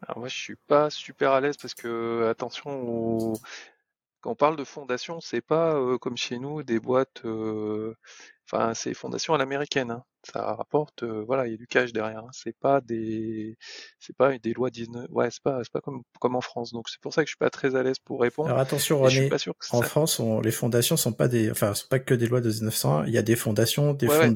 Alors 0.02 0.18
moi, 0.20 0.28
je 0.28 0.36
suis 0.36 0.56
pas 0.56 0.90
super 0.90 1.32
à 1.32 1.40
l'aise 1.40 1.56
parce 1.56 1.74
que 1.74 2.26
attention, 2.30 3.32
quand 4.20 4.32
on 4.32 4.34
parle 4.36 4.56
de 4.56 4.64
fondation, 4.64 5.20
c'est 5.20 5.40
pas 5.42 5.74
euh, 5.76 5.98
comme 5.98 6.16
chez 6.16 6.38
nous 6.38 6.62
des 6.62 6.80
boîtes. 6.80 7.24
euh, 7.26 7.94
Enfin, 8.46 8.74
c'est 8.74 8.94
fondation 8.94 9.34
à 9.34 9.38
l'américaine. 9.38 9.90
hein. 9.92 10.04
Ça 10.24 10.54
rapporte, 10.54 11.02
euh, 11.02 11.22
voilà, 11.24 11.46
il 11.46 11.52
y 11.52 11.54
a 11.54 11.56
du 11.58 11.66
cash 11.66 11.92
derrière. 11.92 12.20
hein. 12.24 12.30
C'est 12.32 12.56
pas 12.58 12.80
des, 12.80 13.56
c'est 13.98 14.16
pas 14.16 14.38
des 14.38 14.52
lois 14.54 14.70
19. 14.70 15.06
Ouais, 15.10 15.30
c'est 15.30 15.42
pas, 15.42 15.60
c'est 15.62 15.72
pas 15.72 15.80
comme 15.80 16.02
comme 16.20 16.36
en 16.36 16.40
France. 16.40 16.72
Donc 16.72 16.88
c'est 16.88 17.00
pour 17.00 17.12
ça 17.14 17.22
que 17.22 17.26
je 17.28 17.32
suis 17.32 17.38
pas 17.38 17.50
très 17.50 17.76
à 17.76 17.82
l'aise 17.82 17.98
pour 17.98 18.20
répondre. 18.20 18.50
Alors 18.50 18.60
attention 18.60 19.00
Et 19.02 19.08
je 19.08 19.14
suis 19.14 19.22
René, 19.22 19.30
pas 19.30 19.38
sûr 19.38 19.56
que 19.56 19.66
en 19.70 19.78
ça. 19.78 19.86
France, 19.86 20.18
on- 20.20 20.40
les 20.40 20.50
fondations 20.50 20.96
sont 20.96 21.12
pas 21.12 21.28
des, 21.28 21.50
enfin, 21.50 21.74
sont 21.74 21.88
pas 21.88 21.98
que 21.98 22.14
des 22.14 22.26
lois 22.26 22.40
de 22.40 22.48
1901. 22.50 23.06
Il 23.06 23.12
y 23.12 23.18
a 23.18 23.22
des 23.22 23.36
fondations, 23.36 23.92
des 23.94 24.08
Ouais, 24.08 24.18
fonds. 24.18 24.32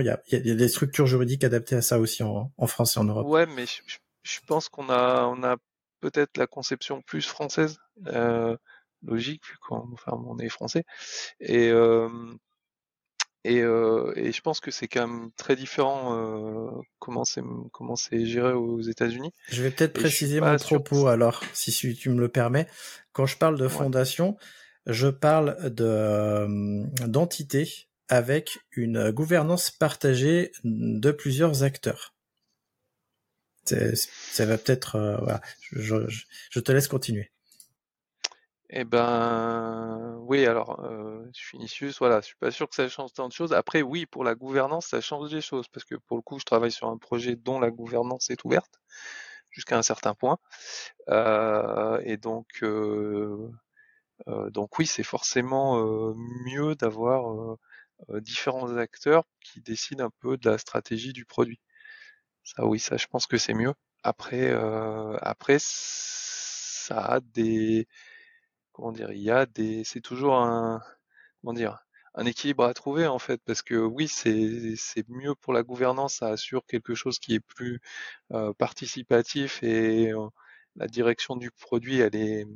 Il 0.00 0.06
y 0.06 0.08
a, 0.10 0.20
il 0.32 0.46
y 0.46 0.50
a 0.50 0.54
des 0.54 0.68
structures 0.68 1.06
juridiques 1.06 1.44
adaptées 1.44 1.76
à 1.76 1.82
ça 1.82 1.98
aussi 1.98 2.22
en, 2.22 2.52
en 2.56 2.66
France 2.66 2.96
et 2.96 3.00
en 3.00 3.04
Europe. 3.04 3.26
Ouais, 3.28 3.46
mais 3.46 3.66
je, 3.66 3.82
je- 3.86 3.98
je 4.22 4.40
pense 4.46 4.68
qu'on 4.68 4.88
a, 4.90 5.24
on 5.26 5.42
a 5.42 5.56
peut-être 6.00 6.36
la 6.36 6.46
conception 6.46 7.02
plus 7.02 7.26
française, 7.26 7.78
euh, 8.06 8.56
logique, 9.02 9.44
vu 9.48 9.56
qu'on, 9.60 9.88
enfin, 9.92 10.12
on 10.26 10.38
est 10.38 10.48
français. 10.48 10.84
Et, 11.40 11.70
euh, 11.70 12.08
et, 13.48 13.60
euh, 13.62 14.12
et 14.16 14.32
je 14.32 14.40
pense 14.40 14.60
que 14.60 14.70
c'est 14.70 14.88
quand 14.88 15.06
même 15.06 15.30
très 15.36 15.56
différent 15.56 16.16
euh, 16.16 16.70
comment 16.98 17.24
c'est 17.24 17.42
comment 17.72 17.96
c'est 17.96 18.26
géré 18.26 18.52
aux 18.52 18.80
États-Unis. 18.80 19.32
Je 19.48 19.62
vais 19.62 19.70
peut-être 19.70 19.92
préciser 19.94 20.40
mon 20.40 20.56
propos 20.56 21.06
alors, 21.08 21.42
si 21.52 21.72
tu 21.72 21.94
tu 21.94 22.10
me 22.10 22.20
le 22.20 22.28
permets. 22.28 22.66
Quand 23.12 23.26
je 23.26 23.36
parle 23.36 23.58
de 23.58 23.64
Ouais. 23.64 23.70
fondation, 23.70 24.36
je 24.86 25.08
parle 25.08 25.56
de 25.72 25.84
euh, 25.84 26.84
d'entités 27.06 27.88
avec 28.08 28.58
une 28.72 29.10
gouvernance 29.10 29.70
partagée 29.70 30.52
de 30.64 31.10
plusieurs 31.10 31.62
acteurs. 31.62 32.14
Ça 33.64 34.46
va 34.46 34.56
peut-être, 34.56 34.98
voilà. 35.22 35.40
Je, 35.72 36.08
je- 36.08 36.24
je 36.50 36.60
te 36.60 36.72
laisse 36.72 36.88
continuer. 36.88 37.30
Eh 38.70 38.84
ben, 38.84 40.16
oui, 40.20 40.44
alors, 40.46 40.80
euh, 40.84 41.24
je 41.34 41.38
suis 41.40 41.56
Vinicius, 41.58 41.98
voilà, 41.98 42.20
je 42.20 42.26
suis 42.26 42.36
pas 42.36 42.50
sûr 42.50 42.68
que 42.68 42.74
ça 42.74 42.86
change 42.88 43.12
tant 43.14 43.26
de 43.28 43.32
choses. 43.32 43.54
Après, 43.54 43.80
oui, 43.80 44.04
pour 44.04 44.24
la 44.24 44.34
gouvernance, 44.34 44.88
ça 44.88 45.00
change 45.00 45.30
des 45.30 45.40
choses, 45.40 45.68
parce 45.68 45.84
que 45.86 45.94
pour 45.94 46.18
le 46.18 46.22
coup, 46.22 46.38
je 46.38 46.44
travaille 46.44 46.70
sur 46.72 46.88
un 46.88 46.98
projet 46.98 47.34
dont 47.34 47.60
la 47.60 47.70
gouvernance 47.70 48.28
est 48.30 48.44
ouverte 48.44 48.78
jusqu'à 49.50 49.78
un 49.78 49.82
certain 49.82 50.14
point. 50.14 50.38
Euh, 51.08 52.00
et 52.04 52.18
donc, 52.18 52.48
euh, 52.62 53.50
euh, 54.28 54.50
donc 54.50 54.78
oui, 54.78 54.86
c'est 54.86 55.04
forcément 55.04 55.82
mieux 56.46 56.74
d'avoir 56.76 57.56
différents 58.20 58.76
acteurs 58.76 59.24
qui 59.40 59.60
décident 59.62 60.06
un 60.06 60.10
peu 60.20 60.36
de 60.38 60.50
la 60.50 60.58
stratégie 60.58 61.12
du 61.12 61.24
produit. 61.26 61.60
Ça, 62.44 62.66
oui, 62.66 62.78
ça, 62.80 62.96
je 62.98 63.06
pense 63.08 63.26
que 63.26 63.38
c'est 63.38 63.54
mieux. 63.54 63.74
Après, 64.04 64.52
après, 65.22 65.58
ça 65.60 66.98
a 67.04 67.20
des, 67.20 67.88
comment 68.78 68.92
dire, 68.92 69.10
il 69.12 69.22
y 69.22 69.30
a 69.30 69.46
des, 69.46 69.82
c'est 69.84 70.00
toujours 70.00 70.36
un, 70.36 70.80
comment 71.42 71.52
dire, 71.54 71.78
un 72.14 72.26
équilibre 72.26 72.64
à 72.64 72.74
trouver 72.74 73.06
en 73.08 73.18
fait, 73.18 73.40
parce 73.44 73.62
que 73.62 73.74
oui, 73.76 74.08
c'est 74.08 75.08
mieux 75.08 75.34
pour 75.34 75.52
la 75.52 75.62
gouvernance, 75.64 76.16
ça 76.16 76.28
assure 76.28 76.64
quelque 76.66 76.94
chose 76.94 77.18
qui 77.18 77.34
est 77.34 77.40
plus 77.40 77.80
euh, 78.32 78.52
participatif 78.54 79.62
et 79.64 80.12
euh, 80.12 80.28
la 80.76 80.86
direction 80.88 81.36
du 81.36 81.50
produit, 81.50 82.00
elle 82.00 82.16
est, 82.16 82.46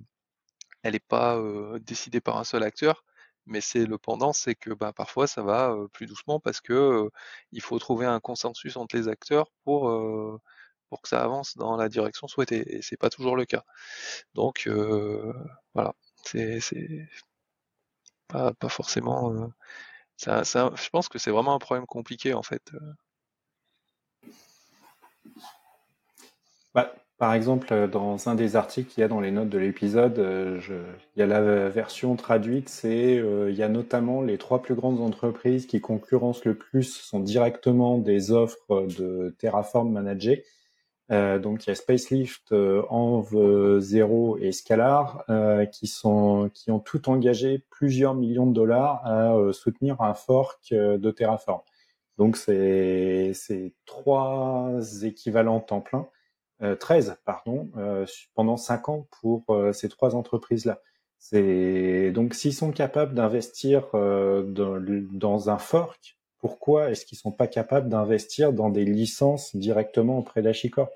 elle 0.82 0.94
est 0.96 1.06
pas 1.06 1.36
euh, 1.38 1.78
décidée 1.80 2.20
par 2.20 2.38
un 2.38 2.44
seul 2.44 2.62
acteur. 2.64 3.04
Mais 3.46 3.60
c'est 3.60 3.86
le 3.86 3.98
pendant, 3.98 4.32
c'est 4.32 4.54
que 4.54 4.70
bah, 4.72 4.92
parfois 4.92 5.26
ça 5.26 5.42
va 5.42 5.76
plus 5.92 6.06
doucement 6.06 6.40
parce 6.40 6.60
que 6.60 7.10
il 7.52 7.60
faut 7.62 7.78
trouver 7.80 8.06
un 8.06 8.20
consensus 8.20 8.76
entre 8.76 8.96
les 8.96 9.08
acteurs 9.08 9.50
pour 9.64 9.90
que 11.02 11.08
ça 11.08 11.22
avance 11.22 11.56
dans 11.56 11.76
la 11.76 11.88
direction 11.88 12.28
souhaitée. 12.28 12.76
Et 12.76 12.82
c'est 12.82 12.96
pas 12.96 13.10
toujours 13.10 13.36
le 13.36 13.44
cas. 13.44 13.64
Donc 14.34 14.68
voilà, 15.74 15.94
c'est 16.24 16.60
pas 18.28 18.52
pas 18.54 18.68
forcément. 18.68 19.32
euh, 19.32 19.46
ça, 20.16 20.44
ça- 20.44 20.72
je 20.76 20.88
pense 20.90 21.08
que 21.08 21.18
c'est 21.18 21.30
vraiment 21.32 21.54
un 21.54 21.58
problème 21.60 21.86
compliqué 21.86 22.34
en 22.34 22.42
fait. 22.42 22.62
Bah, 26.74 26.94
par 27.18 27.34
exemple, 27.34 27.72
euh, 27.72 27.86
dans 27.86 28.28
un 28.28 28.34
des 28.34 28.56
articles 28.56 28.90
qu'il 28.90 29.00
y 29.02 29.04
a 29.04 29.08
dans 29.08 29.20
les 29.20 29.30
notes 29.30 29.48
de 29.48 29.58
l'épisode, 29.58 30.18
euh, 30.18 30.60
il 31.16 31.20
y 31.20 31.22
a 31.22 31.26
la 31.26 31.68
version 31.68 32.16
traduite, 32.16 32.68
c'est 32.68 33.18
euh, 33.18 33.50
il 33.50 33.56
y 33.56 33.62
a 33.62 33.68
notamment 33.68 34.22
les 34.22 34.38
trois 34.38 34.62
plus 34.62 34.74
grandes 34.74 35.00
entreprises 35.00 35.66
qui 35.66 35.80
concurrencent 35.80 36.44
le 36.44 36.54
plus 36.56 36.84
sont 36.84 37.20
directement 37.20 37.98
des 37.98 38.32
offres 38.32 38.86
de 38.98 39.34
Terraform 39.38 39.92
managées. 39.92 40.44
Euh, 41.12 41.38
donc 41.38 41.66
il 41.66 41.68
y 41.68 41.72
a 41.72 41.74
Spacelift, 41.74 42.52
euh, 42.52 42.82
Env 42.88 43.34
euh, 43.34 43.80
Zero 43.80 44.38
et 44.38 44.50
Scalar 44.52 45.24
euh, 45.28 45.66
qui 45.66 45.86
sont 45.86 46.50
qui 46.54 46.70
ont 46.70 46.78
tout 46.80 47.10
engagé 47.10 47.58
plusieurs 47.70 48.14
millions 48.14 48.46
de 48.46 48.54
dollars 48.54 49.04
à 49.06 49.52
soutenir 49.52 50.00
un 50.00 50.14
fork 50.14 50.70
de 50.72 51.10
Terraform. 51.10 51.60
Donc 52.18 52.36
c'est 52.36 53.32
c'est 53.34 53.74
trois 53.84 54.78
équivalents 55.02 55.60
temps 55.60 55.80
plein. 55.82 56.08
Euh, 56.62 56.76
13, 56.76 57.18
pardon, 57.24 57.70
pendant 58.34 58.56
5 58.56 58.88
ans 58.88 59.06
pour 59.20 59.44
ces 59.72 59.88
trois 59.88 60.14
entreprises-là. 60.14 60.80
C'est 61.18 62.12
donc 62.12 62.34
s'ils 62.34 62.54
sont 62.54 62.72
capables 62.72 63.14
d'investir 63.14 63.88
dans, 63.92 65.50
un 65.50 65.58
fork, 65.58 66.18
pourquoi 66.38 66.90
est-ce 66.90 67.04
qu'ils 67.06 67.18
sont 67.18 67.32
pas 67.32 67.48
capables 67.48 67.88
d'investir 67.88 68.52
dans 68.52 68.70
des 68.70 68.84
licences 68.84 69.54
directement 69.56 70.18
auprès 70.18 70.42
d'HashiCorp 70.42 70.90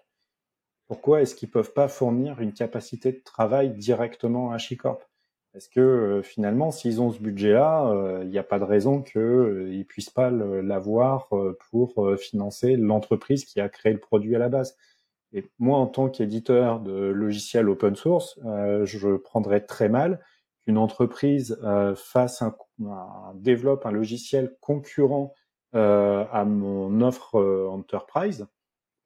Pourquoi 0.88 1.22
est-ce 1.22 1.34
qu'ils 1.34 1.50
peuvent 1.50 1.72
pas 1.72 1.88
fournir 1.88 2.40
une 2.40 2.52
capacité 2.52 3.12
de 3.12 3.20
travail 3.24 3.70
directement 3.70 4.52
à 4.52 4.56
HashiCorp 4.56 5.00
Parce 5.52 5.68
que 5.68 5.80
euh, 5.80 6.22
finalement, 6.22 6.70
s'ils 6.70 7.00
ont 7.00 7.10
ce 7.10 7.20
budget-là, 7.20 7.88
euh, 7.90 8.20
il 8.22 8.30
n'y 8.30 8.38
a 8.38 8.44
pas 8.44 8.58
de 8.60 8.64
raison 8.64 9.02
qu'ils 9.02 9.20
euh, 9.20 9.84
puissent 9.88 10.10
pas 10.10 10.30
l'avoir 10.30 11.28
euh, 11.32 11.58
pour 11.70 12.06
euh, 12.06 12.16
financer 12.16 12.76
l'entreprise 12.76 13.44
qui 13.44 13.60
a 13.60 13.68
créé 13.68 13.92
le 13.92 13.98
produit 14.00 14.36
à 14.36 14.38
la 14.38 14.48
base? 14.48 14.76
Et 15.32 15.44
moi, 15.58 15.78
en 15.78 15.86
tant 15.86 16.08
qu'éditeur 16.08 16.80
de 16.80 16.92
logiciels 16.92 17.68
open 17.68 17.96
source, 17.96 18.38
euh, 18.46 18.84
je 18.86 19.16
prendrais 19.16 19.60
très 19.60 19.88
mal 19.88 20.20
qu'une 20.64 20.78
entreprise 20.78 21.58
euh, 21.64 21.94
fasse 21.96 22.42
un, 22.42 22.56
un- 22.84 23.32
développe 23.34 23.86
un 23.86 23.92
logiciel 23.92 24.56
concurrent 24.60 25.34
euh, 25.74 26.24
à 26.32 26.44
mon 26.44 27.00
offre 27.02 27.36
euh, 27.38 27.68
enterprise, 27.68 28.46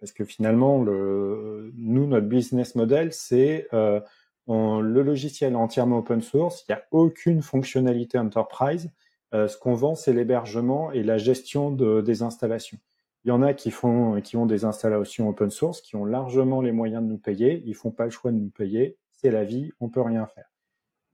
parce 0.00 0.12
que 0.12 0.24
finalement, 0.24 0.82
le, 0.82 1.72
nous, 1.76 2.06
notre 2.06 2.26
business 2.26 2.74
model, 2.74 3.12
c'est 3.12 3.68
euh, 3.72 4.00
le 4.48 5.02
logiciel 5.02 5.54
entièrement 5.54 5.98
open 5.98 6.22
source, 6.22 6.64
il 6.68 6.72
n'y 6.72 6.78
a 6.78 6.84
aucune 6.90 7.42
fonctionnalité 7.42 8.18
enterprise. 8.18 8.90
Euh, 9.34 9.46
ce 9.46 9.56
qu'on 9.56 9.74
vend, 9.74 9.94
c'est 9.94 10.12
l'hébergement 10.12 10.90
et 10.90 11.02
la 11.02 11.18
gestion 11.18 11.70
de, 11.70 12.00
des 12.00 12.22
installations. 12.22 12.78
Il 13.24 13.28
y 13.28 13.32
en 13.32 13.42
a 13.42 13.52
qui 13.52 13.70
font, 13.70 14.20
qui 14.22 14.36
ont 14.38 14.46
des 14.46 14.64
installations 14.64 15.28
open 15.28 15.50
source, 15.50 15.82
qui 15.82 15.94
ont 15.94 16.06
largement 16.06 16.62
les 16.62 16.72
moyens 16.72 17.02
de 17.02 17.08
nous 17.08 17.18
payer. 17.18 17.62
Ils 17.66 17.74
font 17.74 17.90
pas 17.90 18.04
le 18.04 18.10
choix 18.10 18.32
de 18.32 18.38
nous 18.38 18.50
payer. 18.50 18.96
C'est 19.12 19.30
la 19.30 19.44
vie, 19.44 19.70
on 19.78 19.90
peut 19.90 20.00
rien 20.00 20.26
faire. 20.26 20.50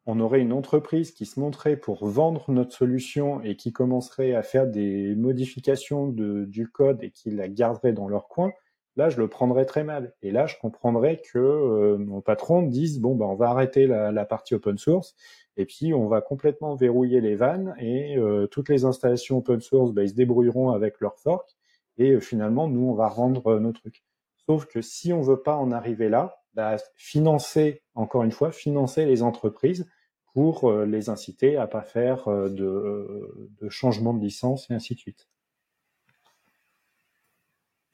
On 0.08 0.20
aurait 0.20 0.40
une 0.40 0.52
entreprise 0.52 1.10
qui 1.10 1.26
se 1.26 1.40
montrait 1.40 1.76
pour 1.76 2.06
vendre 2.06 2.48
notre 2.52 2.72
solution 2.72 3.42
et 3.42 3.56
qui 3.56 3.72
commencerait 3.72 4.34
à 4.34 4.44
faire 4.44 4.68
des 4.68 5.16
modifications 5.16 6.06
de, 6.06 6.44
du 6.44 6.68
code 6.68 7.02
et 7.02 7.10
qui 7.10 7.32
la 7.32 7.48
garderait 7.48 7.92
dans 7.92 8.06
leur 8.06 8.28
coin. 8.28 8.52
Là, 8.96 9.10
je 9.10 9.18
le 9.18 9.28
prendrais 9.28 9.66
très 9.66 9.84
mal. 9.84 10.14
Et 10.22 10.30
là, 10.30 10.46
je 10.46 10.56
comprendrais 10.58 11.20
que 11.20 11.38
euh, 11.38 11.98
mon 11.98 12.22
patron 12.22 12.62
dise 12.62 12.98
bon, 12.98 13.14
bah, 13.14 13.26
on 13.26 13.34
va 13.34 13.50
arrêter 13.50 13.86
la, 13.86 14.24
partie 14.24 14.54
open 14.54 14.78
source 14.78 15.14
et 15.58 15.66
puis 15.66 15.92
on 15.92 16.08
va 16.08 16.22
complètement 16.22 16.74
verrouiller 16.74 17.20
les 17.20 17.36
vannes 17.36 17.74
et 17.78 18.16
euh, 18.16 18.46
toutes 18.46 18.70
les 18.70 18.84
installations 18.84 19.38
open 19.38 19.60
source, 19.60 19.92
bah, 19.92 20.02
ils 20.02 20.10
se 20.10 20.14
débrouilleront 20.14 20.70
avec 20.70 21.00
leur 21.00 21.18
fork 21.18 21.56
et 21.98 22.12
euh, 22.12 22.20
finalement, 22.20 22.68
nous, 22.68 22.88
on 22.88 22.94
va 22.94 23.08
rendre 23.08 23.46
euh, 23.48 23.60
nos 23.60 23.72
trucs. 23.72 24.02
Sauf 24.46 24.66
que 24.66 24.80
si 24.80 25.12
on 25.12 25.20
veut 25.20 25.42
pas 25.42 25.56
en 25.56 25.72
arriver 25.72 26.08
là, 26.08 26.36
bah, 26.54 26.76
financer, 26.94 27.82
encore 27.94 28.22
une 28.22 28.32
fois, 28.32 28.50
financer 28.50 29.04
les 29.04 29.22
entreprises 29.22 29.86
pour 30.32 30.70
les 30.70 31.08
inciter 31.08 31.56
à 31.56 31.66
pas 31.66 31.80
faire 31.80 32.28
de, 32.28 33.48
de 33.58 33.68
changement 33.70 34.12
de 34.12 34.20
licence 34.20 34.70
et 34.70 34.74
ainsi 34.74 34.94
de 34.94 34.98
suite. 34.98 35.26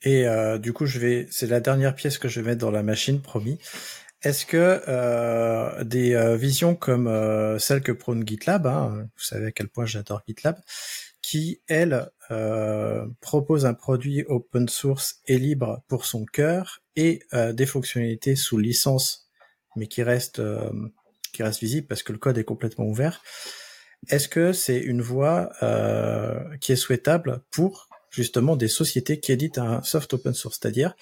Et 0.05 0.27
euh, 0.27 0.59
du 0.59 0.73
coup, 0.73 0.87
je 0.87 0.99
vais, 0.99 1.27
c'est 1.31 1.47
la 1.47 1.61
dernière 1.61 1.95
pièce 1.95 2.19
que 2.19 2.29
je 2.29 2.41
vais 2.41 2.51
mettre 2.51 2.61
dans 2.61 2.71
la 2.71 2.83
machine, 2.83 3.21
promis. 3.21 3.59
Est-ce 4.23 4.47
que 4.47 4.83
euh, 4.87 5.83
des 5.83 6.15
euh, 6.15 6.37
visions 6.37 6.77
comme 6.77 7.09
euh, 7.09 7.59
celle 7.59 7.83
que 7.83 7.91
prône 7.91 8.27
GitLab, 8.27 8.67
hein, 8.67 9.09
vous 9.17 9.23
savez 9.23 9.47
à 9.47 9.53
quel 9.53 9.69
point 9.69 9.85
j'adore 9.85 10.23
GitLab, 10.29 10.61
qui 11.23 11.61
elle 11.67 12.11
euh, 12.31 13.05
propose 13.21 13.67
un 13.67 13.75
produit 13.75 14.25
open 14.29 14.69
source 14.69 15.21
et 15.27 15.39
libre 15.39 15.83
pour 15.89 16.05
son 16.05 16.25
cœur 16.25 16.81
et 16.95 17.23
des 17.33 17.65
fonctionnalités 17.65 18.37
sous 18.37 18.59
licence, 18.59 19.31
mais 19.77 19.87
qui 19.87 20.03
restent 20.03 20.43
qui 21.33 21.43
restent 21.43 21.61
visibles 21.61 21.87
parce 21.87 22.03
que 22.03 22.13
le 22.13 22.19
code 22.19 22.37
est 22.37 22.45
complètement 22.45 22.85
ouvert. 22.85 23.23
Est-ce 24.09 24.29
que 24.29 24.53
c'est 24.53 24.79
une 24.79 25.01
voie 25.01 25.51
qui 26.61 26.73
est 26.73 26.77
souhaitable 26.77 27.43
pour 27.51 27.89
justement 28.13 28.55
des 28.55 28.69
sociétés 28.69 29.19
qui 29.19 29.33
éditent 29.33 29.59
un 29.59 29.83
soft 29.83 30.15
open 30.15 30.35
source, 30.35 30.59
c'est-à-dire 30.61 30.95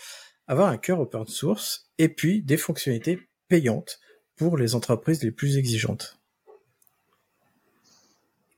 avoir 0.47 0.69
un 0.69 0.79
cœur 0.79 1.01
open 1.01 1.27
source 1.27 1.91
et 1.99 2.09
puis 2.09 2.41
des 2.43 2.57
fonctionnalités 2.57 3.21
payantes 3.49 4.01
pour 4.37 4.57
les 4.57 4.75
entreprises 4.75 5.23
les 5.23 5.33
plus 5.33 5.59
exigeantes. 5.59 6.19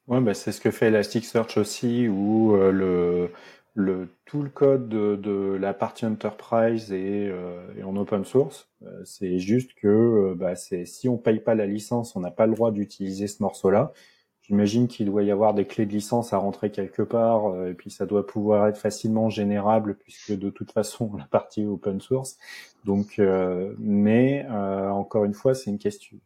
Ouais, 0.09 0.21
bah 0.21 0.35
c'est 0.35 0.53
ce 0.53 0.61
que 0.61 0.71
fait 0.71 0.89
Elasticsearch 0.89 1.57
aussi, 1.57 2.09
où 2.09 2.55
euh, 2.55 3.29
le, 3.75 4.09
tout 4.27 4.43
le 4.43 4.51
code 4.51 4.89
de, 4.89 5.57
la 5.59 5.73
partie 5.75 6.05
enterprise 6.05 6.93
est, 6.93 7.29
euh, 7.31 7.83
en 7.85 7.97
open 7.97 8.25
source. 8.25 8.69
Euh, 8.83 9.03
c'est 9.05 9.39
juste 9.39 9.75
que 9.75 10.35
bah, 10.37 10.55
si 10.57 11.09
on 11.09 11.17
paye 11.17 11.41
pas 11.41 11.55
la 11.55 11.67
licence, 11.67 12.15
on 12.17 12.21
n'a 12.21 12.31
pas 12.31 12.47
le 12.47 12.55
droit 12.55 12.73
d'utiliser 12.73 13.27
ce 13.27 13.43
morceau-là. 13.43 13.93
J'imagine 14.43 14.89
qu'il 14.89 15.07
doit 15.07 15.23
y 15.23 15.31
avoir 15.31 15.55
des 15.55 15.67
clés 15.67 15.87
de 15.87 15.93
licence 15.93 16.33
à 16.33 16.39
rentrer 16.39 16.73
quelque 16.73 17.03
part, 17.03 17.47
euh, 17.47 17.71
et 17.71 17.75
puis 17.75 17.91
ça 17.91 18.07
doit 18.07 18.27
pouvoir 18.27 18.67
être 18.67 18.77
facilement 18.77 19.31
générable, 19.31 19.97
puisque 19.97 20.33
de 20.33 20.51
toute 20.51 20.73
façon 20.73 21.13
la 21.19 21.25
partie 21.25 21.63
est 21.63 21.67
open 21.67 22.01
source. 22.01 22.39
Donc, 22.85 23.21
euh, 23.21 23.75
mais 23.79 24.45
euh, 24.51 24.91
encore 24.91 25.25
une 25.25 25.35
fois, 25.35 25.55
c'est 25.55 25.71
une 25.71 25.79
question. 25.79 26.19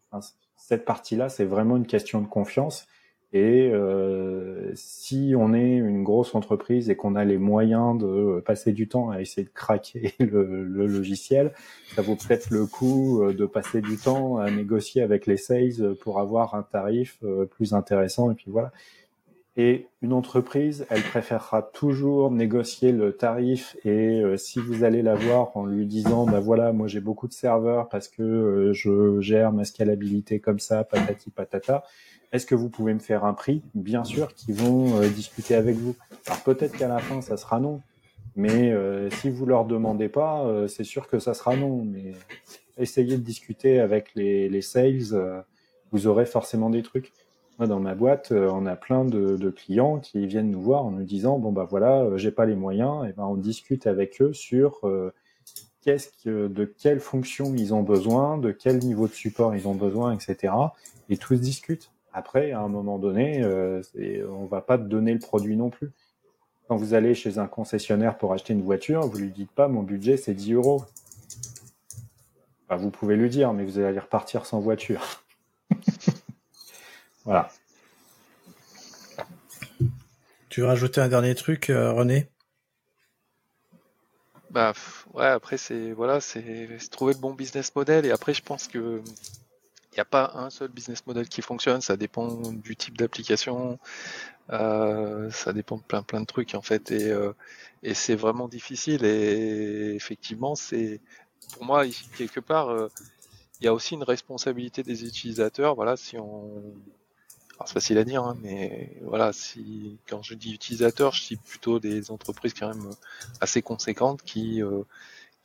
cette 0.57 0.87
partie-là, 0.87 1.29
c'est 1.29 1.45
vraiment 1.45 1.77
une 1.77 1.87
question 1.87 2.23
de 2.23 2.27
confiance. 2.27 2.87
Et 3.33 3.71
euh, 3.73 4.71
si 4.75 5.35
on 5.37 5.53
est 5.53 5.77
une 5.77 6.05
grosse 6.05 6.35
entreprise 6.35 6.91
et 6.91 6.97
qu'on 6.97 7.17
a 7.17 7.25
les 7.25 7.39
moyens 7.39 7.99
de 7.99 8.41
passer 8.41 8.73
du 8.73 8.89
temps 8.89 9.11
à 9.11 9.21
essayer 9.21 9.45
de 9.45 9.53
craquer 9.53 10.15
le, 10.21 10.65
le 10.65 10.87
logiciel, 10.87 11.53
ça 11.95 12.03
vaut 12.03 12.15
peut-être 12.15 12.51
le 12.51 12.67
coup 12.67 13.23
euh, 13.23 13.33
de 13.33 13.45
passer 13.45 13.81
du 13.81 13.97
temps 13.97 14.39
à 14.39 14.51
négocier 14.51 15.03
avec 15.03 15.27
les 15.27 15.37
sales 15.37 15.97
pour 16.01 16.21
avoir 16.21 16.55
un 16.55 16.63
tarif 16.63 17.19
euh, 17.25 17.47
plus 17.47 17.75
intéressant. 17.75 18.31
Et 18.31 18.35
puis 18.35 18.51
voilà. 18.51 18.73
Et 19.59 19.87
une 20.03 20.13
entreprise, 20.13 20.87
elle 20.91 21.03
préférera 21.03 21.63
toujours 21.63 22.31
négocier 22.31 22.93
le 22.93 23.17
tarif. 23.17 23.77
Et 23.85 24.21
euh, 24.21 24.37
si 24.37 24.59
vous 24.59 24.85
allez 24.85 25.01
la 25.01 25.15
voir 25.15 25.57
en 25.57 25.65
lui 25.65 25.87
disant, 25.87 26.27
bah 26.27 26.41
voilà, 26.41 26.73
moi 26.73 26.89
j'ai 26.89 27.01
beaucoup 27.01 27.27
de 27.27 27.33
serveurs 27.33 27.89
parce 27.89 28.09
que 28.09 28.73
je 28.75 29.21
gère 29.21 29.53
ma 29.53 29.65
scalabilité 29.65 30.41
comme 30.41 30.59
ça, 30.59 30.85
patati 30.85 31.31
patata 31.31 31.85
est-ce 32.33 32.47
que 32.47 32.55
vous 32.55 32.69
pouvez 32.69 32.93
me 32.93 32.99
faire 32.99 33.25
un 33.25 33.35
prix? 33.35 33.63
Bien 33.75 34.05
sûr 34.05 34.35
qu'ils 34.35 34.55
vont 34.55 35.01
euh, 35.01 35.09
discuter 35.09 35.55
avec 35.55 35.77
vous. 35.77 35.95
Alors 36.27 36.43
peut-être 36.43 36.77
qu'à 36.77 36.89
la 36.89 36.99
fin, 36.99 37.21
ça 37.21 37.37
sera 37.37 37.61
non. 37.61 37.81
Mais 38.35 38.73
euh, 38.73 39.09
si 39.11 39.31
vous 39.31 39.47
leur 39.47 39.65
demandez 39.65 40.09
pas, 40.09 40.45
euh, 40.45 40.69
c'est 40.69 40.85
sûr 40.85 41.09
que 41.09 41.19
ça 41.19 41.35
sera 41.35 41.57
non. 41.57 41.85
Mais 41.85 42.13
essayez 42.77 43.17
de 43.17 43.23
discuter 43.23 43.81
avec 43.81 44.15
les, 44.15 44.49
les 44.49 44.63
sales, 44.63 45.45
vous 45.93 46.07
aurez 46.07 46.27
forcément 46.27 46.69
des 46.69 46.83
trucs. 46.83 47.13
Moi, 47.59 47.67
dans 47.67 47.81
ma 47.81 47.95
boîte, 47.95 48.33
on 48.33 48.67
a 48.67 48.77
plein 48.77 49.05
de, 49.05 49.51
clients 49.51 49.99
qui 49.99 50.27
viennent 50.27 50.51
nous 50.51 50.61
voir 50.61 50.85
en 50.85 50.91
nous 50.91 51.05
disant 51.05 51.39
bon 51.39 51.53
bah 51.53 51.67
voilà, 51.69 52.17
j'ai 52.17 52.31
pas 52.31 52.45
les 52.45 52.57
moyens. 52.57 53.07
Et 53.09 53.13
ben 53.13 53.25
on 53.25 53.37
discute 53.37 53.87
avec 53.87 54.21
eux 54.21 54.33
sur 54.33 54.83
qu'est-ce 55.87 56.09
que, 56.25 56.49
de 56.49 56.65
quelles 56.65 56.99
fonctions 56.99 57.55
ils 57.55 57.73
ont 57.73 57.83
besoin, 57.83 58.39
de 58.39 58.51
quel 58.51 58.81
niveau 58.81 59.07
de 59.07 59.13
support 59.13 59.55
ils 59.55 59.69
ont 59.69 59.75
besoin, 59.75 60.13
etc. 60.13 60.53
Et 61.09 61.17
tout 61.17 61.35
se 61.35 61.41
discute. 61.41 61.93
Après, 62.13 62.51
à 62.51 62.61
un 62.61 62.69
moment 62.69 62.99
donné, 62.99 63.43
euh, 63.45 63.81
on 64.29 64.47
va 64.47 64.61
pas 64.63 64.79
te 64.79 64.83
donner 64.83 65.13
le 65.13 65.21
produit 65.21 65.57
non 65.57 65.71
plus. 65.71 65.93
Quand 66.67 66.77
vous 66.77 66.95
allez 66.95 67.15
chez 67.15 67.39
un 67.39 67.47
concessionnaire 67.47 68.19
pour 68.19 68.33
acheter 68.33 68.53
une 68.53 68.63
voiture, 68.63 69.03
vous 69.03 69.19
lui 69.19 69.31
dites 69.31 69.53
pas 69.53 69.69
mon 69.69 69.85
budget 69.85 70.17
c'est 70.17 70.35
10 70.35 70.55
euros. 70.55 70.83
vous 72.69 72.91
pouvez 72.91 73.15
le 73.15 73.29
dire, 73.29 73.53
mais 73.53 73.65
vous 73.65 73.79
allez 73.79 74.01
repartir 74.01 74.45
sans 74.45 74.59
voiture. 74.59 75.26
Voilà. 77.27 77.51
Tu 80.49 80.63
veux 80.63 80.67
rajouter 80.67 81.03
un 81.03 81.09
dernier 81.09 81.35
truc, 81.35 81.69
euh, 81.69 81.93
René? 81.93 82.31
Bah 84.51 84.73
ouais, 85.13 85.27
après 85.27 85.59
c'est 85.59 85.93
voilà, 85.93 86.21
c'est 86.21 86.79
trouver 86.91 87.13
le 87.13 87.19
bon 87.19 87.35
business 87.35 87.75
model 87.75 88.07
et 88.07 88.11
après 88.11 88.33
je 88.33 88.43
pense 88.43 88.69
que 88.69 89.03
n'y 89.97 90.01
a 90.01 90.05
pas 90.05 90.33
un 90.35 90.51
seul 90.51 90.69
business 90.69 91.07
model 91.07 91.29
qui 91.29 91.43
fonctionne, 91.43 91.81
ça 91.81 91.97
dépend 91.97 92.29
du 92.53 92.77
type 92.77 92.97
d'application, 92.99 93.79
euh, 94.51 95.31
ça 95.31 95.53
dépend 95.53 95.79
de 95.79 95.83
plein 95.83 96.03
plein 96.03 96.21
de 96.21 96.27
trucs 96.27 96.55
en 96.55 96.63
fait, 96.63 96.91
et, 96.91 97.11
euh, 97.11 97.33
et 97.83 97.95
c'est 97.95 98.15
vraiment 98.15 98.49
difficile. 98.49 99.05
Et 99.05 99.95
effectivement, 99.95 100.55
c'est 100.55 101.01
pour 101.53 101.65
moi 101.65 101.85
quelque 102.17 102.41
part, 102.41 102.69
euh, 102.71 102.89
il 103.61 103.65
y 103.65 103.69
a 103.69 103.75
aussi 103.75 103.95
une 103.95 104.05
responsabilité 104.05 104.83
des 104.83 105.05
utilisateurs. 105.05 105.75
Voilà, 105.75 105.97
si 105.97 106.19
on 106.19 106.75
alors 107.59 107.69
c'est 107.69 107.75
facile 107.75 107.99
à 107.99 108.05
dire, 108.05 108.23
hein, 108.23 108.37
mais 108.43 108.99
voilà, 109.03 109.33
si 109.33 109.99
quand 110.09 110.23
je 110.23 110.35
dis 110.35 110.53
utilisateur, 110.53 111.13
je 111.13 111.23
cite 111.23 111.43
plutôt 111.43 111.81
des 111.81 112.11
entreprises 112.11 112.55
quand 112.55 112.69
même 112.69 112.91
assez 113.41 113.63
conséquentes 113.63 114.23
qui 114.23 114.63
euh, 114.63 114.83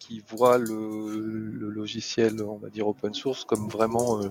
qui 0.02 0.24
voit 0.28 0.58
le, 0.58 1.70
logiciel, 1.70 2.42
on 2.44 2.58
va 2.58 2.70
dire 2.70 2.88
open 2.88 3.14
source, 3.14 3.46
comme 3.46 3.70
vraiment 3.70 4.22
euh, 4.24 4.30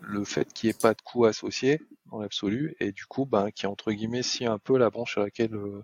le 0.00 0.24
fait 0.24 0.52
qu'il 0.52 0.68
n'y 0.68 0.70
ait 0.70 0.78
pas 0.78 0.94
de 0.94 1.02
coût 1.02 1.24
associé 1.24 1.80
dans 2.10 2.20
l'absolu, 2.20 2.76
et 2.80 2.92
du 2.92 3.04
coup, 3.06 3.26
ben, 3.26 3.50
qui 3.50 3.66
entre 3.66 3.92
guillemets 3.92 4.22
si 4.22 4.46
un 4.46 4.58
peu 4.58 4.78
la 4.78 4.90
branche 4.90 5.12
sur 5.12 5.22
laquelle 5.22 5.54
euh, 5.54 5.82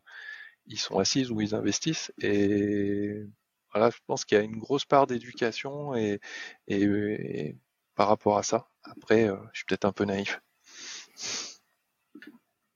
ils 0.66 0.78
sont 0.78 0.98
assis 0.98 1.26
ou 1.30 1.40
ils 1.40 1.54
investissent. 1.54 2.12
Et 2.22 3.24
voilà, 3.72 3.90
je 3.90 3.98
pense 4.06 4.24
qu'il 4.24 4.38
y 4.38 4.40
a 4.40 4.44
une 4.44 4.58
grosse 4.58 4.84
part 4.84 5.06
d'éducation 5.06 5.94
et, 5.96 6.20
et, 6.68 7.56
par 7.96 8.08
rapport 8.08 8.38
à 8.38 8.42
ça. 8.42 8.68
Après, 8.84 9.28
euh, 9.28 9.36
je 9.52 9.58
suis 9.58 9.66
peut-être 9.66 9.84
un 9.84 9.92
peu 9.92 10.04
naïf. 10.04 10.40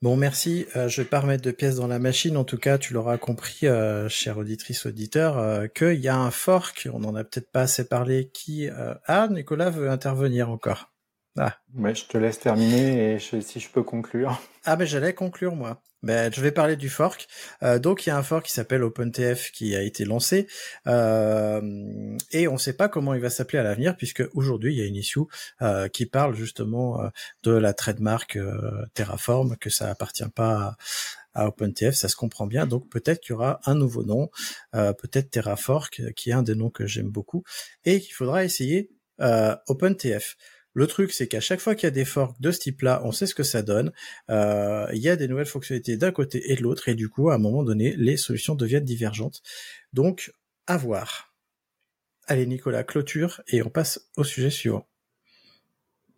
Bon, 0.04 0.16
merci. 0.16 0.66
Euh, 0.76 0.86
je 0.86 1.00
vais 1.00 1.08
pas 1.08 1.20
remettre 1.20 1.42
de 1.42 1.50
pièces 1.50 1.76
dans 1.76 1.86
la 1.86 1.98
machine. 1.98 2.36
En 2.36 2.44
tout 2.44 2.58
cas, 2.58 2.76
tu 2.76 2.92
l'auras 2.92 3.16
compris, 3.16 3.66
euh, 3.66 4.06
chère 4.10 4.36
auditrice 4.36 4.84
auditeur, 4.84 5.38
euh, 5.38 5.66
qu'il 5.66 5.98
y 5.98 6.08
a 6.08 6.16
un 6.18 6.30
fork. 6.30 6.90
On 6.92 6.98
n'en 6.98 7.14
a 7.14 7.24
peut-être 7.24 7.50
pas 7.50 7.62
assez 7.62 7.88
parlé. 7.88 8.30
Qui 8.34 8.68
ah, 9.06 9.28
Nicolas 9.30 9.70
veut 9.70 9.88
intervenir 9.88 10.50
encore. 10.50 10.93
Ah. 11.36 11.56
Mais 11.74 11.94
je 11.94 12.06
te 12.06 12.16
laisse 12.16 12.38
terminer 12.38 13.14
et 13.14 13.18
si 13.18 13.60
je 13.60 13.68
peux 13.68 13.82
conclure. 13.82 14.40
Ah 14.64 14.76
ben 14.76 14.86
j'allais 14.86 15.14
conclure 15.14 15.56
moi. 15.56 15.82
Ben, 16.04 16.30
je 16.30 16.42
vais 16.42 16.52
parler 16.52 16.76
du 16.76 16.90
fork. 16.90 17.26
Euh, 17.62 17.78
donc 17.78 18.04
il 18.04 18.10
y 18.10 18.12
a 18.12 18.18
un 18.18 18.22
fork 18.22 18.44
qui 18.44 18.52
s'appelle 18.52 18.82
OpenTF 18.82 19.50
qui 19.52 19.74
a 19.74 19.82
été 19.82 20.04
lancé 20.04 20.46
euh, 20.86 21.62
et 22.30 22.46
on 22.46 22.52
ne 22.52 22.58
sait 22.58 22.74
pas 22.74 22.90
comment 22.90 23.14
il 23.14 23.22
va 23.22 23.30
s'appeler 23.30 23.58
à 23.58 23.62
l'avenir 23.62 23.96
puisque 23.96 24.22
aujourd'hui 24.34 24.74
il 24.74 24.78
y 24.78 24.82
a 24.82 24.84
une 24.84 24.96
issue 24.96 25.20
euh, 25.62 25.88
qui 25.88 26.04
parle 26.04 26.34
justement 26.34 27.00
euh, 27.00 27.08
de 27.42 27.52
la 27.52 27.72
trademark 27.72 28.38
Terraform 28.92 29.56
que 29.56 29.70
ça 29.70 29.88
appartient 29.88 30.28
pas 30.28 30.76
à, 31.32 31.48
OpenTF, 31.48 31.94
ça 31.94 32.08
se 32.08 32.16
comprend 32.16 32.46
bien. 32.46 32.66
Donc 32.66 32.90
peut-être 32.90 33.20
qu'il 33.20 33.32
y 33.32 33.36
aura 33.36 33.60
un 33.64 33.74
nouveau 33.74 34.04
nom, 34.04 34.28
peut-être 34.72 35.30
Terrafork 35.30 36.12
qui 36.14 36.30
est 36.30 36.34
un 36.34 36.42
des 36.42 36.54
noms 36.54 36.70
que 36.70 36.86
j'aime 36.86 37.08
beaucoup 37.08 37.44
et 37.84 38.00
qu'il 38.00 38.12
faudra 38.14 38.44
essayer 38.44 38.90
OpenTF. 39.18 40.36
Le 40.74 40.88
truc, 40.88 41.12
c'est 41.12 41.28
qu'à 41.28 41.40
chaque 41.40 41.60
fois 41.60 41.76
qu'il 41.76 41.86
y 41.86 41.86
a 41.86 41.92
des 41.92 42.04
forks 42.04 42.40
de 42.40 42.50
ce 42.50 42.58
type-là, 42.58 43.00
on 43.04 43.12
sait 43.12 43.26
ce 43.26 43.34
que 43.36 43.44
ça 43.44 43.62
donne. 43.62 43.92
Euh, 44.28 44.86
il 44.92 44.98
y 44.98 45.08
a 45.08 45.14
des 45.14 45.28
nouvelles 45.28 45.46
fonctionnalités 45.46 45.96
d'un 45.96 46.10
côté 46.10 46.52
et 46.52 46.56
de 46.56 46.62
l'autre, 46.62 46.88
et 46.88 46.96
du 46.96 47.08
coup, 47.08 47.30
à 47.30 47.36
un 47.36 47.38
moment 47.38 47.62
donné, 47.62 47.94
les 47.96 48.16
solutions 48.16 48.56
deviennent 48.56 48.84
divergentes. 48.84 49.40
Donc, 49.92 50.32
à 50.66 50.76
voir. 50.76 51.32
Allez, 52.26 52.46
Nicolas, 52.46 52.82
clôture, 52.82 53.40
et 53.46 53.62
on 53.62 53.70
passe 53.70 54.10
au 54.16 54.24
sujet 54.24 54.50
suivant. 54.50 54.84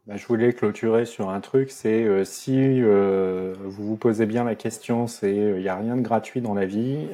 Bah, 0.07 0.17
je 0.17 0.25
voulais 0.27 0.55
clôturer 0.55 1.05
sur 1.05 1.29
un 1.29 1.41
truc, 1.41 1.71
c'est 1.71 2.05
euh, 2.05 2.25
si 2.25 2.57
euh, 2.57 3.55
vous 3.63 3.85
vous 3.85 3.97
posez 3.97 4.25
bien 4.25 4.45
la 4.45 4.55
question, 4.55 5.07
c'est 5.07 5.35
il 5.35 5.61
n'y 5.61 5.69
a 5.69 5.77
rien 5.77 5.97
de 5.97 6.03
gratuit 6.03 6.41
dans 6.41 6.55
la 6.55 6.65
vie. 6.65 7.09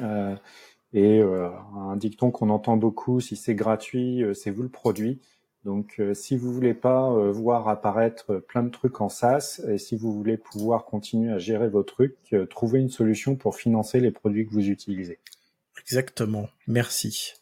et 0.93 1.23
un 1.23 1.97
dicton 1.97 2.31
qu'on 2.31 2.51
entend 2.51 2.77
beaucoup, 2.77 3.19
si 3.21 3.35
c'est 3.35 3.57
gratuit, 3.57 4.23
c'est 4.35 4.51
vous 4.51 4.63
le 4.63 4.69
produit. 4.69 5.21
Donc, 5.65 6.01
euh, 6.01 6.13
si 6.13 6.37
vous 6.37 6.53
voulez 6.53 6.75
pas 6.75 7.11
euh, 7.13 7.31
voir 7.31 7.69
apparaître 7.69 8.39
plein 8.49 8.65
de 8.65 8.71
trucs 8.71 9.01
en 9.01 9.09
SaaS 9.09 9.61
et 9.69 9.79
si 9.79 9.95
vous 9.95 10.13
voulez 10.13 10.37
pouvoir 10.37 10.85
continuer 10.85 11.33
à 11.33 11.39
gérer 11.39 11.69
vos 11.69 11.85
trucs, 11.85 12.17
euh, 12.33 12.47
trouvez 12.47 12.81
une 12.81 12.91
solution 12.91 13.37
pour 13.37 13.57
financer 13.57 14.01
les 14.01 14.11
produits 14.11 14.47
que 14.47 14.53
vous 14.53 14.69
utilisez. 14.69 15.21
Exactement. 15.81 16.49
Merci. 16.67 17.35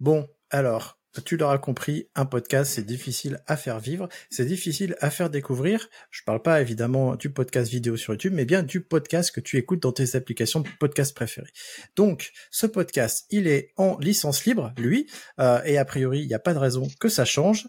Bon, 0.00 0.28
alors, 0.50 0.98
tu 1.20 1.36
l'auras 1.36 1.58
compris, 1.58 2.08
un 2.14 2.26
podcast, 2.26 2.72
c'est 2.74 2.86
difficile 2.86 3.40
à 3.46 3.56
faire 3.56 3.78
vivre, 3.78 4.08
c'est 4.30 4.44
difficile 4.44 4.96
à 5.00 5.10
faire 5.10 5.30
découvrir. 5.30 5.88
Je 6.10 6.22
parle 6.24 6.42
pas 6.42 6.60
évidemment 6.60 7.16
du 7.16 7.30
podcast 7.30 7.70
vidéo 7.70 7.96
sur 7.96 8.12
YouTube, 8.12 8.32
mais 8.34 8.44
bien 8.44 8.62
du 8.62 8.80
podcast 8.80 9.30
que 9.30 9.40
tu 9.40 9.56
écoutes 9.56 9.82
dans 9.82 9.92
tes 9.92 10.16
applications 10.16 10.60
de 10.60 10.68
podcast 10.78 11.14
préférées. 11.14 11.50
Donc, 11.96 12.32
ce 12.50 12.66
podcast, 12.66 13.26
il 13.30 13.46
est 13.46 13.72
en 13.76 13.98
licence 13.98 14.44
libre, 14.44 14.72
lui, 14.78 15.08
euh, 15.40 15.60
et 15.64 15.78
a 15.78 15.84
priori, 15.84 16.20
il 16.20 16.28
n'y 16.28 16.34
a 16.34 16.38
pas 16.38 16.54
de 16.54 16.58
raison 16.58 16.88
que 17.00 17.08
ça 17.08 17.24
change. 17.24 17.66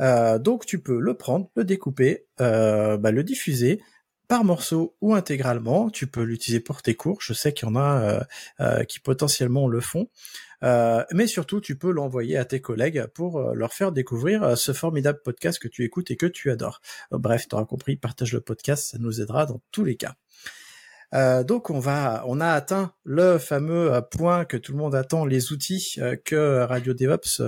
Euh, 0.00 0.38
donc, 0.38 0.66
tu 0.66 0.80
peux 0.82 0.98
le 0.98 1.14
prendre, 1.14 1.50
le 1.56 1.64
découper, 1.64 2.26
euh, 2.40 2.96
bah, 2.96 3.10
le 3.10 3.22
diffuser, 3.22 3.80
par 4.28 4.44
morceau 4.44 4.96
ou 5.00 5.14
intégralement. 5.14 5.90
Tu 5.90 6.06
peux 6.06 6.22
l'utiliser 6.22 6.60
pour 6.60 6.82
tes 6.82 6.94
cours. 6.94 7.18
Je 7.20 7.32
sais 7.32 7.52
qu'il 7.52 7.68
y 7.68 7.70
en 7.70 7.76
a 7.76 8.24
euh, 8.60 8.84
qui 8.84 9.00
potentiellement 9.00 9.68
le 9.68 9.80
font. 9.80 10.08
Euh, 10.62 11.04
mais 11.12 11.26
surtout, 11.26 11.60
tu 11.60 11.76
peux 11.76 11.90
l'envoyer 11.90 12.36
à 12.36 12.44
tes 12.44 12.60
collègues 12.60 13.06
pour 13.14 13.40
leur 13.54 13.72
faire 13.72 13.92
découvrir 13.92 14.56
ce 14.56 14.72
formidable 14.72 15.20
podcast 15.24 15.58
que 15.58 15.68
tu 15.68 15.84
écoutes 15.84 16.10
et 16.10 16.16
que 16.16 16.26
tu 16.26 16.50
adores. 16.50 16.80
bref, 17.10 17.48
tu 17.48 17.54
auras 17.54 17.64
compris, 17.64 17.96
partage 17.96 18.32
le 18.32 18.40
podcast, 18.40 18.90
ça 18.90 18.98
nous 18.98 19.20
aidera 19.20 19.46
dans 19.46 19.60
tous 19.70 19.84
les 19.84 19.96
cas. 19.96 20.14
donc 21.44 21.70
on 21.70 21.78
va, 21.78 22.24
on 22.26 22.40
a 22.40 22.48
atteint 22.48 22.92
le 23.04 23.38
fameux 23.38 24.00
point 24.10 24.44
que 24.44 24.56
tout 24.56 24.72
le 24.72 24.78
monde 24.78 24.94
attend, 24.94 25.24
les 25.24 25.52
outils 25.52 25.98
que 26.24 26.62
Radio 26.64 26.94
DevOps 26.94 27.40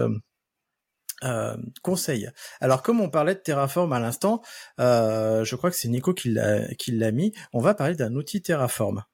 euh, 1.24 1.56
conseil. 1.82 2.28
Alors 2.60 2.82
comme 2.82 3.00
on 3.00 3.08
parlait 3.08 3.34
de 3.34 3.40
Terraform 3.40 3.92
à 3.92 4.00
l'instant, 4.00 4.42
euh, 4.80 5.44
je 5.44 5.54
crois 5.54 5.70
que 5.70 5.76
c'est 5.76 5.88
Nico 5.88 6.14
qui 6.14 6.30
l'a 6.30 7.12
mis, 7.12 7.32
on 7.52 7.60
va 7.60 7.74
parler 7.74 7.94
d'un 7.94 8.14
outil 8.16 8.42
Terraform. 8.42 9.04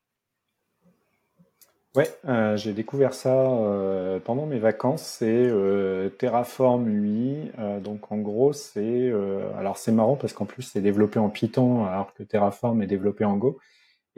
Ouais, 1.97 2.09
euh, 2.27 2.56
j'ai 2.56 2.73
découvert 2.74 3.15
ça 3.15 3.32
pendant 4.24 4.47
mes 4.47 4.59
vacances. 4.59 5.02
C'est 5.02 5.51
Terraform 6.19 6.86
8. 6.86 7.52
donc 7.82 8.12
en 8.12 8.19
gros, 8.19 8.52
c'est 8.52 9.12
alors 9.56 9.78
c'est 9.78 9.93
marrant 9.93 10.16
parce 10.16 10.32
qu'en 10.32 10.44
plus 10.44 10.62
c'est 10.62 10.81
développé 10.81 11.19
en 11.19 11.31
Python 11.31 11.86
alors 11.86 12.12
que 12.15 12.23
Terraform 12.23 12.82
est 12.82 12.86
développé 12.86 13.24
en 13.24 13.36
Go. 13.36 13.59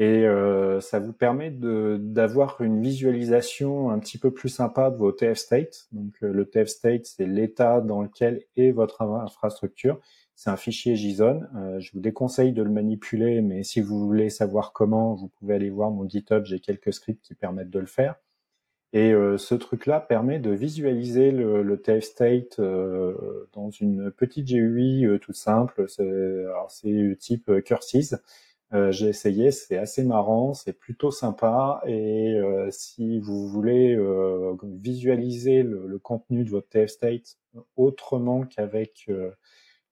Et 0.01 0.26
euh, 0.26 0.80
ça 0.80 0.98
vous 0.98 1.12
permet 1.12 1.51
d'avoir 1.51 2.62
une 2.62 2.80
visualisation 2.80 3.90
un 3.90 3.98
petit 3.98 4.16
peu 4.16 4.30
plus 4.30 4.48
sympa 4.48 4.90
de 4.90 4.97
vos 4.97 5.12
TF 5.12 5.36
state. 5.36 5.88
Donc 5.92 6.14
euh, 6.22 6.32
le 6.32 6.48
TF 6.48 6.68
state, 6.68 7.05
c'est 7.05 7.26
l'état 7.26 7.82
dans 7.82 8.01
lequel 8.01 8.42
est 8.56 8.70
votre 8.70 9.02
infrastructure. 9.02 10.01
C'est 10.40 10.48
un 10.48 10.56
fichier 10.56 10.96
JSON. 10.96 11.42
Euh, 11.54 11.80
je 11.80 11.92
vous 11.92 12.00
déconseille 12.00 12.52
de 12.52 12.62
le 12.62 12.70
manipuler, 12.70 13.42
mais 13.42 13.62
si 13.62 13.82
vous 13.82 13.98
voulez 13.98 14.30
savoir 14.30 14.72
comment, 14.72 15.14
vous 15.14 15.28
pouvez 15.28 15.54
aller 15.54 15.68
voir 15.68 15.90
mon 15.90 16.08
GitHub. 16.08 16.46
J'ai 16.46 16.60
quelques 16.60 16.94
scripts 16.94 17.22
qui 17.22 17.34
permettent 17.34 17.68
de 17.68 17.78
le 17.78 17.84
faire. 17.84 18.14
Et 18.92 19.12
ce 19.36 19.54
truc-là 19.54 20.00
permet 20.00 20.40
de 20.40 20.50
visualiser 20.50 21.30
le, 21.30 21.62
le 21.62 21.80
TF 21.80 22.02
state 22.02 22.60
dans 22.60 23.70
une 23.70 24.10
petite 24.10 24.48
GUI 24.48 25.06
toute 25.20 25.36
simple. 25.36 25.84
C'est 25.86 27.16
type 27.20 27.52
Curses. 27.64 28.16
Euh, 28.72 28.92
j'ai 28.92 29.08
essayé, 29.08 29.50
c'est 29.50 29.76
assez 29.78 30.04
marrant, 30.04 30.54
c'est 30.54 30.72
plutôt 30.72 31.10
sympa. 31.10 31.82
Et 31.86 32.34
euh, 32.36 32.70
si 32.70 33.18
vous 33.18 33.48
voulez 33.48 33.94
euh, 33.96 34.54
visualiser 34.62 35.62
le, 35.64 35.98
contenu 35.98 36.44
de 36.44 36.50
votre 36.50 36.68
TF 36.68 36.88
State 36.90 37.38
autrement 37.76 38.44
qu'avec 38.44 39.10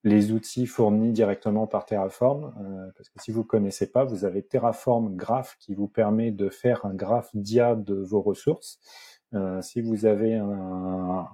les 0.08 0.32
outils 0.32 0.66
fournis 0.66 1.12
directement 1.12 1.66
par 1.66 1.84
Terraform, 1.86 2.52
parce 2.96 3.08
que 3.08 3.22
si 3.22 3.30
vous 3.30 3.40
ne 3.40 3.46
connaissez 3.46 3.90
pas, 3.90 4.04
vous 4.04 4.24
avez 4.24 4.42
Terraform 4.42 5.14
Graph 5.14 5.56
qui 5.60 5.74
vous 5.74 5.88
permet 5.88 6.30
de 6.30 6.48
faire 6.48 6.84
un 6.84 6.94
graphe 6.94 7.30
dia 7.34 7.74
de 7.74 7.94
vos 7.94 8.20
ressources. 8.20 8.80
si 9.60 9.80
vous 9.80 10.06
avez 10.06 10.34
un, 10.34 11.26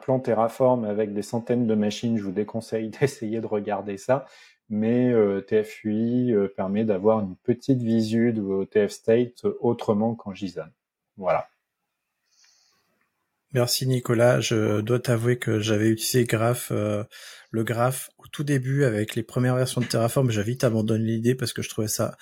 plan 0.00 0.18
Terraform 0.18 0.84
avec 0.84 1.12
des 1.12 1.22
centaines 1.22 1.66
de 1.66 1.74
machines, 1.74 2.16
je 2.16 2.24
vous 2.24 2.32
déconseille 2.32 2.90
d'essayer 3.00 3.40
de 3.40 3.46
regarder 3.46 3.98
ça 3.98 4.26
mais 4.68 5.12
euh, 5.12 5.40
TFUI 5.40 6.32
euh, 6.32 6.48
permet 6.48 6.84
d'avoir 6.84 7.20
une 7.20 7.36
petite 7.36 7.82
visu 7.82 8.32
de 8.32 8.40
vos 8.40 8.64
TF 8.64 8.90
state 8.90 9.44
autrement 9.60 10.14
qu'en 10.14 10.34
JSON. 10.34 10.70
Voilà. 11.16 11.48
Merci 13.54 13.86
Nicolas. 13.86 14.40
Je 14.40 14.80
dois 14.80 14.98
t'avouer 14.98 15.38
que 15.38 15.60
j'avais 15.60 15.88
utilisé 15.88 16.24
Graph, 16.24 16.68
euh, 16.72 17.04
le 17.52 17.62
Graph 17.62 18.10
au 18.18 18.26
tout 18.26 18.42
début 18.42 18.82
avec 18.82 19.14
les 19.14 19.22
premières 19.22 19.54
versions 19.54 19.80
de 19.80 19.86
Terraform. 19.86 20.30
J'avais 20.30 20.50
vite 20.50 20.64
abandonné 20.64 21.04
l'idée 21.04 21.36
parce 21.36 21.52
que 21.52 21.62
je 21.62 21.68
trouvais 21.68 21.88
ça 21.88 22.16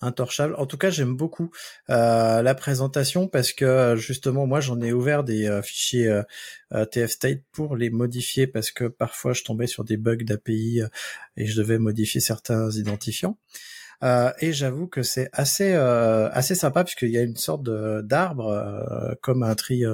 intorchable. 0.00 0.54
En 0.58 0.66
tout 0.66 0.76
cas, 0.76 0.90
j'aime 0.90 1.16
beaucoup 1.16 1.50
euh, 1.90 2.42
la 2.42 2.54
présentation 2.54 3.28
parce 3.28 3.52
que 3.52 3.96
justement, 3.96 4.46
moi, 4.46 4.60
j'en 4.60 4.80
ai 4.80 4.92
ouvert 4.92 5.24
des 5.24 5.46
euh, 5.46 5.62
fichiers 5.62 6.08
euh, 6.08 6.84
TF-State 6.84 7.42
pour 7.52 7.76
les 7.76 7.90
modifier 7.90 8.46
parce 8.46 8.70
que 8.70 8.84
parfois, 8.84 9.32
je 9.32 9.42
tombais 9.42 9.66
sur 9.66 9.84
des 9.84 9.96
bugs 9.96 10.16
d'API 10.16 10.82
et 11.36 11.46
je 11.46 11.60
devais 11.60 11.78
modifier 11.78 12.20
certains 12.20 12.70
identifiants. 12.70 13.38
Euh, 14.02 14.32
et 14.40 14.52
j'avoue 14.52 14.86
que 14.86 15.02
c'est 15.02 15.30
assez 15.32 15.72
euh, 15.72 16.28
assez 16.30 16.54
sympa 16.54 16.84
puisqu'il 16.84 17.10
y 17.10 17.18
a 17.18 17.22
une 17.22 17.36
sorte 17.36 17.62
d'arbre 17.62 18.48
euh, 18.48 19.14
comme 19.22 19.42
un 19.42 19.54
tri, 19.54 19.84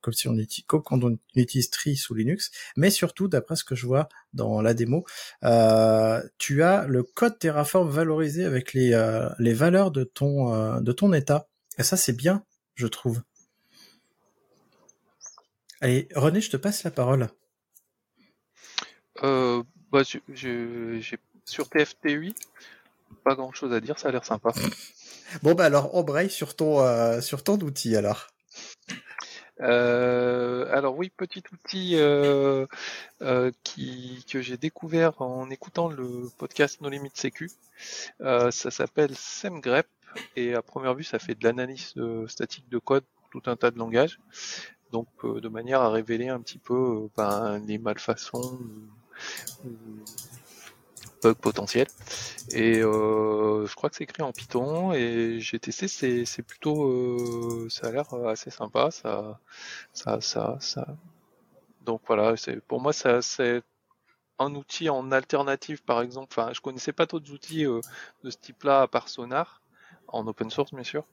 comme 0.00 0.12
si 0.12 0.28
on 0.28 0.34
utilise, 0.34 0.66
quand 0.66 1.04
on 1.04 1.18
utilise 1.34 1.70
tri 1.70 1.96
sous 1.96 2.14
Linux. 2.14 2.50
Mais 2.76 2.90
surtout, 2.90 3.28
d'après 3.28 3.56
ce 3.56 3.64
que 3.64 3.74
je 3.74 3.86
vois 3.86 4.08
dans 4.34 4.60
la 4.60 4.74
démo, 4.74 5.04
tu 6.38 6.62
as 6.62 6.86
le 6.86 7.02
code 7.02 7.38
Terraform 7.38 7.88
valorisé 7.88 8.44
avec 8.44 8.72
les 8.72 8.96
les 9.38 9.54
valeurs 9.54 9.90
de 9.90 10.04
ton 10.04 10.80
de 10.80 10.92
ton 10.92 11.12
état. 11.12 11.48
Et 11.78 11.82
ça, 11.82 11.96
c'est 11.96 12.16
bien, 12.16 12.44
je 12.74 12.86
trouve. 12.86 13.22
Allez, 15.80 16.08
René, 16.14 16.40
je 16.40 16.50
te 16.50 16.56
passe 16.56 16.84
la 16.84 16.90
parole. 16.90 17.28
Bah, 19.22 20.02
j'ai 20.32 21.18
sur 21.44 21.66
TFT8, 21.66 22.34
pas 23.24 23.34
grand 23.34 23.52
chose 23.52 23.72
à 23.72 23.80
dire, 23.80 23.98
ça 23.98 24.08
a 24.08 24.12
l'air 24.12 24.24
sympa. 24.24 24.52
Bon 25.42 25.54
bah 25.54 25.64
alors 25.64 25.94
embraye 25.96 26.30
sur 26.30 26.54
ton 26.54 26.80
euh, 26.80 27.20
sur 27.20 27.42
ton 27.42 27.58
outil 27.58 27.96
alors. 27.96 28.28
Euh, 29.60 30.70
alors 30.72 30.96
oui, 30.96 31.10
petit 31.10 31.42
outil 31.52 31.92
euh, 31.96 32.66
qui, 33.64 34.24
que 34.30 34.40
j'ai 34.40 34.56
découvert 34.56 35.20
en 35.20 35.50
écoutant 35.50 35.88
le 35.88 36.30
podcast 36.38 36.80
No 36.80 36.88
Limit 36.88 37.10
Sécu. 37.14 37.50
ça 38.20 38.50
s'appelle 38.50 39.16
SemGrep 39.16 39.88
et 40.36 40.54
à 40.54 40.62
première 40.62 40.94
vue 40.94 41.04
ça 41.04 41.18
fait 41.18 41.34
de 41.34 41.44
l'analyse 41.44 41.94
statique 42.28 42.68
de 42.68 42.78
code 42.78 43.04
pour 43.16 43.42
tout 43.42 43.50
un 43.50 43.56
tas 43.56 43.70
de 43.70 43.78
langages. 43.78 44.20
Donc 44.92 45.08
de 45.24 45.48
manière 45.48 45.80
à 45.80 45.90
révéler 45.90 46.28
un 46.28 46.40
petit 46.40 46.58
peu 46.58 47.08
ben, 47.16 47.58
les 47.66 47.78
malfaçons 47.78 48.58
potentiel. 51.34 51.86
Et 52.52 52.80
euh, 52.80 53.66
je 53.66 53.74
crois 53.74 53.90
que 53.90 53.96
c'est 53.96 54.04
écrit 54.04 54.22
en 54.22 54.32
Python 54.32 54.92
et 54.92 55.38
j'ai 55.40 55.58
testé, 55.58 55.88
c'est, 56.24 56.42
plutôt, 56.42 56.84
euh, 56.84 57.68
ça 57.70 57.88
a 57.88 57.92
l'air 57.92 58.12
assez 58.26 58.50
sympa, 58.50 58.90
ça, 58.90 59.40
ça, 59.92 60.20
ça, 60.20 60.56
ça. 60.60 60.86
Donc 61.84 62.02
voilà, 62.06 62.34
pour 62.68 62.80
moi 62.80 62.92
ça, 62.92 63.22
c'est 63.22 63.62
un 64.38 64.54
outil 64.54 64.88
en 64.88 65.12
alternative, 65.12 65.82
par 65.82 66.02
exemple. 66.02 66.28
Enfin, 66.38 66.52
je 66.52 66.60
connaissais 66.60 66.92
pas 66.92 67.06
d'autres 67.06 67.32
outils 67.32 67.64
euh, 67.66 67.80
de 68.24 68.30
ce 68.30 68.36
type-là 68.38 68.82
à 68.82 68.88
part 68.88 69.08
Sonar 69.08 69.62
en 70.08 70.26
open 70.26 70.50
source 70.50 70.72
bien 70.72 70.84
sûr. 70.84 71.04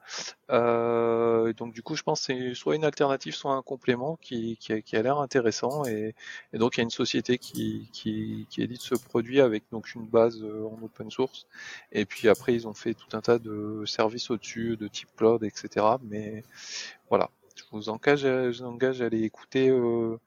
Euh, 0.49 1.53
donc 1.53 1.73
du 1.73 1.81
coup, 1.81 1.95
je 1.95 2.03
pense 2.03 2.27
que 2.27 2.33
c'est 2.33 2.53
soit 2.53 2.75
une 2.75 2.85
alternative, 2.85 3.33
soit 3.33 3.53
un 3.53 3.61
complément 3.61 4.17
qui, 4.21 4.57
qui, 4.57 4.95
a, 4.95 5.01
l'air 5.01 5.19
intéressant. 5.19 5.85
Et, 5.85 6.15
donc 6.53 6.75
il 6.75 6.79
y 6.79 6.81
a 6.81 6.83
une 6.83 6.89
société 6.89 7.37
qui, 7.37 7.89
qui, 7.91 8.47
qui, 8.49 8.61
édite 8.61 8.81
ce 8.81 8.95
produit 8.95 9.41
avec 9.41 9.63
donc 9.71 9.93
une 9.93 10.05
base 10.05 10.41
euh, 10.43 10.65
en 10.65 10.83
open 10.83 11.09
source. 11.11 11.47
Et 11.91 12.05
puis 12.05 12.29
après, 12.29 12.53
ils 12.53 12.67
ont 12.67 12.73
fait 12.73 12.93
tout 12.93 13.15
un 13.15 13.21
tas 13.21 13.39
de 13.39 13.83
services 13.85 14.29
au-dessus, 14.29 14.77
de 14.77 14.87
type 14.87 15.09
cloud, 15.17 15.43
etc. 15.43 15.85
Mais 16.03 16.43
voilà, 17.09 17.29
je 17.55 17.63
vous 17.71 17.89
engage, 17.89 18.21
je 18.21 18.61
vous 18.61 18.63
engage 18.63 19.01
à 19.01 19.05
aller 19.05 19.23
écouter. 19.23 19.69
Euh, 19.69 20.17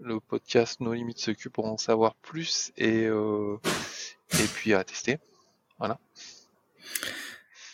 le 0.00 0.20
podcast 0.20 0.80
No 0.80 0.92
Limits 0.92 1.18
Secu 1.18 1.50
pour 1.50 1.66
en 1.66 1.76
savoir 1.76 2.14
plus 2.16 2.72
et, 2.76 3.06
euh, 3.06 3.56
et 4.38 4.46
puis 4.46 4.74
à 4.74 4.84
tester. 4.84 5.18
Voilà. 5.78 5.98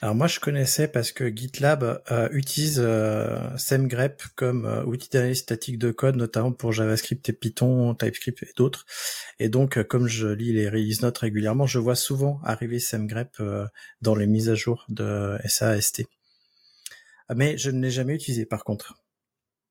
Alors 0.04 0.14
moi 0.14 0.26
je 0.26 0.38
connaissais 0.38 0.86
parce 0.86 1.12
que 1.12 1.34
GitLab 1.34 2.02
euh, 2.10 2.28
utilise 2.30 2.78
euh, 2.78 3.56
SemGrep 3.56 4.22
comme 4.36 4.66
euh, 4.66 4.84
outil 4.84 5.08
d'analyse 5.08 5.38
statique 5.38 5.78
de 5.78 5.92
code, 5.92 6.16
notamment 6.16 6.52
pour 6.52 6.72
JavaScript 6.72 7.26
et 7.30 7.32
Python, 7.32 7.94
TypeScript 7.94 8.42
et 8.42 8.52
d'autres. 8.54 8.84
Et 9.38 9.48
donc 9.48 9.82
comme 9.84 10.06
je 10.06 10.28
lis 10.28 10.52
les 10.52 10.68
release 10.68 11.00
notes 11.00 11.16
régulièrement, 11.16 11.66
je 11.66 11.78
vois 11.78 11.94
souvent 11.94 12.38
arriver 12.44 12.80
SemGrep 12.80 13.42
dans 14.02 14.14
les 14.14 14.26
mises 14.26 14.50
à 14.50 14.54
jour 14.54 14.84
de 14.90 15.38
SAST. 15.46 16.02
Mais 17.34 17.56
je 17.56 17.70
ne 17.70 17.80
l'ai 17.80 17.90
jamais 17.90 18.14
utilisé 18.14 18.44
par 18.44 18.62
contre. 18.62 19.02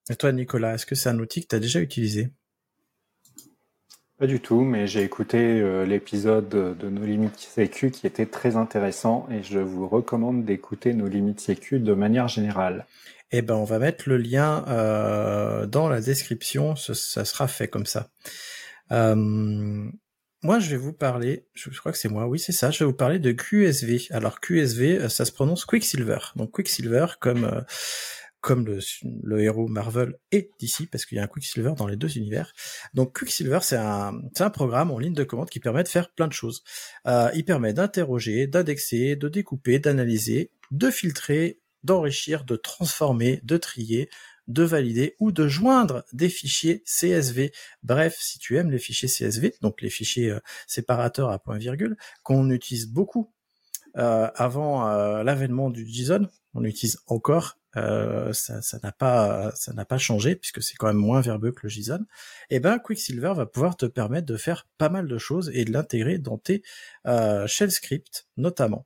Et 0.09 0.15
toi 0.15 0.31
Nicolas, 0.31 0.73
est-ce 0.73 0.87
que 0.87 0.95
c'est 0.95 1.09
un 1.09 1.19
outil 1.19 1.43
que 1.43 1.49
tu 1.49 1.55
as 1.57 1.59
déjà 1.59 1.79
utilisé? 1.79 2.31
Pas 4.19 4.27
du 4.27 4.39
tout, 4.39 4.61
mais 4.61 4.87
j'ai 4.87 5.01
écouté 5.01 5.37
euh, 5.37 5.85
l'épisode 5.85 6.49
de 6.49 6.89
nos 6.89 7.05
limites 7.05 7.39
sécu 7.39 7.91
qui 7.91 8.05
était 8.05 8.25
très 8.25 8.55
intéressant 8.55 9.27
et 9.31 9.41
je 9.43 9.59
vous 9.59 9.87
recommande 9.87 10.45
d'écouter 10.45 10.93
nos 10.93 11.07
limites 11.07 11.39
sécu 11.39 11.79
de 11.79 11.93
manière 11.93 12.27
générale. 12.27 12.85
eh 13.35 13.41
ben 13.41 13.55
on 13.55 13.63
va 13.63 13.79
mettre 13.79 14.07
le 14.07 14.17
lien 14.17 14.63
euh, 14.67 15.65
dans 15.65 15.89
la 15.89 16.01
description. 16.01 16.75
Ça, 16.75 17.25
sera 17.25 17.47
fait 17.47 17.67
comme 17.67 17.87
ça. 17.87 18.09
Euh, 18.91 19.15
moi, 20.43 20.59
je 20.59 20.69
vais 20.69 20.77
vous 20.77 20.93
parler. 20.93 21.47
Je, 21.53 21.69
crois 21.79 21.91
que 21.91 21.97
c'est 21.97 22.09
moi. 22.09 22.27
Oui, 22.27 22.37
c'est 22.37 22.51
ça. 22.51 22.69
Je 22.69 22.79
vais 22.79 22.85
vous 22.85 22.93
parler 22.93 23.17
de 23.17 23.31
QSV. 23.31 24.09
Alors 24.11 24.39
QSV, 24.39 25.09
ça 25.09 25.25
se 25.25 25.31
prononce 25.31 25.65
Quicksilver. 25.65 26.19
Donc 26.35 26.51
Quicksilver 26.51 27.07
comme 27.19 27.63
comme 28.43 28.65
le, 28.65 29.39
héros 29.39 29.69
Marvel 29.69 30.15
et 30.33 30.51
DC, 30.59 30.89
parce 30.91 31.05
qu'il 31.05 31.15
y 31.15 31.21
a 31.21 31.23
un 31.23 31.27
Quicksilver 31.27 31.73
dans 31.77 31.87
les 31.87 31.95
deux 31.95 32.17
univers. 32.17 32.51
Donc 32.93 33.17
Quicksilver, 33.17 33.59
c'est 33.61 33.77
un, 33.77 34.49
programme 34.53 34.91
en 34.91 34.99
ligne 34.99 35.13
de 35.13 35.23
commande 35.23 35.49
qui 35.49 35.61
permet 35.61 35.81
de 35.81 35.87
faire 35.87 36.11
plein 36.11 36.27
de 36.27 36.33
choses. 36.33 36.61
Euh, 37.07 37.31
il 37.35 37.45
permet 37.45 37.71
d'interroger, 37.71 38.45
d'indexer, 38.45 39.15
de 39.15 39.29
découper, 39.29 39.79
d'analyser, 39.79 40.51
de 40.71 40.91
filtrer, 40.91 41.61
d'enrichir, 41.85 42.43
de 42.43 42.57
transformer, 42.57 43.39
de 43.43 43.55
trier, 43.55 44.09
de 44.49 44.63
valider 44.63 45.15
ou 45.19 45.31
de 45.31 45.47
joindre 45.47 46.03
des 46.11 46.27
fichiers 46.27 46.83
CSV. 46.85 47.53
Bref, 47.81 48.17
si 48.19 48.39
tu 48.39 48.57
aimes 48.57 48.71
les 48.71 48.77
fichiers 48.77 49.07
CSV, 49.07 49.55
donc 49.61 49.81
les 49.81 49.89
fichiers 49.89 50.31
euh, 50.31 50.39
séparateurs 50.67 51.29
à 51.29 51.39
point 51.39 51.57
virgule, 51.57 51.95
qu'on 52.23 52.49
utilise 52.49 52.87
beaucoup 52.87 53.33
euh, 53.95 54.29
avant 54.35 54.83
l'avènement 55.23 55.69
du 55.69 55.87
JSON, 55.87 56.27
on 56.53 56.65
utilise 56.65 56.99
encore 57.07 57.57
euh, 57.75 58.31
ça 58.33 58.61
n'a 58.83 58.91
pas 58.91 59.51
ça 59.55 59.73
n'a 59.73 59.85
pas 59.85 59.97
changé 59.97 60.35
puisque 60.35 60.61
c'est 60.61 60.75
quand 60.75 60.87
même 60.87 60.97
moins 60.97 61.21
verbeux 61.21 61.51
que 61.51 61.61
le 61.63 61.69
JSON. 61.69 62.05
Et 62.49 62.57
eh 62.57 62.59
ben 62.59 62.79
Quicksilver 62.79 63.33
va 63.35 63.45
pouvoir 63.45 63.77
te 63.77 63.85
permettre 63.85 64.27
de 64.27 64.37
faire 64.37 64.67
pas 64.77 64.89
mal 64.89 65.07
de 65.07 65.17
choses 65.17 65.51
et 65.53 65.65
de 65.65 65.71
l'intégrer 65.71 66.17
dans 66.17 66.37
tes 66.37 66.63
euh, 67.07 67.47
shell 67.47 67.71
scripts 67.71 68.27
notamment. 68.37 68.85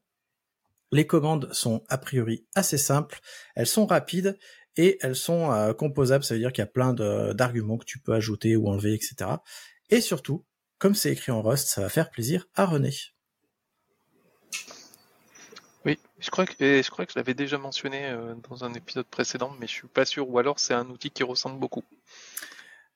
Les 0.92 1.06
commandes 1.06 1.52
sont 1.52 1.84
a 1.90 1.98
priori 1.98 2.46
assez 2.56 2.78
simples, 2.78 3.20
elles 3.56 3.68
sont 3.68 3.86
rapides 3.86 4.38
et 4.78 4.98
elles 5.02 5.16
sont 5.16 5.52
euh, 5.52 5.74
composables, 5.74 6.24
ça 6.24 6.34
veut 6.34 6.40
dire 6.40 6.54
qu'il 6.54 6.62
y 6.62 6.64
a 6.64 6.68
plein 6.68 6.94
d'arguments 6.94 7.78
que 7.78 7.86
tu 7.86 8.00
peux 8.00 8.14
ajouter 8.14 8.56
ou 8.56 8.70
enlever, 8.70 8.94
etc. 8.94 9.32
Et 9.90 10.02
surtout, 10.02 10.46
comme 10.78 10.96
c'est 10.96 11.12
écrit 11.12 11.32
en 11.32 11.42
Rust, 11.42 11.68
ça 11.68 11.82
va 11.82 11.90
faire 11.90 12.10
plaisir 12.10 12.48
à 12.56 12.66
René. 12.66 12.94
Oui, 15.84 15.98
je 16.20 16.30
crois 16.32 16.46
que, 16.46 16.56
je 16.60 16.90
crois 16.90 17.06
que 17.06 17.14
je 17.14 17.20
l'avais 17.20 17.34
déjà 17.34 17.58
mentionné 17.58 18.06
euh, 18.06 18.34
dans 18.50 18.64
un 18.64 18.74
épisode 18.74 19.06
précédent, 19.06 19.56
mais 19.60 19.68
je 19.68 19.72
suis 19.72 19.88
pas 19.88 20.06
sûr. 20.06 20.30
Ou 20.30 20.40
alors 20.40 20.60
c'est 20.60 20.74
un 20.74 20.88
outil 20.90 21.12
qui 21.12 21.24
ressemble 21.24 21.60
beaucoup. 21.60 21.84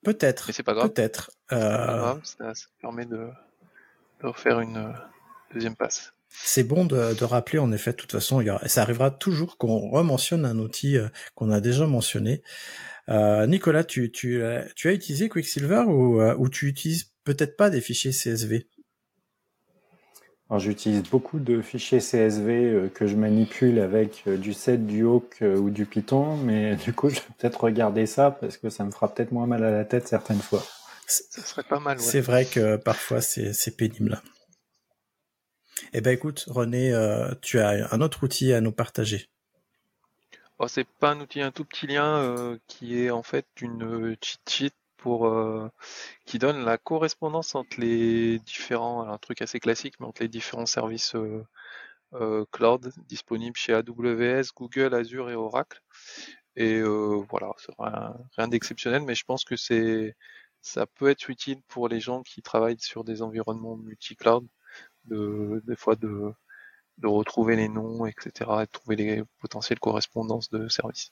Peut-être. 0.04 0.46
Mais 0.48 0.54
c'est 0.54 0.64
pas 0.64 0.74
grave. 0.74 0.90
Peut-être. 0.90 1.32
Euh, 1.52 2.16
ça, 2.24 2.54
permet 2.82 3.06
de, 3.06 3.28
de 4.22 4.28
refaire 4.28 4.60
une 4.60 4.78
euh, 4.78 4.92
deuxième 5.54 5.76
passe. 5.76 6.14
C'est 6.30 6.64
bon 6.64 6.86
de, 6.86 7.14
de, 7.14 7.26
rappeler, 7.26 7.60
en 7.60 7.72
effet, 7.74 7.92
de 7.92 7.98
toute 7.98 8.14
façon, 8.14 8.42
ça 8.66 8.82
arrivera 8.82 9.12
toujours 9.12 9.58
qu'on 9.58 9.90
rementionne 9.90 10.46
un 10.46 10.58
outil 10.60 10.98
qu'on 11.36 11.52
a 11.52 11.60
déjà 11.60 11.86
mentionné. 11.88 12.42
Nicolas, 13.10 13.84
tu, 13.84 14.14
tu, 14.14 14.42
tu 14.74 14.88
as 14.88 14.94
utilisé 14.94 15.28
Quicksilver 15.28 15.84
ou, 15.88 16.22
ou 16.22 16.48
tu 16.48 16.68
utilises 16.70 17.12
peut-être 17.26 17.58
pas 17.58 17.70
des 17.70 17.82
fichiers 17.82 18.12
CSV 18.12 18.70
j'utilise 20.60 21.04
beaucoup 21.04 21.40
de 21.40 21.62
fichiers 21.62 22.00
CSV 22.00 22.50
euh, 22.52 22.90
que 22.90 23.08
je 23.08 23.16
manipule 23.16 23.80
avec 23.80 24.24
euh, 24.28 24.38
du 24.38 24.54
set, 24.54 24.86
du 24.86 25.04
Hawk 25.04 25.38
euh, 25.42 25.56
ou 25.56 25.70
du 25.70 25.86
Python, 25.86 26.36
mais 26.38 26.76
du 26.86 26.94
coup, 26.94 27.10
je 27.10 27.16
vais 27.16 27.28
peut-être 27.38 27.64
regarder 27.64 28.06
ça 28.06 28.32
parce 28.32 28.58
que 28.58 28.70
ça 28.70 28.84
me 28.84 28.92
fera 28.92 29.14
peut-être 29.14 29.32
moins 29.32 29.48
mal 29.48 29.64
à 29.64 29.72
la 29.72 29.86
tête 29.86 30.08
certaines 30.08 30.42
fois. 30.42 30.64
Ça 31.08 31.42
serait 31.42 31.64
pas 31.64 31.80
mal. 31.80 32.00
C'est 32.00 32.22
vrai 32.22 32.46
que 32.46 32.78
parfois 32.78 33.20
c'est 33.20 33.76
pénible. 33.76 34.22
Eh 35.94 36.00
ben 36.00 36.12
écoute, 36.12 36.46
René, 36.48 36.94
tu 37.42 37.60
as 37.60 37.94
un 37.94 38.00
autre 38.00 38.24
outil 38.24 38.54
à 38.54 38.62
nous 38.62 38.72
partager. 38.72 39.30
Oh, 40.58 40.70
c'est 40.70 40.88
pas 40.88 41.10
un 41.10 41.20
outil, 41.20 41.42
un 41.42 41.52
tout 41.52 41.66
petit 41.66 41.88
lien 41.88 42.58
qui 42.68 43.02
est 43.02 43.10
en 43.10 43.24
fait 43.24 43.46
une 43.60 44.16
cheat 44.22 44.40
sheet 44.50 44.74
pour 45.02 45.28
euh, 45.28 45.70
qui 46.26 46.40
donne 46.40 46.64
la 46.66 46.78
correspondance 46.78 47.56
entre 47.56 47.80
les 47.82 48.40
différents, 48.40 49.10
un 49.10 49.18
truc 49.18 49.42
assez 49.42 49.60
classique, 49.60 49.96
mais 50.00 50.06
entre 50.08 50.22
les 50.24 50.30
différents 50.30 50.68
services 50.68 51.16
euh, 51.16 51.44
euh, 52.14 52.46
cloud 52.52 52.94
disponibles 53.08 53.58
chez 53.58 53.74
AWS, 53.74 54.54
Google, 54.56 54.96
Azure 54.96 55.30
et 55.32 55.36
Oracle. 55.36 55.82
Et 56.56 56.82
voilà, 56.82 57.52
c'est 57.58 57.74
rien, 57.80 58.16
rien 58.38 58.48
d'exceptionnel, 58.50 59.04
mais 59.04 59.16
je 59.16 59.24
pense 59.26 59.46
que 59.46 59.56
c'est 59.56 60.16
ça 60.62 60.86
peut 60.88 61.10
être 61.10 61.30
utile 61.30 61.62
pour 61.68 61.90
les 61.90 62.00
gens 62.00 62.24
qui 62.24 62.42
travaillent 62.42 62.80
sur 62.80 63.04
des 63.04 63.22
environnements 63.22 63.78
multi-cloud, 63.78 64.48
de, 65.06 65.62
des 65.66 65.76
fois 65.76 65.96
de, 65.96 66.34
de 67.00 67.08
retrouver 67.08 67.56
les 67.56 67.70
noms, 67.70 68.06
etc., 68.06 68.52
et 68.64 68.66
de 68.66 68.72
trouver 68.72 68.96
les 68.98 69.24
potentielles 69.40 69.80
correspondances 69.80 70.50
de 70.50 70.68
services. 70.70 71.12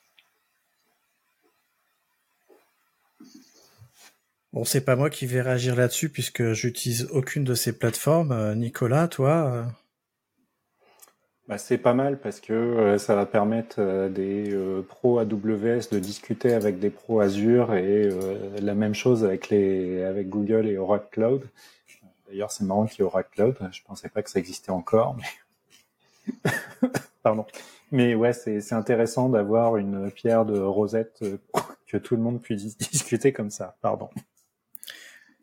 Bon, 4.52 4.64
c'est 4.64 4.82
pas 4.82 4.96
moi 4.96 5.12
qui 5.12 5.28
vais 5.28 5.42
réagir 5.42 5.76
là-dessus 5.76 6.10
puisque 6.10 6.54
j'utilise 6.54 7.08
aucune 7.12 7.44
de 7.44 7.54
ces 7.54 7.78
plateformes. 7.78 8.32
Euh, 8.32 8.56
Nicolas, 8.56 9.08
toi 9.08 9.52
euh 9.54 9.64
bah, 11.48 11.60
C'est 11.60 11.78
pas 11.78 11.94
mal 11.94 12.20
parce 12.20 12.40
que 12.40 12.54
euh, 12.54 12.98
ça 12.98 13.14
va 13.16 13.28
permettre 13.28 14.08
des 14.10 14.58
pros 14.88 15.20
AWS 15.20 15.90
de 15.92 16.00
discuter 16.00 16.54
avec 16.54 16.80
des 16.80 16.90
pros 16.90 17.20
Azure 17.20 17.76
et 17.76 18.10
la 18.60 18.74
même 18.74 18.96
chose 18.96 19.24
avec, 19.24 19.50
les, 19.50 20.04
avec 20.04 20.30
Google 20.30 20.68
et 20.68 20.80
Oracle 20.80 21.08
Cloud. 21.12 21.44
D'ailleurs, 22.28 22.52
c'est 22.52 22.64
marrant 22.64 22.86
qu'il 22.86 23.00
y 23.00 23.02
ait 23.02 23.06
Oracle 23.06 23.30
Cloud. 23.34 23.56
Je 23.72 23.82
pensais 23.84 24.10
pas 24.10 24.24
que 24.24 24.32
ça 24.32 24.40
existait 24.40 24.72
encore. 24.72 25.16
Mais... 25.16 26.50
Pardon. 27.24 27.46
Mais 27.92 28.16
ouais, 28.16 28.34
c'est 28.34 28.74
intéressant 28.74 29.30
d'avoir 29.30 29.78
une 29.78 30.10
pierre 30.12 30.46
de 30.46 30.60
Rosette 30.60 31.24
que 31.88 31.98
tout 31.98 32.16
le 32.16 32.22
monde 32.22 32.42
puisse 32.42 32.78
discuter 32.92 33.32
comme 33.32 33.52
ça. 33.52 33.76
Pardon. 33.82 34.10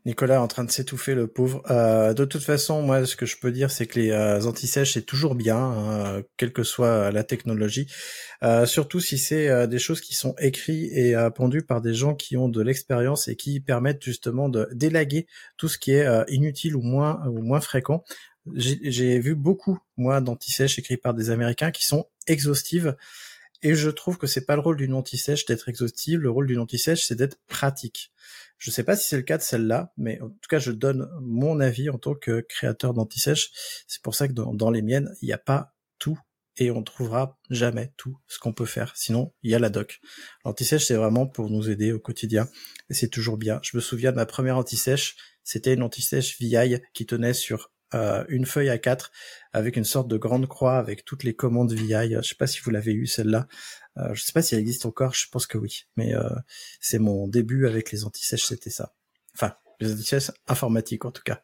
Nicolas 0.06 0.36
est 0.36 0.38
en 0.38 0.46
train 0.46 0.62
de 0.62 0.70
s'étouffer, 0.70 1.16
le 1.16 1.26
pauvre. 1.26 1.62
Euh, 1.68 2.14
de 2.14 2.24
toute 2.24 2.44
façon, 2.44 2.80
moi, 2.80 3.04
ce 3.04 3.16
que 3.16 3.26
je 3.26 3.36
peux 3.38 3.50
dire, 3.50 3.72
c'est 3.72 3.88
que 3.88 3.98
les 3.98 4.12
euh, 4.12 4.40
anti-sèches, 4.42 4.92
c'est 4.94 5.02
toujours 5.02 5.34
bien, 5.34 5.56
hein, 5.58 6.22
quelle 6.36 6.52
que 6.52 6.62
soit 6.62 7.10
la 7.10 7.24
technologie. 7.24 7.88
Euh, 8.44 8.66
surtout 8.66 9.00
si 9.00 9.18
c'est 9.18 9.66
des 9.66 9.80
choses 9.80 10.00
qui 10.00 10.14
sont 10.14 10.36
écrites 10.38 10.92
et 10.92 11.16
pondues 11.34 11.62
par 11.62 11.80
des 11.80 11.92
gens 11.92 12.14
qui 12.14 12.36
ont 12.36 12.48
de 12.48 12.62
l'expérience 12.62 13.26
et 13.26 13.34
qui 13.34 13.58
permettent 13.58 14.04
justement 14.04 14.48
de 14.48 14.68
délaguer 14.72 15.26
tout 15.56 15.66
ce 15.66 15.76
qui 15.76 15.90
est 15.90 16.06
inutile 16.28 16.76
ou 16.76 16.82
moins 16.82 17.26
ou 17.26 17.42
moins 17.42 17.60
fréquent. 17.60 18.04
J'ai 18.54 19.18
vu 19.18 19.34
beaucoup, 19.34 19.80
moi, 19.96 20.20
d'anti-sèches 20.20 20.78
écrits 20.78 20.98
par 20.98 21.14
des 21.14 21.30
Américains 21.30 21.72
qui 21.72 21.84
sont 21.84 22.06
exhaustives. 22.28 22.94
Et 23.62 23.74
je 23.74 23.90
trouve 23.90 24.18
que 24.18 24.28
c'est 24.28 24.46
pas 24.46 24.54
le 24.54 24.60
rôle 24.60 24.76
d'une 24.76 24.94
anti-sèche 24.94 25.46
d'être 25.46 25.68
exhaustive. 25.68 26.20
Le 26.20 26.30
rôle 26.30 26.46
d'une 26.46 26.60
anti-sèche, 26.60 27.04
c'est 27.04 27.16
d'être 27.16 27.38
pratique. 27.48 28.12
Je 28.58 28.70
sais 28.70 28.84
pas 28.84 28.96
si 28.96 29.08
c'est 29.08 29.16
le 29.16 29.22
cas 29.22 29.38
de 29.38 29.42
celle-là, 29.42 29.92
mais 29.96 30.20
en 30.20 30.28
tout 30.28 30.48
cas, 30.48 30.58
je 30.58 30.72
donne 30.72 31.08
mon 31.20 31.60
avis 31.60 31.90
en 31.90 31.98
tant 31.98 32.14
que 32.14 32.40
créateur 32.40 32.94
d'anti-sèche. 32.94 33.50
C'est 33.86 34.02
pour 34.02 34.14
ça 34.14 34.28
que 34.28 34.32
dans, 34.32 34.70
les 34.70 34.82
miennes, 34.82 35.14
il 35.20 35.26
n'y 35.26 35.32
a 35.32 35.38
pas 35.38 35.74
tout 35.98 36.18
et 36.58 36.70
on 36.70 36.82
trouvera 36.82 37.38
jamais 37.50 37.92
tout 37.98 38.16
ce 38.26 38.38
qu'on 38.38 38.54
peut 38.54 38.64
faire. 38.64 38.96
Sinon, 38.96 39.34
il 39.42 39.50
y 39.50 39.54
a 39.54 39.58
la 39.58 39.68
doc. 39.68 40.00
L'anti-sèche, 40.44 40.86
c'est 40.86 40.94
vraiment 40.94 41.26
pour 41.26 41.50
nous 41.50 41.68
aider 41.68 41.92
au 41.92 42.00
quotidien 42.00 42.48
et 42.88 42.94
c'est 42.94 43.08
toujours 43.08 43.36
bien. 43.36 43.60
Je 43.62 43.76
me 43.76 43.82
souviens 43.82 44.10
de 44.10 44.16
ma 44.16 44.26
première 44.26 44.56
anti-sèche. 44.56 45.16
C'était 45.44 45.74
une 45.74 45.82
anti-sèche 45.82 46.38
VI 46.40 46.80
qui 46.94 47.04
tenait 47.04 47.34
sur 47.34 47.70
euh, 47.96 48.24
une 48.28 48.46
feuille 48.46 48.68
à 48.68 48.78
4 48.78 49.10
avec 49.52 49.76
une 49.76 49.84
sorte 49.84 50.08
de 50.08 50.16
grande 50.16 50.46
croix 50.46 50.76
avec 50.76 51.04
toutes 51.04 51.24
les 51.24 51.34
commandes 51.34 51.72
VI. 51.72 52.14
Je 52.22 52.28
sais 52.28 52.34
pas 52.34 52.46
si 52.46 52.60
vous 52.60 52.70
l'avez 52.70 52.92
eu 52.92 53.06
celle-là. 53.06 53.46
Euh, 53.98 54.12
je 54.14 54.22
sais 54.22 54.32
pas 54.32 54.42
si 54.42 54.54
elle 54.54 54.60
existe 54.60 54.86
encore, 54.86 55.14
je 55.14 55.26
pense 55.30 55.46
que 55.46 55.58
oui. 55.58 55.84
Mais 55.96 56.14
euh, 56.14 56.28
c'est 56.80 56.98
mon 56.98 57.26
début 57.26 57.66
avec 57.66 57.90
les 57.92 58.04
anti-sèches, 58.04 58.44
c'était 58.44 58.70
ça. 58.70 58.94
Enfin, 59.34 59.54
les 59.80 59.92
anti-sèches 59.92 60.30
informatiques 60.46 61.04
en 61.04 61.10
tout 61.10 61.22
cas. 61.22 61.42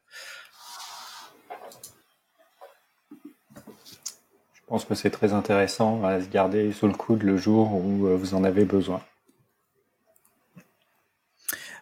Je 4.54 4.60
pense 4.66 4.84
que 4.84 4.94
c'est 4.94 5.10
très 5.10 5.32
intéressant 5.32 6.04
à 6.04 6.20
se 6.20 6.28
garder 6.28 6.72
sous 6.72 6.86
le 6.86 6.94
coude 6.94 7.22
le 7.22 7.36
jour 7.36 7.74
où 7.74 8.06
euh, 8.06 8.16
vous 8.16 8.34
en 8.34 8.44
avez 8.44 8.64
besoin. 8.64 9.02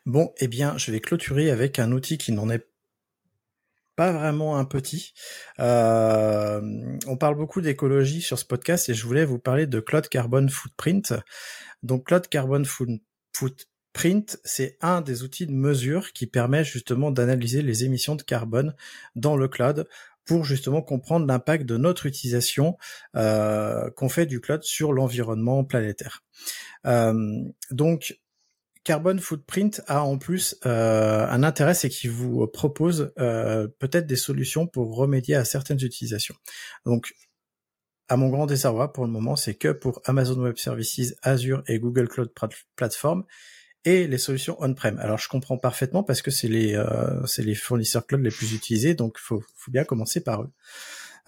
Bon, 0.06 0.32
eh 0.38 0.48
bien, 0.48 0.76
je 0.78 0.90
vais 0.90 1.00
clôturer 1.00 1.50
avec 1.50 1.78
un 1.78 1.92
outil 1.92 2.18
qui 2.18 2.32
n'en 2.32 2.48
est 2.48 2.66
pas 4.00 4.12
vraiment 4.12 4.56
un 4.56 4.64
petit. 4.64 5.12
Euh, 5.58 6.62
on 7.06 7.18
parle 7.18 7.34
beaucoup 7.34 7.60
d'écologie 7.60 8.22
sur 8.22 8.38
ce 8.38 8.46
podcast 8.46 8.88
et 8.88 8.94
je 8.94 9.04
voulais 9.04 9.26
vous 9.26 9.38
parler 9.38 9.66
de 9.66 9.78
Cloud 9.78 10.08
Carbon 10.08 10.48
Footprint. 10.48 11.12
Donc 11.82 12.06
Cloud 12.06 12.26
Carbon 12.28 12.62
Footprint, 12.64 14.40
c'est 14.42 14.78
un 14.80 15.02
des 15.02 15.22
outils 15.22 15.46
de 15.46 15.52
mesure 15.52 16.14
qui 16.14 16.26
permet 16.26 16.64
justement 16.64 17.10
d'analyser 17.10 17.60
les 17.60 17.84
émissions 17.84 18.16
de 18.16 18.22
carbone 18.22 18.74
dans 19.16 19.36
le 19.36 19.48
cloud 19.48 19.86
pour 20.24 20.46
justement 20.46 20.80
comprendre 20.80 21.26
l'impact 21.26 21.66
de 21.66 21.76
notre 21.76 22.06
utilisation 22.06 22.78
euh, 23.16 23.90
qu'on 23.90 24.08
fait 24.08 24.24
du 24.24 24.40
cloud 24.40 24.62
sur 24.62 24.94
l'environnement 24.94 25.62
planétaire. 25.62 26.22
Euh, 26.86 27.44
donc 27.70 28.18
Carbon 28.84 29.18
Footprint 29.18 29.82
a 29.86 30.02
en 30.02 30.16
plus 30.18 30.56
euh, 30.64 31.26
un 31.26 31.42
intérêt, 31.42 31.74
c'est 31.74 31.90
qu'il 31.90 32.10
vous 32.10 32.46
propose 32.46 33.12
euh, 33.18 33.68
peut-être 33.78 34.06
des 34.06 34.16
solutions 34.16 34.66
pour 34.66 34.96
remédier 34.96 35.34
à 35.34 35.44
certaines 35.44 35.82
utilisations. 35.82 36.34
Donc, 36.86 37.14
à 38.08 38.16
mon 38.16 38.28
grand 38.28 38.46
désarroi, 38.46 38.92
pour 38.92 39.04
le 39.04 39.10
moment, 39.10 39.36
c'est 39.36 39.54
que 39.54 39.68
pour 39.68 40.00
Amazon 40.04 40.40
Web 40.40 40.56
Services, 40.56 41.14
Azure 41.22 41.62
et 41.68 41.78
Google 41.78 42.08
Cloud 42.08 42.30
Platform 42.74 43.24
et 43.84 44.06
les 44.06 44.18
solutions 44.18 44.56
on-prem. 44.60 44.98
Alors 44.98 45.18
je 45.18 45.28
comprends 45.28 45.56
parfaitement 45.56 46.02
parce 46.02 46.22
que 46.22 46.30
c'est 46.30 46.48
les 46.48 46.74
euh, 46.74 47.24
c'est 47.26 47.42
les 47.42 47.54
fournisseurs 47.54 48.06
cloud 48.06 48.22
les 48.22 48.30
plus 48.30 48.52
utilisés, 48.52 48.94
donc 48.94 49.18
faut 49.18 49.42
faut 49.56 49.70
bien 49.70 49.84
commencer 49.84 50.22
par 50.22 50.42
eux. 50.42 50.50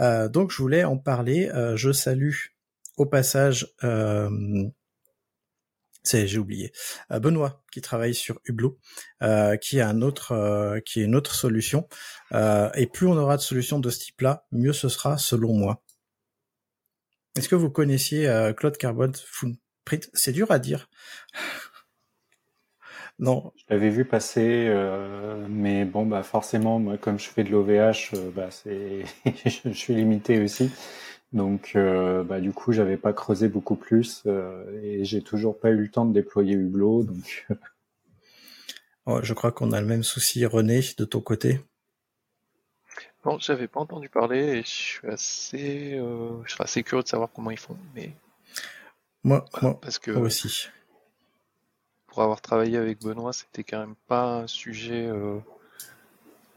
Euh, 0.01 0.29
donc 0.29 0.51
je 0.51 0.59
voulais 0.59 0.85
en 0.85 0.99
parler. 0.99 1.49
Euh, 1.55 1.77
je 1.77 1.93
salue 1.93 2.35
au 2.97 3.07
passage. 3.07 3.75
C'est 6.03 6.27
j'ai 6.27 6.39
oublié 6.39 6.73
Benoît 7.11 7.63
qui 7.73 7.81
travaille 7.81 8.15
sur 8.15 8.41
Hublot, 8.45 8.79
qui 9.61 9.81
a 9.81 9.89
un 9.89 10.03
autre 10.03 10.81
qui 10.85 11.01
est 11.01 11.05
une 11.05 11.15
autre 11.15 11.35
solution. 11.35 11.89
et 12.33 12.87
plus 12.93 13.07
on 13.07 13.17
aura 13.17 13.37
de 13.37 13.43
solutions 13.43 13.79
de 13.79 13.91
ce 13.91 14.01
type-là, 14.01 14.47
mieux 14.53 14.73
ce 14.73 14.89
sera 14.89 15.19
selon 15.19 15.55
moi. 15.55 15.83
Est-ce 17.37 17.49
que 17.49 17.55
vous 17.55 17.71
connaissiez 17.71 18.53
Cloud 18.57 18.77
Carbon 18.77 19.13
Footprint 19.15 20.11
C'est 20.13 20.33
dur 20.33 20.51
à 20.51 20.59
dire. 20.59 20.89
Non. 23.19 23.53
Je 23.57 23.65
l'avais 23.71 23.91
vu 23.91 24.05
passer, 24.05 24.67
euh, 24.69 25.47
mais 25.49 25.85
bon, 25.85 26.07
bah 26.07 26.23
forcément, 26.23 26.79
moi, 26.79 26.99
comme 26.99 27.19
je 27.19 27.29
fais 27.29 27.45
de 27.45 27.51
l'OVH, 27.51 28.15
euh, 28.15 28.31
bah 28.35 28.51
c'est, 28.51 29.05
je 29.47 29.71
suis 29.71 29.95
limité 29.95 30.43
aussi. 30.43 30.71
Donc, 31.33 31.73
euh, 31.77 32.23
bah 32.23 32.41
du 32.41 32.53
coup, 32.53 32.73
j'avais 32.73 32.97
pas 32.97 33.13
creusé 33.13 33.49
beaucoup 33.49 33.77
plus 33.77 34.25
et 34.83 35.05
j'ai 35.05 35.23
toujours 35.23 35.59
pas 35.59 35.71
eu 35.71 35.77
le 35.77 35.89
temps 35.89 36.05
de 36.05 36.13
déployer 36.13 36.55
Hublot. 36.55 37.05
Donc, 37.05 37.47
oh, 39.07 39.21
je 39.23 39.33
crois 39.33 39.53
qu'on 39.53 39.73
a 39.73 39.81
le 39.81 39.87
même 39.87 40.03
souci, 40.03 40.45
René, 40.45 40.81
de 40.99 41.05
ton 41.05 41.21
côté. 41.21 41.61
Non, 43.25 43.39
j'avais 43.39 43.69
pas 43.69 43.81
entendu 43.81 44.09
parler 44.09 44.59
et 44.59 44.63
je 44.63 44.69
suis 44.69 45.09
assez, 45.09 45.93
je 45.93 46.53
serais 46.53 46.65
assez 46.65 46.83
curieux 46.83 47.05
de 47.05 47.09
savoir 47.09 47.31
comment 47.33 47.51
ils 47.51 47.59
font, 47.59 47.77
mais 47.95 48.11
moi, 49.25 49.45
moi, 49.63 49.79
parce 49.81 50.01
que 50.01 50.11
moi 50.11 50.23
aussi 50.23 50.69
pour 52.13 52.23
avoir 52.23 52.43
travaillé 52.43 52.77
avec 52.77 53.01
Benoît, 53.01 53.33
c'était 53.33 53.65
quand 53.65 53.79
même 53.79 53.95
pas 54.07 54.41
un 54.43 54.47
sujet 54.47 55.07
euh, 55.07 55.39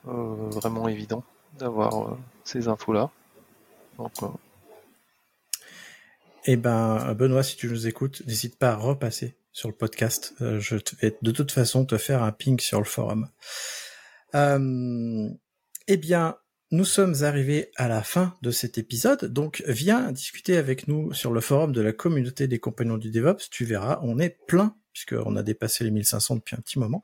euh, 0.08 0.50
vraiment 0.50 0.90
évident 0.90 1.24
d'avoir 1.54 2.12
euh, 2.12 2.18
ces 2.44 2.68
infos-là. 2.68 3.10
Donc, 3.98 4.12
eh 6.46 6.58
ben, 6.58 7.14
Benoît, 7.14 7.44
si 7.44 7.56
tu 7.58 7.68
nous 7.68 7.88
écoutes, 7.88 8.22
n'hésite 8.28 8.58
pas 8.58 8.72
à 8.72 8.76
repasser 8.76 9.38
sur 9.52 9.70
le 9.70 9.76
podcast. 9.76 10.34
je 10.40 10.76
vais 11.02 11.18
de 11.22 11.32
toute 11.32 11.52
façon 11.52 11.86
te 11.86 11.98
faire 11.98 12.24
un 12.24 12.32
ping 12.32 12.60
sur 12.60 12.80
le 12.80 12.86
forum. 12.86 13.30
eh 14.34 15.98
bien, 15.98 16.38
nous 16.72 16.86
sommes 16.86 17.16
arrivés 17.22 17.72
à 17.76 17.88
la 17.88 18.02
fin 18.02 18.38
de 18.42 18.52
cet 18.52 18.78
épisode, 18.78 19.26
donc 19.26 19.64
viens 19.68 20.12
discuter 20.12 20.58
avec 20.58 20.88
nous 20.88 21.14
sur 21.14 21.32
le 21.32 21.40
forum 21.40 21.72
de 21.72 21.82
la 21.82 21.94
communauté 21.94 22.48
des 22.48 22.60
compagnons 22.60 22.98
du 22.98 23.12
DevOps. 23.12 23.50
Tu 23.50 23.66
verras, 23.66 24.00
on 24.02 24.20
est 24.20 24.38
plein 24.48 24.76
puisqu'on 24.96 25.36
a 25.36 25.44
dépassé 25.44 25.84
les 25.84 25.92
1500 25.92 26.38
depuis 26.38 26.56
un 26.56 26.62
petit 26.62 26.80
moment. 26.80 27.04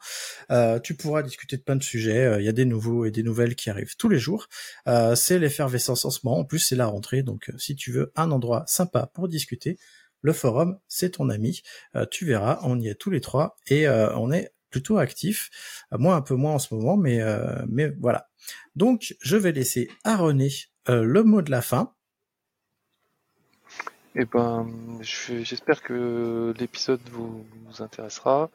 Euh, 0.49 0.79
tu 0.79 0.95
pourras 0.95 1.21
discuter 1.23 1.57
de 1.57 1.61
plein 1.61 1.75
de 1.75 1.83
sujets. 1.83 2.25
Euh, 2.25 2.41
il 2.41 2.45
y 2.45 2.49
a 2.49 2.53
des 2.53 2.63
nouveaux 2.63 3.03
et 3.05 3.11
des 3.11 3.21
nouvelles 3.21 3.55
qui 3.55 3.69
arrivent 3.69 3.97
tous 3.97 4.07
les 4.07 4.17
jours. 4.17 4.47
Euh, 4.87 5.13
c'est 5.15 5.37
l'effervescence 5.37 6.05
en 6.05 6.09
ce 6.09 6.21
moment. 6.23 6.39
En 6.39 6.45
plus, 6.45 6.59
c'est 6.59 6.77
la 6.77 6.87
rentrée. 6.87 7.21
Donc, 7.21 7.51
si 7.57 7.75
tu 7.75 7.91
veux 7.91 8.13
un 8.15 8.31
endroit 8.31 8.63
sympa 8.65 9.11
pour 9.13 9.27
discuter, 9.27 9.77
le 10.21 10.31
forum, 10.31 10.79
c'est 10.87 11.11
ton 11.11 11.29
ami. 11.29 11.63
tu 12.11 12.25
verras, 12.25 12.59
on 12.63 12.79
y 12.79 12.87
est 12.87 12.95
tous 12.95 13.09
les 13.09 13.21
trois 13.21 13.57
et 13.67 13.89
on 13.89 14.31
est 14.31 14.53
plutôt 14.69 14.99
actif. 14.99 15.49
moi, 15.91 16.15
un 16.15 16.21
peu 16.21 16.35
moins 16.35 16.53
en 16.53 16.59
ce 16.59 16.75
moment, 16.75 16.95
mais, 16.95 17.19
mais 17.67 17.91
voilà. 17.99 18.29
Donc, 18.75 19.15
je 19.19 19.35
vais 19.35 19.51
laisser 19.51 19.89
à 20.03 20.15
René 20.17 20.49
le 20.87 21.23
mot 21.23 21.41
de 21.41 21.49
la 21.49 21.63
fin. 21.63 21.95
Eh 24.15 24.25
ben, 24.25 24.67
j'espère 25.01 25.81
que 25.81 26.53
l'épisode 26.59 26.99
vous, 27.11 27.45
intéressera 27.79 28.49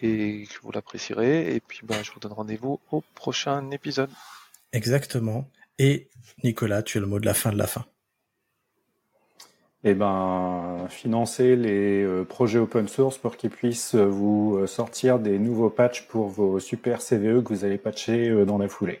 et 0.00 0.46
que 0.48 0.62
vous 0.62 0.72
l'apprécierez. 0.72 1.54
Et 1.54 1.60
puis, 1.60 1.80
ben, 1.82 2.02
je 2.02 2.10
vous 2.12 2.20
donne 2.20 2.32
rendez-vous 2.32 2.80
au 2.90 3.02
prochain 3.14 3.70
épisode. 3.70 4.10
Exactement. 4.72 5.46
Et 5.78 6.08
Nicolas, 6.42 6.82
tu 6.82 6.98
as 6.98 7.00
le 7.02 7.06
mot 7.06 7.20
de 7.20 7.26
la 7.26 7.34
fin 7.34 7.52
de 7.52 7.58
la 7.58 7.66
fin. 7.66 7.84
Eh 9.84 9.94
ben, 9.94 10.86
financer 10.88 11.56
les 11.56 12.04
euh, 12.04 12.22
projets 12.22 12.60
open 12.60 12.86
source 12.86 13.18
pour 13.18 13.36
qu'ils 13.36 13.50
puissent 13.50 13.96
euh, 13.96 14.04
vous 14.04 14.56
euh, 14.56 14.68
sortir 14.68 15.18
des 15.18 15.40
nouveaux 15.40 15.70
patchs 15.70 16.06
pour 16.06 16.28
vos 16.28 16.60
super 16.60 17.00
CVE 17.00 17.42
que 17.42 17.48
vous 17.48 17.64
allez 17.64 17.78
patcher 17.78 18.44
dans 18.46 18.58
la 18.58 18.68
foulée. 18.68 19.00